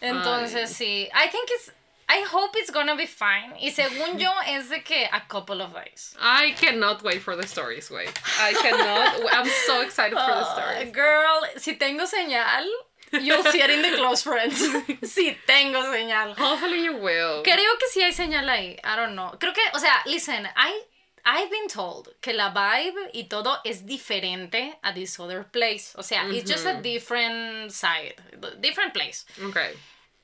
Entonces, 0.00 0.70
sí. 0.70 1.08
I 1.14 1.28
think 1.30 1.48
it's... 1.50 1.72
I 2.14 2.24
hope 2.28 2.50
it's 2.56 2.70
gonna 2.70 2.94
be 2.96 3.06
fine. 3.06 3.52
Y 3.60 3.70
según 3.70 4.18
yo, 4.18 4.30
es 4.46 4.68
de 4.68 4.82
que 4.82 5.08
a 5.12 5.20
couple 5.28 5.62
of 5.62 5.72
days. 5.72 6.14
I 6.20 6.52
cannot 6.60 7.02
wait 7.02 7.22
for 7.22 7.36
the 7.36 7.46
stories, 7.46 7.88
güey. 7.88 8.06
I 8.38 8.52
cannot. 8.54 9.32
I'm 9.32 9.48
so 9.66 9.80
excited 9.82 10.16
for 10.18 10.34
the 10.34 10.46
Uh, 10.46 10.54
stories. 10.54 10.92
girl, 10.92 11.40
si 11.56 11.76
tengo 11.76 12.04
señal, 12.06 12.66
you'll 13.12 13.44
see 13.44 13.62
it 13.62 13.70
in 13.70 13.82
the 13.82 13.96
close 13.96 14.22
friends. 14.22 14.58
si 15.04 15.36
tengo 15.46 15.80
señal. 15.90 16.34
Hopefully 16.36 16.84
you 16.84 16.96
will. 16.96 17.42
Creo 17.42 17.78
que 17.78 17.88
sí 17.94 18.02
hay 18.02 18.12
señal 18.12 18.46
ahí. 18.48 18.78
I 18.84 18.96
don't 18.96 19.14
know. 19.14 19.32
Creo 19.38 19.54
que, 19.54 19.62
o 19.74 19.78
sea, 19.78 20.02
listen, 20.06 20.46
I, 20.56 20.82
I've 21.24 21.50
been 21.50 21.68
told 21.68 22.08
que 22.20 22.32
la 22.34 22.50
vibe 22.50 23.10
y 23.14 23.24
todo 23.28 23.58
es 23.64 23.86
diferente 23.86 24.74
a 24.82 24.92
this 24.92 25.18
other 25.20 25.44
place. 25.44 25.94
O 25.96 26.02
sea, 26.02 26.24
it's 26.28 26.50
just 26.50 26.66
a 26.66 26.74
different 26.82 27.72
side, 27.72 28.16
different 28.60 28.92
place. 28.92 29.24
Okay. 29.42 29.70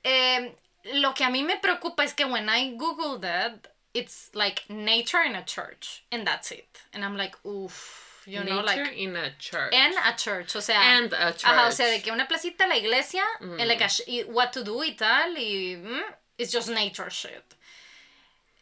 Eh, 0.05 0.51
lo 0.85 1.13
que 1.15 1.25
a 1.25 1.31
mí 1.31 1.43
me 1.45 1.57
preocupa 1.59 2.05
es 2.05 2.13
que 2.15 2.25
when 2.27 2.49
I 2.49 2.77
googled 2.77 3.25
it, 3.25 3.69
it's 3.95 4.31
like 4.35 4.63
nature 4.69 5.23
in 5.23 5.35
a 5.35 5.43
church, 5.45 6.05
and 6.13 6.27
that's 6.27 6.51
it. 6.53 6.83
And 6.93 7.05
I'm 7.05 7.17
like, 7.17 7.37
oof, 7.45 8.23
you 8.27 8.45
know, 8.45 8.61
Nature 8.63 8.85
like, 8.85 8.93
in 8.97 9.17
a 9.17 9.31
church. 9.39 9.73
and 9.75 9.95
a 10.05 10.15
church, 10.17 10.55
o 10.55 10.61
sea, 10.61 10.77
And 10.81 11.13
a 11.13 11.33
Ajá, 11.33 11.67
o 11.67 11.71
sea, 11.71 11.87
church. 11.87 11.97
de 11.97 12.03
que 12.03 12.13
una 12.13 12.27
placita, 12.29 12.67
la 12.69 12.77
iglesia, 12.77 13.23
and 13.41 13.67
like 13.67 13.81
a 13.81 13.89
sh- 13.89 14.03
y 14.07 14.25
what 14.29 14.53
to 14.53 14.63
do 14.63 14.83
y 14.85 14.95
tal, 14.97 15.33
y 15.35 15.77
mm, 15.83 16.03
it's 16.37 16.53
just 16.53 16.69
nature 16.69 17.09
shit. 17.11 17.55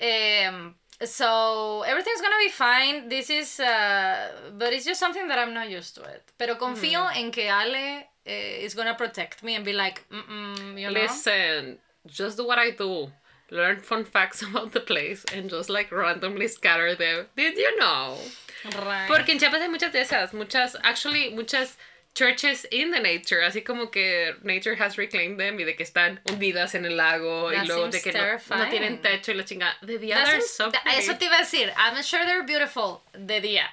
Um, 0.01 0.74
so 1.05 1.82
everything's 1.82 2.20
gonna 2.20 2.38
be 2.38 2.51
fine. 2.51 3.09
This 3.09 3.30
is, 3.30 3.60
uh, 3.60 4.52
but 4.56 4.72
it's 4.72 4.84
just 4.84 5.01
something 5.01 5.26
that 5.28 5.38
I'm 5.38 5.52
not 5.55 5.68
used 5.70 5.94
to 5.97 6.02
it. 6.02 6.22
Pero 6.38 6.56
confío 6.56 7.10
en 7.14 7.30
que 7.30 7.48
Ale 7.51 8.09
eh, 8.24 8.64
is 8.64 8.74
gonna 8.74 8.94
protect 8.94 9.43
me 9.43 9.55
and 9.56 9.64
be 9.64 9.72
like, 9.72 10.05
mm 10.10 10.78
you 10.80 10.86
know. 10.88 10.93
Listen, 11.01 11.78
just 12.07 12.37
do 12.37 12.47
what 12.47 12.59
I 12.59 12.70
do. 12.70 13.12
Learn 13.51 13.81
fun 13.81 14.05
facts 14.05 14.43
about 14.49 14.73
the 14.73 14.81
place 14.81 15.24
and 15.33 15.49
just 15.49 15.70
like 15.70 15.93
randomly 15.93 16.49
scatter 16.49 16.95
them. 16.95 17.27
Did 17.37 17.57
you 17.57 17.78
know? 17.78 18.16
Right. 18.65 19.07
Porque 19.07 19.31
en 19.31 19.39
Chiapas 19.39 19.61
hay 19.61 19.69
muchas 19.69 19.93
de 19.93 20.01
esas, 20.01 20.33
muchas, 20.33 20.74
actually, 20.83 21.31
muchas 21.31 21.77
churches 22.16 22.66
in 22.73 22.91
the 22.91 22.99
nature, 22.99 23.43
así 23.43 23.62
como 23.65 23.91
que 23.91 24.35
nature 24.43 24.74
has 24.74 24.97
reclaimed 24.97 25.39
them 25.39 25.61
y 25.61 25.65
de 25.65 25.74
que 25.74 25.85
están 25.85 26.19
hundidas 26.27 26.74
en 26.74 26.87
el 26.87 26.97
lago 26.97 27.53
y 27.53 27.57
That 27.57 27.66
luego 27.69 27.89
de 27.91 28.01
que 28.01 28.12
no, 28.12 28.69
tienen 28.70 29.03
techo 29.03 29.33
y 29.33 29.35
la 29.35 29.45
chingada. 29.45 29.77
De 29.83 29.99
día 29.99 30.24
seems-. 30.24 30.73
Eso 30.97 31.16
te 31.16 31.27
iba 31.27 31.37
a 31.37 31.41
decir. 31.41 31.73
I'm 31.77 32.03
sure 32.03 32.24
they're 32.24 32.43
beautiful 32.43 33.03
de 33.12 33.41
día. 33.41 33.66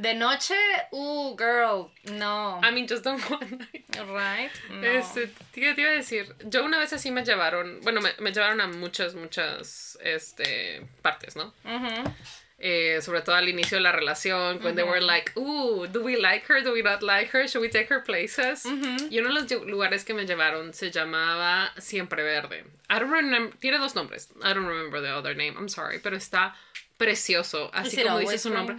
De 0.00 0.14
noche, 0.14 0.54
uh, 0.92 1.36
girl, 1.36 1.90
no. 2.12 2.58
I 2.62 2.70
mean, 2.70 2.86
just 2.88 3.04
don't 3.04 3.20
one 3.30 3.58
night. 3.72 3.84
right? 4.08 4.50
No. 4.70 4.86
Este, 4.86 5.30
¿qué 5.52 5.74
te 5.74 5.82
iba 5.82 5.90
a 5.90 5.94
decir? 5.94 6.34
Yo 6.48 6.64
una 6.64 6.78
vez 6.78 6.94
así 6.94 7.10
me 7.10 7.22
llevaron, 7.22 7.80
bueno, 7.82 8.00
me, 8.00 8.10
me 8.18 8.32
llevaron 8.32 8.62
a 8.62 8.66
muchas, 8.66 9.14
muchas, 9.14 9.98
este, 10.02 10.86
partes, 11.02 11.36
¿no? 11.36 11.52
Ujú. 11.64 12.14
Eh, 12.62 13.00
sobre 13.02 13.20
todo 13.20 13.36
al 13.36 13.48
inicio 13.50 13.76
de 13.76 13.82
la 13.82 13.92
relación, 13.92 14.62
when 14.62 14.74
they 14.74 14.84
were 14.84 15.02
like, 15.02 15.32
ooh, 15.36 15.86
do 15.86 16.02
we 16.02 16.16
like 16.16 16.46
her, 16.50 16.62
do 16.62 16.72
we 16.72 16.82
not 16.82 17.02
like 17.02 17.30
her, 17.36 17.46
should 17.46 17.60
we 17.60 17.68
take 17.68 17.88
her 17.90 18.02
places? 18.02 18.64
Y 19.10 19.18
uno 19.18 19.28
de 19.28 19.34
los 19.34 19.66
lugares 19.66 20.04
que 20.04 20.14
me 20.14 20.24
llevaron 20.26 20.72
se 20.72 20.90
llamaba 20.90 21.72
Siempre 21.78 22.22
Verde. 22.22 22.64
I 22.88 22.98
don't 22.98 23.10
remember, 23.10 23.54
tiene 23.60 23.78
dos 23.78 23.94
nombres, 23.94 24.28
I 24.42 24.54
don't 24.54 24.66
remember 24.66 25.00
the 25.02 25.10
other 25.14 25.34
name, 25.34 25.56
I'm 25.58 25.68
sorry, 25.68 26.00
pero 26.00 26.16
está 26.16 26.54
precioso, 26.98 27.70
así 27.74 28.02
como 28.02 28.18
dice 28.18 28.38
su 28.38 28.50
nombre. 28.50 28.76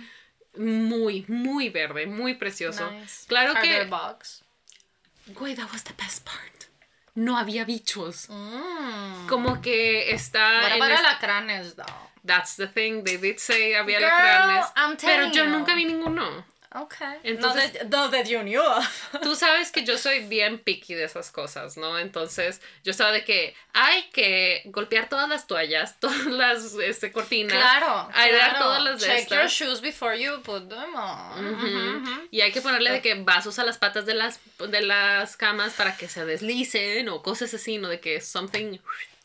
Muy, 0.57 1.25
muy 1.27 1.69
verde, 1.69 2.05
muy 2.07 2.33
precioso. 2.35 2.89
Nice. 2.91 3.25
Claro 3.27 3.53
Are 3.55 3.61
que... 3.61 3.85
bugs? 3.85 4.43
Güey, 5.27 5.55
that 5.55 5.71
was 5.71 5.83
the 5.83 5.93
best 5.93 6.25
part. 6.25 6.65
No 7.15 7.37
había 7.37 7.65
bichos. 7.65 8.27
Mm. 8.29 9.27
Como 9.27 9.61
que 9.61 10.11
está. 10.13 10.61
What 10.63 10.73
about 10.73 10.91
es- 10.91 10.99
alacranes, 10.99 11.75
though? 11.75 11.85
That's 12.23 12.55
the 12.55 12.67
thing. 12.67 13.03
They 13.03 13.17
did 13.17 13.37
say 13.39 13.73
había 13.73 13.99
Girl, 13.99 14.09
alacranes. 14.11 14.65
I'm 14.75 14.97
Pero 14.97 15.31
yo 15.31 15.43
you. 15.45 15.49
nunca 15.49 15.73
vi 15.75 15.85
ninguno. 15.85 16.45
Okay. 16.73 17.17
Entonces- 17.23 17.73
not, 17.73 17.73
that, 17.73 17.89
not 17.89 18.11
that 18.11 18.25
you 18.27 18.41
knew 18.43 18.61
of. 18.61 18.85
Tú 19.21 19.35
sabes 19.35 19.71
que 19.71 19.83
yo 19.83 19.97
soy 19.97 20.25
bien 20.27 20.57
picky 20.57 20.93
de 20.93 21.03
esas 21.03 21.29
cosas, 21.29 21.75
¿no? 21.75 21.99
Entonces, 21.99 22.61
yo 22.83 22.91
estaba 22.91 23.11
de 23.11 23.25
que 23.25 23.53
hay 23.73 24.03
que 24.13 24.61
golpear 24.65 25.09
todas 25.09 25.27
las 25.27 25.47
toallas, 25.47 25.97
todas 25.99 26.25
las 26.27 26.73
este, 26.75 27.11
cortinas. 27.11 27.57
Claro. 27.57 28.09
airear 28.13 28.51
claro. 28.51 28.65
todas 28.65 28.83
las 28.83 29.01
de 29.01 29.07
Check 29.07 29.29
your 29.29 29.39
estas. 29.39 29.51
shoes 29.51 29.81
before 29.81 30.17
you 30.17 30.41
put 30.43 30.69
them 30.69 30.95
on. 30.95 31.45
Ujú. 31.45 32.27
Y 32.31 32.39
hay 32.39 32.53
que 32.53 32.61
ponerle 32.61 32.91
de 32.91 33.01
que 33.01 33.15
vasos 33.15 33.59
a 33.59 33.65
las 33.65 33.77
patas 33.77 34.05
de 34.05 34.13
las, 34.13 34.39
de 34.59 34.81
las 34.81 35.35
camas 35.35 35.73
para 35.73 35.97
que 35.97 36.07
se 36.07 36.25
deslicen 36.25 37.09
o 37.09 37.21
cosas 37.21 37.53
así, 37.53 37.79
¿no? 37.79 37.89
De 37.89 37.99
que 37.99 38.21
something 38.21 38.77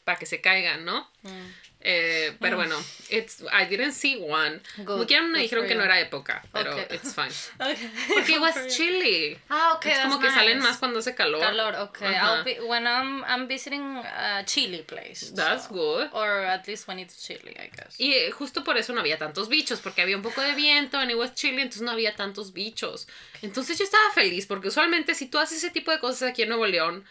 para 0.03 0.19
que 0.19 0.27
se 0.27 0.41
caigan, 0.41 0.85
¿no? 0.85 1.11
Mm. 1.23 1.66
Eh, 1.89 2.37
pero 2.41 2.57
bueno, 2.57 2.77
it's, 3.11 3.43
I 3.53 3.65
didn't 3.67 3.93
see 3.93 4.17
one. 4.17 4.61
Good, 4.79 5.07
Como 5.07 5.29
me 5.29 5.39
dijeron 5.39 5.69
que 5.69 5.77
no 5.77 5.83
you. 5.83 5.87
era 5.87 6.01
época, 6.01 6.43
pero 6.53 6.73
Okay. 6.73 6.97
it's 6.97 7.15
fine. 7.15 7.31
Okay. 7.61 7.91
Porque 8.13 8.33
it 8.33 8.41
was 8.41 8.77
chilly. 8.77 9.39
Ah, 9.49 9.75
okay. 9.77 9.93
es 9.93 10.01
como 10.01 10.19
que 10.19 10.29
salen 10.31 10.59
nice. 10.59 10.69
más 10.69 10.79
cuando 10.79 10.99
hace 10.99 11.15
calor. 11.15 11.41
Calor, 11.41 11.77
okay. 11.77 12.09
Ajá. 12.13 12.39
I'll 12.39 12.45
be 12.45 12.59
when 12.61 12.87
I'm 12.89 13.23
I'm 13.25 13.47
visiting 13.47 13.99
a 13.99 14.43
chilly 14.45 14.83
place. 14.83 15.33
That's 15.33 15.69
so- 15.69 15.75
good. 15.75 16.09
Or 16.13 16.27
at 16.45 16.67
least 16.67 16.89
when 16.89 16.99
it's 16.99 17.25
chilly, 17.25 17.55
I 17.57 17.71
guess. 17.71 17.95
Y 18.01 18.15
eh, 18.15 18.33
justo 18.33 18.65
por 18.65 18.77
eso 18.77 18.93
no 18.93 19.01
había 19.01 19.17
tantos 19.17 19.49
bichos, 19.49 19.79
porque 19.81 20.03
había 20.03 20.17
un 20.17 20.23
poco 20.23 20.41
de 20.41 20.57
viento, 20.57 20.99
and 20.99 21.13
it 21.13 21.17
was 21.17 21.35
chilly, 21.35 21.63
entonces 21.63 21.83
no 21.83 21.93
había 21.93 22.17
tantos 22.17 22.53
bichos. 22.53 23.07
Entonces 23.43 23.79
yo 23.79 23.85
estaba 23.85 24.11
feliz, 24.13 24.47
porque 24.47 24.69
usualmente 24.69 25.15
si 25.15 25.27
tú 25.27 25.39
haces 25.39 25.59
ese 25.59 25.71
tipo 25.71 25.93
de 25.93 26.01
cosas 26.01 26.31
aquí 26.31 26.43
en 26.43 26.49
Nuevo 26.49 26.67
León, 26.67 27.05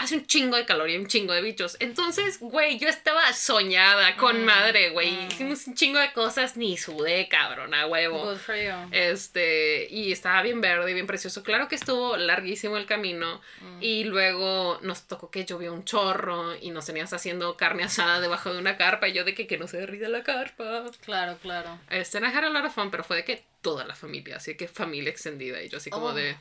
hace 0.00 0.16
un 0.16 0.26
chingo 0.26 0.56
de 0.56 0.64
calor 0.64 0.88
y 0.90 0.96
un 0.96 1.06
chingo 1.06 1.32
de 1.32 1.42
bichos. 1.42 1.76
Entonces, 1.80 2.38
güey, 2.40 2.78
yo 2.78 2.88
estaba 2.88 3.32
soñada 3.32 4.16
con 4.16 4.44
madre, 4.44 4.90
güey. 4.90 5.26
Hicimos 5.26 5.66
un 5.66 5.74
chingo 5.74 5.98
de 5.98 6.12
cosas, 6.12 6.56
ni 6.56 6.76
sudé, 6.76 7.28
cabrón, 7.28 7.74
a 7.74 7.86
huevo. 7.86 8.24
Good 8.24 8.38
for 8.38 8.56
you. 8.56 8.72
Este, 8.92 9.86
y 9.90 10.12
estaba 10.12 10.42
bien 10.42 10.60
verde 10.60 10.90
y 10.90 10.94
bien 10.94 11.06
precioso. 11.06 11.42
Claro 11.42 11.68
que 11.68 11.74
estuvo 11.74 12.16
larguísimo 12.16 12.76
el 12.76 12.86
camino. 12.86 13.40
Y 13.80 14.04
luego 14.04 14.78
nos 14.82 15.06
tocó 15.06 15.30
que 15.30 15.44
llovió 15.44 15.72
un 15.72 15.84
chorro 15.84 16.54
y 16.56 16.70
nos 16.70 16.86
tenías 16.86 17.12
haciendo 17.12 17.56
carne 17.56 17.84
asada 17.84 18.20
debajo 18.20 18.52
de 18.52 18.58
una 18.58 18.76
carpa. 18.76 19.08
Y 19.08 19.12
yo 19.12 19.24
de 19.24 19.34
que, 19.34 19.46
que 19.46 19.58
no 19.58 19.68
se 19.68 19.78
derrida 19.78 20.08
la 20.08 20.22
carpa. 20.22 20.84
Claro, 21.04 21.38
claro. 21.42 21.78
Este, 21.90 22.18
I 22.18 22.24
had 22.24 22.44
a 22.44 22.50
lot 22.50 22.64
of 22.64 22.74
fun, 22.74 22.90
pero 22.90 23.04
fue 23.04 23.16
de 23.18 23.24
que 23.24 23.44
toda 23.60 23.84
la 23.84 23.94
familia, 23.94 24.36
así 24.36 24.56
que 24.56 24.68
familia 24.68 25.10
extendida. 25.10 25.62
Y 25.62 25.68
yo 25.68 25.76
así 25.78 25.90
como 25.90 26.06
Oh. 26.06 26.12
de, 26.14 26.34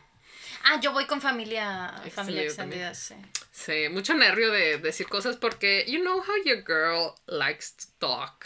Ah, 0.63 0.79
yo 0.81 0.91
voy 0.93 1.05
con 1.05 1.21
familia, 1.21 1.87
Extendida 2.05 2.11
familia 2.15 2.43
extendida, 2.43 2.93
sí. 2.93 3.15
sí, 3.51 3.89
mucho 3.89 4.13
nervio 4.13 4.51
de 4.51 4.77
decir 4.77 5.07
cosas 5.07 5.37
porque 5.37 5.85
you 5.87 5.99
know 6.01 6.19
how 6.21 6.35
your 6.45 6.63
girl 6.63 7.15
likes 7.27 7.71
to 7.71 7.85
talk 7.99 8.45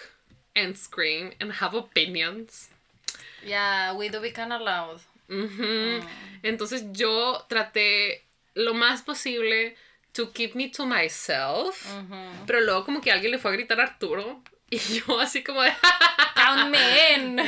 and 0.55 0.75
scream 0.75 1.33
and 1.39 1.51
have 1.61 1.75
opinions. 1.77 2.69
Yeah, 3.45 3.93
we 3.93 4.09
do 4.09 4.21
be 4.21 4.31
kind 4.31 4.53
of 4.53 4.61
loud. 4.61 5.01
Ujú. 5.29 6.05
Entonces 6.43 6.83
yo 6.93 7.45
traté 7.49 8.23
lo 8.55 8.73
más 8.73 9.01
posible 9.01 9.75
to 10.13 10.31
keep 10.31 10.53
me 10.55 10.69
to 10.69 10.85
myself, 10.85 11.85
pero 12.45 12.61
luego 12.61 12.85
como 12.85 13.01
que 13.01 13.11
alguien 13.11 13.31
le 13.31 13.39
fue 13.39 13.51
a 13.51 13.53
gritar 13.55 13.79
a 13.79 13.83
Arturo 13.83 14.43
y 14.69 14.77
yo 15.07 15.19
así 15.19 15.43
como 15.43 15.61
de, 15.63 15.73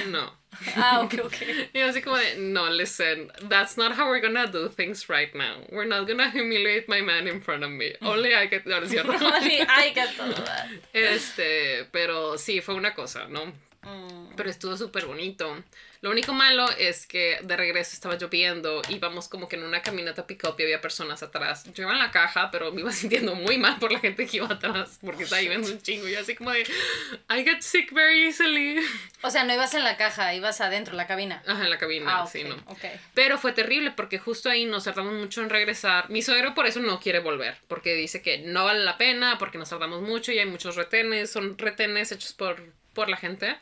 No. 0.08 0.32
Ah, 0.76 1.02
ok, 1.02 1.14
ok. 1.26 1.36
Y 1.74 1.80
así 1.82 2.02
como 2.02 2.18
de, 2.18 2.38
no, 2.38 2.70
listen, 2.70 3.32
that's 3.50 3.78
not 3.78 3.94
how 3.98 4.08
we're 4.08 4.22
gonna 4.22 4.48
do 4.48 4.70
things 4.70 5.10
right 5.10 5.34
now. 5.36 5.58
We're 5.72 5.86
not 5.86 6.08
gonna 6.08 6.32
humiliate 6.32 6.88
my 6.88 7.02
man 7.02 7.28
in 7.28 7.42
front 7.42 7.64
of 7.64 7.72
me. 7.72 7.94
Only 8.02 8.34
I 8.34 8.48
get, 8.48 8.66
no, 8.66 8.80
no 8.80 8.86
es 8.86 8.92
cierto. 8.92 9.12
Only 9.22 9.62
I 9.62 9.92
get 9.94 10.16
todo 10.16 10.32
that. 10.32 10.68
Este, 10.94 11.86
pero 11.92 12.38
sí, 12.38 12.62
fue 12.62 12.76
una 12.76 12.94
cosa, 12.94 13.28
¿no? 13.28 13.46
Mm. 13.84 14.36
Pero 14.36 14.50
estuvo 14.50 14.78
súper 14.78 15.06
bonito. 15.06 15.64
Lo 16.06 16.12
único 16.12 16.34
malo 16.34 16.70
es 16.78 17.08
que 17.08 17.40
de 17.42 17.58
regreso 17.58 17.94
estaba 17.96 18.16
lloviendo, 18.16 18.84
íbamos 18.90 19.28
como 19.28 19.50
que 19.50 19.56
en 19.56 19.64
una 19.64 19.82
caminata 19.82 20.28
pick-up 20.28 20.54
y 20.60 20.62
había 20.62 20.80
personas 20.80 21.24
atrás. 21.24 21.64
Yo 21.74 21.82
iba 21.82 21.94
en 21.94 21.98
la 21.98 22.12
caja, 22.12 22.52
pero 22.52 22.72
me 22.72 22.82
iba 22.82 22.92
sintiendo 22.92 23.34
muy 23.34 23.58
mal 23.58 23.80
por 23.80 23.92
la 23.92 23.98
gente 24.00 24.28
que 24.28 24.38
iba 24.38 24.46
atrás, 24.46 25.00
porque 25.04 25.24
estaba 25.24 25.42
lloviendo 25.42 25.68
un 25.68 25.82
chingo. 25.82 26.08
Y 26.08 26.12
yo 26.12 26.20
así 26.20 26.36
como 26.36 26.52
de, 26.52 26.62
I 26.62 27.44
get 27.44 27.62
sick 27.62 27.92
very 27.92 28.26
easily. 28.26 28.86
O 29.24 29.32
sea, 29.32 29.46
no 29.46 29.56
ibas 29.56 29.74
en 29.74 29.84
la 29.84 29.98
caja, 29.98 30.36
ibas 30.36 30.62
adentro, 30.62 30.94
la 30.94 31.08
cabina. 31.08 31.42
Ajá, 31.48 31.64
en 31.64 31.72
la 31.72 31.80
cabina, 31.80 32.18
Ah, 32.18 32.24
ok, 32.26 32.30
sí, 32.30 32.44
¿no? 32.44 32.54
ok. 32.68 32.86
Pero 33.16 33.40
fue 33.40 33.54
terrible 33.54 33.90
porque 33.90 34.20
justo 34.20 34.52
ahí 34.52 34.66
nos 34.66 34.84
tardamos 34.84 35.14
mucho 35.14 35.42
en 35.42 35.50
regresar. 35.50 36.08
Mi 36.12 36.22
suegro 36.22 36.54
por 36.54 36.68
eso 36.68 36.82
no 36.82 37.00
quiere 37.00 37.18
volver, 37.18 37.58
porque 37.68 37.96
dice 37.96 38.22
que 38.22 38.38
no 38.38 38.64
vale 38.64 38.84
la 38.84 39.00
pena, 39.00 39.40
porque 39.40 39.58
nos 39.58 39.72
tardamos 39.72 40.04
mucho 40.04 40.32
y 40.32 40.38
hay 40.38 40.46
muchos 40.46 40.76
retenes, 40.76 41.32
son 41.32 41.58
retenes 41.58 42.12
hechos 42.12 42.34
por, 42.34 42.62
por 42.96 43.10
la 43.10 43.18
gente. 43.18 43.56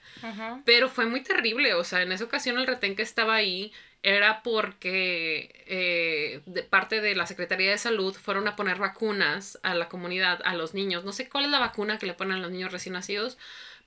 Pero 0.63 0.87
fue 0.87 1.05
muy 1.05 1.21
terrible, 1.21 1.73
o 1.73 1.83
sea, 1.83 2.01
en 2.01 2.13
esa 2.13 2.23
ocasión 2.23 2.57
el 2.57 2.67
retén 2.67 2.95
que 2.95 3.01
estaba 3.01 3.35
ahí 3.35 3.73
era 4.03 4.43
porque 4.43 5.63
eh, 5.65 6.41
de 6.45 6.63
parte 6.63 7.01
de 7.01 7.15
la 7.15 7.25
Secretaría 7.25 7.71
de 7.71 7.77
Salud 7.77 8.13
fueron 8.13 8.47
a 8.47 8.55
poner 8.55 8.77
vacunas 8.77 9.59
a 9.63 9.75
la 9.75 9.87
comunidad, 9.87 10.41
a 10.43 10.55
los 10.55 10.73
niños. 10.73 11.05
No 11.05 11.13
sé 11.13 11.29
cuál 11.29 11.45
es 11.45 11.51
la 11.51 11.59
vacuna 11.59 11.97
que 11.97 12.05
le 12.05 12.13
ponen 12.13 12.37
a 12.37 12.39
los 12.39 12.51
niños 12.51 12.71
recién 12.71 12.93
nacidos, 12.93 13.37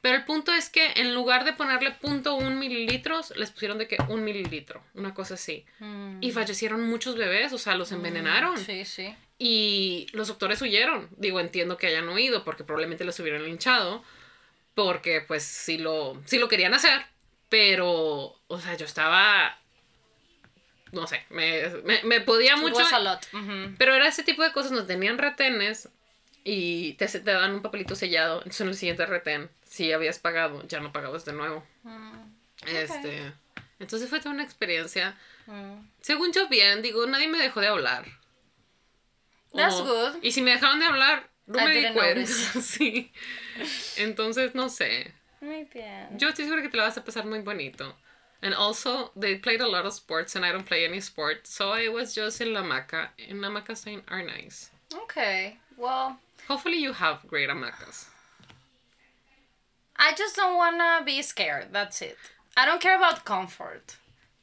pero 0.01 0.17
el 0.17 0.25
punto 0.25 0.53
es 0.53 0.71
que 0.71 0.93
en 0.97 1.15
lugar 1.15 1.45
de 1.45 1.53
ponerle 1.53 1.91
punto 1.91 2.35
un 2.35 2.59
mililitros, 2.59 3.35
les 3.37 3.51
pusieron 3.51 3.77
de 3.77 3.89
que 3.89 3.97
un 4.09 4.25
mililitro, 4.25 4.83
una 4.95 5.13
cosa 5.13 5.35
así. 5.35 5.65
Mm. 5.81 6.19
Y 6.23 6.33
fallecieron 6.33 6.89
muchos 6.89 7.17
bebés, 7.17 7.53
o 7.53 7.59
sea, 7.59 7.75
los 7.75 7.93
envenenaron. 7.93 8.57
Sí, 8.57 8.85
sí. 8.85 9.15
Y 9.39 10.07
los 10.13 10.29
doctores 10.29 10.63
huyeron. 10.63 11.09
Digo, 11.17 11.41
entiendo 11.41 11.77
que 11.77 11.89
hayan 11.89 12.09
huido 12.09 12.43
porque 12.45 12.65
probablemente 12.65 13.05
los 13.05 13.19
hubieran 13.21 13.45
linchado. 13.45 14.03
Porque 14.77 15.23
pues 15.23 15.43
sí 15.43 15.79
lo, 15.79 16.23
sí 16.27 16.39
lo 16.39 16.47
querían 16.49 16.75
hacer. 16.75 17.05
Pero, 17.49 18.39
o 18.47 18.61
sea, 18.61 18.77
yo 18.77 18.87
estaba... 18.87 19.59
No 20.93 21.07
sé, 21.09 21.25
me, 21.31 21.69
me, 21.85 22.03
me 22.05 22.21
podía 22.21 22.57
mucho. 22.57 22.85
a 22.87 22.99
lot. 23.01 23.27
Pero 23.79 23.95
era 23.95 24.07
ese 24.07 24.23
tipo 24.23 24.43
de 24.45 24.53
cosas, 24.53 24.71
nos 24.73 24.87
tenían 24.87 25.19
retenes 25.19 25.89
y 26.45 26.93
te, 26.95 27.07
te 27.09 27.21
dan 27.21 27.55
un 27.55 27.63
papelito 27.63 27.97
sellado. 27.97 28.37
Entonces 28.39 28.61
en 28.61 28.69
el 28.69 28.77
siguiente 28.77 29.05
retén, 29.07 29.51
si 29.69 29.93
habías 29.93 30.19
pagado, 30.21 30.63
ya 30.69 30.79
no 30.81 30.93
pagabas 30.93 31.25
de 31.25 31.33
nuevo. 31.33 31.67
Mm, 31.83 32.13
Este, 32.67 33.33
entonces 33.81 34.09
fue 34.09 34.21
toda 34.21 34.35
una 34.35 34.45
experiencia. 34.45 35.19
mm. 35.47 35.79
Según 36.01 36.33
yo 36.33 36.49
bien, 36.49 36.83
digo, 36.83 37.05
nadie 37.07 37.29
me 37.29 37.39
dejó 37.39 37.61
de 37.61 37.67
hablar. 37.69 38.05
That's 39.55 39.75
O- 39.77 39.85
good. 39.85 40.23
Y 40.23 40.33
si 40.33 40.43
me 40.43 40.53
dejaron 40.53 40.79
de 40.79 40.87
hablar, 40.87 41.29
no 41.47 41.59
I 41.61 41.67
me 41.67 41.89
di 41.89 41.93
cuenta. 41.95 42.27
sí. 42.61 43.13
Entonces, 43.97 44.55
no 44.55 44.69
sé. 44.69 45.13
Muy 45.41 45.65
bien. 45.65 46.19
Yo 46.19 46.29
estoy 46.29 46.45
segura 46.45 46.63
que 46.63 46.69
te 46.69 46.77
la 46.77 46.85
vas 46.85 46.97
a 46.97 47.05
pasar 47.05 47.25
muy 47.27 47.41
bonito. 47.41 47.95
And 48.43 48.53
also, 48.55 49.11
they 49.17 49.37
played 49.37 49.61
a 49.61 49.67
lot 49.67 49.87
of 49.87 49.95
sports 49.95 50.37
and 50.37 50.45
I 50.45 50.53
don't 50.53 50.67
play 50.67 50.85
any 50.85 51.01
sport. 51.01 51.47
So 51.47 51.73
I 51.73 51.89
was 51.89 52.15
just 52.15 52.41
in 52.41 52.53
la 52.53 52.61
hamaca. 52.63 53.09
And 53.29 53.43
hamacas 53.43 53.87
are- 53.87 54.03
are 54.09 54.23
nice. 54.23 54.71
Okay. 54.95 55.59
Well, 55.77 56.19
Hopefully 56.49 56.77
you 56.79 56.93
have 56.93 57.27
great 57.27 57.49
hamacas. 57.49 58.07
I 59.97 60.13
just 60.15 60.37
don't 60.37 60.57
wanna 60.57 61.03
be 61.05 61.23
scared. 61.23 61.73
That's 61.73 62.03
it. 62.03 62.19
I 62.57 62.67
don't 62.67 62.81
care 62.81 62.97
about 62.97 63.25
comfort. 63.25 63.97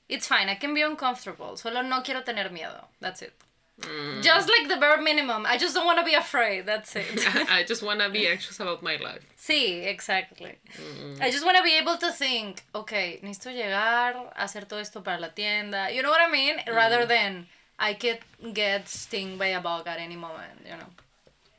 It's 0.10 0.28
fine. 0.28 0.50
I 0.50 0.56
can 0.56 0.74
be 0.74 0.82
uncomfortable. 0.82 1.56
Solo 1.58 1.82
no 1.82 2.02
quiero 2.02 2.22
tener 2.22 2.50
miedo. 2.50 2.86
That's 3.00 3.22
it. 3.22 3.34
Mm. 3.82 4.22
Just 4.22 4.48
like 4.48 4.70
the 4.70 4.78
bare 4.78 5.02
minimum. 5.02 5.46
I 5.46 5.58
just 5.58 5.74
don't 5.74 5.86
want 5.86 5.98
to 6.00 6.06
be 6.06 6.14
afraid. 6.14 6.66
That's 6.66 6.96
it. 6.96 7.06
I 7.50 7.64
just 7.64 7.82
want 7.82 8.02
to 8.02 8.10
be 8.10 8.28
anxious 8.28 8.60
about 8.60 8.84
my 8.84 8.98
life. 8.98 9.26
sí, 9.36 9.86
exactly. 9.86 10.60
Mm. 10.78 11.22
I 11.22 11.32
just 11.32 11.44
want 11.44 11.58
to 11.58 11.64
be 11.64 11.76
able 11.78 11.98
to 11.98 12.12
think, 12.12 12.62
okay, 12.76 13.20
necesito 13.24 13.52
llegar 13.52 14.32
a 14.36 14.44
hacer 14.44 14.68
todo 14.68 14.80
esto 14.80 15.02
para 15.02 15.20
la 15.20 15.30
tienda. 15.30 15.92
You 15.92 16.04
know 16.04 16.12
what 16.12 16.22
I 16.22 16.32
mean? 16.32 16.58
Mm. 16.60 16.76
Rather 16.76 17.06
than 17.08 17.48
I 17.80 17.96
could 17.96 18.20
get 18.54 18.88
stung 18.88 19.38
by 19.38 19.48
a 19.48 19.60
bug 19.60 19.88
at 19.88 20.00
any 20.00 20.16
moment, 20.16 20.62
you 20.64 20.78
know. 20.78 20.90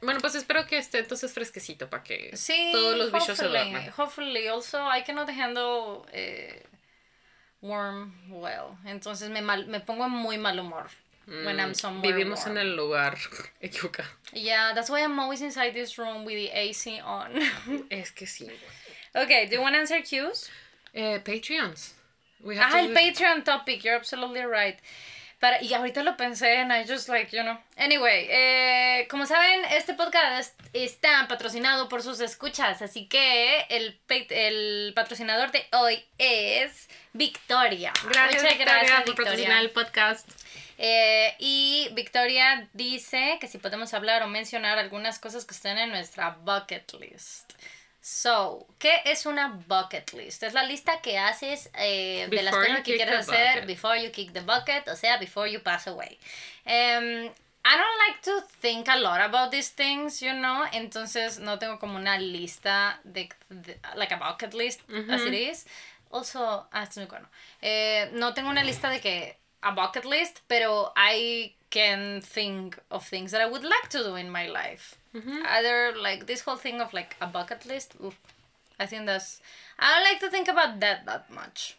Bueno, 0.00 0.20
pues 0.20 0.34
espero 0.34 0.66
que 0.66 0.78
esté 0.78 0.98
entonces 0.98 1.32
fresquecito 1.32 1.88
para 1.88 2.04
que 2.04 2.36
Sí, 2.36 2.70
todos 2.72 2.96
los 2.96 3.10
bichos 3.10 3.38
se 3.38 3.48
duerman. 3.48 3.88
Hopefully, 3.96 4.48
also 4.48 4.78
I 4.78 5.02
cannot 5.02 5.30
handle 5.30 6.06
eh, 6.12 6.62
warm 7.60 8.12
well. 8.30 8.76
Entonces 8.84 9.30
me, 9.30 9.40
mal, 9.40 9.66
me 9.66 9.80
pongo 9.80 10.04
en 10.04 10.12
muy 10.12 10.36
mal 10.36 10.60
humor 10.60 10.90
when 11.26 11.58
I'm 11.60 11.74
somewhere 11.74 12.12
Mm, 12.12 12.16
Vivimos 12.16 12.40
warm. 12.46 12.58
en 12.58 12.58
el 12.58 12.76
lugar 12.76 13.16
equivocado. 13.60 14.08
Yeah, 14.32 14.72
that's 14.74 14.90
why 14.90 15.00
I'm 15.02 15.18
always 15.18 15.40
inside 15.42 15.72
this 15.72 15.96
room 15.98 16.24
with 16.24 16.36
the 16.36 16.50
AC 16.52 17.00
on. 17.02 17.32
Es 17.90 18.10
que 18.12 18.26
sí. 18.26 18.48
okay, 19.14 19.46
do 19.46 19.56
you 19.56 19.60
want 19.62 19.74
to 19.74 19.80
answer 19.80 20.00
cues? 20.02 20.50
Eh, 20.92 21.18
Patreons. 21.24 21.94
We 22.40 22.56
have 22.56 22.74
Ah, 22.74 22.80
el 22.80 22.92
Patreon 22.94 23.42
topic, 23.44 23.82
you're 23.84 23.96
absolutely 23.96 24.44
right. 24.44 24.78
Para, 25.40 25.60
y 25.62 25.74
ahorita 25.74 26.02
lo 26.04 26.16
pensé 26.16 26.56
and 26.58 26.72
I 26.72 26.84
just 26.84 27.08
like, 27.08 27.30
you 27.36 27.42
know. 27.42 27.58
Anyway, 27.76 28.28
eh, 28.30 29.06
como 29.10 29.26
saben, 29.26 29.64
este 29.70 29.92
podcast 29.94 30.58
está 30.72 31.26
patrocinado 31.28 31.88
por 31.88 32.02
sus 32.02 32.20
escuchas, 32.20 32.80
así 32.82 33.06
que 33.08 33.66
el, 33.68 33.94
pa- 34.06 34.26
el 34.30 34.92
patrocinador 34.94 35.50
de 35.50 35.66
hoy 35.72 36.02
es 36.18 36.88
Victoria. 37.12 37.92
Gracias, 38.08 38.42
Muchas 38.42 38.58
Victoria, 38.58 38.78
gracias, 38.84 39.02
por 39.04 39.16
patrocinar 39.16 39.60
el 39.62 39.70
podcast. 39.70 40.28
Eh, 40.78 41.34
y 41.38 41.88
Victoria 41.92 42.68
dice 42.72 43.38
que 43.40 43.48
si 43.48 43.58
podemos 43.58 43.94
hablar 43.94 44.22
o 44.22 44.28
mencionar 44.28 44.78
algunas 44.78 45.18
cosas 45.18 45.44
que 45.44 45.54
están 45.54 45.78
en 45.78 45.90
nuestra 45.90 46.30
bucket 46.42 46.92
list. 47.00 47.52
So, 48.00 48.66
¿qué 48.78 49.00
es 49.06 49.24
una 49.24 49.48
bucket 49.66 50.12
list? 50.12 50.42
Es 50.42 50.52
la 50.52 50.64
lista 50.64 51.00
que 51.00 51.16
haces 51.18 51.70
eh, 51.78 52.26
de 52.28 52.42
las 52.42 52.54
cosas 52.54 52.78
you 52.78 52.82
que 52.84 52.96
quieres 52.96 53.20
hacer 53.20 53.54
bucket. 53.62 53.66
before 53.66 54.02
you 54.02 54.10
kick 54.10 54.32
the 54.34 54.42
bucket, 54.42 54.86
o 54.88 54.96
sea, 54.96 55.16
before 55.16 55.50
you 55.50 55.60
pass 55.62 55.86
away. 55.86 56.18
Em, 56.66 57.24
I 57.66 57.76
don't 57.78 57.98
like 58.06 58.20
to 58.24 58.42
think 58.60 58.88
a 58.90 58.96
lot 58.96 59.22
about 59.22 59.50
these 59.50 59.70
things, 59.72 60.20
you 60.20 60.32
know, 60.34 60.64
entonces 60.72 61.38
no 61.38 61.58
tengo 61.58 61.78
como 61.78 61.96
una 61.96 62.18
lista 62.18 63.00
de, 63.04 63.30
de- 63.48 63.78
like 63.96 64.12
a 64.12 64.18
bucket 64.18 64.52
list, 64.52 64.82
as 65.08 65.22
it 65.22 65.32
is. 65.32 65.66
Also, 66.10 66.68
ah, 66.72 66.82
esto 66.82 67.00
es 67.00 67.06
muy 67.06 67.06
bueno. 67.06 67.26
Eh, 67.62 68.10
no 68.12 68.34
tengo 68.34 68.50
una 68.50 68.62
lista 68.62 68.90
de 68.90 69.00
que 69.00 69.38
a 69.64 69.72
bucket 69.72 70.04
list, 70.04 70.42
pero 70.48 70.92
I 70.96 71.54
can 71.70 72.20
think 72.20 72.78
of 72.90 73.04
things 73.06 73.30
that 73.32 73.40
I 73.40 73.46
would 73.46 73.64
like 73.64 73.88
to 73.90 73.98
do 73.98 74.14
in 74.16 74.30
my 74.30 74.46
life. 74.46 74.96
Either 75.14 75.94
like 75.96 76.26
this 76.26 76.42
whole 76.42 76.56
thing 76.56 76.80
of 76.80 76.92
like 76.92 77.16
a 77.20 77.26
bucket 77.26 77.64
list. 77.66 77.94
oof, 78.02 78.16
I 78.80 78.86
think 78.86 79.06
that's. 79.06 79.40
I 79.78 79.94
don't 79.94 80.04
like 80.04 80.20
to 80.20 80.30
think 80.30 80.48
about 80.48 80.80
that 80.80 81.06
that 81.06 81.30
much, 81.30 81.76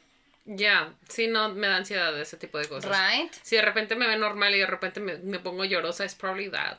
Ya, 0.48 0.90
sí, 1.10 1.28
no, 1.28 1.50
me 1.50 1.68
da 1.68 1.78
ansiedad 1.78 2.14
de 2.14 2.22
ese 2.22 2.38
tipo 2.38 2.58
de 2.60 2.68
cosas. 2.68 2.90
right? 2.92 3.34
Si 3.44 3.56
de 3.58 3.62
repente 3.62 3.96
me 3.96 4.06
ve 4.08 4.16
normal 4.18 4.54
y 4.54 4.60
de 4.60 4.66
repente 4.68 5.00
me, 5.00 5.18
me 5.18 5.40
pongo 5.40 5.66
llorosa, 5.66 6.06
es 6.06 6.14
probably 6.16 6.50
that. 6.50 6.78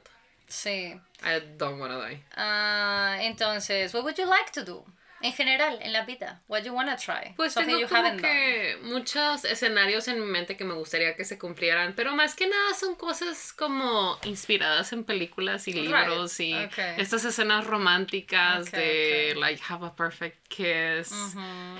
Sí. 0.48 0.98
I 1.22 1.40
don't 1.58 1.78
wanna 1.80 1.98
die. 1.98 2.22
Ah, 2.36 3.18
entonces, 3.20 3.92
what 3.92 4.04
would 4.04 4.16
you 4.18 4.26
like 4.26 4.50
to 4.52 4.64
do? 4.64 4.84
En 5.26 5.32
general, 5.32 5.78
en 5.82 5.92
la 5.92 6.04
vida. 6.04 6.42
What 6.48 6.62
you 6.64 6.72
wanna 6.72 6.96
try? 6.96 7.34
Pues 7.36 7.54
tengo 7.54 7.78
you 7.78 7.88
como 7.88 8.02
done. 8.02 8.22
que 8.22 8.78
muchos 8.82 9.44
escenarios 9.44 10.08
en 10.08 10.20
mi 10.20 10.26
mente 10.26 10.56
que 10.56 10.64
me 10.64 10.74
gustaría 10.74 11.16
que 11.16 11.24
se 11.24 11.38
cumplieran, 11.38 11.94
pero 11.96 12.14
más 12.14 12.34
que 12.34 12.46
nada 12.46 12.74
son 12.74 12.94
cosas 12.94 13.52
como 13.52 14.18
inspiradas 14.24 14.92
en 14.92 15.04
películas 15.04 15.66
y 15.68 15.72
libros 15.72 16.38
y 16.40 16.54
okay. 16.54 16.94
estas 16.98 17.24
escenas 17.24 17.66
románticas 17.66 18.68
Okay, 18.68 18.80
de 18.80 19.30
okay. 19.32 19.40
like 19.40 19.62
have 19.68 19.84
a 19.84 19.94
perfect 19.94 20.36
kiss 20.48 21.12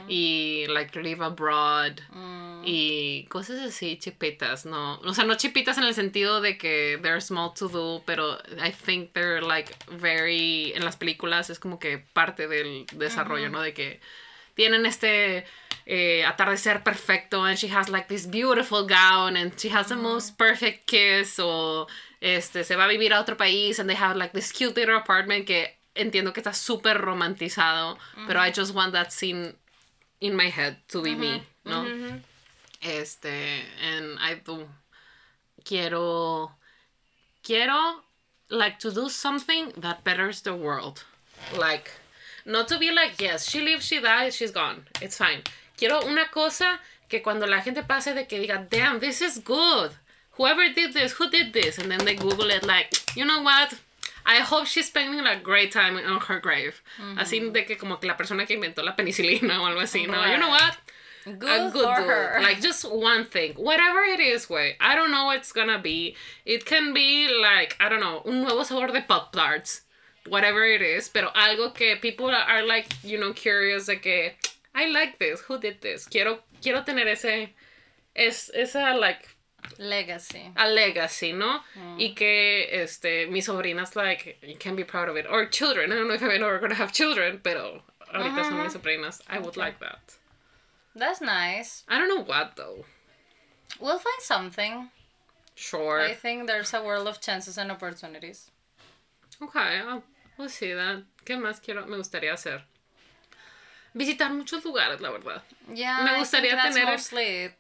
y 0.09 0.67
like 0.69 0.99
live 1.01 1.23
abroad 1.25 1.93
Mm. 2.11 2.63
y 2.65 3.25
cosas 3.29 3.61
así 3.61 3.97
chipitas, 3.99 4.65
no, 4.67 4.99
o 5.01 5.15
sea, 5.15 5.25
no 5.25 5.37
chipitas 5.37 5.79
en 5.79 5.85
el 5.85 5.95
sentido 5.95 6.41
de 6.41 6.57
que 6.59 6.99
they're 7.03 7.21
small 7.21 7.53
to 7.55 7.69
do, 7.69 8.03
pero 8.07 8.39
I 8.65 8.73
think 8.73 9.13
they're 9.13 9.41
like 9.41 9.73
very 9.89 10.73
en 10.75 10.85
las 10.85 10.97
películas 10.97 11.51
es 11.51 11.59
como 11.59 11.79
que 11.79 11.99
parte 11.99 12.49
del 12.49 12.87
desarrollo, 12.93 13.36
¿no? 13.51 13.61
De 13.61 13.73
que 13.73 14.01
tienen 14.55 14.87
este 14.87 15.45
eh, 15.85 16.25
atardecer 16.25 16.83
perfecto 16.83 17.45
and 17.45 17.57
she 17.57 17.69
has 17.69 17.89
like 17.89 18.09
this 18.09 18.27
beautiful 18.27 18.87
gown 18.87 19.37
and 19.37 19.53
she 19.59 19.69
has 19.69 19.89
the 19.89 19.97
most 19.97 20.37
perfect 20.37 20.87
kiss 20.87 21.39
o 21.39 21.87
este 22.21 22.65
se 22.65 22.75
va 22.75 22.85
a 22.85 22.89
vivir 22.89 23.13
a 23.13 23.21
otro 23.21 23.37
país 23.37 23.79
and 23.79 23.89
they 23.89 23.97
have 23.97 24.17
like 24.17 24.33
this 24.33 24.53
cute 24.53 24.75
little 24.75 24.97
apartment 24.97 25.47
que 25.47 25.77
entiendo 25.95 26.33
que 26.33 26.41
está 26.41 26.53
súper 26.53 26.99
romantizado, 26.99 27.99
pero 28.27 28.41
I 28.41 28.53
just 28.53 28.75
want 28.75 28.93
that 28.93 29.11
scene 29.13 29.55
in 30.21 30.35
my 30.37 30.51
head 30.51 30.77
to 30.89 31.03
be 31.03 31.15
me, 31.15 31.43
¿no? 31.65 31.87
Este, 32.83 33.65
and 33.81 34.19
I 34.21 34.35
do 34.45 34.69
quiero 35.65 36.53
quiero 37.43 38.03
like 38.51 38.79
to 38.81 38.91
do 38.91 39.09
something 39.09 39.73
that 39.79 40.05
betters 40.05 40.43
the 40.43 40.55
world. 40.55 41.05
Like 41.57 41.91
not 42.47 42.69
to 42.69 42.79
be 42.79 42.91
like, 42.91 43.21
yes, 43.21 43.49
she 43.49 43.61
lives, 43.61 43.85
she 43.85 44.01
dies, 44.01 44.37
she's 44.37 44.53
gone. 44.53 44.87
It's 45.03 45.19
fine. 45.19 45.43
Quiero 45.77 46.01
una 46.07 46.29
cosa 46.31 46.81
que 47.09 47.21
cuando 47.21 47.47
la 47.47 47.61
gente 47.61 47.83
pase 47.83 48.15
de 48.15 48.25
que 48.27 48.39
diga, 48.41 48.67
"Damn, 48.71 49.01
this 49.01 49.21
is 49.21 49.39
good. 49.39 49.93
Whoever 50.39 50.73
did 50.73 50.95
this, 50.95 51.13
who 51.13 51.29
did 51.29 51.53
this?" 51.53 51.79
and 51.79 51.91
then 51.91 52.05
they 52.05 52.15
google 52.15 52.51
it 52.51 52.65
like, 52.65 52.91
"You 53.15 53.25
know 53.25 53.43
what? 53.43 53.75
I 54.25 54.41
hope 54.41 54.67
she's 54.67 54.87
spending 54.87 55.27
a 55.27 55.37
great 55.37 55.71
time 55.73 55.97
on 55.97 56.21
her 56.21 56.41
grave." 56.41 56.83
Así 57.17 57.41
de 57.53 57.65
que 57.65 57.77
como 57.77 57.99
que 57.99 58.07
la 58.07 58.17
persona 58.17 58.47
que 58.47 58.55
inventó 58.55 58.83
la 58.83 58.97
penicilina 58.97 59.61
o 59.61 59.67
algo 59.67 59.81
así, 59.81 60.07
¿no? 60.07 60.25
You 60.27 60.39
know 60.39 60.51
what? 60.51 60.77
Good, 61.25 61.43
a 61.49 61.71
good 61.71 61.83
for 61.83 62.03
her. 62.03 62.41
Like 62.41 62.61
just 62.61 62.85
one 62.85 63.25
thing. 63.25 63.55
Whatever 63.55 64.05
it 64.05 64.21
is, 64.21 64.49
way. 64.49 64.77
I 64.81 64.95
don't 64.95 65.11
know 65.11 65.25
what 65.25 65.39
it's 65.39 65.53
gonna 65.53 65.79
be. 65.79 66.15
It 66.45 66.65
can 66.65 66.95
be 66.95 67.29
like, 67.29 67.77
I 67.81 67.89
don't 67.89 68.01
know, 68.01 68.23
un 68.25 68.43
nuevo 68.43 68.63
sabor 68.63 68.93
de 68.93 69.03
Pop 69.03 69.33
Tarts. 69.33 69.83
Whatever 70.29 70.65
it 70.65 70.83
is. 70.83 71.09
Pero 71.09 71.31
algo 71.35 71.75
que 71.75 71.97
people 71.97 72.31
are 72.31 72.63
like, 72.63 72.87
you 73.03 73.19
know, 73.19 73.33
curious 73.33 73.87
de 73.87 73.97
que 73.97 74.33
I 74.75 74.87
like 74.87 75.19
this. 75.19 75.41
Who 75.43 75.59
did 75.59 75.81
this? 75.81 76.07
Quiero, 76.07 76.41
quiero 76.63 76.83
tener 76.83 77.07
ese, 77.09 77.51
es, 78.15 78.51
esa 78.55 78.95
like 78.95 79.29
Legacy. 79.79 80.53
a 80.57 80.69
legacy, 80.69 81.33
¿no? 81.33 81.61
Mm. 81.75 82.01
Y 82.01 82.15
que 82.15 82.69
este 82.71 83.27
mis 83.27 83.47
sobrinas 83.47 83.97
like 83.97 84.39
you 84.43 84.57
can 84.57 84.77
be 84.77 84.85
proud 84.85 85.09
of 85.09 85.17
it 85.17 85.27
or 85.29 85.47
children. 85.47 85.93
I 85.93 85.97
don't 85.97 86.09
know 86.09 86.15
if 86.15 86.23
I'm 86.23 86.31
ever 86.31 86.59
gonna 86.59 86.75
have 86.75 86.93
children, 86.93 87.41
pero 87.43 87.83
ahorita 88.13 88.45
son 88.45 88.63
mis 88.63 88.75
sobrinas. 88.75 89.21
I 89.29 89.39
would 89.39 89.57
like 89.57 89.81
that. 89.81 90.17
That's 90.95 91.21
nice. 91.21 91.85
I 91.89 91.99
don't 91.99 92.09
know 92.09 92.23
what 92.23 92.57
though. 92.57 92.85
We'll 93.81 93.99
find 93.99 94.21
something. 94.21 94.91
Sure. 95.55 96.01
I 96.01 96.15
think 96.15 96.47
there's 96.47 96.73
a 96.73 96.83
world 96.83 97.09
of 97.09 97.21
chances 97.21 97.59
and 97.59 97.71
opportunities. 97.71 98.51
Okay, 99.43 99.81
I'll, 99.87 100.03
see 100.49 100.75
that. 100.75 101.01
¿Qué 101.25 101.37
más 101.37 101.61
quiero, 101.61 101.87
me 101.87 101.97
gustaría 101.97 102.33
hacer? 102.33 102.65
Visitar 103.95 104.31
muchos 104.31 104.63
lugares, 104.63 105.01
la 105.01 105.11
verdad. 105.11 105.43
Yeah, 105.75 106.03
Me 106.03 106.19
gustaría 106.19 106.61
tener-. 106.63 107.01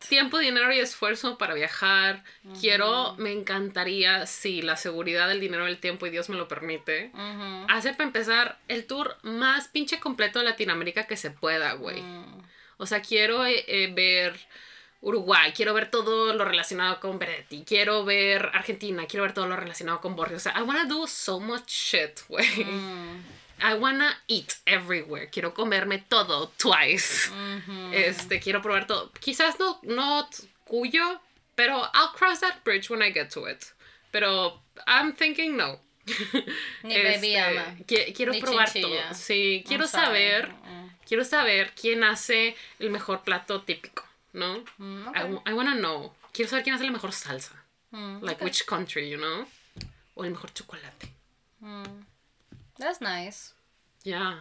Tiempo, 0.06 0.38
dinero 0.38 0.70
y 0.70 0.80
esfuerzo 0.80 1.38
para 1.38 1.54
viajar. 1.54 2.24
Quiero, 2.60 3.14
me 3.16 3.32
encantaría, 3.32 4.26
si 4.26 4.60
la 4.60 4.76
seguridad, 4.76 5.30
el 5.30 5.40
dinero, 5.40 5.66
el 5.66 5.78
tiempo 5.78 6.06
y 6.06 6.10
Dios 6.10 6.28
me 6.28 6.36
lo 6.36 6.46
permite, 6.46 7.10
Ujú. 7.14 7.66
hacer 7.70 7.96
para 7.96 8.08
empezar 8.08 8.58
el 8.68 8.86
tour 8.86 9.16
más 9.22 9.68
pinche 9.68 9.98
completo 9.98 10.40
de 10.40 10.44
Latinoamérica 10.44 11.06
que 11.06 11.16
se 11.16 11.30
pueda, 11.30 11.72
güey. 11.72 12.02
Mm. 12.02 12.42
O 12.76 12.84
sea, 12.84 13.00
quiero 13.00 13.46
eh, 13.46 13.64
eh, 13.66 13.90
ver 13.94 14.38
Uruguay, 15.06 15.52
quiero 15.54 15.72
ver 15.72 15.88
todo 15.90 16.32
lo 16.34 16.44
relacionado 16.44 16.98
con 16.98 17.18
Beretti, 17.18 17.64
quiero 17.64 18.04
ver 18.04 18.50
Argentina, 18.54 19.06
quiero 19.06 19.22
ver 19.22 19.32
todo 19.34 19.46
lo 19.46 19.54
relacionado 19.56 20.00
con 20.00 20.16
Borges. 20.16 20.38
O 20.38 20.40
sea, 20.40 20.58
I 20.58 20.62
wanna 20.62 20.84
do 20.86 21.06
so 21.06 21.38
much 21.38 21.68
shit, 21.68 22.20
güey. 22.28 22.64
Mm. 22.64 23.22
I 23.62 23.74
wanna 23.74 24.20
eat 24.26 24.52
everywhere. 24.66 25.30
Quiero 25.30 25.54
comerme 25.54 25.98
todo 26.08 26.48
twice. 26.58 27.30
Ujú. 27.30 27.92
Este, 27.94 28.40
quiero 28.40 28.60
probar 28.60 28.86
todo. 28.86 29.12
Quizás 29.20 29.58
no, 29.60 29.78
no 29.82 30.28
Cuyo, 30.64 31.20
pero 31.54 31.76
I'll 31.94 32.12
cross 32.12 32.40
that 32.40 32.64
bridge 32.64 32.90
when 32.90 33.00
I 33.02 33.12
get 33.12 33.30
to 33.32 33.46
it. 33.48 33.64
Pero 34.10 34.60
I'm 34.88 35.14
thinking 35.14 35.56
no. 35.56 35.80
Ni 36.82 37.36
ama. 37.36 37.76
qui- 37.86 38.12
quiero 38.14 38.32
Ni 38.32 38.40
probar 38.40 38.70
chinchilla. 38.72 39.04
todo. 39.08 39.14
Sí, 39.14 39.64
quiero 39.66 39.86
saber, 39.86 40.48
Mm, 40.48 40.88
quiero 41.06 41.24
saber 41.24 41.72
quién 41.80 42.04
hace 42.04 42.56
el 42.78 42.90
mejor 42.90 43.22
plato 43.22 43.62
típico, 43.62 44.04
¿no? 44.36 44.62
mm, 44.78 45.06
I, 45.06 45.08
okay. 45.08 45.22
w- 45.22 45.42
I 45.46 45.52
wanna 45.54 45.74
know. 45.74 46.12
Quiero 46.32 46.48
saber 46.50 46.62
quién 46.64 46.74
hace 46.76 46.84
la 46.84 46.92
mejor 46.92 47.12
salsa. 47.12 47.52
Mm, 47.92 48.20
Like 48.22 48.36
okay. 48.36 48.44
which 48.44 48.66
country, 48.66 49.08
you 49.10 49.16
know? 49.16 49.46
O 50.14 50.24
el 50.24 50.30
mejor 50.30 50.52
chocolate. 50.52 51.08
Mm. 51.62 52.04
That's 52.78 53.00
nice. 53.00 53.54
Yeah. 54.04 54.38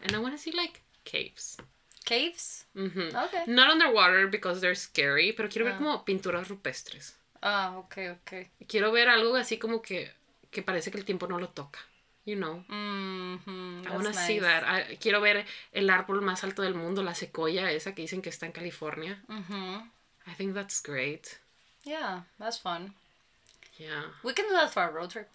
And 0.00 0.14
I 0.14 0.18
wanna 0.18 0.38
see 0.38 0.52
like 0.52 0.80
caves. 1.04 1.56
Caves? 2.04 2.64
Mhm. 2.74 3.14
Okay. 3.14 3.44
Not 3.46 3.70
underwater 3.70 4.26
because 4.28 4.60
they're 4.60 4.74
scary, 4.74 5.32
pero 5.32 5.48
quiero 5.48 5.66
ver 5.66 5.74
Ah. 5.74 5.78
como 5.78 6.04
pinturas 6.04 6.48
rupestres. 6.48 7.14
Ah, 7.42 7.76
okay, 7.78 8.08
okay. 8.10 8.50
Quiero 8.66 8.90
ver 8.92 9.08
algo 9.08 9.36
así 9.36 9.58
como 9.58 9.80
que, 9.82 10.10
que 10.50 10.62
parece 10.62 10.90
que 10.90 10.98
el 10.98 11.04
tiempo 11.04 11.26
no 11.28 11.38
lo 11.38 11.48
toca. 11.48 11.80
You 12.24 12.36
know. 12.36 12.64
Mhm. 12.68 13.84
I 13.86 13.90
wanna 13.90 14.12
see 14.12 14.38
that. 14.40 14.62
I- 14.64 14.96
quiero 14.98 15.20
ver 15.20 15.44
el 15.72 15.90
árbol 15.90 16.22
más 16.22 16.44
alto 16.44 16.62
del 16.62 16.74
mundo, 16.74 17.02
la 17.02 17.14
secoya 17.14 17.70
esa 17.72 17.94
que 17.94 18.02
dicen 18.02 18.22
que 18.22 18.28
está 18.30 18.46
en 18.46 18.52
California. 18.52 19.20
Mhm. 19.28 19.90
I 20.28 20.34
think 20.36 20.54
that's 20.54 20.80
great. 20.82 21.40
Yeah, 21.84 22.22
that's 22.38 22.60
fun. 22.60 22.94
Yeah. 23.78 24.04
We 24.22 24.34
can 24.34 24.46
do 24.48 24.52
that 24.54 24.70
for 24.72 24.84
a 24.84 24.90
road 24.90 25.10
trip. 25.10 25.28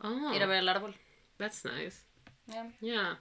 Oh, 0.00 0.32
Ir 0.34 0.42
a 0.42 0.46
ver 0.46 0.56
el 0.58 0.68
árbol. 0.68 0.94
that's 1.38 1.64
nice. 1.64 2.02
Yeah. 2.48 2.70
Yeah. 2.80 3.16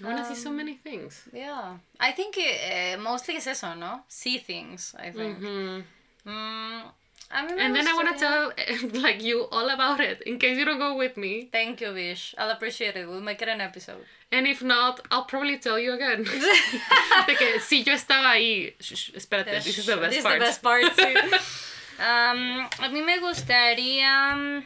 I 0.00 0.04
want 0.04 0.18
to 0.18 0.24
see 0.34 0.36
so 0.40 0.50
many 0.50 0.76
things. 0.76 1.24
Yeah. 1.32 1.78
I 2.00 2.12
think 2.14 2.36
eh, 2.38 2.96
mostly 2.98 3.36
es 3.36 3.46
eso, 3.46 3.74
¿no? 3.74 4.04
See 4.08 4.38
things, 4.38 4.94
I 4.94 5.10
think. 5.12 5.38
Mhm. 5.40 5.84
Mm, 6.24 6.82
a 6.86 6.94
mí 7.30 7.54
me 7.54 7.62
And 7.62 7.76
then 7.76 7.86
I 7.86 7.94
want 7.94 8.08
to 8.12 8.18
tell 8.18 8.52
like 9.02 9.22
you 9.22 9.46
all 9.52 9.68
about 9.68 10.00
it 10.00 10.22
in 10.22 10.38
case 10.38 10.56
you 10.58 10.64
don't 10.64 10.78
go 10.78 10.96
with 10.96 11.16
me. 11.16 11.48
Thank 11.52 11.80
you, 11.80 11.92
Bish. 11.92 12.34
I'll 12.38 12.50
appreciate 12.50 12.96
it. 12.96 13.06
We'll 13.08 13.20
make 13.20 13.42
it 13.42 13.48
an 13.48 13.60
episode. 13.60 14.04
And 14.32 14.46
if 14.46 14.62
not, 14.62 15.00
I'll 15.10 15.24
probably 15.24 15.58
tell 15.58 15.78
you 15.78 15.92
again. 15.92 16.24
de 17.26 17.34
que 17.34 17.60
si 17.60 17.82
yo 17.82 17.92
estaba 17.92 18.32
ahí. 18.34 18.72
Shh, 18.80 18.94
shh, 18.94 19.10
espérate, 19.14 19.62
this 19.62 19.78
is 19.78 19.86
the 19.86 19.96
best 19.96 20.10
This 20.10 20.18
is 20.18 20.24
part. 20.24 20.38
the 20.38 20.44
best 20.44 20.62
part. 20.62 21.42
Um, 21.98 22.68
a 22.78 22.88
mí 22.90 23.02
me 23.04 23.18
gustaría... 23.18 24.32
um, 24.32 24.64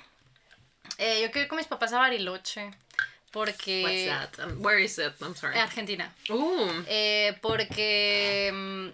eh, 0.98 1.22
yo 1.22 1.30
quiero 1.30 1.44
ir 1.44 1.48
con 1.48 1.56
mis 1.56 1.66
papás 1.66 1.92
a 1.94 1.98
Bariloche. 1.98 2.70
Porque... 3.30 3.82
What's 3.82 4.36
that? 4.36 4.46
Um, 4.46 4.62
where 4.62 4.78
is 4.78 4.98
it? 4.98 5.14
I'm 5.22 5.34
sorry. 5.34 5.56
Argentina. 5.56 6.12
Ooh. 6.30 6.84
Eh, 6.86 7.32
porque 7.40 8.50
mm, 8.52 8.88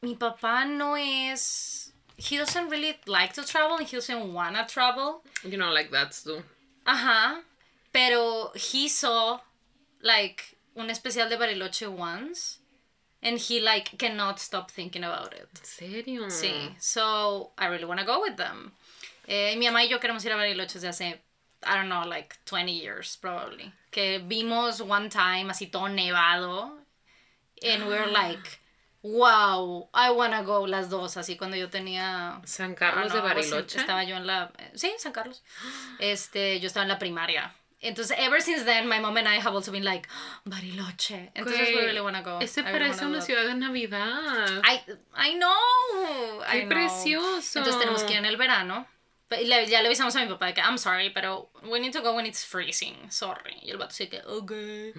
mi 0.00 0.14
papá 0.14 0.64
no 0.64 0.96
es... 0.96 1.83
He 2.16 2.36
doesn't 2.36 2.68
really 2.68 2.96
like 3.06 3.32
to 3.34 3.44
travel 3.44 3.76
and 3.76 3.86
he 3.86 3.96
doesn't 3.96 4.32
wanna 4.32 4.66
travel. 4.68 5.22
You 5.42 5.58
know, 5.58 5.72
like 5.72 5.90
that's 5.90 6.22
too. 6.22 6.42
Ajá. 6.86 7.40
Pero 7.92 8.52
he 8.54 8.88
saw 8.88 9.40
like 10.02 10.56
un 10.76 10.90
especial 10.90 11.28
de 11.28 11.36
Bariloche 11.36 11.88
once 11.88 12.58
and 13.22 13.38
he 13.38 13.60
like 13.60 13.96
cannot 13.98 14.38
stop 14.38 14.70
thinking 14.70 15.02
about 15.02 15.32
it. 15.32 15.48
¿En 15.56 15.64
serio? 15.64 16.22
Sí. 16.28 16.74
So 16.78 17.50
I 17.58 17.66
really 17.66 17.84
wanna 17.84 18.04
go 18.04 18.20
with 18.20 18.36
them. 18.36 18.72
Eh, 19.26 19.56
mi 19.56 19.66
mamá 19.66 19.82
y 19.82 19.88
yo 19.88 19.98
queremos 19.98 20.24
ir 20.24 20.32
a 20.32 20.36
Bariloche 20.36 20.74
desde 20.74 20.88
hace, 20.88 21.20
I 21.62 21.76
don't 21.76 21.88
know, 21.88 22.04
like 22.06 22.36
20 22.44 22.72
years 22.72 23.16
probably. 23.16 23.72
Que 23.90 24.20
vimos 24.20 24.80
one 24.80 25.08
time 25.08 25.50
así 25.50 25.70
todo 25.70 25.88
nevado 25.88 26.72
and 27.62 27.86
we 27.86 27.94
were 27.94 28.06
like, 28.06 28.60
wow, 29.04 29.88
I 29.94 30.10
wanna 30.10 30.42
go 30.42 30.66
las 30.66 30.88
dos. 30.90 31.16
Así 31.16 31.36
cuando 31.36 31.56
yo 31.56 31.68
tenía 31.70 32.40
San 32.44 32.72
I 32.72 32.74
Carlos 32.74 33.12
de 33.12 33.18
I 33.18 33.22
was 33.22 33.30
in- 33.30 33.50
Bariloche. 33.52 33.78
Estaba 33.78 34.02
yo 34.04 34.16
en 34.16 34.26
la. 34.26 34.50
Sí, 34.74 34.92
San 34.98 35.12
Carlos. 35.12 35.44
Este, 35.98 36.58
yo 36.58 36.66
estaba 36.66 36.82
en 36.82 36.88
la 36.88 36.98
primaria. 36.98 37.54
Entonces, 37.80 38.16
ever 38.18 38.40
since 38.40 38.64
then, 38.64 38.88
my 38.88 38.98
mom 38.98 39.14
and 39.18 39.28
I 39.28 39.36
have 39.38 39.54
also 39.54 39.70
been 39.70 39.84
like, 39.84 40.08
Bariloche. 40.46 41.30
Entonces, 41.34 41.68
we 41.74 41.82
really 41.82 42.00
wanna 42.00 42.22
go. 42.22 42.38
Ese 42.40 42.62
I 42.62 42.64
parece 42.64 43.04
una 43.04 43.20
ciudad 43.20 43.44
de 43.44 43.54
Navidad. 43.54 44.62
I, 44.64 44.80
I 45.14 45.34
know. 45.34 46.40
I 46.48 46.52
¡Qué 46.52 46.60
know. 46.60 46.68
precioso! 46.70 47.58
Entonces, 47.58 47.78
tenemos 47.78 48.02
que 48.04 48.12
ir 48.14 48.18
en 48.20 48.24
el 48.24 48.38
verano. 48.38 48.86
Le- 49.42 49.66
ya 49.66 49.80
le 49.82 49.88
avisamos 49.88 50.14
a 50.16 50.20
mi 50.20 50.28
papá 50.28 50.46
de 50.46 50.54
que, 50.54 50.60
I'm 50.60 50.78
sorry, 50.78 51.10
pero 51.10 51.50
we 51.62 51.80
need 51.80 51.92
to 51.92 52.02
go 52.02 52.14
when 52.14 52.26
it's 52.26 52.44
freezing. 52.44 53.10
Sorry. 53.10 53.56
Y 53.62 53.70
el 53.70 53.78
vato 53.78 53.90
dice 53.90 54.08
que, 54.08 54.20
okay. 54.26 54.92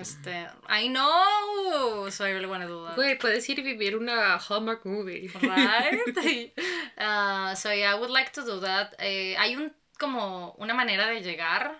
Este, 0.00 0.48
I 0.68 0.88
know. 0.88 2.10
So, 2.10 2.24
I 2.26 2.32
really 2.32 2.46
wanna 2.46 2.66
do 2.66 2.84
that. 2.86 2.96
Güey, 2.96 3.18
puedes 3.18 3.48
ir 3.48 3.58
y 3.58 3.62
vivir 3.62 3.96
una 3.96 4.38
Hallmark 4.38 4.84
movie. 4.84 5.30
right? 5.42 6.52
Uh, 7.00 7.54
so 7.54 7.72
yeah, 7.72 7.94
I 7.94 7.98
would 7.98 8.10
like 8.10 8.30
to 8.32 8.42
do 8.44 8.60
that. 8.60 8.94
Eh, 8.98 9.34
hay 9.38 9.56
un 9.56 9.72
como 9.98 10.54
una 10.58 10.74
manera 10.74 11.06
de 11.06 11.22
llegar 11.22 11.74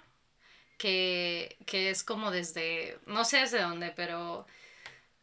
que, 0.79 1.59
que 1.67 1.91
es 1.91 2.03
como 2.03 2.31
desde 2.31 2.99
no 3.07 3.25
sé 3.25 3.39
desde 3.41 3.61
dónde, 3.61 3.93
pero 3.95 4.47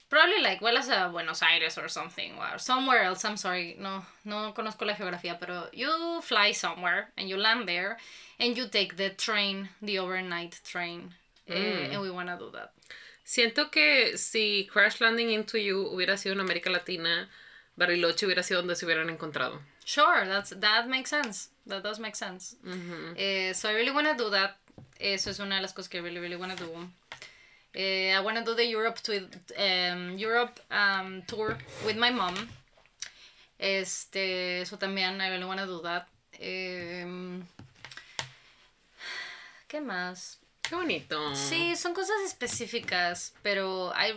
probably 0.10 0.42
like 0.42 0.60
vuelas 0.60 0.90
a 0.90 1.10
Buenos 1.10 1.42
Aires 1.42 1.78
or 1.78 1.90
something 1.90 2.34
or 2.40 2.58
somewhere 2.60 3.04
else. 3.04 3.26
I'm 3.26 3.38
sorry, 3.38 3.76
no 3.80 4.06
no 4.26 4.54
conozco 4.54 4.86
la 4.86 4.96
geografía, 4.96 5.40
pero 5.40 5.68
you 5.74 6.22
fly 6.22 6.54
somewhere 6.54 7.10
and 7.18 7.28
you 7.30 7.38
land 7.38 7.68
there 7.68 7.98
and 8.40 8.56
you 8.56 8.68
take 8.68 8.96
the 8.96 9.10
train, 9.10 9.70
the 9.82 10.00
overnight 10.00 10.60
train, 10.64 11.14
eh, 11.48 11.90
and 11.92 12.02
we 12.02 12.10
wanna 12.10 12.38
do 12.38 12.52
that. 12.52 12.72
Siento 13.26 13.70
que 13.70 14.18
si 14.18 14.70
Crash 14.72 15.02
Landing 15.02 15.32
into 15.32 15.58
You 15.58 15.90
hubiera 15.92 16.18
sido 16.18 16.34
en 16.34 16.40
América 16.40 16.70
Latina, 16.70 17.28
Bariloche 17.76 18.26
hubiera 18.26 18.42
sido 18.42 18.62
donde 18.62 18.76
se 18.76 18.86
hubieran 18.86 19.10
encontrado. 19.10 19.60
Sure, 19.84 20.26
that's 20.26 20.52
that 20.62 20.88
makes 20.88 21.10
sense. 21.10 21.50
That 21.66 21.84
does 21.84 22.00
make 22.00 22.16
sense. 22.16 22.56
Eh, 23.18 23.54
so 23.54 23.70
I 23.70 23.74
really 23.74 23.92
want 23.92 24.08
to 24.08 24.16
do 24.16 24.30
that. 24.30 24.58
Eso 25.00 25.30
es 25.30 25.40
una 25.40 25.56
de 25.56 25.62
las 25.62 25.74
cosas 25.74 25.90
que 25.90 26.00
I 26.00 26.02
really, 26.02 26.20
really 26.20 26.38
want 26.38 26.58
to 26.58 26.64
do. 26.64 26.90
Eh, 27.80 28.12
I 28.12 28.20
want 28.22 28.40
to 28.40 28.44
do 28.44 28.56
the 28.56 28.66
Europe 28.68 29.00
to, 29.04 29.30
um, 29.56 30.18
Europe 30.18 30.60
um, 30.72 31.22
tour 31.28 31.56
with 31.86 31.96
my 31.96 32.10
mom. 32.10 32.34
Este, 33.60 34.62
eso 34.62 34.78
también 34.80 35.22
I 35.22 35.30
really 35.30 35.46
want 35.46 35.60
to 35.60 35.68
do 35.68 35.82
that. 35.84 36.08
Em, 36.40 37.44
¿Qué 39.68 39.80
más? 39.80 40.40
Qué 40.64 40.74
bonito. 40.76 41.36
Sí, 41.36 41.76
son 41.76 41.94
cosas 41.94 42.16
específicas, 42.26 43.34
pero 43.44 43.94
I, 43.96 44.12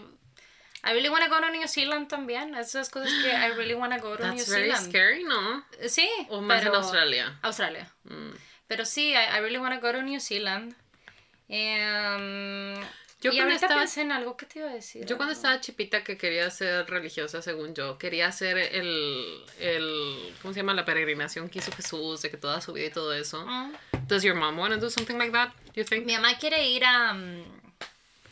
I 0.83 0.93
really 0.95 1.11
want 1.11 1.25
to 1.25 1.29
go 1.31 1.39
to 1.41 1.51
New 1.51 1.69
Zealand 1.69 2.09
también. 2.09 2.55
Esas 2.55 2.89
cosas 2.89 3.11
que 3.23 3.31
I 3.31 3.51
really 3.57 3.75
want 3.75 3.93
to 3.93 4.01
go 4.01 4.17
to 4.17 4.23
New 4.27 4.37
That's 4.39 4.49
very 4.49 4.71
Zealand. 4.71 4.89
scary, 4.89 5.25
¿no? 5.25 5.65
Sí, 5.89 6.09
O 6.31 6.41
más 6.41 6.61
pero- 6.63 6.73
en 6.75 6.81
Australia. 6.81 7.39
Australia. 7.43 7.93
Mm. 8.05 8.31
Pero 8.69 8.85
sí, 8.87 9.11
I, 9.13 9.37
I 9.37 9.41
really 9.41 9.59
want 9.59 9.75
to 9.75 9.81
go 9.87 9.93
to 9.93 10.01
New 10.03 10.19
Zealand. 10.21 10.75
Em, 11.49 12.81
Yo 13.21 13.33
y 13.33 13.37
cuando 13.37 13.55
estaba- 13.55 13.85
en 13.97 14.13
algo 14.13 14.37
que 14.37 14.47
te 14.47 14.61
iba 14.61 14.71
a 14.71 14.75
decir. 14.75 15.05
Yo 15.05 15.17
cuando 15.17 15.33
estaba 15.35 15.61
chipita 15.61 16.03
que 16.03 16.17
quería 16.17 16.51
ser 16.51 16.87
religiosa, 16.89 17.43
según 17.43 17.75
yo, 17.75 17.99
quería 17.99 18.29
hacer 18.29 18.57
el, 18.57 19.45
el, 19.59 20.35
¿cómo 20.41 20.55
se 20.55 20.61
llama? 20.61 20.73
La 20.75 20.85
peregrinación 20.87 21.51
que 21.51 21.59
hizo 21.59 21.71
Jesús, 21.73 22.23
de 22.23 22.31
que 22.31 22.39
toda 22.39 22.61
su 22.63 22.73
vida 22.73 22.87
y 22.87 22.91
todo 22.91 23.13
eso. 23.13 23.45
Mm. 23.45 23.75
Does 24.09 24.23
your 24.23 24.35
mom 24.35 24.59
want 24.59 24.73
to 24.73 24.81
do 24.81 24.89
something 24.89 25.17
like 25.19 25.33
that? 25.33 25.53
You 25.75 25.85
think? 25.85 26.07
Mi 26.07 26.15
mamá 26.15 26.39
quiere 26.39 26.67
ir 26.69 26.83
a, 26.85 27.13
um, 27.13 27.45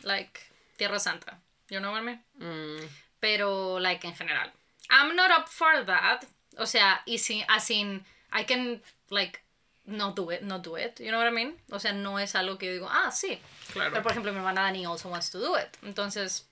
like, 0.03 0.39
Tierra 0.77 0.99
Santa. 0.99 1.39
You 1.69 1.79
know 1.79 1.91
what 1.91 2.01
I 2.01 2.05
mean? 2.05 2.23
Mm, 2.39 2.87
Pero, 3.19 3.79
like, 3.79 4.07
en 4.07 4.15
general. 4.15 4.51
I'm 4.89 5.15
not 5.15 5.29
up 5.29 5.47
for 5.49 5.85
that. 5.85 6.21
O 6.57 6.65
sea, 6.65 7.01
y 7.05 7.17
si, 7.19 7.43
as 7.47 7.69
in, 7.69 8.03
I 8.33 8.43
can, 8.45 8.81
like, 9.09 9.39
not 9.85 10.15
do 10.15 10.31
it, 10.31 10.41
not 10.41 10.63
do 10.63 10.77
it. 10.77 10.99
You 10.99 11.11
know 11.11 11.19
what 11.19 11.27
I 11.27 11.31
mean? 11.31 11.55
O 11.71 11.79
sea, 11.79 11.93
no 11.93 12.17
es 12.17 12.33
algo 12.35 12.57
que 12.57 12.67
yo 12.67 12.73
digo, 12.73 12.87
ah, 12.89 13.11
sí. 13.11 13.39
Claro. 13.71 13.91
Pero 13.91 14.03
por 14.03 14.11
ejemplo, 14.11 14.31
mi 14.31 14.37
hermana 14.39 14.61
Dani 14.61 14.85
also 14.85 15.09
wants 15.09 15.29
to 15.31 15.39
do 15.39 15.55
it. 15.55 15.77
Entonces, 15.83 16.43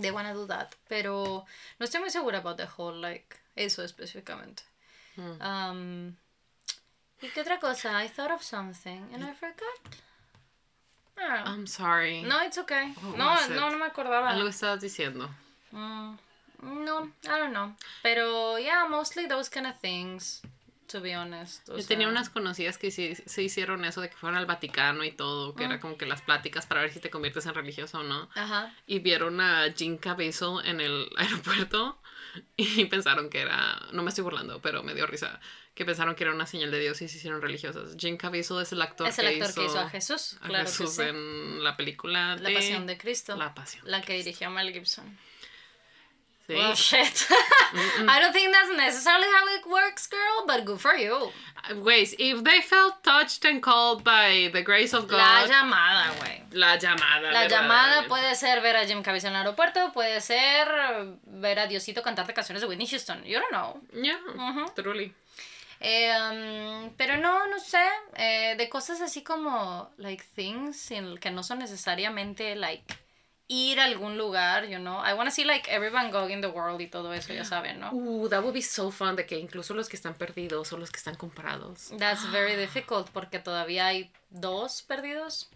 they 0.00 0.10
wanna 0.10 0.32
do 0.34 0.46
that. 0.46 0.74
Pero 0.88 1.44
no 1.78 1.84
estoy 1.86 2.00
muy 2.00 2.10
segura 2.10 2.38
about 2.38 2.56
the 2.56 2.66
whole, 2.76 2.98
like, 3.00 3.36
eso 3.56 3.82
específicamente. 3.82 4.62
Hmm. 5.16 5.40
Um, 5.42 6.16
¿Y 7.22 7.28
qué 7.34 7.42
otra 7.42 7.58
cosa? 7.60 8.02
I 8.02 8.08
thought 8.08 8.30
of 8.30 8.42
something 8.42 9.10
and 9.12 9.22
I 9.24 9.32
forgot. 9.34 9.96
Ah, 11.18 11.42
I'm 11.44 11.66
sorry. 11.66 12.22
no, 12.22 12.40
it's 12.42 12.56
okay. 12.56 12.92
What 13.02 13.18
No, 13.18 13.34
it? 13.34 13.50
no, 13.50 13.68
no 13.70 13.76
me 13.78 13.84
acordaba. 13.86 14.30
Algo 14.30 14.48
estabas 14.48 14.80
diciendo. 14.80 15.28
Mm, 15.70 16.16
no, 16.62 17.10
I 17.24 17.38
don't 17.38 17.52
know. 17.52 17.74
Pero, 18.02 18.56
yeah, 18.56 18.86
mostly 18.88 19.26
those 19.26 19.50
kind 19.50 19.66
of 19.66 19.76
things, 19.80 20.40
to 20.90 21.00
be 21.00 21.16
honest. 21.16 21.68
O 21.68 21.72
Yo 21.76 21.78
sea, 21.78 21.88
tenía 21.88 22.08
unas 22.08 22.30
conocidas 22.30 22.78
que 22.78 22.90
sí 22.90 23.14
se 23.14 23.42
hicieron 23.42 23.84
eso 23.84 24.00
de 24.00 24.10
que 24.10 24.16
fueron 24.16 24.38
al 24.38 24.46
Vaticano 24.46 25.04
y 25.04 25.12
todo, 25.12 25.54
que 25.54 25.64
era 25.64 25.80
como 25.80 25.96
que 25.96 26.06
las 26.06 26.22
pláticas 26.22 26.66
para 26.66 26.80
ver 26.82 26.92
si 26.92 27.00
te 27.00 27.10
conviertes 27.10 27.46
en 27.46 27.54
religiosa 27.54 27.98
o 28.00 28.02
no. 28.02 28.28
Ajá. 28.34 28.74
Y 28.86 28.98
vieron 28.98 29.40
a 29.40 29.68
Jean 29.68 29.96
Caviezel 29.98 30.64
en 30.64 30.80
el 30.80 31.08
aeropuerto 31.16 31.98
y 32.56 32.84
pensaron 32.86 33.30
que 33.30 33.40
era, 33.40 33.80
no 33.92 34.02
me 34.02 34.10
estoy 34.10 34.24
burlando, 34.24 34.60
pero 34.60 34.82
me 34.82 34.94
dio 34.94 35.06
risa, 35.06 35.40
que 35.74 35.84
pensaron 35.84 36.14
que 36.14 36.24
era 36.24 36.34
una 36.34 36.46
señal 36.46 36.70
de 36.70 36.80
Dios 36.80 37.00
y 37.02 37.08
se 37.08 37.16
hicieron 37.16 37.40
religiosas. 37.40 37.96
Jean 37.96 38.16
Caviezel 38.16 38.60
es 38.60 38.72
el 38.72 38.82
actor, 38.82 39.08
Es 39.08 39.18
el 39.18 39.26
que, 39.28 39.42
actor 39.42 39.50
hizo 39.50 39.60
que 39.60 39.66
hizo 39.66 39.80
a 39.80 39.88
Jesús, 39.88 40.36
a 40.40 40.46
claro 40.48 40.66
Jesús 40.66 40.96
que 40.96 41.04
sí. 41.04 41.08
en 41.08 41.64
la 41.64 41.76
película 41.76 42.36
La 42.36 42.48
de 42.48 42.54
Pasión 42.54 42.86
de 42.86 42.98
Cristo. 42.98 43.36
La 43.36 43.54
Pasión. 43.54 43.82
La 43.86 44.02
que 44.02 44.14
dirigió 44.14 44.50
Mel 44.50 44.72
Gibson. 44.72 45.18
Sí. 46.50 46.56
Well, 46.56 46.74
shit. 46.74 47.26
I 48.08 48.18
don't 48.20 48.32
think 48.32 48.50
that's 48.52 48.76
necessarily 48.76 49.28
how 49.28 49.46
it 49.56 49.64
works, 49.70 50.08
girl, 50.08 50.44
but 50.48 50.64
good 50.64 50.80
for 50.80 50.94
you. 50.96 51.30
Wait, 51.76 52.14
if 52.18 52.42
they 52.42 52.60
felt 52.60 53.04
touched 53.04 53.44
and 53.44 53.62
called 53.62 54.02
by 54.02 54.50
the 54.52 54.62
grace 54.62 54.92
of 54.92 55.08
La 55.10 55.42
God, 55.42 55.48
llamada, 55.50 56.10
güey. 56.18 56.42
la 56.52 56.76
llamada. 56.76 57.30
La 57.32 57.46
llamada 57.46 58.08
puede 58.08 58.34
ser 58.34 58.60
ver 58.62 58.74
a 58.76 58.84
Jim 58.86 59.02
Caviezel 59.02 59.30
en 59.30 59.36
el 59.36 59.42
aeropuerto, 59.46 59.92
puede 59.92 60.20
ser 60.20 60.66
ver 61.26 61.58
a 61.60 61.66
Diosito 61.68 62.02
cantarte 62.02 62.34
canciones 62.34 62.62
de 62.62 62.66
Whitney 62.68 62.88
Houston. 62.88 63.22
You 63.24 63.38
don't 63.38 63.50
know. 63.52 63.80
Yeah, 64.02 64.18
truly. 64.74 65.12
Eh, 65.82 66.10
um, 66.12 66.90
pero 66.96 67.16
no, 67.18 67.46
no 67.46 67.58
sé, 67.60 67.86
eh, 68.16 68.54
de 68.58 68.68
cosas 68.68 69.00
así 69.00 69.22
como, 69.22 69.90
like, 69.98 70.24
things 70.34 70.90
en 70.90 71.16
que 71.18 71.30
no 71.30 71.42
son 71.42 71.60
necesariamente, 71.60 72.54
like, 72.56 72.84
ir 73.52 73.80
a 73.80 73.84
algún 73.84 74.16
lugar, 74.16 74.68
you 74.68 74.78
know. 74.78 75.00
I 75.04 75.12
wanna 75.12 75.32
see, 75.32 75.44
like, 75.44 75.68
every 75.68 75.90
Van 75.90 76.10
Gogh 76.12 76.30
in 76.30 76.40
the 76.40 76.46
world 76.48 76.80
y 76.80 76.86
todo 76.86 77.12
eso, 77.12 77.32
ya 77.32 77.44
saben, 77.44 77.80
¿no? 77.80 77.90
Uh, 77.92 78.28
that 78.28 78.42
would 78.42 78.54
be 78.54 78.62
so 78.62 78.92
fun 78.92 79.16
de 79.16 79.26
que 79.26 79.38
incluso 79.38 79.74
los 79.74 79.88
que 79.88 79.96
están 79.96 80.14
perdidos 80.14 80.68
son 80.68 80.78
los 80.78 80.90
que 80.90 80.98
están 80.98 81.16
comprados. 81.16 81.90
That's 81.98 82.24
very 82.30 82.54
difficult 82.66 83.10
porque 83.10 83.40
todavía 83.40 83.86
hay 83.86 84.12
dos 84.30 84.82
perdidos. 84.82 85.48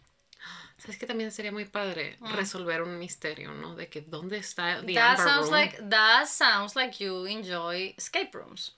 ¿Sabes 0.77 0.99
que 0.99 1.07
también 1.07 1.31
sería 1.31 1.53
muy 1.53 1.65
padre 1.67 2.19
resolver 2.21 2.83
un 2.83 2.99
misterio, 2.99 3.53
¿no? 3.53 3.77
De 3.77 3.89
que 3.89 4.01
dónde 4.03 4.39
está 4.39 4.83
The 4.85 4.93
That 4.95 5.11
Amber 5.21 5.27
sounds 5.27 5.47
Room? 5.47 5.53
like 5.53 5.89
that 5.89 6.27
sounds 6.27 6.75
like 6.77 7.03
you 7.03 7.27
enjoy 7.27 7.95
escape 7.97 8.31
rooms. 8.35 8.73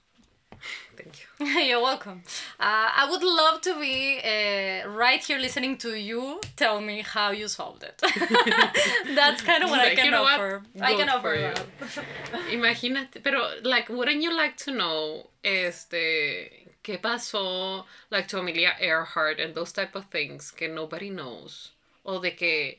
Thank 0.97 1.21
you. 1.21 1.47
You're 1.69 1.83
welcome. 1.83 2.23
Uh, 2.59 2.89
I 2.97 3.07
would 3.11 3.23
love 3.23 3.61
to 3.63 3.79
be 3.79 4.19
uh, 4.25 4.89
right 4.89 5.23
here 5.23 5.39
listening 5.39 5.77
to 5.79 5.95
you 5.95 6.41
tell 6.57 6.81
me 6.81 7.03
how 7.03 7.31
you 7.33 7.49
solved 7.49 7.83
it. 7.83 8.01
That's 9.15 9.43
kind 9.43 9.63
of 9.63 9.71
what 9.71 9.81
I 9.81 9.89
Like, 9.89 9.97
can 9.97 10.05
you 10.07 10.11
know 10.11 10.23
what? 10.23 10.35
offer. 10.41 10.63
I 10.81 10.95
can 10.95 11.07
Good 11.07 11.09
offer 11.09 11.21
for 11.21 11.35
you. 11.35 11.53
that. 11.55 12.05
Imagínate, 12.51 13.23
pero 13.23 13.51
like 13.63 13.89
wouldn't 13.91 14.23
you 14.23 14.35
like 14.37 14.57
to 14.65 14.71
know 14.73 15.29
este 15.45 16.65
qué 16.83 16.99
pasó 17.01 17.85
like 18.11 18.27
to 18.29 18.39
Amelia 18.39 18.73
Earhart 18.81 19.39
and 19.39 19.55
those 19.55 19.73
type 19.73 19.95
of 19.95 20.07
things 20.07 20.51
que 20.51 20.69
nobody 20.69 21.11
knows 21.11 21.73
o 22.05 22.19
de 22.21 22.31
que 22.35 22.79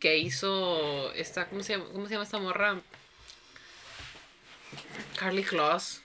que 0.00 0.16
hizo 0.16 1.12
esta 1.14 1.44
cómo 1.46 1.62
se 1.62 1.74
llama 1.76 1.84
cómo 1.92 2.06
se 2.08 2.14
llama 2.14 2.24
esta 2.24 2.38
morra 2.38 2.80
Carly 5.16 5.42
Claus. 5.42 6.00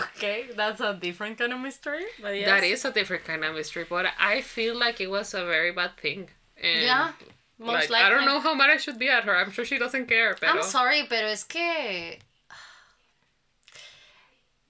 Okay, 0.00 0.46
that's 0.56 0.80
a 0.80 0.94
different 0.94 1.38
kind 1.38 1.52
of 1.52 1.60
mystery. 1.60 2.04
But 2.20 2.34
yes. 2.36 2.46
That 2.46 2.64
is 2.64 2.84
a 2.84 2.92
different 2.92 3.24
kind 3.24 3.44
of 3.44 3.54
mystery, 3.54 3.84
but 3.88 4.06
I 4.18 4.40
feel 4.40 4.78
like 4.78 5.00
it 5.00 5.10
was 5.10 5.34
a 5.34 5.44
very 5.44 5.70
bad 5.72 5.96
thing. 5.98 6.28
And 6.62 6.82
Yeah, 6.82 7.12
most 7.58 7.90
like, 7.90 8.02
I 8.02 8.08
don't 8.08 8.24
know 8.24 8.40
how 8.40 8.54
mad 8.54 8.70
I 8.70 8.78
should 8.78 8.98
be 8.98 9.08
at 9.10 9.24
her. 9.24 9.36
I'm 9.36 9.50
sure 9.50 9.64
she 9.64 9.78
doesn't 9.78 10.06
care, 10.06 10.34
pero 10.40 10.52
I'm 10.52 10.62
sorry, 10.62 11.04
pero 11.08 11.28
es 11.28 11.44
que. 11.44 12.18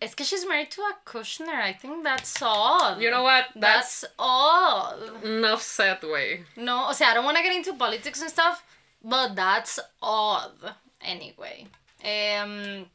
Es 0.01 0.16
que 0.16 0.24
she's 0.24 0.44
married 0.49 0.73
to 0.73 0.81
a 0.82 0.94
Kushner. 1.07 1.55
I 1.62 1.73
think 1.73 2.03
that's 2.03 2.43
all. 2.43 3.01
you 3.01 3.09
know 3.09 3.23
what? 3.23 3.47
That's, 3.55 4.01
That's 4.01 4.15
all. 4.19 4.99
enough 5.23 5.62
said 5.62 6.03
way. 6.03 6.43
No, 6.57 6.89
o 6.89 6.93
sea, 6.93 7.07
I 7.11 7.15
don't 7.15 7.24
want 7.24 7.36
to 7.36 7.43
get 7.44 7.55
into 7.55 7.73
politics 7.74 8.20
and 8.20 8.28
stuff, 8.28 8.65
but 9.05 9.36
that's 9.36 9.78
odd. 10.03 10.74
Anyway. 11.01 11.66
Um, 12.05 12.86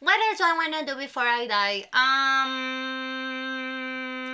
what 0.00 0.16
else 0.30 0.38
do 0.38 0.44
I 0.44 0.52
want 0.54 0.74
to 0.74 0.84
do 0.92 0.96
before 0.98 1.26
I 1.26 1.46
die? 1.46 1.88
Um, 1.92 3.14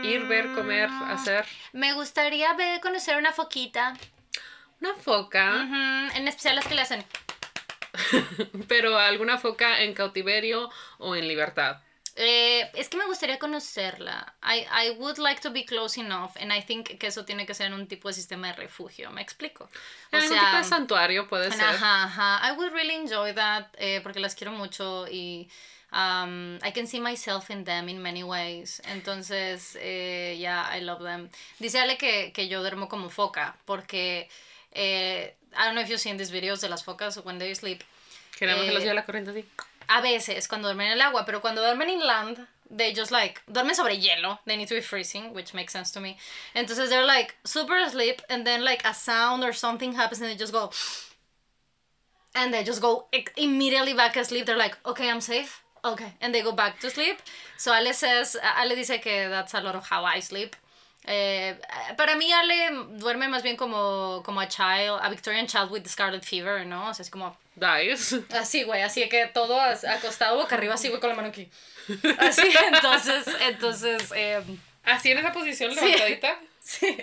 Ir, 0.04 0.26
ver, 0.26 0.52
comer, 0.54 0.88
hacer. 1.08 1.44
Me 1.72 1.92
gustaría 1.92 2.52
ver, 2.54 2.80
conocer 2.80 3.16
una 3.16 3.32
foquita. 3.32 3.94
Una 4.80 4.94
foca, 4.94 6.08
En 6.14 6.26
especial 6.26 6.56
las 6.56 6.66
que 6.66 6.74
le 6.74 6.82
hacen. 6.82 7.04
pero 8.68 8.98
alguna 8.98 9.38
foca 9.38 9.82
en 9.82 9.94
cautiverio 9.94 10.70
o 10.98 11.16
en 11.16 11.28
libertad. 11.28 11.80
Eh, 12.22 12.70
es 12.74 12.90
que 12.90 12.98
me 12.98 13.06
gustaría 13.06 13.38
conocerla. 13.38 14.34
I, 14.42 14.66
I 14.70 14.90
would 14.98 15.16
like 15.16 15.40
to 15.40 15.50
be 15.50 15.64
close 15.64 15.98
enough, 15.98 16.36
and 16.38 16.52
I 16.52 16.60
think 16.60 16.98
que 16.98 17.06
eso 17.06 17.24
tiene 17.24 17.46
que 17.46 17.54
ser 17.54 17.72
un 17.72 17.86
tipo 17.86 18.08
de 18.08 18.14
sistema 18.14 18.48
de 18.48 18.52
refugio. 18.52 19.10
¿Me 19.10 19.22
explico? 19.22 19.70
O 20.12 20.16
En 20.16 20.24
un 20.24 20.28
tipo 20.28 20.56
de 20.58 20.64
santuario 20.64 21.26
puede 21.28 21.50
ser. 21.50 21.64
Ajá, 21.64 22.04
ajá. 22.04 22.40
I 22.46 22.56
would 22.58 22.72
really 22.72 22.94
enjoy 22.94 23.32
that 23.32 23.68
eh, 23.78 24.00
porque 24.02 24.20
las 24.20 24.34
quiero 24.34 24.52
mucho 24.52 25.08
y 25.08 25.48
um, 25.92 26.56
I 26.56 26.72
can 26.74 26.86
see 26.86 27.00
myself 27.00 27.48
in 27.48 27.64
them 27.64 27.88
in 27.88 28.02
many 28.02 28.22
ways. 28.22 28.82
Entonces, 28.84 29.78
eh, 29.80 30.36
yeah, 30.38 30.68
I 30.76 30.82
love 30.82 31.02
them. 31.02 31.30
Dice 31.58 31.78
Ale 31.78 31.96
que, 31.96 32.32
que 32.34 32.48
yo 32.48 32.60
duermo 32.60 32.90
como 32.90 33.08
foca 33.08 33.56
porque 33.64 34.28
eh, 34.72 35.34
I 35.54 35.64
don't 35.64 35.72
know 35.72 35.82
if 35.82 35.88
you've 35.88 36.00
seen 36.00 36.18
these 36.18 36.30
videos 36.30 36.60
de 36.60 36.68
las 36.68 36.84
focas 36.84 37.16
when 37.24 37.38
they 37.38 37.54
sleep. 37.54 37.82
Que 38.38 38.44
nada 38.44 38.58
más 38.58 38.66
que 38.66 38.72
eh, 38.72 38.74
los 38.74 38.82
lleva 38.82 38.94
la 38.94 39.06
corriente 39.06 39.30
así. 39.30 39.44
A 39.92 40.00
veces 40.00 40.46
cuando 40.46 40.68
duermen 40.68 40.86
en 40.86 40.92
el 40.92 41.00
agua, 41.00 41.24
pero 41.26 41.40
cuando 41.40 41.62
duermen 41.62 41.90
in 41.90 42.06
land, 42.06 42.46
they 42.70 42.94
just 42.94 43.10
like 43.10 43.40
duermen 43.50 43.74
sobre 43.74 43.96
hielo. 43.96 44.38
They 44.46 44.56
need 44.56 44.68
to 44.68 44.76
be 44.76 44.80
freezing, 44.80 45.34
which 45.34 45.52
makes 45.52 45.72
sense 45.72 45.90
to 45.90 46.00
me. 46.00 46.16
Entonces 46.54 46.88
they're 46.88 47.04
like 47.04 47.34
super 47.44 47.76
asleep, 47.76 48.22
and 48.30 48.46
then 48.46 48.64
like 48.64 48.84
a 48.84 48.94
sound 48.94 49.42
or 49.42 49.52
something 49.52 49.94
happens, 49.94 50.20
and 50.20 50.30
they 50.30 50.36
just 50.36 50.52
go, 50.52 50.70
and 52.36 52.54
they 52.54 52.62
just 52.62 52.80
go 52.80 53.06
immediately 53.36 53.92
back 53.92 54.16
asleep. 54.16 54.46
They're 54.46 54.56
like, 54.56 54.78
okay, 54.86 55.10
I'm 55.10 55.20
safe. 55.20 55.60
Okay, 55.84 56.12
and 56.20 56.32
they 56.32 56.42
go 56.42 56.52
back 56.52 56.78
to 56.80 56.90
sleep. 56.90 57.18
So 57.56 57.72
Ale 57.72 57.92
says, 57.92 58.36
Ale 58.56 58.76
dice 58.76 59.00
que 59.02 59.28
that's 59.28 59.54
a 59.54 59.60
lot 59.60 59.74
of 59.74 59.88
how 59.88 60.04
I 60.04 60.20
sleep. 60.20 60.54
Eh, 61.06 61.54
para 61.96 62.14
mí 62.14 62.30
Ale 62.30 62.98
duerme 62.98 63.28
más 63.28 63.42
bien 63.42 63.56
como, 63.56 64.22
como 64.22 64.40
a 64.40 64.46
child, 64.46 65.00
a 65.02 65.08
Victorian 65.10 65.46
child 65.46 65.70
with 65.70 65.88
scarlet 65.88 66.24
fever, 66.24 66.64
¿no? 66.64 66.90
O 66.90 66.92
sea, 66.92 67.02
es 67.02 67.10
como 67.10 67.34
Dies. 67.60 68.16
Así, 68.30 68.62
güey, 68.64 68.82
así 68.82 69.08
que 69.08 69.26
todo 69.26 69.60
acostado 69.60 70.36
boca 70.36 70.54
arriba, 70.56 70.74
así, 70.74 70.88
güey, 70.88 71.00
con 71.00 71.10
la 71.10 71.16
mano 71.16 71.28
aquí. 71.28 71.48
Así, 72.18 72.42
entonces, 72.72 73.24
entonces, 73.40 74.02
eh, 74.14 74.42
Así 74.82 75.10
en 75.10 75.18
esa 75.18 75.32
posición 75.32 75.74
Sí. 75.74 75.80
levantadita. 75.84 76.40
sí. 76.60 76.96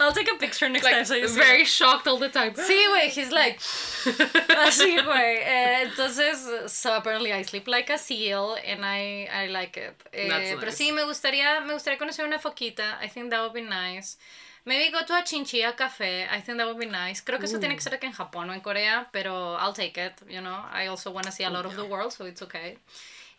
I'll 0.00 0.12
take 0.14 0.30
a 0.30 0.38
picture 0.38 0.68
next 0.70 0.84
time 0.84 0.96
Like, 0.96 1.06
so 1.06 1.14
you 1.14 1.28
see 1.28 1.36
very 1.38 1.64
shocked 1.64 2.06
all 2.06 2.18
the 2.18 2.30
time. 2.30 2.54
Sí, 2.54 2.86
güey, 2.88 3.10
he's 3.10 3.30
like, 3.30 3.58
así, 4.66 4.96
güey. 5.04 5.36
Eh, 5.42 5.82
entonces, 5.82 6.38
so 6.72 6.94
apparently 6.94 7.32
I 7.32 7.42
sleep 7.44 7.68
like 7.68 7.90
a 7.92 7.98
seal 7.98 8.56
and 8.66 8.84
I, 8.84 9.28
I 9.30 9.48
like 9.48 9.76
it. 9.76 9.94
Eh, 10.12 10.28
That's 10.28 10.50
Pero 10.54 10.66
nice. 10.70 10.76
sí, 10.78 10.92
me 10.92 11.02
gustaría, 11.04 11.60
me 11.60 11.74
gustaría 11.74 11.98
conocer 11.98 12.24
una 12.24 12.38
foquita. 12.38 12.98
I 13.02 13.08
think 13.08 13.30
that 13.30 13.40
would 13.42 13.52
be 13.52 13.62
nice. 13.62 14.16
Maybe 14.64 14.90
go 14.92 15.04
to 15.04 15.14
a 15.14 15.22
chinchilla 15.24 15.74
café. 15.74 16.26
I 16.30 16.40
think 16.40 16.58
that 16.58 16.66
would 16.66 16.78
be 16.78 16.86
nice. 16.86 17.22
Creo 17.22 17.38
que 17.38 17.46
eso 17.46 17.58
tiene 17.58 17.74
que 17.74 17.80
ser 17.80 17.94
aquí 17.94 18.06
en 18.06 18.12
Japón 18.12 18.50
o 18.50 18.52
en 18.52 18.60
Corea, 18.60 19.08
pero 19.10 19.56
I'll 19.58 19.72
take 19.72 19.96
it, 19.98 20.12
you 20.28 20.40
know. 20.40 20.64
I 20.72 20.86
also 20.86 21.10
want 21.10 21.26
to 21.26 21.32
see 21.32 21.44
a 21.44 21.50
lot 21.50 21.64
of 21.64 21.76
the 21.76 21.84
world, 21.84 22.12
so 22.12 22.26
it's 22.26 22.42
okay. 22.42 22.76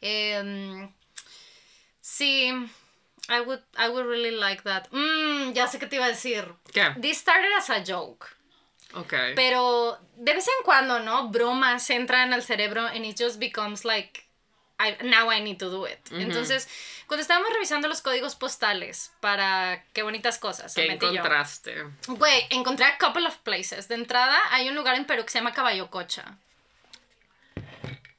Em, 0.01 0.89
sí, 2.01 2.51
I 3.29 3.41
would, 3.41 3.61
I 3.77 3.89
would 3.89 4.05
really 4.05 4.31
like 4.31 4.63
that. 4.63 4.89
Mm, 4.91 5.53
ya 5.53 5.67
sé 5.67 5.79
qué 5.79 5.87
te 5.87 5.97
iba 5.97 6.05
a 6.05 6.09
decir. 6.09 6.43
¿Qué? 6.73 6.99
This 6.99 7.19
started 7.19 7.51
as 7.55 7.69
a 7.69 7.83
joke. 7.83 8.27
Ok. 8.95 9.13
Pero 9.35 9.99
de 10.17 10.33
vez 10.33 10.47
en 10.47 10.65
cuando, 10.65 10.99
¿no? 10.99 11.29
Bromas 11.29 11.89
entran 11.89 12.33
al 12.33 12.41
cerebro 12.41 12.87
and 12.87 13.05
it 13.05 13.17
just 13.17 13.39
becomes 13.39 13.85
like, 13.85 14.25
I, 14.79 14.97
now 15.03 15.29
I 15.29 15.39
need 15.39 15.59
to 15.59 15.69
do 15.69 15.85
it. 15.85 15.99
Entonces, 16.11 16.67
cuando 17.11 17.23
estábamos 17.23 17.51
revisando 17.51 17.89
los 17.89 18.01
códigos 18.01 18.37
postales 18.37 19.11
para 19.19 19.83
qué 19.91 20.01
bonitas 20.01 20.39
cosas, 20.39 20.73
¿Qué 20.73 20.85
encontraste? 20.85 21.83
Güey, 22.07 22.45
encontré 22.51 22.85
a 22.85 22.97
couple 22.97 23.27
of 23.27 23.35
places. 23.39 23.89
De 23.89 23.95
entrada, 23.95 24.39
hay 24.49 24.69
un 24.69 24.75
lugar 24.75 24.95
en 24.95 25.03
Perú 25.03 25.25
que 25.25 25.29
se 25.29 25.39
llama 25.39 25.51
Caballo 25.51 25.89
Cocha. 25.89 26.37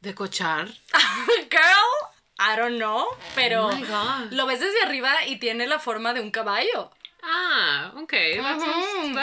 ¿De 0.02 0.14
cochar? 0.14 0.69
Girl, 1.51 2.10
I 2.39 2.55
don't 2.55 2.77
know, 2.77 3.06
pero 3.35 3.69
Oh 3.69 3.73
my 3.73 3.81
God. 3.81 4.31
lo 4.32 4.44
ves 4.44 4.60
desde 4.60 4.82
arriba 4.82 5.24
y 5.27 5.36
tiene 5.36 5.66
la 5.66 5.78
forma 5.78 6.12
de 6.12 6.20
un 6.20 6.31
caballo. 6.31 6.90
Ah, 7.23 7.94
ok. 7.97 8.12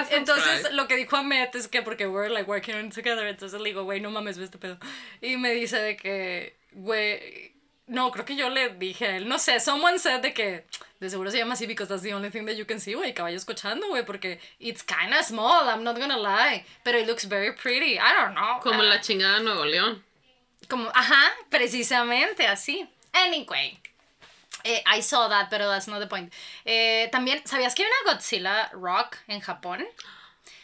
Entonces, 0.09 0.63
right. 0.63 0.71
lo 0.71 0.87
que 0.87 0.95
dijo 0.95 1.15
Ahmed 1.15 1.55
es 1.55 1.67
que 1.67 1.83
porque 1.83 2.07
we're 2.07 2.33
like 2.33 2.49
working 2.49 2.73
on 2.73 2.87
it 2.87 2.95
together, 2.95 3.27
entonces 3.27 3.61
le 3.61 3.69
digo, 3.69 3.83
güey, 3.83 4.01
no 4.01 4.09
mames, 4.09 4.39
ve 4.39 4.45
este 4.45 4.57
pedo. 4.57 4.79
Y 5.21 5.37
me 5.37 5.51
dice 5.51 5.77
de 5.79 5.95
que, 5.95 6.57
güey, 6.71 7.48
no, 7.89 8.09
creo 8.11 8.23
que 8.25 8.35
yo 8.35 8.49
le 8.49 8.69
dije 8.69 9.05
a 9.07 9.15
él, 9.17 9.27
no 9.27 9.37
sé, 9.37 9.59
someone 9.59 9.99
said 9.99 10.21
de 10.21 10.33
que 10.33 10.65
de 10.99 11.09
seguro 11.09 11.29
se 11.31 11.37
llama 11.37 11.53
así 11.55 11.65
because 11.67 11.89
that's 11.89 12.03
the 12.03 12.13
only 12.13 12.29
thing 12.29 12.45
that 12.45 12.55
you 12.55 12.65
can 12.65 12.79
see, 12.79 12.93
güey, 12.93 13.13
caballos 13.13 13.45
cochando, 13.45 13.87
güey, 13.87 14.03
porque 14.05 14.39
it's 14.59 14.81
kind 14.83 15.13
of 15.13 15.25
small, 15.25 15.67
I'm 15.67 15.83
not 15.83 15.97
gonna 15.97 16.17
lie, 16.17 16.65
pero 16.83 16.97
it 16.99 17.07
looks 17.07 17.25
very 17.25 17.53
pretty, 17.53 17.97
I 17.99 18.13
don't 18.13 18.33
know. 18.35 18.59
Como 18.61 18.81
Ah, 18.81 18.85
la 18.85 18.99
chingada 19.01 19.37
de 19.39 19.43
Nuevo 19.43 19.65
León. 19.65 20.03
como, 20.69 20.89
ajá, 20.93 21.31
precisamente 21.49 22.45
así. 22.47 22.87
Anyway. 23.13 23.79
eh, 24.65 24.83
I 24.85 25.01
saw 25.01 25.29
that, 25.29 25.47
pero 25.49 25.69
that's 25.69 25.87
not 25.87 25.99
the 26.01 26.07
point. 26.07 26.31
Eh, 26.65 27.07
también, 27.11 27.41
¿sabías 27.45 27.73
que 27.75 27.83
hay 27.83 27.89
una 28.03 28.13
Godzilla 28.13 28.69
Rock 28.73 29.15
en 29.27 29.39
Japón? 29.39 29.85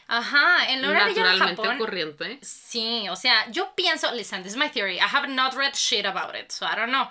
Ajá, 0.08 0.70
en 0.72 0.82
de 0.82 0.88
Naturalmente 0.88 1.56
Japón. 1.56 1.76
ocurriente. 1.76 2.40
Sí, 2.42 3.08
o 3.10 3.16
sea, 3.16 3.50
yo 3.52 3.74
pienso, 3.76 4.12
listen, 4.14 4.44
this 4.44 4.52
is 4.54 4.58
my 4.58 4.70
theory. 4.70 4.98
I 4.98 5.00
have 5.12 5.28
not 5.28 5.54
read 5.56 5.74
shit 5.74 6.06
about 6.06 6.36
it, 6.36 6.52
so 6.52 6.66
I 6.66 6.76
don't 6.76 6.90
know. 6.90 7.08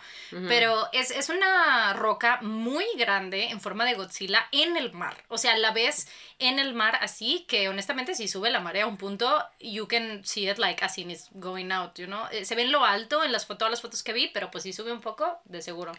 Pero 0.49 0.89
es, 0.93 1.11
es 1.11 1.29
una 1.29 1.93
roca 1.95 2.39
muy 2.43 2.85
grande 2.97 3.47
en 3.51 3.61
forma 3.61 3.85
de 3.85 3.95
Godzilla 3.95 4.47
en 4.53 4.77
el 4.77 4.93
mar. 4.93 5.16
O 5.29 5.39
sea, 5.39 5.57
la 5.57 5.71
ves 5.73 6.09
en 6.39 6.59
el 6.59 6.75
mar 6.75 6.99
así 7.01 7.45
que 7.49 7.69
honestamente 7.69 8.15
si 8.15 8.27
sube 8.27 8.51
la 8.51 8.61
marea 8.61 8.85
a 8.85 8.87
un 8.87 8.97
punto, 8.97 9.45
you 9.61 9.87
can 9.87 10.25
see 10.25 10.49
it 10.49 10.59
like 10.59 10.85
as 10.85 10.99
in 10.99 11.11
it's 11.11 11.29
going 11.35 11.71
out, 11.73 11.97
you 11.99 12.07
know. 12.07 12.27
Eh, 12.33 12.45
Se 12.45 12.55
ve 12.55 12.62
en 12.62 12.73
lo 12.73 12.85
alto 12.85 13.25
en 13.25 13.33
las 13.33 13.47
fotos, 13.47 13.59
todas 13.59 13.71
las 13.71 13.83
fotos 13.83 14.03
que 14.03 14.12
vi, 14.12 14.29
pero 14.29 14.51
pues 14.51 14.65
si 14.65 14.73
sube 14.73 14.93
un 14.93 15.01
poco, 15.01 15.39
de 15.45 15.62
seguro. 15.62 15.93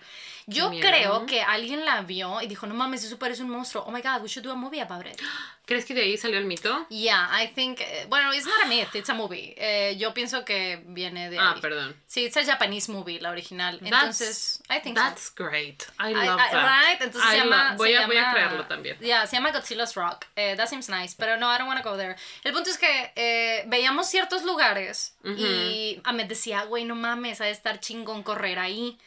Yo 0.46 0.70
creo 0.70 1.26
que 1.26 1.42
alguien 1.42 1.86
la 1.86 2.02
vio 2.02 2.42
y 2.42 2.48
dijo, 2.48 2.68
no 2.68 2.74
mames, 2.76 3.04
eso 3.04 3.18
parece 3.18 3.44
un 3.44 3.50
monstruo. 3.50 3.84
Oh 3.88 3.92
my 3.92 4.02
god, 4.02 4.22
we 4.22 4.28
should 4.28 4.46
do 4.46 4.52
a 4.52 4.56
movie 4.56 4.82
about 4.82 5.06
it. 5.06 5.20
¿Crees 5.66 5.86
que 5.86 5.94
de 5.96 6.02
ahí 6.02 6.18
salió 6.18 6.38
el 6.38 6.46
mito? 6.46 6.85
Yeah, 6.90 7.28
I 7.32 7.48
think. 7.48 7.80
eh, 7.82 8.06
Bueno, 8.10 8.32
it's 8.34 8.46
not 8.46 8.64
a 8.64 8.68
myth, 8.68 8.94
it's 8.96 9.10
a 9.10 9.14
movie. 9.14 9.54
Eh, 9.58 9.96
yo 9.98 10.14
pienso 10.14 10.44
que 10.46 10.82
viene 10.88 11.30
de. 11.30 11.38
Ah, 11.40 11.54
ahí. 11.56 11.62
perdón. 11.62 11.96
Sí, 12.08 12.26
it's 12.26 12.38
a 12.38 12.44
Japanese 12.44 12.90
movie, 12.92 13.20
la 13.20 13.30
original. 13.32 13.80
Entonces, 13.84 14.62
I 14.70 14.80
think 14.82 14.98
so. 14.98 15.04
That's 15.04 15.30
great. 15.36 15.84
I 16.00 16.14
love 16.14 16.40
I- 16.40 16.52
that. 16.52 16.54
right? 16.54 17.02
Entonces 17.02 17.30
se 17.30 17.38
I 17.38 17.40
llama. 17.40 17.70
love- 17.72 17.78
voy, 17.78 17.90
se 17.92 17.98
a, 17.98 18.08
voy 18.08 18.18
a 18.18 18.22
llama- 18.22 18.34
creerlo 18.34 18.66
también. 18.68 18.98
Yeah, 19.00 19.26
se 19.28 19.36
llama 19.36 19.52
Godzilla's 19.52 19.96
Rock. 19.96 20.26
Eh, 20.36 20.56
that 20.56 20.68
seems 20.68 20.90
nice, 20.90 21.16
pero 21.18 21.38
no, 21.38 21.48
I 21.54 21.58
don't 21.58 21.68
want 21.68 21.82
to 21.84 21.90
go 21.90 21.98
there. 21.98 22.16
El 22.44 22.54
punto 22.54 22.70
es 22.70 22.78
que 22.78 23.12
eh, 23.16 23.64
veíamos 23.68 24.08
ciertos 24.10 24.44
lugares 24.44 25.16
y 25.24 26.00
Ahmed 26.04 26.26
decía, 26.28 26.64
güey, 26.64 26.86
no 26.86 26.96
mames, 26.96 27.42
ha 27.42 27.46
de 27.46 27.52
estar 27.52 27.80
chingón 27.80 28.24
correr 28.24 28.60
ahí. 28.60 28.98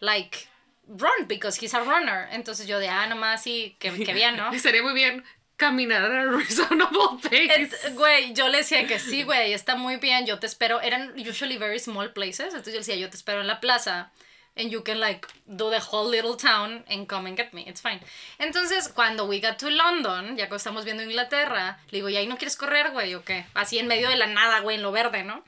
Like, 0.00 0.48
run, 0.88 1.26
because 1.28 1.58
he's 1.64 1.74
a 1.74 1.80
runner. 1.80 2.28
Entonces 2.32 2.66
yo 2.66 2.78
de, 2.78 2.88
ah, 2.88 3.06
nomás, 3.06 3.42
sí, 3.42 3.76
que, 3.78 3.92
que 4.04 4.14
bien, 4.14 4.36
¿no? 4.36 4.50
Sería 4.58 4.82
muy 4.82 4.94
bien 4.94 5.24
caminar 5.60 6.10
a 6.10 6.24
reasonable 6.24 7.20
pace. 7.22 7.90
Güey, 7.92 8.32
yo 8.32 8.48
le 8.48 8.58
decía 8.58 8.86
que 8.86 8.98
sí, 8.98 9.22
güey, 9.24 9.52
está 9.52 9.76
muy 9.76 9.96
bien, 9.96 10.24
yo 10.26 10.38
te 10.38 10.46
espero. 10.46 10.80
Eran 10.80 11.12
usually 11.18 11.58
very 11.58 11.78
small 11.78 12.12
places, 12.12 12.54
entonces 12.54 12.72
yo 12.72 12.80
decía, 12.80 12.96
yo 12.96 13.10
te 13.10 13.16
espero 13.16 13.42
en 13.42 13.46
la 13.46 13.60
plaza. 13.60 14.10
and 14.56 14.70
you 14.70 14.82
can 14.82 14.98
like 14.98 15.26
do 15.46 15.70
the 15.70 15.78
whole 15.78 16.08
little 16.08 16.34
town 16.34 16.82
and 16.88 17.06
come 17.06 17.26
and 17.26 17.36
get 17.36 17.54
me. 17.54 17.62
It's 17.68 17.80
fine. 17.80 18.00
Entonces, 18.38 18.88
cuando 18.88 19.24
we 19.24 19.40
got 19.40 19.58
to 19.58 19.70
London, 19.70 20.36
ya 20.36 20.48
que 20.48 20.56
estamos 20.56 20.84
viendo 20.84 21.02
Inglaterra, 21.02 21.78
le 21.90 21.98
digo, 21.98 22.08
¿y 22.08 22.16
ahí 22.16 22.26
no 22.26 22.36
quieres 22.36 22.56
correr, 22.56 22.90
güey? 22.90 23.14
¿O 23.14 23.24
qué? 23.24 23.46
Así 23.54 23.78
en 23.78 23.86
medio 23.86 24.08
de 24.08 24.16
la 24.16 24.26
nada, 24.26 24.60
güey, 24.60 24.76
en 24.76 24.82
lo 24.82 24.90
verde, 24.90 25.22
¿no? 25.22 25.44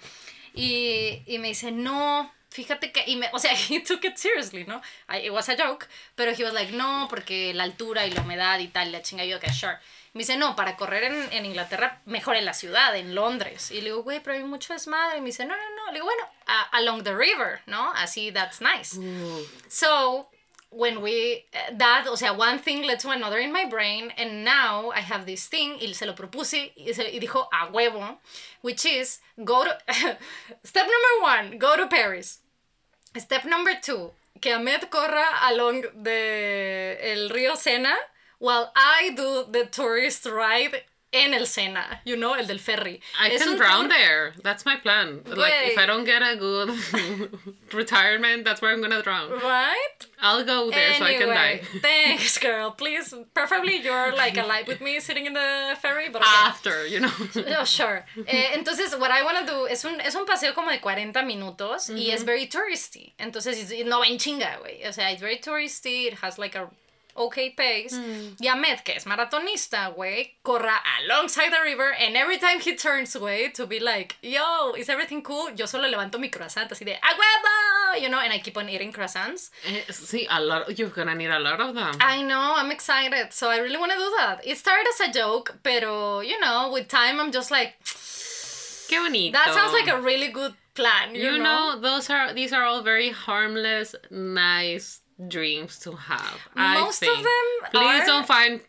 Y, 0.55 1.23
y 1.27 1.39
me 1.39 1.49
dice, 1.49 1.73
no, 1.73 2.33
fíjate 2.53 2.93
que, 2.93 3.03
y 3.07 3.17
me, 3.17 3.29
o 3.33 3.39
sea, 3.39 3.53
he 3.71 3.81
took 3.81 4.05
it 4.05 4.17
seriously, 4.17 4.65
¿no? 4.65 4.81
I, 5.09 5.27
it 5.27 5.33
was 5.33 5.49
a 5.49 5.57
joke, 5.57 5.89
pero 6.15 6.33
he 6.33 6.45
was 6.45 6.55
like, 6.55 6.73
no, 6.73 7.07
porque 7.11 7.53
la 7.55 7.65
altura 7.65 8.07
y 8.07 8.11
la 8.13 8.23
humedad 8.23 8.59
y 8.61 8.69
tal, 8.69 8.93
la 8.93 9.03
chinga, 9.03 9.25
yo, 9.25 9.41
que 9.41 9.53
sure. 9.53 9.79
Me 10.15 10.21
dice, 10.21 10.37
no, 10.37 10.55
para 10.57 10.77
correr 10.77 11.05
en, 11.05 11.33
en, 11.33 11.47
Inglaterra, 11.47 12.03
mejor 12.05 12.37
en 12.37 12.45
la 12.45 12.53
ciudad, 12.53 12.95
en 12.97 13.15
Londres. 13.15 13.71
Y 13.71 13.77
le 13.77 13.85
digo, 13.85 14.03
güey, 14.03 14.21
pero 14.21 14.37
hay 14.37 14.45
mucho 14.45 14.75
desmadre. 14.75 15.19
Y 15.19 15.21
me 15.21 15.27
dice, 15.27 15.47
no, 15.47 15.57
no, 15.57 15.63
no. 15.77 15.87
Le 15.87 15.95
digo, 15.95 16.05
bueno, 16.05 16.23
uh, 16.47 16.77
along 16.77 17.03
the 17.03 17.15
river, 17.15 17.61
¿no? 17.67 17.93
Así, 17.95 18.31
that's 18.31 18.61
nice. 18.61 18.99
Mm. 18.99 19.43
So, 19.69 20.29
when 20.71 21.01
we, 21.01 21.47
uh, 21.55 21.77
that, 21.79 22.07
o 22.09 22.17
sea, 22.17 22.35
one 22.35 22.59
thing 22.59 22.83
led 22.83 22.99
to 23.01 23.09
another 23.09 23.39
in 23.39 23.53
my 23.53 23.65
brain, 23.65 24.13
and 24.19 24.45
now 24.45 24.91
I 24.91 25.01
have 25.01 25.25
this 25.25 25.47
thing, 25.47 25.79
y 25.81 25.93
se 25.95 26.05
lo 26.05 26.15
propuse, 26.15 26.73
y, 26.77 26.93
se, 26.93 27.05
y 27.05 27.19
dijo, 27.19 27.49
a 27.51 27.73
huevo, 27.73 28.19
which 28.61 28.85
is, 28.85 29.21
go 29.43 29.65
to, 29.65 29.79
step 30.63 30.87
number 30.87 31.23
one, 31.23 31.59
go 31.59 31.75
to 31.75 31.87
Paris. 31.87 32.41
Step 33.17 33.47
number 33.47 33.73
two, 33.81 34.11
que 34.43 34.53
Ahmed 34.53 34.91
corra 34.91 35.25
along 35.49 35.85
the, 36.03 36.99
el 37.01 37.31
río 37.31 37.57
Sena 37.57 37.95
while 38.43 38.73
I 38.75 39.13
do 39.15 39.45
the 39.49 39.67
tourist 39.67 40.27
ride 40.27 40.83
en 41.13 41.33
el 41.33 41.47
Sena, 41.47 42.01
you 42.05 42.17
know, 42.17 42.33
el 42.33 42.47
del 42.47 42.59
ferry. 42.59 43.01
I 43.21 43.29
es 43.29 43.45
can 43.45 43.57
drown 43.57 43.89
there. 43.89 44.33
That's 44.43 44.65
my 44.65 44.77
plan. 44.77 45.21
Like, 45.27 45.53
if 45.67 45.79
I 45.79 45.87
don't 45.87 46.05
get 46.05 46.23
a 46.23 46.37
good 46.37 46.71
retirement, 47.73 48.45
that's 48.45 48.61
where 48.61 48.73
I'm 48.73 48.81
gonna 48.81 49.01
drown. 49.03 49.31
Right? 49.31 49.99
I'll 50.21 50.45
go 50.45 50.71
there 50.71 50.91
anyway, 50.91 50.99
so 50.99 51.05
I 51.05 51.19
can 51.19 51.29
die. 51.29 51.61
thanks, 51.83 52.39
girl. 52.39 52.73
Please, 52.73 53.15
preferably 53.33 53.77
you're 53.77 54.13
like 54.17 54.37
alive 54.37 54.67
with 54.67 54.81
me 54.81 54.99
sitting 54.99 55.27
in 55.27 55.35
the 55.35 55.77
ferry, 55.81 56.09
but 56.09 56.23
okay. 56.23 56.31
After, 56.45 56.87
you 56.87 57.01
know. 57.01 57.13
oh, 57.59 57.65
sure. 57.65 58.05
Eh, 58.27 58.57
entonces, 58.57 58.99
what 58.99 59.13
I 59.13 59.23
wanna 59.23 59.47
do 59.47 59.67
es 59.67 59.85
un, 59.85 60.01
es 60.01 60.17
un 60.17 60.27
paseo 60.27 60.53
como 60.53 60.71
de 60.71 60.81
40 60.81 61.23
minutos 61.23 61.91
mm 61.91 61.95
-hmm. 61.95 62.03
y 62.03 62.11
es 62.11 62.25
very 62.25 62.49
touristy. 62.49 63.15
Entonces, 63.19 63.71
no 63.87 64.01
va 64.01 64.07
en 64.07 64.19
chinga, 64.19 64.57
güey. 64.59 64.85
O 64.89 64.93
sea, 64.93 65.13
it's 65.13 65.21
very 65.21 65.39
touristy. 65.39 66.09
It 66.09 66.15
has 66.23 66.39
like 66.39 66.59
a 66.59 66.71
okay 67.15 67.51
pace. 67.51 67.95
Mm. 67.95 68.37
Y 68.41 68.49
Ahmed, 68.49 68.81
que 68.81 68.97
es 68.97 69.07
maratonista, 69.07 69.89
güey, 69.89 70.37
corra 70.43 70.81
alongside 71.01 71.51
the 71.51 71.61
river 71.63 71.93
and 71.99 72.17
every 72.17 72.39
time 72.39 72.61
he 72.61 72.75
turns, 72.77 73.15
güey, 73.17 73.53
to 73.53 73.67
be 73.67 73.81
like, 73.81 74.17
yo, 74.23 74.73
is 74.77 74.89
everything 74.89 75.23
cool? 75.23 75.51
Yo 75.55 75.67
solo 75.67 75.89
levanto 75.89 76.19
mi 76.19 76.31
croissant 76.31 76.71
así 76.71 76.85
de, 76.85 76.95
¡a! 76.95 77.99
You 78.01 78.09
know, 78.09 78.21
and 78.21 78.33
I 78.33 78.39
keep 78.39 78.57
on 78.57 78.69
eating 78.69 78.93
croissants. 78.93 79.51
Eh, 79.67 79.83
sí, 79.91 80.27
a 80.31 80.41
lot, 80.41 80.79
you're 80.79 80.89
gonna 80.89 81.15
need 81.15 81.31
a 81.31 81.39
lot 81.39 81.61
of 81.61 81.75
them. 81.75 81.95
I 82.01 82.23
know, 82.23 82.55
I'm 82.57 82.71
excited. 82.71 83.33
So 83.33 83.51
I 83.51 83.59
really 83.59 83.77
want 83.77 83.93
to 83.93 83.99
do 83.99 84.13
that. 84.19 84.47
It 84.47 84.57
started 84.57 84.87
as 84.89 85.09
a 85.09 85.13
joke, 85.13 85.59
pero, 85.63 86.21
you 86.21 86.41
know, 86.41 86.71
with 86.73 86.89
time 86.89 87.21
I'm 87.21 87.33
just 87.33 87.51
like... 87.51 87.75
Qué 88.89 88.99
bonito. 88.99 89.33
That 89.33 89.55
sounds 89.55 89.73
like 89.73 89.89
a 89.89 90.01
really 90.01 90.29
good 90.29 90.55
plan. 90.75 91.15
You, 91.15 91.33
you 91.33 91.39
know? 91.39 91.75
know, 91.75 91.81
those 91.81 92.11
are 92.11 92.33
these 92.33 92.53
are 92.53 92.65
all 92.65 92.83
very 92.83 93.11
harmless, 93.11 93.95
nice 94.11 95.02
dreams 95.29 95.79
to 95.81 95.93
have. 95.93 96.39
Most 96.55 97.03
of 97.03 97.17
them 97.17 97.71
Please 97.71 98.03
are... 98.03 98.07
don't 98.07 98.27
find 98.27 98.61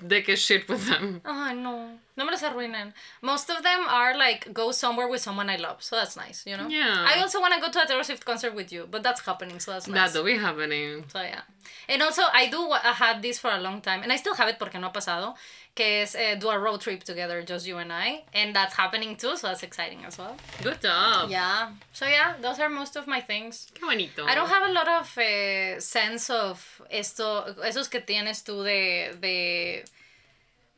they 0.00 0.22
get 0.22 0.38
shit 0.38 0.68
with 0.68 0.86
them. 0.86 1.20
Oh, 1.24 1.52
no. 1.54 1.98
No 2.16 2.24
me 2.24 2.32
los 2.32 2.42
arruinen. 2.42 2.92
Most 3.22 3.48
of 3.48 3.62
them 3.62 3.86
are 3.88 4.16
like 4.16 4.52
go 4.52 4.72
somewhere 4.72 5.08
with 5.08 5.20
someone 5.20 5.48
I 5.48 5.56
love, 5.56 5.82
so 5.82 5.96
that's 5.96 6.16
nice, 6.16 6.44
you 6.46 6.56
know? 6.56 6.66
Yeah. 6.68 7.06
I 7.06 7.20
also 7.20 7.40
want 7.40 7.54
to 7.54 7.60
go 7.60 7.70
to 7.70 7.82
a 7.82 7.86
Taylor 7.86 8.02
Swift 8.02 8.24
concert 8.24 8.54
with 8.54 8.72
you, 8.72 8.88
but 8.90 9.04
that's 9.04 9.20
happening, 9.20 9.60
so 9.60 9.72
that's 9.72 9.86
nice. 9.86 10.12
That 10.12 10.18
do 10.18 10.24
be 10.24 10.36
happening. 10.36 11.04
So 11.12 11.20
yeah. 11.20 11.42
And 11.88 12.02
also, 12.02 12.22
I 12.32 12.48
do 12.48 12.70
I 12.70 12.92
had 12.92 13.22
this 13.22 13.38
for 13.38 13.50
a 13.50 13.60
long 13.60 13.80
time, 13.80 14.02
and 14.02 14.12
I 14.12 14.16
still 14.16 14.34
have 14.34 14.48
it 14.48 14.58
porque 14.58 14.74
no 14.74 14.88
ha 14.88 14.92
pasado, 14.92 15.34
que 15.78 16.02
es 16.02 16.16
uh, 16.16 16.34
do 16.40 16.50
a 16.50 16.58
road 16.58 16.80
trip 16.80 17.04
together, 17.04 17.40
just 17.42 17.64
you 17.64 17.78
and 17.78 17.92
I, 17.92 18.24
and 18.34 18.52
that's 18.52 18.74
happening 18.74 19.14
too, 19.14 19.36
so 19.36 19.46
that's 19.46 19.62
exciting 19.62 20.04
as 20.04 20.18
well. 20.18 20.34
Good 20.60 20.80
job. 20.82 21.30
Yeah. 21.30 21.70
So 21.92 22.04
yeah, 22.04 22.34
those 22.42 22.58
are 22.58 22.68
most 22.68 22.96
of 22.96 23.06
my 23.06 23.20
things. 23.20 23.68
Qué 23.72 23.82
bonito. 23.86 24.24
I 24.26 24.34
don't 24.34 24.48
have 24.48 24.68
a 24.68 24.72
lot 24.72 24.88
of 24.88 25.06
uh, 25.16 25.78
sense 25.78 26.30
of 26.30 26.82
esto, 26.90 27.54
esos 27.64 27.88
que 27.88 28.00
tienes 28.00 28.42
tú 28.42 28.64
de, 28.64 29.14
de 29.20 29.84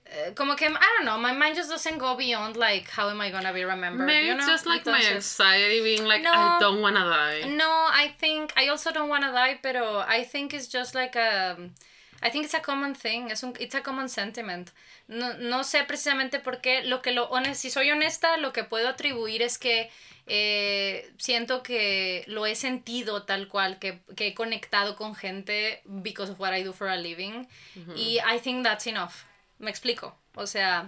uh, 0.06 0.32
como 0.34 0.54
que 0.54 0.66
I 0.68 0.88
don't 0.96 1.06
know, 1.06 1.16
my 1.16 1.32
mind 1.32 1.56
just 1.56 1.70
doesn't 1.70 1.96
go 1.96 2.14
beyond 2.14 2.56
like 2.56 2.90
how 2.90 3.08
am 3.08 3.22
I 3.22 3.30
gonna 3.30 3.54
be 3.54 3.64
remembered. 3.64 4.06
Maybe 4.06 4.26
you 4.26 4.34
know? 4.34 4.40
it's 4.40 4.48
just 4.48 4.66
like 4.66 4.84
Entonces, 4.84 5.08
my 5.08 5.14
anxiety 5.14 5.82
being 5.82 6.04
like 6.04 6.22
No. 6.22 6.32
I 6.34 6.58
don't 6.60 6.82
wanna 6.82 7.06
die. 7.06 7.48
No, 7.48 7.70
I 7.70 8.12
think 8.18 8.52
I 8.54 8.68
also 8.68 8.92
don't 8.92 9.08
wanna 9.08 9.32
die, 9.32 9.58
pero 9.62 10.04
I 10.06 10.24
think 10.24 10.52
it's 10.52 10.68
just 10.68 10.94
like 10.94 11.16
a 11.16 11.56
I 12.22 12.30
think 12.30 12.44
it's 12.44 12.54
a 12.54 12.60
common 12.60 12.94
thing, 12.94 13.30
es 13.30 13.42
un, 13.42 13.54
it's 13.58 13.74
a 13.74 13.82
common 13.82 14.08
sentiment. 14.08 14.70
No, 15.08 15.34
no 15.38 15.64
sé 15.64 15.84
precisamente 15.84 16.38
por 16.38 16.60
qué, 16.60 16.82
lo 16.84 17.00
que 17.00 17.12
lo, 17.12 17.24
honest, 17.30 17.62
si 17.62 17.70
soy 17.70 17.90
honesta, 17.90 18.36
lo 18.36 18.52
que 18.52 18.64
puedo 18.64 18.88
atribuir 18.88 19.42
es 19.42 19.58
que 19.58 19.90
eh, 20.26 21.10
siento 21.18 21.62
que 21.62 22.24
lo 22.26 22.46
he 22.46 22.54
sentido 22.54 23.22
tal 23.24 23.48
cual, 23.48 23.78
que, 23.78 24.00
que 24.16 24.28
he 24.28 24.34
conectado 24.34 24.96
con 24.96 25.14
gente 25.14 25.82
because 25.84 26.30
of 26.30 26.38
what 26.38 26.54
I 26.54 26.62
do 26.62 26.72
for 26.72 26.88
a 26.88 26.96
living. 26.96 27.48
Y 27.96 28.18
I 28.20 28.38
think 28.38 28.62
that's 28.62 28.86
enough. 28.86 29.24
Me 29.58 29.70
explico. 29.70 30.16
O 30.36 30.46
sea, 30.46 30.86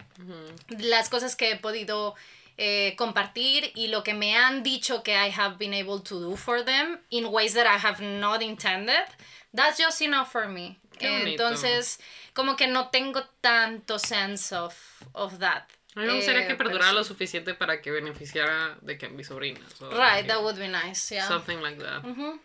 las 0.68 1.08
cosas 1.08 1.34
que 1.34 1.50
he 1.50 1.56
podido 1.56 2.14
eh, 2.56 2.94
compartir 2.96 3.72
y 3.74 3.88
lo 3.88 4.04
que 4.04 4.14
me 4.14 4.36
han 4.36 4.62
dicho 4.62 5.02
que 5.02 5.12
I 5.12 5.32
have 5.36 5.56
been 5.58 5.74
able 5.74 6.00
to 6.00 6.20
do 6.20 6.36
for 6.36 6.64
them 6.64 7.00
in 7.10 7.26
ways 7.26 7.54
that 7.54 7.66
I 7.66 7.78
have 7.84 8.00
not 8.00 8.42
intended, 8.42 9.04
that's 9.52 9.78
just 9.78 10.00
enough 10.02 10.30
for 10.30 10.46
me. 10.46 10.78
Qué. 11.02 11.30
Entonces, 11.30 12.00
como 12.34 12.56
que 12.56 12.66
no 12.66 12.88
tengo 12.90 13.24
tanto 13.40 13.98
sense 13.98 14.54
of, 14.54 14.74
of 15.12 15.38
that. 15.38 15.64
A 15.94 16.00
mí 16.00 16.06
me 16.06 16.14
gustaría 16.14 16.44
Eh, 16.44 16.48
que 16.48 16.54
perdurara 16.54 16.88
sí. 16.90 16.94
lo 16.94 17.04
suficiente 17.04 17.54
para 17.54 17.82
que 17.82 17.90
beneficiara 17.90 18.78
de 18.80 18.96
que 18.96 19.08
mis 19.08 19.26
sobrinas. 19.26 19.78
Right, 19.80 20.26
that 20.26 20.40
would 20.40 20.56
be 20.58 20.68
nice, 20.68 21.14
yeah. 21.14 21.28
Something 21.28 21.58
like 21.60 21.78
that. 21.82 22.02
Ujú. 22.04 22.40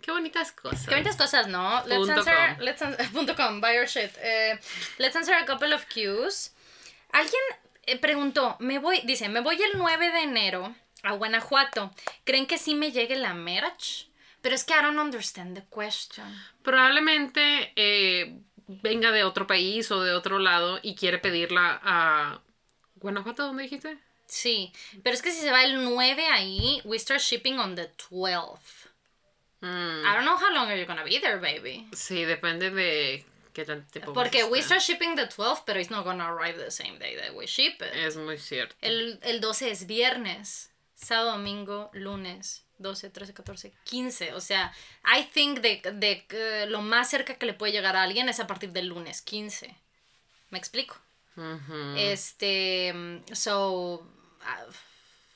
Qué 0.00 0.10
bonitas 0.12 0.52
cosas. 0.52 0.84
Qué 0.86 0.90
bonitas 0.94 1.16
cosas, 1.16 1.48
¿no? 1.48 1.82
Let's 1.86 1.96
Punto 1.96 2.12
answer, 2.12 2.54
com. 2.56 2.64
let's 2.64 2.82
an- 2.82 2.96
punto 3.12 3.34
com, 3.34 3.60
buy 3.60 3.74
your 3.74 3.88
shit. 3.88 4.12
Eh, 4.22 4.58
let's 4.98 5.16
answer 5.16 5.34
a 5.34 5.44
couple 5.46 5.72
of 5.74 5.86
cues. 5.92 6.54
Alguien 7.10 7.40
eh, 7.86 7.98
preguntó, 7.98 8.56
me 8.60 8.78
voy, 8.78 9.00
dice, 9.04 9.28
me 9.28 9.40
voy 9.40 9.60
el 9.60 9.78
9 9.78 10.10
de 10.12 10.20
enero 10.22 10.74
a 11.02 11.12
Guanajuato. 11.12 11.90
¿Creen 12.24 12.46
que 12.46 12.58
sí 12.58 12.74
me 12.74 12.92
llegue 12.92 13.16
la 13.16 13.34
merch? 13.34 14.08
Pero 14.44 14.56
es 14.56 14.64
que 14.64 14.74
I 14.74 14.82
don't 14.82 14.98
understand 14.98 15.56
the 15.56 15.64
question. 15.74 16.26
Probablemente 16.62 17.72
eh, 17.76 18.38
venga 18.66 19.10
de 19.10 19.24
otro 19.24 19.46
país 19.46 19.90
o 19.90 20.02
de 20.02 20.12
otro 20.12 20.38
lado 20.38 20.80
y 20.82 20.96
quiere 20.96 21.18
pedirla 21.18 21.80
a 21.82 22.42
Guanajuato, 22.96 23.46
¿dónde 23.46 23.62
dijiste? 23.62 23.96
Sí, 24.26 24.70
pero 25.02 25.14
es 25.14 25.22
que 25.22 25.30
si 25.30 25.40
se 25.40 25.50
va 25.50 25.64
el 25.64 25.82
9 25.82 26.26
ahí, 26.26 26.82
we 26.84 26.98
start 26.98 27.22
shipping 27.22 27.58
on 27.58 27.74
the 27.74 27.90
12th. 28.10 28.90
Mm, 29.62 30.04
I 30.04 30.14
don't 30.14 30.26
know 30.26 30.36
how 30.36 30.52
long 30.52 30.68
are 30.68 30.78
you 30.78 30.84
gonna 30.84 31.04
be 31.04 31.18
there, 31.20 31.38
baby. 31.38 31.88
sí, 31.94 32.26
depende 32.26 32.70
de 32.70 33.24
qué 33.54 33.64
tan 33.64 33.86
tiempo 33.86 34.12
Porque 34.12 34.44
we 34.44 34.60
start 34.60 34.82
shipping 34.82 35.16
the 35.16 35.26
12th, 35.26 35.62
pero 35.64 35.80
it's 35.80 35.90
not 35.90 36.04
gonna 36.04 36.26
arrive 36.26 36.58
the 36.58 36.70
same 36.70 36.98
day 36.98 37.16
that 37.16 37.34
we 37.34 37.46
ship 37.46 37.80
it. 37.80 37.94
Es 37.94 38.18
muy 38.18 38.36
cierto. 38.36 38.76
El, 38.82 39.18
el 39.22 39.40
12 39.40 39.70
es 39.70 39.86
viernes, 39.86 40.70
sábado, 40.94 41.32
domingo, 41.32 41.88
lunes, 41.94 42.63
12, 42.78 43.10
13, 43.10 43.32
14, 43.34 43.72
15. 43.84 44.34
O 44.34 44.40
sea, 44.40 44.72
I 45.04 45.24
think 45.24 45.60
de, 45.60 45.80
de 45.94 46.26
que 46.26 46.66
lo 46.66 46.82
más 46.82 47.08
cerca 47.10 47.34
que 47.36 47.46
le 47.46 47.54
puede 47.54 47.72
llegar 47.72 47.96
a 47.96 48.02
alguien 48.02 48.28
es 48.28 48.40
a 48.40 48.46
partir 48.46 48.72
del 48.72 48.88
lunes, 48.88 49.22
15. 49.22 49.74
¿Me 50.50 50.58
explico? 50.58 50.96
Este, 51.96 52.92
mm, 52.94 53.34
so, 53.34 53.94
uh, 54.00 54.72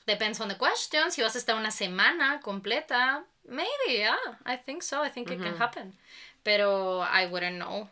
depends 0.06 0.40
on 0.40 0.48
the 0.48 0.56
question. 0.56 1.10
Si 1.10 1.22
vas 1.22 1.34
a 1.34 1.38
estar 1.38 1.56
una 1.56 1.70
semana 1.72 2.40
completa, 2.40 3.24
maybe, 3.44 3.68
yeah, 3.96 4.16
I 4.46 4.56
think 4.58 4.82
so. 4.82 5.04
I 5.04 5.10
think 5.10 5.30
it 5.30 5.40
can 5.40 5.60
happen. 5.60 5.98
Pero 6.44 7.02
I 7.02 7.26
wouldn't 7.26 7.56
know. 7.56 7.88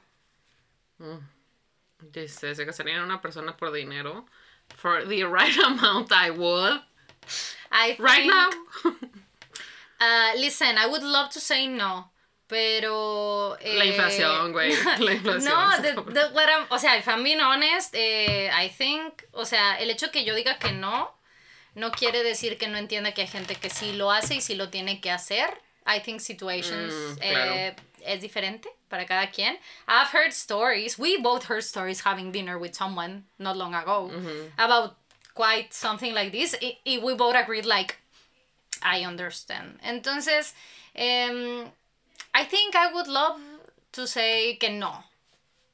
Dice, 2.13 2.55
se 2.55 2.65
casaría 2.67 3.03
una 3.03 3.21
persona 3.21 3.57
por 3.57 3.73
dinero. 3.73 4.27
For 4.77 5.05
the 5.09 5.25
right 5.25 5.57
amount, 5.65 6.13
I 6.13 6.31
would. 6.31 6.81
I 7.73 7.97
Right 7.99 8.23
think- 8.23 8.33
now. 8.33 8.51
Uh, 10.01 10.33
listen, 10.39 10.77
I 10.79 10.87
would 10.87 11.03
love 11.03 11.31
to 11.31 11.41
say 11.41 11.67
no, 11.69 12.11
pero... 12.47 13.57
La 13.65 13.85
eh, 13.85 13.89
inflación, 13.89 14.53
güey. 14.53 14.73
La 14.99 15.13
inflación. 15.13 15.45
No, 15.45 15.83
the, 15.83 15.93
the- 16.13 16.35
what 16.35 16.49
I'm- 16.49 16.67
o 16.71 16.79
sea, 16.79 16.97
if 16.99 17.07
I'm 17.09 17.23
being 17.23 17.41
honest, 17.41 17.95
eh, 17.95 18.51
I 18.53 18.69
think, 18.69 19.25
o 19.33 19.45
sea, 19.45 19.77
el 19.81 19.91
hecho 19.91 20.11
que 20.11 20.25
yo 20.25 20.35
diga 20.35 20.59
que 20.59 20.73
no, 20.73 21.11
no 21.75 21.91
quiere 21.93 22.23
decir 22.23 22.59
que 22.59 22.69
no 22.69 22.79
entienda 22.79 23.13
que 23.13 23.23
hay 23.23 23.29
gente 23.29 23.55
que 23.55 23.71
sí 23.71 23.93
lo 23.93 24.11
hace 24.11 24.35
y 24.37 24.41
sí 24.41 24.55
lo 24.55 24.69
tiene 24.71 25.01
que 25.01 25.11
hacer. 25.11 25.49
I 25.87 26.01
think 26.01 26.21
situations 26.21 26.93
Mm, 26.93 27.19
claro. 27.21 27.53
eh, 27.55 27.77
es 28.05 28.21
diferente 28.21 28.69
para 28.89 29.07
cada 29.07 29.31
quien. 29.31 29.57
I've 29.89 30.09
heard 30.13 30.33
stories, 30.33 30.99
we 30.99 31.17
both 31.19 31.45
heard 31.49 31.63
stories 31.63 32.01
having 32.05 32.33
dinner 32.33 32.59
with 32.59 32.75
someone 32.75 33.25
not 33.39 33.57
long 33.57 33.75
ago 33.75 34.11
about 34.59 34.97
quite 35.35 35.73
something 35.73 36.13
like 36.15 36.33
this. 36.33 36.55
I, 36.61 36.79
I- 36.87 36.99
we 37.03 37.15
both 37.15 37.35
agreed 37.37 37.67
like, 37.67 37.97
I 38.87 39.05
understand. 39.05 39.79
Entonces, 39.83 40.55
em, 40.95 41.65
I 42.35 42.45
think 42.49 42.75
I 42.75 42.93
would 42.93 43.09
love 43.09 43.41
to 43.93 44.07
say 44.07 44.57
que 44.59 44.71
no, 44.71 45.05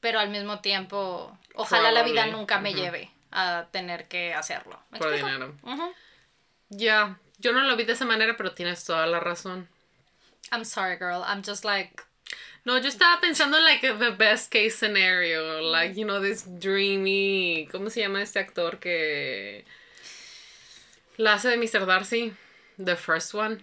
pero 0.00 0.18
al 0.18 0.30
mismo 0.30 0.60
tiempo, 0.60 1.36
ojalá 1.54 1.92
la 1.92 2.02
vida 2.02 2.26
nunca 2.26 2.58
me 2.60 2.72
lleve 2.72 3.10
a 3.30 3.66
tener 3.70 4.08
que 4.08 4.32
hacerlo. 4.34 4.80
¿Me 4.90 4.98
Por 4.98 5.08
explico? 5.08 5.26
dinero. 5.26 5.54
Ya, 6.70 7.18
yo 7.38 7.52
no 7.52 7.60
lo 7.62 7.76
vi 7.76 7.84
de 7.84 7.92
esa 7.92 8.04
manera, 8.04 8.36
pero 8.36 8.52
tienes 8.52 8.84
toda 8.84 9.06
la 9.06 9.20
razón. 9.20 9.68
I'm 10.50 10.64
sorry, 10.64 10.96
girl. 10.96 11.22
I'm 11.26 11.42
just 11.42 11.64
like, 11.64 12.02
No, 12.64 12.78
yo 12.78 12.88
estaba 12.88 13.20
pensando 13.20 13.58
like 13.58 13.80
the 13.98 14.10
best 14.10 14.50
case 14.52 14.76
scenario, 14.76 15.60
like 15.60 15.98
you 15.98 16.04
know 16.04 16.20
this 16.20 16.44
dreamy, 16.60 17.68
¿cómo 17.72 17.90
se 17.90 18.00
llama 18.00 18.22
este 18.22 18.38
actor 18.38 18.78
que 18.78 19.64
la 21.16 21.34
hace 21.34 21.48
de 21.48 21.56
Mr. 21.56 21.84
Darcy? 21.86 22.32
The 22.84 22.96
first 22.96 23.34
one. 23.34 23.62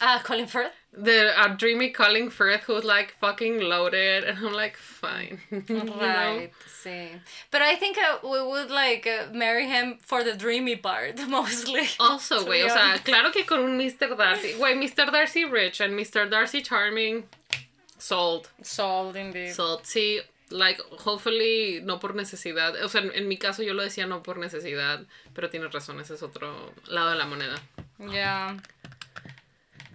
ah, 0.00 0.20
Colin 0.24 0.46
Firth. 0.46 0.72
The 0.92 1.32
a 1.42 1.48
dreamy 1.56 1.90
Colin 1.90 2.28
Firth 2.28 2.64
who's 2.64 2.84
like 2.84 3.14
fucking 3.18 3.60
loaded 3.60 4.24
and 4.24 4.36
I'm 4.38 4.52
like 4.52 4.76
fine. 4.76 5.40
Know? 5.50 5.96
Right, 6.00 6.50
sí. 6.82 7.08
But 7.50 7.62
I 7.62 7.76
think 7.76 7.96
uh, 7.96 8.18
we 8.22 8.42
would 8.42 8.70
like 8.70 9.06
uh, 9.06 9.32
marry 9.32 9.66
him 9.66 9.98
for 10.02 10.22
the 10.22 10.34
dreamy 10.34 10.76
part 10.76 11.18
mostly. 11.28 11.88
Also, 11.98 12.44
güey, 12.44 12.64
o 12.64 12.68
sea, 12.68 12.98
claro 13.04 13.30
que 13.32 13.44
con 13.44 13.60
un 13.60 13.78
Mr. 13.78 14.16
Darcy, 14.16 14.52
güey, 14.58 14.74
Mr. 14.74 15.10
Darcy 15.10 15.44
rich 15.46 15.80
and 15.80 15.94
Mr. 15.94 16.28
Darcy 16.28 16.60
charming, 16.60 17.24
sold. 17.98 18.50
Sold 18.62 19.16
indeed. 19.16 19.54
Sold, 19.54 19.84
sí, 19.84 20.20
like, 20.50 20.78
hopefully, 21.06 21.80
no 21.82 21.98
por 21.98 22.14
necesidad. 22.14 22.74
O 22.84 22.88
sea, 22.88 23.00
en, 23.00 23.12
en 23.14 23.28
mi 23.28 23.38
caso 23.38 23.62
yo 23.62 23.72
lo 23.72 23.82
decía 23.82 24.06
no 24.06 24.22
por 24.22 24.36
necesidad, 24.36 25.06
pero 25.32 25.48
tienes 25.48 25.72
razón, 25.72 26.00
ese 26.00 26.14
es 26.14 26.22
otro 26.22 26.74
lado 26.88 27.10
de 27.10 27.16
la 27.16 27.24
moneda. 27.24 27.56
Yeah. 28.10 28.56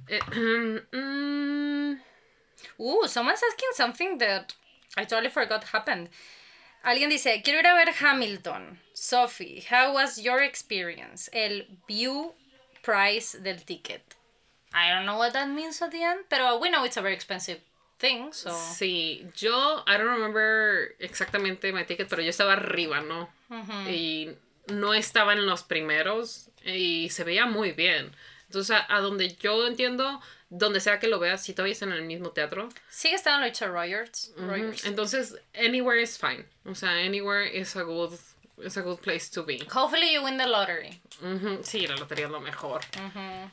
Eh, 0.09 0.19
mm, 0.93 1.97
Ooh, 2.79 3.07
someone's 3.07 3.41
asking 3.43 3.69
something 3.73 4.17
that 4.19 4.53
I 4.95 5.03
totally 5.05 5.29
forgot 5.29 5.63
happened. 5.65 6.09
Alguien 6.85 7.09
dice, 7.09 7.41
quiero 7.43 7.59
ir 7.59 7.65
a 7.65 7.73
ver 7.75 7.91
Hamilton. 7.91 8.79
Sophie, 8.93 9.65
how 9.69 9.93
was 9.93 10.19
your 10.19 10.41
experience? 10.41 11.29
El 11.33 11.63
view 11.87 12.33
price 12.81 13.33
del 13.33 13.57
ticket. 13.57 14.15
I 14.73 14.89
don't 14.89 15.05
know 15.05 15.17
what 15.17 15.33
that 15.33 15.49
means 15.49 15.81
at 15.81 15.91
the 15.91 16.03
end, 16.03 16.25
pero 16.29 16.57
we 16.59 16.69
know 16.69 16.85
it's 16.85 16.97
a 16.97 17.01
very 17.01 17.13
expensive 17.13 17.59
thing, 17.99 18.31
so... 18.31 18.51
sí, 18.51 19.25
yo, 19.35 19.81
I 19.87 19.97
don't 19.97 20.07
remember 20.07 20.93
exactamente 20.99 21.73
my 21.73 21.83
ticket, 21.83 22.07
pero 22.09 22.21
yo 22.21 22.29
estaba 22.29 22.53
arriba, 22.53 23.01
¿no? 23.01 23.27
Y 23.87 24.29
no 24.67 24.93
estaba 24.93 25.33
en 25.33 25.45
los 25.45 25.63
primeros 25.63 26.49
y 26.63 27.09
se 27.09 27.23
veía 27.23 27.45
muy 27.45 27.71
bien. 27.71 28.11
Entonces, 28.47 28.71
a, 28.77 28.95
a 28.95 29.01
donde 29.01 29.35
yo 29.35 29.67
entiendo, 29.67 30.21
donde 30.49 30.79
sea 30.79 30.99
que 30.99 31.07
lo 31.07 31.19
veas, 31.19 31.43
si 31.43 31.53
todavía 31.53 31.73
están 31.73 31.89
en 31.91 31.97
el 31.97 32.03
mismo 32.05 32.31
teatro, 32.31 32.69
Sigue 32.89 33.15
estando 33.15 33.45
en 33.45 33.51
Richard 33.51 33.71
Rogers. 33.71 34.31
Rogers. 34.37 34.85
entonces 34.85 35.35
anywhere 35.53 36.01
is 36.01 36.17
fine. 36.17 36.45
O 36.65 36.73
sea, 36.75 36.91
anywhere 36.91 37.45
is 37.45 37.75
a 37.75 37.83
good, 37.83 38.13
is 38.63 38.77
a 38.77 38.81
good 38.81 38.99
place 39.01 39.29
to 39.29 39.43
be. 39.43 39.59
Hopefully 39.73 40.13
you 40.13 40.23
win 40.23 40.37
the 40.37 40.47
lottery. 40.47 41.01
Sí, 41.63 41.87
la 41.87 41.95
lotería 41.97 42.25
es 42.27 42.31
lo 42.31 42.39
mejor. 42.39 42.81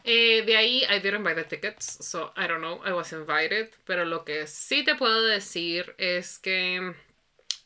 Eh, 0.04 0.42
de 0.46 0.56
ahí, 0.56 0.84
I 0.88 0.98
didn't 1.00 1.24
buy 1.24 1.34
the 1.34 1.44
tickets, 1.44 1.98
so 2.06 2.32
I 2.36 2.46
don't 2.46 2.60
know, 2.60 2.80
I 2.84 2.92
was 2.92 3.12
invited. 3.12 3.70
Pero 3.86 4.04
lo 4.04 4.24
que 4.24 4.46
sí 4.46 4.84
te 4.84 4.94
puedo 4.94 5.22
decir 5.22 5.94
es 5.98 6.38
que 6.38 6.94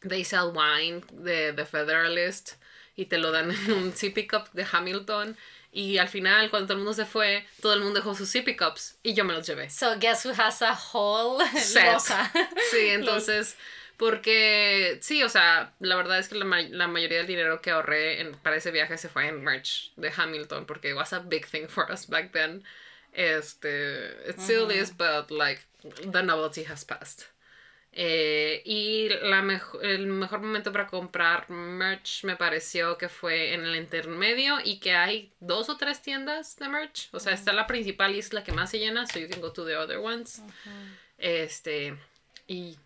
they 0.09 0.25
sell 0.25 0.53
wine 0.55 1.03
de 1.13 1.53
The 1.53 1.67
Federalist 1.67 2.53
y 2.99 3.07
te 3.07 3.17
lo 3.17 3.31
dan 3.31 3.51
en 3.53 3.73
un 3.73 3.93
sippy 3.95 4.27
cup 4.27 4.51
de 4.53 4.67
Hamilton. 4.71 5.37
Y 5.71 5.99
al 5.99 6.09
final, 6.09 6.51
cuando 6.51 6.67
todo 6.67 6.79
el 6.79 6.85
mundo 6.85 6.95
se 6.95 7.05
fue, 7.07 7.47
todo 7.63 7.73
el 7.75 7.81
mundo 7.81 8.01
dejó 8.01 8.15
sus 8.15 8.29
sippy 8.29 8.57
cups 8.57 8.99
y 9.03 9.15
yo 9.15 9.25
me 9.25 9.33
los 9.35 9.47
llevé. 9.47 9.71
So 9.71 9.97
guess 10.01 10.25
who 10.27 10.33
has 10.37 10.61
a 10.63 10.73
whole 10.75 11.45
Set. 11.59 11.93
losa? 11.93 12.33
Sí, 12.71 12.89
entonces, 12.89 13.57
porque 13.97 14.99
sí, 15.03 15.23
o 15.23 15.29
sea, 15.29 15.75
la 15.79 15.95
verdad 15.97 16.19
es 16.19 16.29
que 16.29 16.37
la, 16.37 16.45
ma- 16.47 16.63
la 16.63 16.89
mayoría 16.89 17.19
del 17.19 17.27
dinero 17.27 17.61
que 17.61 17.71
ahorré 17.71 18.21
en- 18.23 18.33
para 18.39 18.57
ese 18.57 18.71
viaje 18.71 18.97
se 18.99 19.09
fue 19.09 19.29
en 19.29 19.45
merch 19.45 19.93
de 19.97 20.11
Hamilton, 20.17 20.65
porque 20.67 20.91
it 20.91 20.97
was 20.97 21.13
a 21.13 21.19
big 21.21 21.47
thing 21.47 21.69
for 21.69 21.91
us 21.93 22.07
back 22.09 22.33
then. 22.33 22.65
Este, 23.13 24.07
it 24.29 24.39
still 24.41 24.71
is, 24.71 24.91
but 24.97 25.31
like, 25.31 25.61
the 26.13 26.23
novelty 26.23 26.65
has 26.65 26.85
passed. 26.85 27.27
Eh, 28.01 28.63
y 28.65 29.09
la 29.09 29.43
mejo- 29.43 29.81
el 29.83 30.07
mejor 30.07 30.39
momento 30.41 30.71
para 30.71 30.87
comprar 30.87 31.51
merch 31.51 32.23
me 32.23 32.37
pareció 32.37 32.97
que 32.97 33.09
fue 33.09 33.55
en 33.55 33.65
el 33.65 33.75
intermedio 33.75 34.59
y 34.65 34.79
que 34.79 34.93
hay 34.95 35.33
dos 35.41 35.69
o 35.69 35.77
tres 35.77 36.01
tiendas 36.01 36.55
de 36.57 36.69
merch. 36.69 37.09
O 37.13 37.19
sea, 37.19 37.33
está 37.33 37.53
la 37.53 37.67
principal 37.67 38.15
y 38.15 38.21
es 38.21 38.33
la 38.33 38.45
que 38.45 38.53
más 38.53 38.71
se 38.71 38.79
llena, 38.79 39.05
so 39.09 39.19
you 39.19 39.29
can 39.29 39.41
go 39.41 39.53
to 39.53 39.67
the 39.67 39.75
other 39.77 39.99
ones. 39.99 40.41
Este, 41.19 41.97
y 42.47 42.77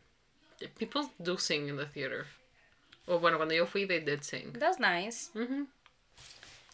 people 0.79 1.03
do 1.19 1.37
sing 1.37 1.69
in 1.69 1.77
the 1.77 1.85
theater. 1.85 2.25
O 3.05 3.19
bueno, 3.19 3.37
cuando 3.37 3.55
yo 3.55 3.67
fui, 3.67 3.85
they 3.87 4.01
did 4.01 4.23
sing. 4.23 4.55
That's 4.59 4.81
nice. 4.81 5.31
Ujú. 5.35 5.67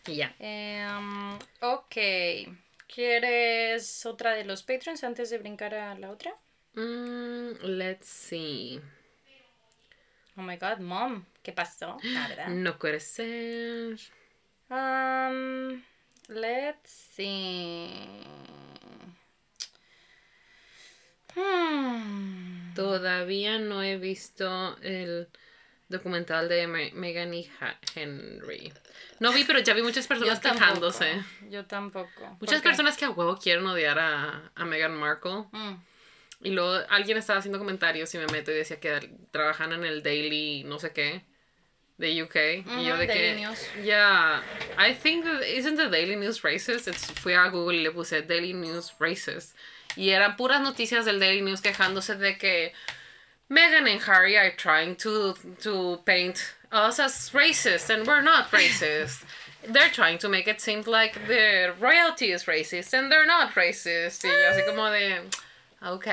Y 0.06 0.14
ya. 0.16 0.32
Em, 0.38 1.34
ok. 1.60 1.96
¿Quieres 2.86 4.06
otra 4.06 4.32
de 4.34 4.44
los 4.44 4.62
patrons 4.62 5.02
antes 5.02 5.28
de 5.30 5.38
brincar 5.38 5.74
a 5.74 5.98
la 5.98 6.10
otra? 6.10 6.32
Mm, 6.78 7.56
let's 7.64 8.08
see. 8.08 8.80
Oh 10.36 10.42
my 10.42 10.56
god, 10.56 10.78
mom. 10.78 11.24
¿Qué 11.42 11.52
pasó? 11.52 11.98
Nada. 12.04 12.48
No 12.48 12.78
puede 12.78 13.00
ser. 13.00 13.98
Um, 14.70 15.82
let's 16.28 16.90
see. 17.16 17.90
Hmm. 21.34 22.74
Todavía 22.74 23.58
no 23.58 23.82
he 23.82 23.96
visto 23.98 24.76
el 24.82 25.28
documental 25.88 26.48
de 26.48 26.66
Me- 26.66 26.92
Meghan 26.92 27.34
y 27.34 27.50
Ha- 27.60 27.78
Henry. 27.94 28.72
No 29.20 29.32
vi, 29.32 29.42
pero 29.44 29.58
ya 29.58 29.74
vi 29.74 29.82
muchas 29.82 30.06
personas 30.06 30.40
Yo 30.40 30.52
quejándose. 30.52 31.24
Yo 31.50 31.64
tampoco. 31.66 32.36
Muchas 32.40 32.62
personas 32.62 32.96
que 32.96 33.04
a 33.06 33.10
huevo 33.10 33.36
quieren 33.36 33.66
odiar 33.66 33.98
a, 33.98 34.52
a 34.54 34.64
Meghan 34.64 34.94
Markle. 34.94 35.46
Mm. 35.50 35.74
Y 36.40 36.50
luego 36.50 36.84
alguien 36.88 37.18
estaba 37.18 37.40
haciendo 37.40 37.58
comentarios 37.58 38.14
y 38.14 38.18
me 38.18 38.26
meto 38.26 38.52
y 38.52 38.54
decía 38.54 38.78
que 38.78 39.10
trabajan 39.30 39.72
en 39.72 39.84
el 39.84 40.02
Daily 40.02 40.62
no 40.64 40.78
sé 40.78 40.92
qué 40.92 41.24
de 41.98 42.22
UK. 42.22 42.36
y 42.64 42.86
yo 42.86 42.96
de 42.96 43.06
Daily 43.06 43.08
que... 43.08 43.34
News. 43.36 43.58
Yeah, 43.82 44.40
I 44.78 44.94
think 44.94 45.24
that 45.24 45.42
isn't 45.42 45.76
the 45.76 45.88
Daily 45.88 46.16
News 46.16 46.42
racist. 46.42 46.86
It's, 46.86 47.10
fui 47.10 47.34
a 47.34 47.50
Google 47.50 47.78
y 47.78 47.82
le 47.82 47.90
puse 47.90 48.22
Daily 48.22 48.52
News 48.52 48.92
racist. 49.00 49.54
Y 49.96 50.10
eran 50.10 50.36
puras 50.36 50.60
noticias 50.60 51.04
del 51.04 51.18
Daily 51.18 51.42
News 51.42 51.60
quejándose 51.60 52.16
de 52.16 52.38
que 52.38 52.72
Meghan 53.50 53.90
and 53.90 54.00
Harry 54.02 54.36
are 54.36 54.52
trying 54.52 54.94
to, 54.96 55.34
to 55.60 55.98
paint 56.04 56.54
us 56.70 57.00
as 57.00 57.30
racist 57.30 57.90
and 57.90 58.06
we're 58.06 58.22
not 58.22 58.50
racist. 58.52 59.24
They're 59.66 59.90
trying 59.90 60.18
to 60.18 60.28
make 60.28 60.46
it 60.46 60.60
seem 60.60 60.82
like 60.86 61.26
the 61.26 61.74
royalty 61.80 62.30
is 62.30 62.44
racist 62.44 62.92
and 62.92 63.10
they're 63.10 63.26
not 63.26 63.54
racist. 63.54 64.24
Y 64.24 64.30
yo 64.30 64.52
así 64.52 64.64
como 64.64 64.88
de, 64.90 65.20
ok, 65.82 66.06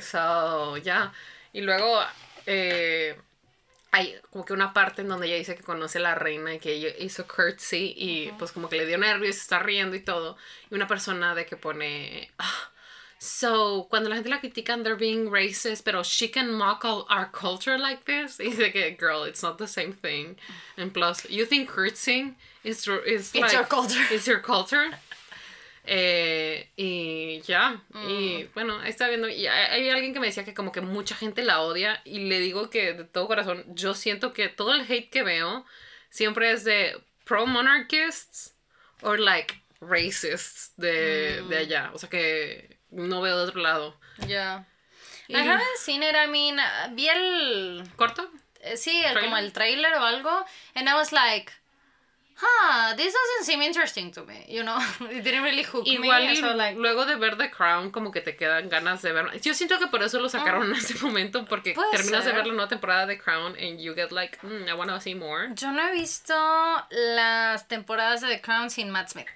so, 0.00 0.76
ya. 0.78 1.12
Y 1.52 1.60
luego, 1.62 2.00
eh, 2.46 3.18
hay 3.90 4.14
como 4.30 4.44
que 4.44 4.52
una 4.52 4.72
parte 4.72 5.02
en 5.02 5.08
donde 5.08 5.26
ella 5.28 5.36
dice 5.36 5.56
que 5.56 5.62
conoce 5.62 5.98
a 5.98 6.02
la 6.02 6.14
reina 6.14 6.54
y 6.54 6.58
que 6.58 6.72
ella 6.72 6.88
hizo 6.98 7.26
curtsy 7.26 7.94
y 7.96 8.32
pues 8.38 8.52
como 8.52 8.68
que 8.68 8.76
le 8.76 8.86
dio 8.86 8.98
nervios, 8.98 9.36
está 9.36 9.58
riendo 9.60 9.96
y 9.96 10.00
todo. 10.00 10.36
Y 10.70 10.74
una 10.74 10.86
persona 10.86 11.34
de 11.34 11.46
que 11.46 11.56
pone... 11.56 12.30
"Ah, 12.38 12.70
So, 13.20 13.88
cuando 13.90 14.08
la 14.08 14.14
gente 14.14 14.28
la 14.30 14.38
critican, 14.38 14.84
they're 14.84 14.94
being 14.94 15.28
racist, 15.28 15.82
pero 15.84 16.04
she 16.04 16.28
can 16.30 16.52
mock 16.52 16.84
all 16.84 17.04
our 17.10 17.28
culture 17.32 17.76
like 17.76 18.04
this. 18.04 18.38
Y 18.38 18.44
dice 18.50 18.70
que, 18.72 18.96
girl, 18.96 19.24
it's 19.24 19.42
not 19.42 19.58
the 19.58 19.66
same 19.66 19.92
thing. 19.92 20.36
And 20.76 20.92
plus, 20.94 21.28
you 21.28 21.44
think 21.44 21.68
curtsying 21.68 22.36
is, 22.62 22.86
is 22.86 23.34
It's 23.34 23.34
like, 23.34 23.52
your 23.52 23.64
culture. 23.64 24.04
It's 24.12 24.28
your 24.28 24.38
culture. 24.38 24.90
Eh, 25.90 26.70
y 26.76 27.40
ya, 27.46 27.82
y 28.06 28.44
Mm. 28.44 28.50
bueno, 28.52 28.78
ahí 28.80 28.90
está 28.90 29.08
viendo, 29.08 29.26
y 29.26 29.46
hay, 29.46 29.64
hay 29.70 29.88
alguien 29.88 30.12
que 30.12 30.20
me 30.20 30.26
decía 30.26 30.44
que 30.44 30.52
como 30.52 30.70
que 30.70 30.82
mucha 30.82 31.14
gente 31.16 31.42
la 31.42 31.62
odia 31.62 32.02
y 32.04 32.18
le 32.28 32.40
digo 32.40 32.68
que 32.68 32.92
de 32.92 33.04
todo 33.04 33.26
corazón, 33.26 33.64
yo 33.68 33.94
siento 33.94 34.34
que 34.34 34.48
todo 34.50 34.74
el 34.74 34.82
hate 34.82 35.08
que 35.08 35.22
veo 35.22 35.64
siempre 36.10 36.50
es 36.52 36.64
de 36.64 36.94
pro-monarchists 37.24 38.54
o 39.00 39.16
like 39.16 39.62
racists 39.80 40.72
de, 40.76 41.40
Mm. 41.44 41.48
de 41.48 41.56
allá, 41.56 41.90
o 41.94 41.98
sea 41.98 42.08
que 42.10 42.76
no 42.90 43.22
veo 43.22 43.38
de 43.38 43.44
otro 43.44 43.60
lado. 43.62 43.98
Yeah. 44.26 44.66
Y- 45.28 45.34
I 45.36 45.40
haven't 45.40 45.76
seen 45.78 46.02
it. 46.02 46.14
I 46.14 46.28
mean, 46.28 46.58
vi 46.94 47.08
el. 47.08 47.82
¿Corto? 47.96 48.30
eh, 48.60 48.76
Sí, 48.76 49.02
el, 49.04 49.18
como 49.20 49.36
el 49.38 49.52
trailer 49.52 49.94
o 49.94 50.02
algo. 50.04 50.44
And 50.74 50.88
I 50.88 50.92
was 50.94 51.12
like, 51.12 51.52
huh, 52.40 52.94
this 52.96 53.12
doesn't 53.12 53.44
seem 53.44 53.60
interesting 53.62 54.10
to 54.12 54.24
me. 54.24 54.44
You 54.48 54.62
know, 54.62 54.78
it 55.10 55.22
didn't 55.24 55.42
really 55.42 55.64
hook 55.64 55.84
Igual 55.86 56.26
me. 56.26 56.32
y 56.32 56.36
so 56.36 56.54
like, 56.54 56.76
luego 56.78 57.04
de 57.04 57.16
ver 57.16 57.36
The 57.36 57.50
Crown 57.50 57.90
como 57.90 58.10
que 58.12 58.20
te 58.20 58.36
quedan 58.36 58.68
ganas 58.68 59.02
de 59.02 59.12
verlo. 59.12 59.32
Yo 59.42 59.52
siento 59.54 59.78
que 59.78 59.88
por 59.88 60.02
eso 60.02 60.18
lo 60.20 60.28
sacaron 60.28 60.70
en 60.70 60.76
ese 60.76 60.94
momento 61.04 61.44
porque 61.44 61.74
terminas 61.92 62.24
de 62.24 62.30
ser. 62.30 62.34
ver 62.34 62.46
la 62.46 62.52
nueva 62.54 62.68
temporada 62.68 63.06
de 63.06 63.18
Crown 63.18 63.56
and 63.58 63.80
you 63.80 63.94
get 63.94 64.12
like, 64.12 64.38
mm, 64.42 64.68
I 64.68 64.74
wanna 64.74 65.00
see 65.00 65.14
more. 65.14 65.48
yo 65.54 65.70
no 65.72 65.88
he 65.88 65.92
visto 65.92 66.34
las 66.90 67.66
temporadas 67.68 68.20
de 68.20 68.28
The 68.28 68.40
Crown 68.40 68.70
sin 68.70 68.90
Matt 68.90 69.08
Smith. 69.10 69.26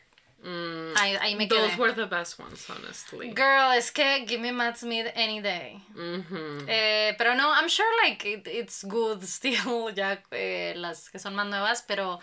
Mm, 0.45 0.95
Ahí, 0.97 1.17
ahí 1.21 1.37
me 1.37 1.47
those 1.47 1.71
quedé. 1.71 1.79
were 1.79 1.93
the 1.93 2.07
best 2.07 2.37
ones, 2.41 2.69
honestly. 2.69 3.33
Girl, 3.33 3.71
es 3.77 3.93
que 3.93 4.25
give 4.27 4.41
me 4.41 4.51
Matt 4.51 4.77
Smith 4.77 5.07
any 5.15 5.41
day. 5.41 5.81
Mhm. 5.95 6.65
Eh, 6.69 7.15
pero 7.17 7.35
no, 7.37 7.53
I'm 7.53 7.69
sure 7.69 7.87
like 8.05 8.25
it, 8.27 8.49
it's 8.49 8.83
good 8.83 9.23
still, 9.27 9.93
ya 9.95 10.19
eh, 10.33 10.75
las 10.77 11.11
que 11.11 11.21
son 11.21 11.37
más 11.37 11.47
nuevas, 11.47 11.83
pero 11.87 12.19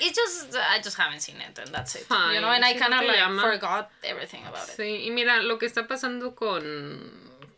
it 0.00 0.14
just, 0.14 0.54
I 0.56 0.80
just 0.80 0.96
haven't 0.96 1.20
seen 1.20 1.36
it 1.36 1.58
and 1.58 1.68
that's 1.74 1.94
it. 1.96 2.06
you 2.10 2.40
know, 2.40 2.50
and 2.50 2.64
I 2.64 2.74
kind 2.74 2.94
of 2.94 3.02
like 3.06 3.16
llama. 3.18 3.42
forgot 3.42 3.90
everything 4.04 4.42
about 4.46 4.68
it. 4.68 4.76
Sí, 4.76 5.04
y 5.06 5.10
mira, 5.10 5.42
lo 5.42 5.56
que 5.58 5.66
está 5.68 5.86
pasando 5.86 6.34
con, 6.34 7.10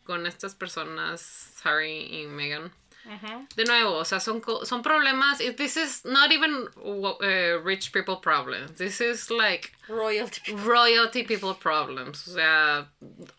con 0.05 0.27
estas 0.27 0.55
personas, 0.55 1.53
Harry 1.65 2.09
y 2.11 2.27
Meghan. 2.27 2.71
Ujú. 3.07 3.47
De 3.57 3.65
nuevo, 3.65 3.95
o 3.99 4.05
sea, 4.05 4.21
son, 4.21 4.41
co- 4.43 4.63
son 4.65 4.83
problemas. 4.83 5.39
This 5.57 5.77
is 5.79 6.05
not 6.05 6.33
even 6.33 6.69
uh, 6.85 7.59
rich 7.63 7.93
people 7.93 8.17
problems. 8.17 8.73
This 8.77 9.01
is 9.01 9.31
like 9.31 9.73
Royalty. 9.89 10.53
royalty 10.55 11.25
people 11.25 11.55
problems. 11.55 12.29
O 12.29 12.33
sea, 12.37 12.87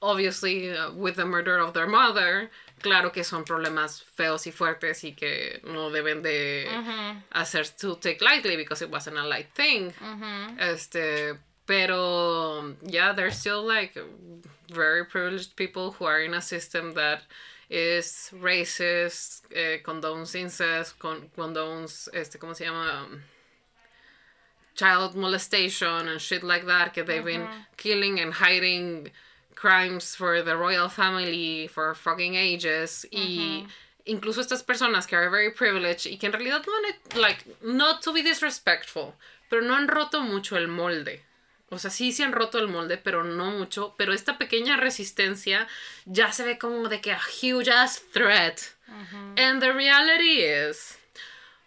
obviously, 0.01 0.71
uh, 0.75 0.91
with 0.93 1.15
the 1.15 1.25
murder 1.25 1.57
of 1.59 1.73
their 1.73 1.87
mother, 1.87 2.49
claro 2.81 3.11
que 3.11 3.23
son 3.23 3.43
problemas 3.43 4.03
feos 4.03 4.45
y 4.47 4.51
fuertes 4.51 5.03
y 5.03 5.13
que 5.13 5.61
no 5.63 5.89
deben 5.89 6.21
de 6.21 6.67
hacer 7.31 7.67
to 7.77 7.95
take 7.95 8.21
lightly 8.21 8.55
because 8.57 8.81
it 8.81 8.89
wasn't 8.91 9.17
a 9.17 9.23
light 9.23 9.49
thing. 9.53 9.93
Este, 10.59 11.37
pero 11.65 12.75
yeah, 12.81 13.13
there's 13.13 13.37
still 13.37 13.63
like 13.63 13.97
very 14.69 15.05
privileged 15.05 15.55
people 15.55 15.91
who 15.91 16.05
are 16.05 16.21
in 16.21 16.33
a 16.33 16.41
system 16.41 16.93
that 16.93 17.21
is 17.69 18.29
racist, 18.33 19.43
eh, 19.55 19.79
condones 19.81 20.35
incest, 20.35 20.99
con, 20.99 21.29
condones, 21.37 22.09
este, 22.13 22.37
¿cómo 22.37 22.53
se 22.55 22.65
llama? 22.65 23.05
Um, 23.05 23.21
child 24.75 25.15
molestation 25.15 26.07
and 26.09 26.19
shit 26.19 26.43
like 26.43 26.65
that, 26.65 26.93
que 26.93 27.03
they've 27.03 27.23
been 27.23 27.47
killing 27.77 28.19
and 28.19 28.33
hiding 28.33 29.11
crimes 29.61 30.15
for 30.15 30.41
the 30.41 30.57
royal 30.57 30.89
family 30.89 31.67
for 31.67 31.93
fucking 31.93 32.33
ages. 32.35 33.05
Y 33.11 33.67
incluso 34.05 34.41
estas 34.41 34.63
personas 34.63 35.05
que 35.05 35.15
are 35.15 35.29
very 35.29 35.51
privileged 35.51 36.07
y 36.07 36.17
que 36.17 36.25
en 36.25 36.33
realidad 36.33 36.65
no 36.65 36.73
han, 36.73 37.21
like, 37.21 37.45
not 37.61 38.01
to 38.01 38.11
be 38.11 38.23
disrespectful, 38.23 39.13
pero 39.51 39.61
no 39.61 39.75
han 39.75 39.87
roto 39.87 40.21
mucho 40.21 40.57
el 40.57 40.67
molde. 40.67 41.21
O 41.69 41.77
sea, 41.77 41.91
sí 41.91 42.11
se 42.11 42.23
han 42.23 42.33
roto 42.33 42.57
el 42.57 42.67
molde, 42.67 42.97
pero 42.97 43.23
no 43.23 43.51
mucho. 43.51 43.93
Pero 43.97 44.13
esta 44.13 44.37
pequeña 44.37 44.77
resistencia 44.77 45.67
ya 46.05 46.31
se 46.31 46.43
ve 46.43 46.57
como 46.57 46.89
de 46.89 46.99
que 46.99 47.11
a 47.11 47.19
huge 47.19 47.69
ass 47.69 48.01
threat. 48.11 48.73
And 49.37 49.61
the 49.61 49.71
reality 49.73 50.41
is, 50.41 50.97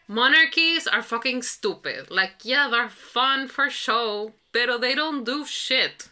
monarchies 0.09 0.87
are 0.87 1.03
fucking 1.03 1.43
stupid. 1.43 2.11
Like, 2.11 2.45
yeah, 2.45 2.69
they're 2.69 2.91
fun 2.91 3.49
for 3.49 3.71
show, 3.71 4.35
pero 4.53 4.79
they 4.79 4.95
don't 4.95 5.25
do 5.25 5.47
shit. 5.47 6.11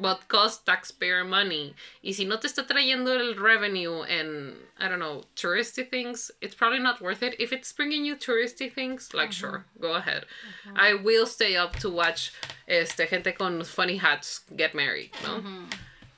But 0.00 0.26
cost 0.26 0.66
taxpayer 0.66 1.24
money. 1.24 1.74
Y 2.02 2.12
si 2.12 2.24
no 2.24 2.38
te 2.38 2.48
está 2.48 2.66
trayendo 2.66 3.14
el 3.18 3.36
revenue 3.36 4.02
and, 4.02 4.56
I 4.80 4.88
don't 4.88 4.98
know, 4.98 5.22
touristy 5.36 5.88
things, 5.88 6.32
it's 6.40 6.56
probably 6.56 6.80
not 6.80 7.00
worth 7.00 7.22
it. 7.22 7.36
If 7.38 7.52
it's 7.52 7.72
bringing 7.72 8.04
you 8.04 8.16
touristy 8.16 8.72
things, 8.72 9.14
like, 9.14 9.30
sure, 9.32 9.64
go 9.80 9.94
ahead. 9.94 10.26
I 10.74 10.94
will 10.94 11.26
stay 11.26 11.54
up 11.56 11.76
to 11.76 11.88
watch 11.88 12.32
este, 12.66 13.06
gente 13.08 13.32
con 13.32 13.62
funny 13.62 13.98
hats 13.98 14.40
get 14.56 14.74
married, 14.74 15.12
¿no? 15.22 15.40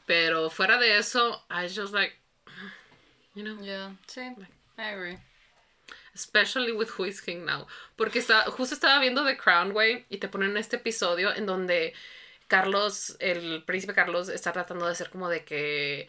Pero 0.06 0.48
fuera 0.48 0.78
de 0.78 0.96
eso, 0.96 1.42
I 1.50 1.66
just 1.68 1.92
like, 1.92 2.12
you 3.34 3.42
know, 3.44 3.58
Yeah, 3.62 3.90
sí, 4.06 4.34
I 4.78 4.82
agree. 4.92 5.18
especially 6.14 6.72
with 6.72 6.88
Who 6.96 7.04
is 7.04 7.20
King 7.20 7.44
Now. 7.44 7.66
Porque 7.98 8.20
está, 8.20 8.44
justo 8.46 8.74
estaba 8.74 9.00
viendo 9.00 9.26
The 9.26 9.36
Crown, 9.36 9.72
güey, 9.72 10.06
y 10.08 10.16
te 10.18 10.28
ponen 10.28 10.56
este 10.56 10.76
episodio 10.76 11.34
en 11.36 11.44
donde 11.44 11.92
Carlos, 12.48 13.16
el 13.20 13.62
príncipe 13.64 13.94
Carlos, 13.94 14.28
está 14.28 14.52
tratando 14.52 14.86
de 14.86 14.94
ser 14.94 15.10
como 15.10 15.28
de 15.28 15.44
que. 15.44 16.08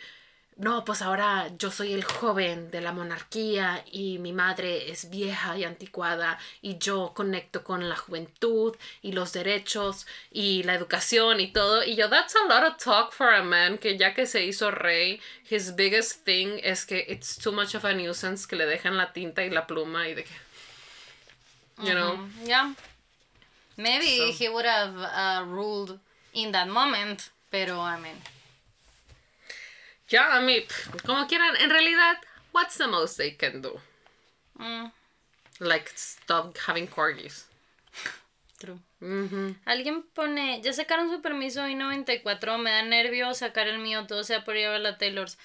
No, 0.59 0.83
pues 0.85 1.03
ahora 1.03 1.51
yo 1.59 1.69
soy 1.69 1.93
el 1.93 2.03
joven 2.03 2.71
de 2.71 2.81
la 2.81 2.91
monarquía 2.91 3.85
y 3.91 4.17
mi 4.17 4.33
madre 4.33 4.89
es 4.89 5.11
vieja 5.11 5.55
y 5.55 5.63
anticuada 5.63 6.39
y 6.63 6.79
yo 6.79 7.11
conecto 7.13 7.63
con 7.63 7.87
la 7.87 7.95
juventud 7.95 8.75
y 9.03 9.11
los 9.11 9.33
derechos 9.33 10.07
y 10.31 10.63
la 10.63 10.73
educación 10.73 11.39
y 11.41 11.51
todo. 11.51 11.83
Y 11.83 11.95
yo, 11.95 12.09
that's 12.09 12.35
a 12.35 12.45
lot 12.47 12.63
of 12.67 12.77
talk 12.83 13.13
for 13.13 13.35
a 13.35 13.43
man 13.43 13.77
que 13.77 13.99
ya 13.99 14.15
que 14.15 14.25
se 14.25 14.45
hizo 14.45 14.71
rey, 14.71 15.21
his 15.47 15.75
biggest 15.75 16.23
thing 16.25 16.59
es 16.63 16.87
que 16.87 17.05
it's 17.07 17.37
too 17.37 17.51
much 17.51 17.75
of 17.75 17.85
a 17.85 17.93
nuisance 17.93 18.47
que 18.47 18.55
le 18.55 18.65
dejan 18.65 18.97
la 18.97 19.13
tinta 19.13 19.43
y 19.45 19.51
la 19.51 19.67
pluma 19.67 20.07
y 20.09 20.15
de 20.15 20.23
que. 20.23 20.33
You 21.83 21.93
know? 21.93 22.17
Mm, 22.17 22.47
Yeah. 22.47 22.73
Maybe 23.75 24.17
So- 24.17 24.31
he 24.43 24.49
would 24.49 24.65
have 24.65 24.95
uh, 24.97 25.45
ruled 25.45 25.99
in 26.37 26.51
that 26.51 26.67
moment, 26.67 27.31
pero 27.49 27.81
I 27.81 27.97
mean, 27.99 28.15
Ya, 30.09 30.37
a 30.37 30.39
mí, 30.41 30.65
como 31.05 31.27
quieran, 31.27 31.55
en 31.57 31.69
realidad, 31.69 32.17
what's 32.53 32.77
the 32.77 32.87
most 32.87 33.17
they 33.17 33.35
can 33.35 33.61
do? 33.61 33.79
mm, 34.57 34.91
Like, 35.59 35.91
stop 35.95 36.57
having 36.65 36.87
corgis. 36.87 37.45
true. 38.59 38.79
Mhm. 39.01 39.59
Alguien 39.65 40.03
pone, 40.13 40.61
ya 40.61 40.71
sacaron 40.71 41.09
su 41.09 41.21
permiso 41.21 41.67
I-94, 41.67 42.57
me 42.57 42.71
da 42.71 42.83
nervio 42.83 43.33
sacar 43.33 43.67
el 43.67 43.79
mío, 43.79 44.05
todo 44.07 44.23
sea 44.23 44.43
por 44.45 44.55
ir 44.55 44.67
a 44.67 44.71
ver 44.71 44.81
la 44.81 44.97
Taylor's. 44.97 45.37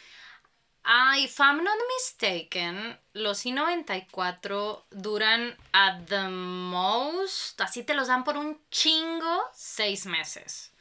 Ah, 0.85 1.17
if 1.19 1.39
I'm 1.41 1.63
not 1.63 1.79
mistaken, 1.97 2.99
los 3.15 3.45
I-94 3.47 4.85
duran 4.91 5.57
at 5.73 6.07
the 6.09 6.29
most, 6.29 7.61
así 7.61 7.85
te 7.85 7.95
los 7.95 8.09
dan 8.09 8.25
por 8.25 8.37
un 8.37 8.61
chingo, 8.71 9.43
seis 9.55 10.07
meses. 10.07 10.72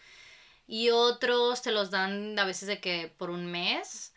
Y 0.67 0.89
otros 0.89 1.61
te 1.61 1.71
los 1.71 1.91
dan 1.91 2.37
a 2.39 2.45
veces 2.45 2.67
de 2.67 2.79
que 2.79 3.13
por 3.17 3.29
un 3.29 3.45
mes 3.51 4.13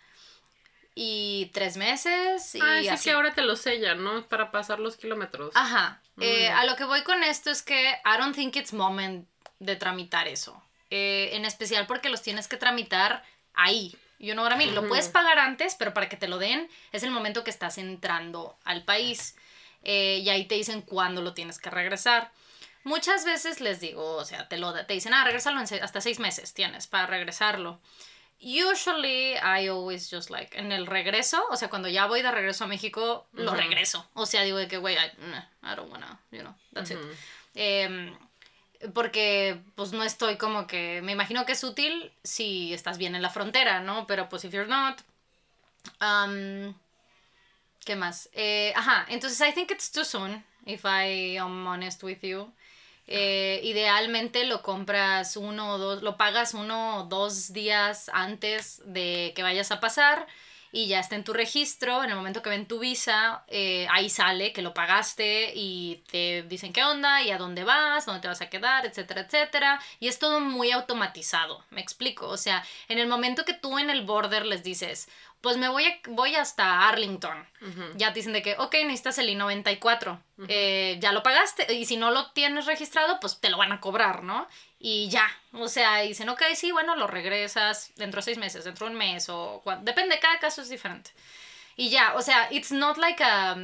y 0.95 1.51
tres 1.53 1.77
meses 1.77 2.55
y 2.55 2.61
Ah, 2.63 2.79
sí 2.81 2.89
así. 2.89 3.05
que 3.05 3.11
ahora 3.13 3.35
te 3.35 3.43
lo 3.43 3.57
sellan, 3.57 4.03
¿no? 4.05 4.27
Para 4.29 4.51
pasar 4.53 4.79
los 4.79 4.97
kilómetros. 4.97 5.51
Ajá. 5.57 6.01
Eh, 6.21 6.49
a 6.49 6.65
lo 6.65 6.77
que 6.77 6.85
voy 6.85 7.03
con 7.03 7.25
esto 7.25 7.51
es 7.51 7.63
que 7.63 7.91
I 8.05 8.19
don't 8.19 8.37
think 8.37 8.55
it's 8.57 8.73
moment 8.73 9.29
de 9.59 9.75
tramitar 9.75 10.29
eso. 10.29 10.63
Eh, 10.91 11.31
en 11.33 11.45
especial 11.45 11.87
porque 11.89 12.09
los 12.09 12.23
tienes 12.23 12.47
que 12.47 12.57
tramitar 12.57 13.25
ahí. 13.55 13.97
Know 14.21 14.43
what 14.45 14.53
I 14.55 14.57
mean? 14.57 14.75
Lo 14.75 14.87
puedes 14.87 15.09
pagar 15.09 15.39
antes, 15.39 15.75
pero 15.75 15.93
para 15.93 16.09
que 16.09 16.17
te 16.17 16.29
lo 16.29 16.39
den 16.39 16.71
es 16.93 17.03
el 17.03 17.11
momento 17.11 17.43
que 17.45 17.51
estás 17.51 17.77
entrando 17.79 18.57
al 18.65 18.85
país. 18.85 19.37
Eh, 19.83 20.21
y 20.23 20.29
ahí 20.31 20.47
te 20.47 20.55
dicen 20.55 20.81
cuándo 20.81 21.21
lo 21.21 21.35
tienes 21.35 21.59
que 21.59 21.69
regresar. 21.69 22.31
Muchas 22.85 23.25
veces 23.25 23.61
les 23.61 23.81
digo, 23.81 24.17
o 24.17 24.25
sea, 24.25 24.47
te 24.49 24.59
lo 24.59 24.73
da- 24.73 24.87
te 24.87 24.95
dicen, 24.95 25.15
ah, 25.15 25.25
regresarlo 25.25 25.61
en 25.61 25.67
se- 25.67 25.81
hasta 25.81 26.01
seis 26.01 26.19
meses 26.21 26.53
tienes 26.55 26.87
para 26.87 27.07
regresarlo. 27.07 27.81
Usually 28.41 29.35
I 29.37 29.69
always 29.69 30.11
just 30.11 30.29
like 30.29 30.59
en 30.59 30.71
el 30.71 30.87
regreso, 30.87 31.43
o 31.51 31.57
sea, 31.57 31.69
cuando 31.71 31.89
ya 31.89 32.07
voy 32.07 32.21
de 32.21 32.31
regreso 32.31 32.65
a 32.65 32.67
México, 32.67 33.27
lo 33.33 33.53
regreso. 33.55 34.07
O 34.15 34.27
sea, 34.27 34.43
digo 34.43 34.59
de 34.59 34.69
que, 34.69 34.77
güey, 34.77 34.97
I, 34.97 35.11
I 35.63 35.75
don't 35.77 35.91
wanna, 35.91 36.21
you 36.31 36.41
know, 36.41 36.55
that's 36.75 36.91
it. 36.91 36.99
Em, 37.55 38.15
porque 38.93 39.61
pues 39.77 39.93
no 39.93 40.03
estoy 40.05 40.37
como 40.37 40.67
que, 40.67 41.01
me 41.03 41.13
imagino 41.13 41.47
que 41.47 41.53
es 41.53 41.65
útil 41.65 42.13
si 42.23 42.75
estás 42.75 42.99
bien 42.99 43.15
en 43.15 43.23
la 43.23 43.31
frontera, 43.31 43.81
¿no? 43.81 44.07
Pero 44.07 44.29
pues 44.29 44.45
if 44.45 44.53
you're 44.53 44.69
not, 44.69 45.01
um, 46.03 46.75
¿qué 47.85 47.97
más? 47.97 48.29
Eh, 48.33 48.73
ajá, 48.77 49.07
entonces 49.09 49.41
I 49.47 49.53
think 49.53 49.71
it's 49.71 49.91
too 49.91 50.05
soon, 50.05 50.45
if 50.67 50.85
I 50.85 51.39
am 51.39 51.67
honest 51.67 52.03
with 52.03 52.19
you. 52.23 52.53
Eh, 53.07 53.61
idealmente 53.65 54.45
lo 54.45 54.63
compras 54.63 55.37
uno 55.37 55.75
o 55.75 55.79
dos, 55.79 56.03
lo 56.03 56.17
pagas 56.17 56.55
uno 56.55 56.99
o 56.99 57.05
dos 57.05 57.53
días 57.53 58.11
antes 58.15 58.83
de 58.87 59.33
que 59.37 59.43
vayas 59.43 59.71
a 59.73 59.81
pasar 59.81 60.27
y 60.75 60.89
ya 60.89 60.99
está 60.99 61.15
en 61.15 61.25
tu 61.25 61.33
registro. 61.33 62.03
En 62.03 62.11
el 62.11 62.17
momento 62.17 62.43
que 62.43 62.51
ven 62.51 62.67
tu 62.67 62.81
visa, 62.81 63.45
eh, 63.49 63.87
ahí 63.91 64.11
sale 64.11 64.53
que 64.53 64.61
lo 64.63 64.75
pagaste 64.75 65.53
y 65.55 66.03
te 66.11 66.43
dicen 66.43 66.73
qué 66.73 66.83
onda 66.85 67.23
y 67.23 67.31
a 67.31 67.39
dónde 67.39 67.63
vas, 67.63 68.07
dónde 68.07 68.23
te 68.23 68.29
vas 68.29 68.41
a 68.41 68.51
quedar, 68.51 68.85
etcétera, 68.85 69.23
etcétera. 69.23 69.81
Y 70.01 70.09
es 70.09 70.19
todo 70.19 70.41
muy 70.41 70.73
automatizado, 70.73 71.63
me 71.71 71.81
explico. 71.81 72.27
O 72.29 72.37
sea, 72.37 72.65
en 72.89 72.99
el 72.99 73.07
momento 73.07 73.45
que 73.45 73.55
tú 73.55 73.79
en 73.79 73.89
el 73.89 74.03
border 74.05 74.47
les 74.47 74.65
dices, 74.65 75.09
pues 75.45 75.59
me 75.59 75.69
voy, 75.69 75.85
a- 75.87 76.01
voy 76.09 76.35
hasta 76.35 76.89
Arlington. 76.89 77.47
Ya 77.97 78.09
te 78.13 78.19
dicen 78.21 78.33
de 78.33 78.43
que, 78.43 78.57
ok, 78.59 78.75
necesitas 78.85 79.19
el 79.19 79.29
I-94. 79.29 80.19
Eh, 80.49 80.97
ya 81.01 81.13
lo 81.13 81.23
pagaste. 81.23 81.73
Y 81.73 81.85
si 81.85 81.97
no 81.99 82.11
lo 82.11 82.31
tienes 82.33 82.65
registrado, 82.67 83.21
pues 83.21 83.39
te 83.41 83.51
lo 83.51 83.59
van 83.59 83.71
a 83.71 83.81
cobrar, 83.81 84.23
¿no? 84.25 84.49
Y 84.79 85.09
ya. 85.11 85.31
O 85.53 85.69
sea, 85.69 85.99
dicen, 85.99 86.29
ok, 86.31 86.43
sí, 86.57 86.73
bueno, 86.73 86.97
lo 86.97 87.07
regresas 87.07 87.93
dentro 87.97 88.19
de 88.19 88.23
seis 88.25 88.39
meses, 88.39 88.65
dentro 88.65 88.87
de 88.87 88.93
un 88.93 88.99
mes 88.99 89.29
o... 89.29 89.63
Depende, 89.83 90.19
cada 90.19 90.39
caso 90.39 90.63
es 90.63 90.69
diferente. 90.71 91.11
Y 91.77 91.91
ya, 91.91 92.15
o 92.17 92.23
sea, 92.23 92.49
it's 92.51 92.73
not 92.73 92.97
like 92.97 93.23
a... 93.23 93.55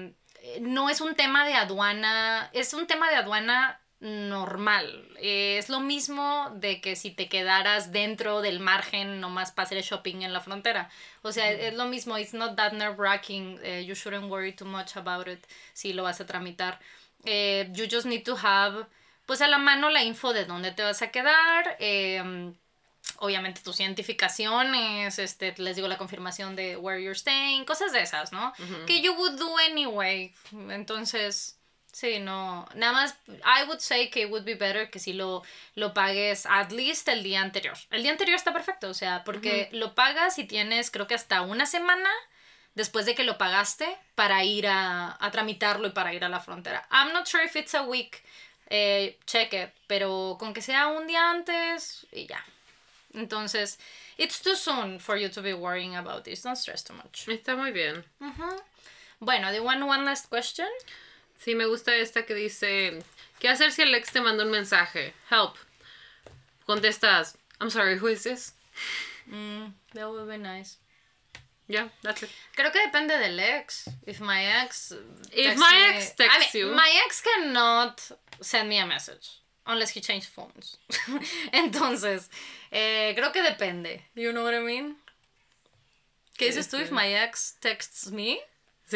No 0.61 0.91
es 0.91 1.01
un 1.01 1.15
tema 1.15 1.45
de 1.47 1.55
aduana, 1.55 2.51
es 2.53 2.75
un 2.75 2.87
tema 2.87 3.09
de 3.11 3.17
aduana 3.17 3.80
normal. 4.01 5.09
Eh, 5.19 5.59
es 5.59 5.69
lo 5.69 5.81
mismo 5.81 6.51
de 6.57 6.81
que 6.81 6.97
si 6.97 7.11
te 7.11 7.29
quedaras 7.29 7.93
dentro 7.93 8.41
del 8.41 8.59
margen 8.59 9.21
nomás 9.21 9.53
para 9.53 9.67
hacer 9.67 9.79
el 9.79 9.85
shopping 9.85 10.23
en 10.23 10.33
la 10.33 10.41
frontera. 10.41 10.91
O 11.23 11.33
sea, 11.33 11.51
es 11.51 11.75
lo 11.75 11.87
mismo, 11.87 12.17
it's 12.19 12.33
not 12.33 12.57
that 12.57 12.73
nerve 12.73 12.97
wracking. 12.97 13.59
you 13.85 13.95
shouldn't 13.95 14.31
worry 14.31 14.53
too 14.53 14.65
much 14.65 14.97
about 14.97 15.29
it 15.29 15.47
si 15.75 15.93
lo 15.93 16.05
vas 16.05 16.21
a 16.21 16.27
tramitar. 16.27 16.81
Eh, 17.25 17.69
you 17.75 17.87
just 17.91 18.07
need 18.07 18.25
to 18.25 18.37
have 18.37 18.87
pues 19.27 19.43
a 19.43 19.49
la 19.49 19.59
mano 19.59 19.91
la 19.91 20.03
info 20.03 20.33
de 20.33 20.45
dónde 20.45 20.73
te 20.73 20.83
vas 20.83 21.03
a 21.03 21.11
quedar. 21.11 21.77
em, 21.79 22.55
obviamente 23.19 23.61
tus 23.61 23.79
identificaciones, 23.81 25.19
este, 25.19 25.55
les 25.59 25.77
digo 25.77 25.89
la 25.89 25.99
confirmación 25.99 26.57
de 26.57 26.77
where 26.77 27.01
you're 27.01 27.15
staying, 27.15 27.65
cosas 27.65 27.93
de 27.93 28.01
esas, 28.01 28.33
¿no? 28.33 28.53
Que 28.87 29.03
you 29.03 29.15
would 29.15 29.39
do 29.39 29.59
anyway. 29.59 30.35
Entonces, 30.71 31.60
sí, 31.93 32.19
no. 32.19 32.67
Nada 32.75 32.93
más, 32.93 33.15
I 33.29 33.65
would 33.67 33.81
say 33.81 34.11
que 34.11 34.23
it 34.23 34.31
would 34.31 34.45
be 34.45 34.55
better 34.55 34.91
que 34.91 34.99
si 34.99 35.13
lo, 35.13 35.43
lo 35.75 35.93
pagues 35.95 36.47
at 36.47 36.71
least 36.73 37.09
el 37.09 37.23
día 37.23 37.41
anterior. 37.41 37.77
El 37.91 38.03
día 38.03 38.13
anterior 38.13 38.37
está 38.37 38.53
perfecto, 38.53 38.89
o 38.89 38.95
sea, 38.95 39.23
porque 39.25 39.69
lo 39.73 39.95
pagas 39.95 40.39
y 40.39 40.45
tienes, 40.45 40.91
creo 40.91 41.07
que 41.07 41.15
hasta 41.15 41.43
una 41.43 41.67
semana 41.67 42.09
después 42.75 43.05
de 43.07 43.15
que 43.15 43.25
lo 43.25 43.37
pagaste 43.37 43.97
para 44.15 44.45
ir 44.45 44.67
a, 44.67 45.17
a 45.21 45.31
tramitarlo 45.31 45.89
y 45.89 45.91
para 45.93 46.15
ir 46.15 46.25
a 46.25 46.29
la 46.29 46.41
frontera. 46.41 46.87
I'm 46.91 47.13
not 47.13 47.27
sure 47.27 47.45
if 47.45 47.57
it's 47.57 47.75
a 47.75 47.83
week. 47.83 48.23
eh, 48.71 49.19
check 49.27 49.53
it, 49.53 49.71
pero 49.89 50.37
con 50.39 50.55
que 50.55 50.63
sea 50.63 50.87
un 50.89 51.07
día 51.07 51.31
antes 51.31 52.07
y 52.13 52.27
ya. 52.27 52.43
Entonces, 53.13 53.79
it's 54.17 54.41
too 54.41 54.55
soon 54.55 55.01
for 55.01 55.17
you 55.17 55.29
to 55.29 55.43
be 55.43 55.53
worrying 55.53 55.97
about 55.97 56.23
this. 56.23 56.43
Don't 56.43 56.57
stress 56.57 56.85
too 56.85 56.95
much. 56.95 57.27
Está 57.29 57.57
muy 57.57 57.73
bien. 57.73 58.05
Bueno, 59.19 59.49
do 59.51 59.57
you 59.57 59.65
want 59.65 59.83
one 59.83 60.05
last 60.05 60.31
question? 60.31 60.69
Sí, 61.43 61.55
me 61.55 61.65
gusta 61.67 61.95
esta 61.97 62.27
que 62.27 62.35
dice, 62.35 63.03
¿qué 63.39 63.49
hacer 63.49 63.73
si 63.73 63.83
el 63.83 63.95
ex 63.95 64.13
te 64.13 64.21
manda 64.21 64.45
un 64.45 64.51
mensaje? 64.51 65.15
Help. 65.31 65.57
Contestas, 66.67 67.37
I'm 67.61 67.71
sorry, 67.71 67.97
who 67.99 68.09
is 68.09 68.23
this? 68.25 68.53
Mm, 69.27 69.73
that 69.95 70.09
would 70.09 70.29
be 70.29 70.37
nice. 70.39 70.77
Yeah, 71.67 71.89
that's 72.03 72.23
it. 72.25 72.31
Creo 72.57 72.73
que 72.73 72.81
depende 72.85 73.17
del 73.19 73.39
ex. 73.39 73.89
If 74.05 74.21
my 74.21 74.45
ex. 74.63 74.93
If 75.33 75.57
my 75.57 75.71
me- 75.71 75.97
ex 75.97 76.15
texts 76.17 76.55
I 76.55 76.59
mean, 76.59 76.67
you- 76.69 76.75
My 76.75 76.91
ex 77.07 77.21
cannot 77.23 78.01
send 78.41 78.69
me 78.69 78.79
a 78.79 78.87
message. 78.87 79.39
Unless 79.67 79.91
he 79.91 80.01
changed 80.01 80.29
phones. 80.29 80.79
Entonces, 81.53 82.29
eh, 82.73 83.15
creo 83.17 83.31
que 83.33 83.43
depende. 83.43 84.03
You 84.17 84.33
know 84.33 84.43
what 84.43 84.55
I 84.55 84.61
mean? 84.61 84.97
¿Qué 86.37 86.47
dices 86.47 86.69
tú? 86.69 86.77
If 86.79 86.87
Este. 86.87 86.93
my 86.95 87.07
ex 87.15 87.55
texts 87.61 88.11
me? 88.11 88.41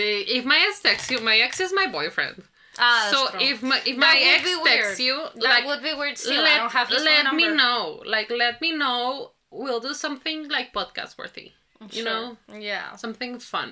If 0.02 0.44
my 0.44 0.58
ex 0.68 0.80
texts 0.80 1.10
you, 1.10 1.20
my 1.20 1.36
ex 1.38 1.60
is 1.60 1.72
my 1.74 1.86
boyfriend. 1.86 2.42
Ah, 2.78 3.08
so 3.10 3.28
true. 3.30 3.40
if 3.40 3.62
my 3.62 3.78
if 3.86 3.96
That 3.96 4.14
my 4.14 4.18
ex 4.18 4.42
texts 4.64 4.98
weird. 4.98 4.98
you, 4.98 5.16
That 5.36 5.42
like 5.44 5.64
would 5.66 5.82
be 5.82 5.94
weird 5.94 6.18
still. 6.18 6.40
I 6.40 6.42
let, 6.42 6.56
don't 6.58 6.72
have 6.72 6.88
his 6.88 7.02
let 7.04 7.32
me 7.34 7.44
number. 7.44 7.56
know. 7.56 8.02
Like 8.04 8.30
let 8.30 8.60
me 8.60 8.72
know. 8.76 9.30
We'll 9.50 9.80
do 9.80 9.94
something 9.94 10.48
like 10.48 10.72
podcast 10.72 11.16
worthy. 11.16 11.52
You 11.92 12.02
know, 12.04 12.36
Yeah. 12.52 12.96
something 12.96 13.38
fun. 13.38 13.70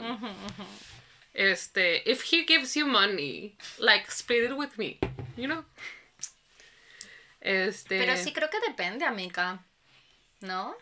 Este, 1.35 2.03
if 2.07 2.23
he 2.23 2.45
gives 2.45 2.77
you 2.77 2.85
money, 2.87 3.57
like 3.79 4.11
split 4.11 4.51
it 4.51 4.57
with 4.57 4.77
me. 4.79 5.01
You 5.37 5.49
know. 5.49 5.65
Este. 7.41 7.99
Pero 7.99 8.13
sí 8.17 8.33
creo 8.33 8.51
que 8.51 8.61
depende, 8.61 9.05
amiga. 9.05 9.59
¿No? 10.43 10.75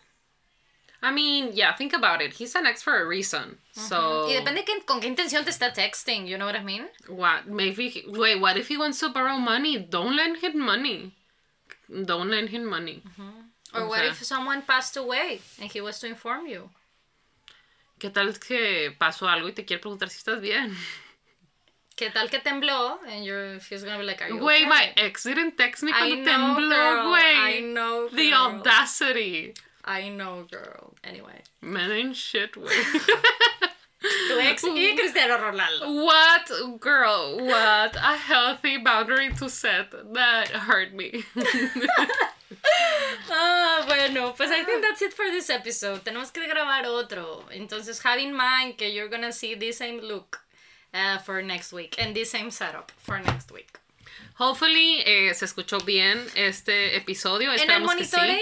I 1.02 1.10
mean, 1.12 1.52
yeah. 1.55 1.72
Think 1.74 1.94
about 1.94 2.20
it. 2.20 2.35
He's 2.35 2.55
an 2.55 2.66
ex 2.66 2.82
for 2.82 2.94
a 3.01 3.06
reason. 3.06 3.59
So. 3.72 4.27
Y 4.28 4.35
depende 4.35 4.64
que- 4.66 4.82
con 4.85 5.01
qué 5.01 5.06
intención 5.09 5.44
te 5.44 5.51
está 5.51 5.72
texting, 5.72 6.27
you 6.27 6.36
know 6.36 6.44
what 6.47 6.56
I 6.56 6.62
mean? 6.62 6.89
What? 7.09 7.47
Maybe. 7.47 7.89
he- 7.89 8.05
wait. 8.06 8.39
What 8.40 8.56
if 8.59 8.68
he 8.68 8.77
wants 8.77 8.98
to 9.01 9.09
borrow 9.09 9.39
money? 9.39 9.78
Don't 9.78 10.14
lend 10.14 10.39
him 10.43 10.59
money. 10.59 11.12
Don't 11.89 12.28
lend 12.31 12.51
him 12.51 12.64
money. 12.66 13.02
Or 13.72 13.86
what 13.89 14.01
Okay. 14.01 14.09
if 14.10 14.22
someone 14.24 14.62
passed 14.62 14.97
away 14.97 15.40
and 15.60 15.70
he 15.72 15.81
was 15.81 15.98
to 16.01 16.06
inform 16.06 16.47
you? 16.47 16.70
¿Qué 17.98 18.10
tal 18.10 18.32
que 18.39 18.90
pasó 18.98 19.28
algo 19.28 19.48
y 19.48 19.52
te 19.52 19.64
quiere 19.64 19.81
preguntar 19.81 20.09
si 20.10 20.18
estás 20.18 20.40
bien? 20.40 20.74
¿Qué 21.97 22.10
tal 22.10 22.31
que 22.31 22.39
tembló? 22.40 22.98
And 23.06 23.24
you're, 23.24 23.59
he's 23.59 23.85
gonna 23.85 23.98
be 23.98 24.05
like, 24.05 24.22
are 24.22 24.28
you 24.31 24.39
Güey, 24.39 24.62
okay? 24.62 24.66
my 24.66 24.93
ex 24.97 25.24
didn't 25.24 25.56
text 25.56 25.82
me 25.82 25.93
I 25.93 25.98
cuando 25.98 26.16
know, 26.16 26.24
tembló, 26.24 26.68
girl. 26.70 27.14
I 27.14 27.52
güey. 27.60 27.62
know, 27.74 28.09
The 28.09 28.31
girl. 28.31 28.35
audacity. 28.59 29.55
I 29.85 30.09
know, 30.09 30.47
girl. 30.51 30.94
Anyway. 31.05 31.43
Man 31.61 31.90
ain't 31.90 32.16
shit, 32.16 32.52
güey. 32.52 32.69
Tu 34.01 34.39
ex 34.40 34.62
y 34.62 34.94
Cristiano 34.97 35.36
Ronaldo. 35.36 36.05
what, 36.05 36.81
girl, 36.81 37.39
what 37.44 37.94
a 37.97 38.16
healthy 38.16 38.78
boundary 38.78 39.31
to 39.35 39.48
set. 39.51 39.90
That 40.15 40.48
hurt 40.48 40.94
me. 40.94 41.24
Ah, 43.31 43.85
bueno, 43.86 44.32
pues 44.32 44.51
I 44.51 44.65
think 44.65 44.82
that's 44.82 45.01
it 45.02 45.15
for 45.15 45.31
this 45.31 45.48
episode. 45.51 46.05
Tenemos 46.05 46.32
que 46.32 46.47
grabar 46.48 46.85
otro. 46.85 47.44
Entonces, 47.55 48.02
have 48.02 48.19
in 48.19 48.35
mind 48.35 48.77
que 48.77 48.89
you're 48.89 49.09
gonna 49.09 49.32
see 49.32 49.55
the 49.55 49.73
same 49.73 50.01
look 50.01 50.40
uh, 50.93 51.19
for 51.19 51.40
next 51.43 51.73
week 51.73 51.94
and 51.98 52.15
the 52.15 52.24
same 52.24 52.51
setup 52.51 52.90
for 52.98 53.19
next 53.20 53.52
week. 53.52 53.78
Hopefully, 54.39 55.03
eh, 55.05 55.35
se 55.35 55.45
escuchó 55.45 55.79
bien 55.81 56.25
este 56.35 56.97
episodio. 56.97 57.53
En 57.53 57.61
el 57.61 57.67
que 57.67 57.75
sí. 57.75 57.81
monitoreo, 58.17 58.37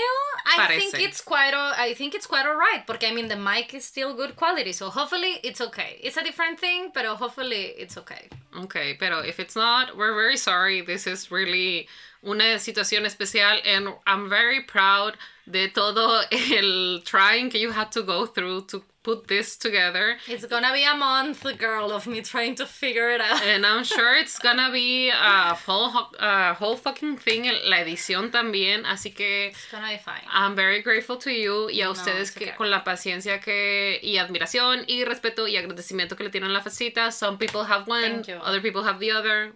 I 0.46 0.56
Parece. 0.56 0.90
think 0.92 1.00
it's 1.08 1.22
quite 1.22 1.54
o- 1.54 1.74
I 1.76 1.94
think 1.94 2.14
it's 2.14 2.26
quite 2.26 2.46
alright 2.46 2.86
porque 2.86 3.04
I 3.08 3.12
mean 3.12 3.28
the 3.28 3.36
mic 3.36 3.74
is 3.74 3.84
still 3.84 4.14
good 4.14 4.34
quality, 4.36 4.72
so 4.72 4.90
hopefully 4.90 5.40
it's 5.42 5.60
okay. 5.60 5.98
It's 6.02 6.16
a 6.16 6.22
different 6.22 6.58
thing, 6.60 6.90
pero 6.94 7.16
hopefully 7.16 7.74
it's 7.76 7.96
okay. 7.96 8.28
Okay, 8.56 8.94
pero 8.98 9.20
if 9.20 9.38
it's 9.40 9.56
not, 9.56 9.96
we're 9.96 10.14
very 10.14 10.36
sorry. 10.36 10.80
This 10.82 11.06
is 11.06 11.30
really 11.30 11.88
una 12.24 12.58
situación 12.58 13.04
especial 13.04 13.60
and 13.64 13.88
I'm 14.06 14.28
very 14.28 14.62
proud 14.64 15.16
de 15.50 15.68
todo 15.68 16.22
el 16.30 17.00
trying 17.04 17.50
que 17.50 17.58
you 17.60 17.70
had 17.72 17.90
to 17.92 18.02
go 18.02 18.26
through 18.26 18.66
to 18.68 18.82
put 19.02 19.28
this 19.28 19.56
together. 19.56 20.16
It's 20.26 20.44
gonna 20.46 20.72
be 20.72 20.84
a 20.84 20.94
month, 20.94 21.44
girl, 21.58 21.92
of 21.92 22.06
me 22.06 22.20
trying 22.20 22.54
to 22.56 22.66
figure 22.66 23.10
it 23.10 23.20
out. 23.20 23.42
And 23.42 23.64
I'm 23.64 23.84
sure 23.84 24.14
it's 24.16 24.38
gonna 24.38 24.70
be 24.70 25.08
a 25.10 25.54
whole, 25.54 25.88
ho- 25.90 26.12
a 26.18 26.54
whole 26.54 26.76
fucking 26.76 27.16
thing, 27.18 27.44
la 27.64 27.78
edición 27.80 28.30
también. 28.30 28.84
Así 28.84 29.14
que 29.14 29.48
It's 29.48 29.70
gonna 29.70 29.88
be 29.88 29.98
fine. 29.98 30.22
I'm 30.30 30.54
very 30.54 30.82
grateful 30.82 31.16
to 31.18 31.30
you 31.30 31.68
y 31.70 31.80
a 31.80 31.84
No, 31.86 31.92
ustedes 31.92 32.30
que 32.32 32.46
okay. 32.46 32.56
con 32.56 32.70
la 32.70 32.82
paciencia 32.84 33.40
que 33.40 33.98
y 34.02 34.18
admiración 34.18 34.84
y 34.86 35.04
respeto 35.04 35.46
y 35.48 35.56
agradecimiento 35.56 36.16
que 36.16 36.24
le 36.24 36.30
tienen 36.30 36.50
a 36.50 36.52
la 36.54 36.60
facita. 36.62 37.10
Some 37.12 37.38
people 37.38 37.62
have 37.64 37.86
one, 37.86 38.22
other 38.42 38.60
people 38.60 38.82
have 38.84 38.98
the 38.98 39.12
other. 39.12 39.52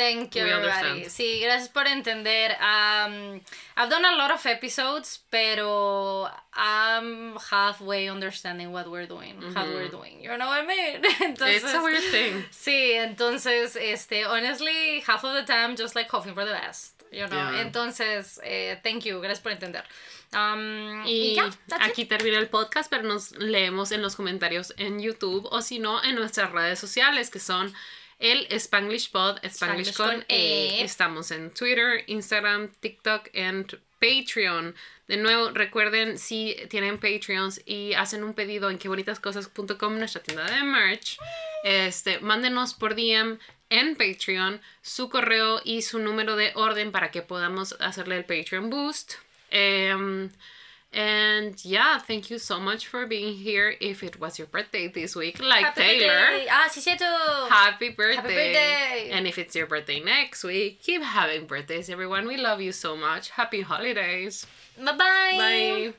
Thank 0.00 0.34
you, 0.34 0.44
We 0.44 0.50
everybody. 0.52 0.88
understand. 0.88 1.10
Sí, 1.12 1.40
gracias 1.42 1.68
por 1.68 1.86
entender. 1.86 2.52
Um, 2.58 3.40
I've 3.76 3.90
done 3.90 4.04
a 4.06 4.16
lot 4.16 4.30
of 4.30 4.46
episodes, 4.46 5.20
pero 5.30 6.26
I'm 6.54 7.36
halfway 7.50 8.08
understanding 8.08 8.72
what 8.72 8.90
we're 8.90 9.06
doing, 9.06 9.34
how 9.54 9.66
we're 9.66 9.90
doing. 9.90 10.22
You 10.22 10.36
know 10.38 10.46
what 10.46 10.62
I 10.62 10.66
mean? 10.66 11.02
Entonces, 11.20 11.62
It's 11.64 11.74
a 11.74 11.82
weird 11.82 12.02
thing. 12.10 12.44
Sí, 12.50 12.92
entonces, 12.94 13.76
este, 13.76 14.24
honestly, 14.24 15.00
half 15.06 15.22
of 15.24 15.34
the 15.34 15.42
time 15.44 15.76
just 15.76 15.94
like 15.94 16.08
hoping 16.10 16.32
for 16.34 16.46
the 16.46 16.52
best, 16.52 16.94
you 17.12 17.26
know. 17.28 17.36
Yeah. 17.50 17.62
Entonces, 17.64 18.40
eh, 18.42 18.76
thank 18.82 19.04
you, 19.04 19.20
gracias 19.20 19.40
por 19.42 19.52
entender. 19.52 19.82
Um, 20.32 21.02
Y 21.06 21.34
ya, 21.34 21.50
that's 21.68 21.84
it. 21.84 21.90
aquí 21.90 22.04
termina 22.06 22.38
el 22.38 22.48
podcast, 22.48 22.88
pero 22.88 23.02
nos 23.02 23.32
leemos 23.32 23.92
en 23.92 24.00
los 24.00 24.14
comentarios 24.16 24.72
en 24.78 25.00
YouTube 25.00 25.46
o 25.50 25.60
si 25.60 25.78
no 25.78 26.02
en 26.04 26.14
nuestras 26.14 26.52
redes 26.52 26.78
sociales 26.78 27.30
que 27.30 27.40
son 27.40 27.74
el 28.20 28.46
Spanglish 28.50 29.10
Pod, 29.10 29.38
Spanglish, 29.42 29.88
Spanglish 29.88 29.96
con, 29.96 30.10
con 30.10 30.24
E. 30.28 30.80
E. 30.80 30.84
Estamos 30.84 31.30
en 31.30 31.50
Twitter, 31.50 32.04
Instagram, 32.06 32.70
TikTok 32.80 33.30
y 33.32 33.40
Patreon. 34.00 34.74
De 35.08 35.16
nuevo, 35.16 35.50
recuerden 35.50 36.18
si 36.18 36.56
tienen 36.68 36.98
Patreons 36.98 37.60
y 37.66 37.94
hacen 37.94 38.22
un 38.22 38.34
pedido 38.34 38.70
en 38.70 38.78
quebonitascosas.com, 38.78 39.98
nuestra 39.98 40.22
tienda 40.22 40.44
de 40.44 40.62
merch, 40.62 41.18
este, 41.64 42.20
mándenos 42.20 42.74
por 42.74 42.94
DM 42.94 43.38
en 43.70 43.96
Patreon 43.96 44.60
su 44.82 45.08
correo 45.10 45.60
y 45.64 45.82
su 45.82 45.98
número 45.98 46.36
de 46.36 46.52
orden 46.54 46.92
para 46.92 47.10
que 47.10 47.22
podamos 47.22 47.76
hacerle 47.80 48.18
el 48.18 48.24
Patreon 48.24 48.70
boost. 48.70 49.14
Um, 49.52 50.30
and 50.92 51.64
yeah, 51.64 51.98
thank 51.98 52.30
you 52.30 52.38
so 52.38 52.58
much 52.58 52.86
for 52.88 53.06
being 53.06 53.34
here. 53.34 53.74
If 53.80 54.02
it 54.02 54.18
was 54.18 54.38
your 54.38 54.48
birthday 54.48 54.88
this 54.88 55.14
week, 55.14 55.40
like 55.40 55.64
Happy 55.64 55.80
Taylor, 55.82 56.08
birthday. 56.08 56.46
Ah, 56.50 56.68
sí, 56.68 56.80
cierto. 56.80 57.48
happy 57.48 57.90
birthday. 57.90 58.22
birthday. 58.22 59.10
And 59.12 59.26
if 59.26 59.38
it's 59.38 59.54
your 59.54 59.66
birthday 59.66 60.00
next 60.00 60.42
week, 60.42 60.82
keep 60.82 61.02
having 61.02 61.46
birthdays, 61.46 61.88
everyone. 61.88 62.26
We 62.26 62.36
love 62.36 62.60
you 62.60 62.72
so 62.72 62.96
much. 62.96 63.30
Happy 63.30 63.60
holidays. 63.60 64.46
Bye-bye. 64.76 65.36
Bye. 65.38 65.92